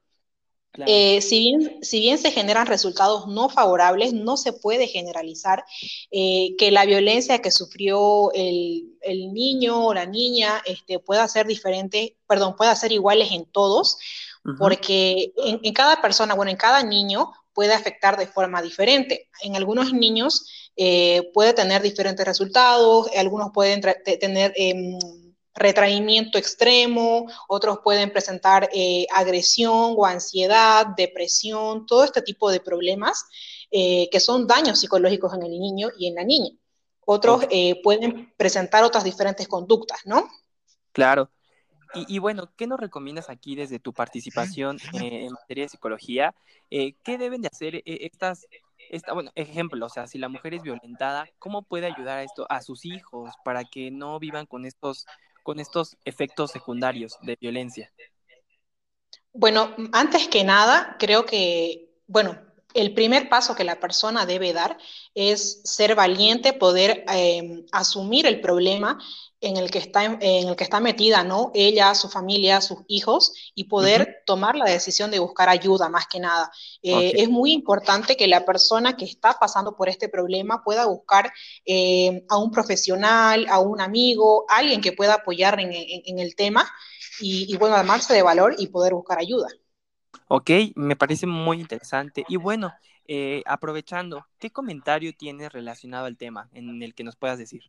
Claro. 0.78 0.92
Eh, 0.94 1.22
si, 1.22 1.40
bien, 1.40 1.80
si 1.82 2.00
bien 2.00 2.20
se 2.20 2.30
generan 2.30 2.68
resultados 2.68 3.26
no 3.26 3.50
favorables, 3.50 4.14
no 4.14 4.38
se 4.38 4.54
puede 4.54 4.86
generalizar 4.86 5.66
eh, 6.12 6.56
que 6.56 6.70
la 6.70 6.86
violencia 6.86 7.42
que 7.42 7.50
sufrió 7.50 8.32
el, 8.34 8.96
el, 9.02 9.34
niño 9.34 9.88
o 9.88 9.94
la 9.96 10.06
niña 10.06 10.62
este, 10.66 11.00
pueda 11.00 11.28
ser 11.28 11.48
diferente, 11.48 12.16
perdón, 12.28 12.56
pueda 12.56 12.76
ser 12.76 12.92
iguales 12.92 13.32
en 13.32 13.46
todos, 13.46 13.98
uh 14.46 14.50
-huh. 14.50 14.58
porque 14.60 15.34
en, 15.38 15.62
en, 15.64 15.74
cada 15.74 16.00
persona, 16.00 16.36
bueno, 16.36 16.52
en 16.52 16.58
cada 16.58 16.84
niño 16.84 17.32
puede 17.54 17.74
afectar 17.74 18.16
de 18.16 18.28
forma 18.28 18.62
diferente. 18.62 19.30
En 19.42 19.56
algunos 19.56 19.92
niños 19.92 20.46
eh, 20.76 21.32
puede 21.34 21.54
tener 21.54 21.82
diferentes 21.82 22.24
resultados, 22.24 23.10
algunos 23.18 23.50
pueden 23.52 23.82
tener 23.82 24.54
eh, 24.56 24.76
retraimiento 25.58 26.38
extremo, 26.38 27.28
otros 27.48 27.80
pueden 27.84 28.12
presentar 28.12 28.70
eh, 28.74 29.08
agresión 29.12 29.96
o 29.98 30.06
ansiedad, 30.06 30.88
depresión, 30.96 31.86
todo 31.86 32.04
este 32.04 32.22
tipo 32.22 32.52
de 32.52 32.60
problemas 32.60 33.26
eh, 33.70 34.08
que 34.12 34.20
son 34.20 34.48
daños 34.48 34.80
psicológicos 34.80 35.34
en 35.34 35.44
el 35.44 35.60
niño 35.60 35.90
y 35.98 36.08
en 36.08 36.16
la 36.16 36.24
niña. 36.24 36.52
Otros 37.06 37.46
eh, 37.50 37.82
pueden 37.82 38.34
presentar 38.38 38.84
otras 38.84 39.04
diferentes 39.04 39.48
conductas, 39.48 40.02
¿no? 40.06 40.30
Claro. 40.94 41.30
Y, 41.94 42.16
y, 42.16 42.20
bueno, 42.20 42.52
¿qué 42.58 42.68
nos 42.68 42.80
recomiendas 42.80 43.30
aquí 43.30 43.56
desde 43.56 43.80
tu 43.80 43.94
participación 43.94 44.78
en 44.94 45.32
materia 45.32 45.64
de 45.64 45.70
psicología? 45.70 46.36
Eh, 46.70 46.96
¿Qué 47.04 47.18
deben 47.18 47.42
de 47.42 47.48
hacer 47.48 47.82
estas, 47.86 48.46
esta, 48.90 49.14
bueno, 49.14 49.32
ejemplo, 49.36 49.86
o 49.86 49.90
sea, 49.90 50.06
si 50.06 50.18
la 50.18 50.28
mujer 50.28 50.54
es 50.54 50.62
violentada, 50.62 51.30
¿cómo 51.40 51.62
puede 51.62 51.88
ayudar 51.88 52.20
a 52.20 52.24
esto 52.24 52.46
a 52.50 52.62
sus 52.62 52.84
hijos 52.86 53.34
para 53.46 53.64
que 53.64 53.90
no 53.90 54.20
vivan 54.20 54.46
con 54.46 54.66
estos 54.66 55.06
con 55.48 55.62
estos 55.62 55.96
efectos 56.04 56.52
secundarios 56.52 57.18
de 57.22 57.38
violencia? 57.40 57.90
Bueno, 59.32 59.74
antes 59.94 60.28
que 60.28 60.44
nada, 60.44 60.98
creo 61.00 61.26
que, 61.26 62.02
bueno, 62.06 62.38
el 62.74 62.94
primer 62.94 63.30
paso 63.30 63.56
que 63.56 63.64
la 63.64 63.80
persona 63.80 64.26
debe 64.26 64.54
dar 64.54 64.78
es 65.16 65.62
ser 65.64 65.96
valiente, 65.96 66.54
poder 66.54 67.06
eh, 67.12 67.66
asumir 67.72 68.26
el 68.26 68.40
problema 68.42 69.00
en 69.40 69.56
el 69.56 69.70
que 69.70 69.78
está, 69.78 70.04
en 70.04 70.48
el 70.48 70.56
que 70.56 70.64
está 70.64 70.80
metida, 70.80 71.24
¿no? 71.24 71.52
Ella, 71.54 71.94
su 71.94 72.10
familia, 72.10 72.60
sus 72.60 72.80
hijos, 72.88 73.34
y 73.54 73.66
poder 73.66 74.02
uh 74.02 74.06
-huh. 74.06 74.26
tomar 74.26 74.56
la 74.56 74.66
decisión 74.66 75.12
de 75.12 75.20
buscar 75.20 75.48
ayuda 75.48 75.90
más 75.90 76.08
que 76.08 76.20
nada. 76.20 76.52
Eh, 76.82 76.94
okay. 76.94 77.14
Es 77.16 77.30
muy 77.30 77.52
importante 77.52 78.18
que 78.18 78.28
la 78.28 78.46
persona 78.46 78.98
que 78.98 79.06
está 79.06 79.38
pasando 79.40 79.76
por 79.76 79.90
este 79.90 80.10
problema 80.10 80.64
pueda 80.64 80.88
buscar 80.88 81.32
eh, 81.66 82.26
a 82.30 82.38
un 82.38 82.52
profesional, 82.52 83.46
a 83.50 83.60
un 83.60 83.80
amigo, 83.80 84.46
alguien 84.50 84.82
que 84.82 84.92
pueda 84.94 85.14
apoyar 85.16 85.60
en, 85.60 85.72
en, 85.72 86.02
en 86.06 86.20
el 86.20 86.36
tema 86.36 86.68
y, 87.20 87.52
y, 87.52 87.58
bueno, 87.58 87.76
armarse 87.76 88.14
de 88.14 88.24
valor 88.24 88.56
y 88.58 88.68
poder 88.68 88.94
buscar 88.94 89.20
ayuda. 89.20 89.48
Ok, 90.28 90.52
me 90.76 90.96
parece 90.96 91.28
muy 91.28 91.60
interesante. 91.62 92.26
Y 92.28 92.38
bueno, 92.38 92.74
eh, 93.08 93.44
aprovechando, 93.46 94.28
¿qué 94.40 94.52
comentario 94.52 95.14
tienes 95.16 95.52
relacionado 95.52 96.06
al 96.06 96.18
tema 96.18 96.50
en 96.54 96.82
el 96.84 96.94
que 96.96 97.04
nos 97.04 97.16
puedas 97.16 97.38
decir? 97.40 97.64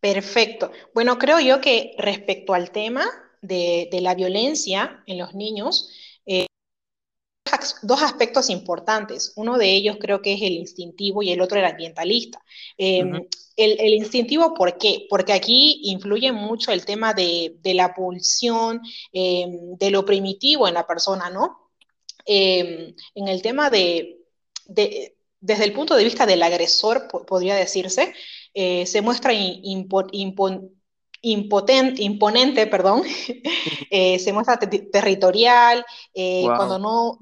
Perfecto. 0.00 0.70
Bueno, 0.94 1.18
creo 1.18 1.40
yo 1.40 1.60
que 1.60 1.94
respecto 1.98 2.54
al 2.54 2.70
tema 2.70 3.04
de, 3.42 3.88
de 3.90 4.00
la 4.00 4.14
violencia 4.14 5.02
en 5.06 5.18
los 5.18 5.34
niños, 5.34 5.90
dos 7.82 8.02
aspectos 8.02 8.50
importantes. 8.50 9.32
Uno 9.36 9.58
de 9.58 9.72
ellos 9.74 9.96
creo 10.00 10.20
que 10.22 10.34
es 10.34 10.42
el 10.42 10.52
instintivo 10.52 11.22
y 11.22 11.30
el 11.30 11.40
otro 11.40 11.58
el 11.58 11.64
ambientalista. 11.64 12.42
Eh, 12.78 13.04
uh 13.04 13.06
-huh. 13.06 13.28
el, 13.56 13.80
el, 13.80 13.94
instintivo, 13.94 14.54
¿por 14.54 14.78
qué? 14.78 15.06
Porque 15.08 15.32
aquí 15.32 15.80
influye 15.84 16.32
mucho 16.32 16.72
el 16.72 16.84
tema 16.84 17.14
de, 17.14 17.56
de 17.62 17.74
la 17.74 17.94
pulsión, 17.94 18.80
eh, 19.12 19.46
de 19.78 19.90
lo 19.90 20.04
primitivo 20.04 20.68
en 20.68 20.74
la 20.74 20.86
persona, 20.86 21.30
¿no? 21.30 21.70
Eh, 22.26 22.94
en 23.14 23.28
el 23.28 23.40
tema 23.40 23.70
de, 23.70 24.18
de, 24.66 25.16
desde 25.40 25.64
el 25.64 25.72
punto 25.72 25.94
de 25.94 26.04
vista 26.04 26.26
del 26.26 26.42
agresor, 26.42 27.06
podría 27.26 27.54
decirse, 27.54 28.12
eh, 28.52 28.84
se 28.86 29.00
muestra 29.00 29.32
impo, 29.32 30.06
impo, 30.12 30.70
impotente, 31.26 32.02
imponente, 32.02 32.68
perdón, 32.68 33.02
eh, 33.90 34.18
se 34.20 34.32
muestra 34.32 34.58
territorial, 34.58 35.84
eh, 36.14 36.44
cuando 36.44 36.78
no, 36.78 37.18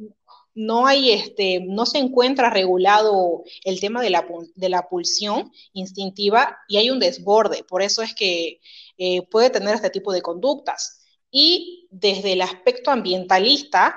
no 0.54 0.86
hay 0.86 1.12
este, 1.12 1.60
no 1.60 1.86
se 1.86 1.98
encuentra 1.98 2.50
regulado 2.50 3.44
el 3.64 3.80
tema 3.80 4.02
de 4.02 4.10
la, 4.10 4.26
de 4.54 4.68
la 4.68 4.88
pulsión 4.88 5.50
instintiva 5.72 6.58
y 6.68 6.76
hay 6.76 6.90
un 6.90 6.98
desborde. 6.98 7.64
Por 7.64 7.80
eso 7.80 8.02
es 8.02 8.14
que 8.14 8.60
eh, 8.98 9.22
puede 9.22 9.48
tener 9.48 9.74
este 9.74 9.90
tipo 9.90 10.12
de 10.12 10.20
conductas. 10.20 11.00
Y 11.30 11.88
desde 11.90 12.34
el 12.34 12.42
aspecto 12.42 12.90
ambientalista, 12.90 13.96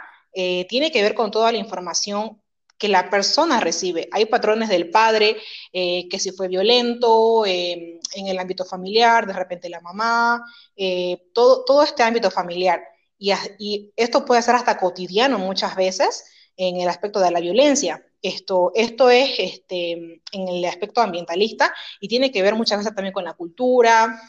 tiene 0.70 0.92
que 0.92 1.02
ver 1.02 1.16
con 1.16 1.32
toda 1.32 1.52
la 1.52 1.58
información 1.58 2.40
que 2.78 2.88
la 2.88 3.10
persona 3.10 3.60
recibe. 3.60 4.08
Hay 4.12 4.26
patrones 4.26 4.70
del 4.70 4.90
padre 4.90 5.38
eh, 5.74 6.08
que 6.10 6.20
si 6.20 6.32
fue 6.32 6.48
violento 6.48 7.46
em, 7.46 8.00
en 8.14 8.28
el 8.28 8.38
ámbito 8.38 8.66
familiar, 8.66 9.26
de 9.26 9.34
repente 9.34 9.70
la 9.70 9.82
mamá, 9.82 10.44
eh, 10.76 11.30
todo, 11.34 11.64
todo 11.66 11.84
este 11.84 12.04
ámbito 12.04 12.30
familiar. 12.32 12.82
Y, 13.20 13.92
esto 13.96 14.26
puede 14.26 14.42
ser 14.42 14.56
hasta 14.56 14.78
cotidiano 14.78 15.40
muchas 15.40 15.76
veces 15.76 16.26
en 16.56 16.78
el 16.80 16.88
aspecto 16.88 17.20
de 17.20 17.32
la 17.32 17.40
violencia. 17.40 18.04
Esto, 18.22 18.72
esto 18.76 19.10
es 19.10 19.32
este, 19.38 19.92
en 20.32 20.48
el 20.48 20.66
aspecto 20.66 21.02
ambientalista 21.02 21.74
y 22.00 22.08
tiene 22.08 22.32
que 22.32 22.42
ver 22.42 22.56
muchas 22.56 22.80
veces 22.80 22.96
también 22.96 23.14
con 23.14 23.24
la 23.24 23.34
cultura, 23.34 24.20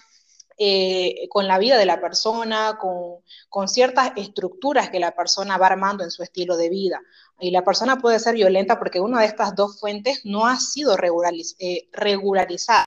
eh, 0.61 1.29
con 1.31 1.47
la 1.47 1.59
vida 1.59 1.79
de 1.79 1.87
la 1.87 2.01
persona, 2.01 2.79
con, 2.81 3.23
con, 3.49 3.69
ciertas 3.69 4.13
estructuras 4.17 4.91
que 4.91 4.99
la 4.99 5.13
persona 5.13 5.57
va 5.57 5.69
armando 5.69 6.03
en 6.03 6.11
su 6.11 6.25
estilo 6.25 6.57
de 6.57 6.69
vida. 6.69 7.01
Y 7.39 7.53
la 7.53 7.63
persona 7.63 7.99
puede 7.99 8.19
ser 8.19 8.35
violenta 8.35 8.79
porque 8.79 9.01
una 9.01 9.21
de 9.21 9.27
estas 9.27 9.55
dos 9.55 9.79
fuentes 9.79 10.23
no 10.25 10.47
ha 10.47 10.57
sido 10.57 10.97
eh, 10.99 11.89
regularizada. 11.93 12.85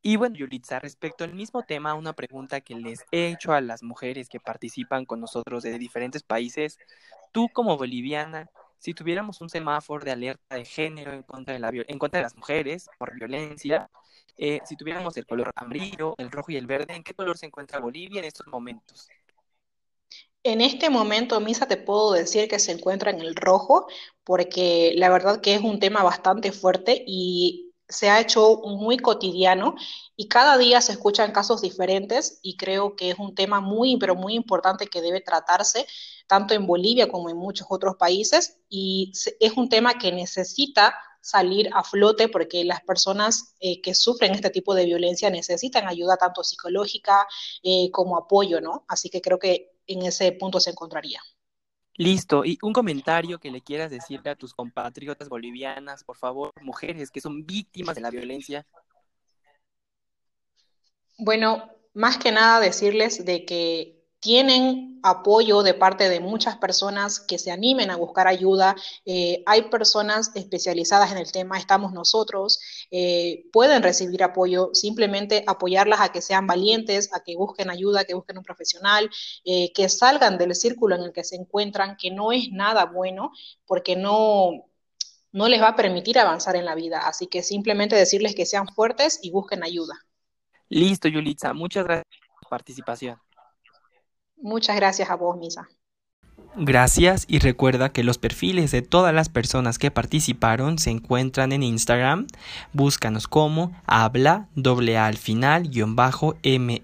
Y 0.00 0.14
bueno, 0.14 0.36
Yulitza, 0.36 0.78
respecto 0.78 1.24
al 1.24 1.34
mismo 1.34 1.64
tema, 1.64 1.94
una 1.94 2.12
pregunta 2.12 2.60
que 2.60 2.76
les 2.76 3.04
he 3.10 3.30
hecho 3.30 3.52
a 3.52 3.60
las 3.60 3.82
mujeres 3.82 4.28
que 4.28 4.38
participan 4.38 5.06
con 5.06 5.20
nosotros 5.20 5.64
de 5.64 5.76
diferentes 5.76 6.22
países. 6.22 6.78
Tú 7.32 7.48
como 7.52 7.76
boliviana, 7.76 8.48
si 8.78 8.94
tuviéramos 8.94 9.40
un 9.40 9.50
semáforo 9.50 10.04
de 10.04 10.12
alerta 10.12 10.54
de 10.54 10.64
género 10.64 11.12
en 11.12 11.24
contra 11.24 11.54
de, 11.54 11.60
la, 11.60 11.70
en 11.72 11.98
contra 11.98 12.18
de 12.20 12.22
las 12.22 12.36
mujeres 12.36 12.88
por 12.96 13.12
violencia, 13.14 13.90
eh, 14.38 14.60
si 14.64 14.76
tuviéramos 14.76 15.16
el 15.16 15.26
color 15.26 15.50
amarillo, 15.54 16.14
el 16.16 16.30
rojo 16.30 16.52
y 16.52 16.56
el 16.56 16.66
verde, 16.66 16.94
¿en 16.94 17.02
qué 17.02 17.12
color 17.12 17.36
se 17.36 17.46
encuentra 17.46 17.80
Bolivia 17.80 18.20
en 18.20 18.26
estos 18.26 18.46
momentos? 18.46 19.08
En 20.44 20.60
este 20.60 20.88
momento, 20.88 21.40
Misa, 21.40 21.66
te 21.66 21.76
puedo 21.76 22.12
decir 22.12 22.48
que 22.48 22.60
se 22.60 22.72
encuentra 22.72 23.10
en 23.10 23.20
el 23.20 23.34
rojo, 23.34 23.88
porque 24.22 24.94
la 24.96 25.10
verdad 25.10 25.40
que 25.40 25.54
es 25.54 25.60
un 25.60 25.80
tema 25.80 26.04
bastante 26.04 26.52
fuerte 26.52 27.02
y 27.06 27.74
se 27.88 28.10
ha 28.10 28.20
hecho 28.20 28.60
muy 28.64 28.98
cotidiano 28.98 29.74
y 30.14 30.28
cada 30.28 30.58
día 30.58 30.80
se 30.80 30.92
escuchan 30.92 31.32
casos 31.32 31.62
diferentes 31.62 32.38
y 32.42 32.56
creo 32.56 32.94
que 32.96 33.10
es 33.10 33.18
un 33.18 33.34
tema 33.34 33.60
muy, 33.60 33.96
pero 33.96 34.14
muy 34.14 34.34
importante 34.34 34.86
que 34.86 35.00
debe 35.00 35.20
tratarse 35.20 35.86
tanto 36.26 36.54
en 36.54 36.66
Bolivia 36.66 37.08
como 37.08 37.30
en 37.30 37.36
muchos 37.36 37.66
otros 37.70 37.96
países 37.96 38.58
y 38.68 39.12
es 39.40 39.52
un 39.56 39.68
tema 39.68 39.98
que 39.98 40.12
necesita 40.12 40.94
salir 41.20 41.68
a 41.72 41.82
flote 41.84 42.28
porque 42.28 42.64
las 42.64 42.82
personas 42.82 43.54
eh, 43.60 43.80
que 43.80 43.94
sufren 43.94 44.32
este 44.32 44.50
tipo 44.50 44.74
de 44.74 44.86
violencia 44.86 45.30
necesitan 45.30 45.86
ayuda 45.86 46.16
tanto 46.16 46.42
psicológica 46.42 47.26
eh, 47.62 47.90
como 47.90 48.16
apoyo, 48.16 48.60
¿no? 48.60 48.84
Así 48.88 49.10
que 49.10 49.20
creo 49.20 49.38
que 49.38 49.72
en 49.86 50.02
ese 50.02 50.32
punto 50.32 50.60
se 50.60 50.70
encontraría. 50.70 51.20
Listo. 51.94 52.44
Y 52.44 52.58
un 52.62 52.72
comentario 52.72 53.40
que 53.40 53.50
le 53.50 53.60
quieras 53.60 53.90
decirle 53.90 54.30
a 54.30 54.36
tus 54.36 54.54
compatriotas 54.54 55.28
bolivianas, 55.28 56.04
por 56.04 56.16
favor, 56.16 56.52
mujeres 56.62 57.10
que 57.10 57.20
son 57.20 57.44
víctimas 57.44 57.96
de 57.96 58.00
la 58.02 58.10
violencia. 58.10 58.64
Bueno, 61.18 61.68
más 61.94 62.16
que 62.16 62.30
nada 62.30 62.60
decirles 62.60 63.24
de 63.24 63.44
que 63.44 63.97
tienen 64.20 64.98
apoyo 65.02 65.62
de 65.62 65.74
parte 65.74 66.08
de 66.08 66.20
muchas 66.20 66.56
personas 66.56 67.20
que 67.20 67.38
se 67.38 67.50
animen 67.52 67.90
a 67.90 67.96
buscar 67.96 68.26
ayuda. 68.26 68.74
Eh, 69.04 69.42
hay 69.46 69.62
personas 69.62 70.32
especializadas 70.34 71.12
en 71.12 71.18
el 71.18 71.30
tema, 71.30 71.58
estamos 71.58 71.92
nosotros, 71.92 72.60
eh, 72.90 73.44
pueden 73.52 73.82
recibir 73.82 74.22
apoyo, 74.22 74.70
simplemente 74.72 75.44
apoyarlas 75.46 76.00
a 76.00 76.10
que 76.10 76.22
sean 76.22 76.46
valientes, 76.46 77.10
a 77.14 77.22
que 77.22 77.36
busquen 77.36 77.70
ayuda, 77.70 78.04
que 78.04 78.14
busquen 78.14 78.38
un 78.38 78.44
profesional, 78.44 79.08
eh, 79.44 79.72
que 79.72 79.88
salgan 79.88 80.38
del 80.38 80.54
círculo 80.54 80.96
en 80.96 81.02
el 81.02 81.12
que 81.12 81.24
se 81.24 81.36
encuentran, 81.36 81.96
que 81.96 82.10
no 82.10 82.32
es 82.32 82.50
nada 82.50 82.86
bueno, 82.86 83.30
porque 83.66 83.94
no, 83.94 84.50
no 85.32 85.48
les 85.48 85.62
va 85.62 85.68
a 85.68 85.76
permitir 85.76 86.18
avanzar 86.18 86.56
en 86.56 86.64
la 86.64 86.74
vida. 86.74 87.06
Así 87.06 87.28
que 87.28 87.42
simplemente 87.42 87.94
decirles 87.94 88.34
que 88.34 88.46
sean 88.46 88.66
fuertes 88.68 89.20
y 89.22 89.30
busquen 89.30 89.62
ayuda. 89.62 89.94
Listo, 90.68 91.08
Yulitza. 91.08 91.54
Muchas 91.54 91.84
gracias 91.84 92.04
por 92.28 92.40
tu 92.42 92.48
participación. 92.50 93.27
Muchas 94.40 94.76
gracias 94.76 95.10
a 95.10 95.16
vos, 95.16 95.36
Misa. 95.36 95.68
Gracias 96.60 97.24
y 97.28 97.38
recuerda 97.38 97.90
que 97.90 98.02
los 98.02 98.18
perfiles 98.18 98.72
de 98.72 98.82
todas 98.82 99.14
las 99.14 99.28
personas 99.28 99.78
que 99.78 99.92
participaron 99.92 100.78
se 100.78 100.90
encuentran 100.90 101.52
en 101.52 101.62
Instagram. 101.62 102.26
Búscanos 102.72 103.28
como 103.28 103.72
habla 103.86 104.48
doble 104.56 104.98
al 104.98 105.18
final 105.18 105.68
guion 105.68 105.94
bajo 105.94 106.36
me. 106.42 106.82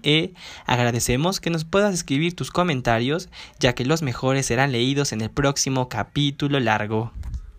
Agradecemos 0.65 1.41
que 1.41 1.49
nos 1.49 1.65
puedas 1.65 1.93
escribir 1.93 2.35
tus 2.35 2.51
comentarios 2.51 3.29
ya 3.59 3.73
que 3.73 3.83
los 3.83 4.01
mejores 4.01 4.45
serán 4.45 4.71
leídos 4.71 5.11
en 5.11 5.19
el 5.19 5.29
próximo 5.29 5.89
capítulo 5.89 6.59
largo. 6.61 7.11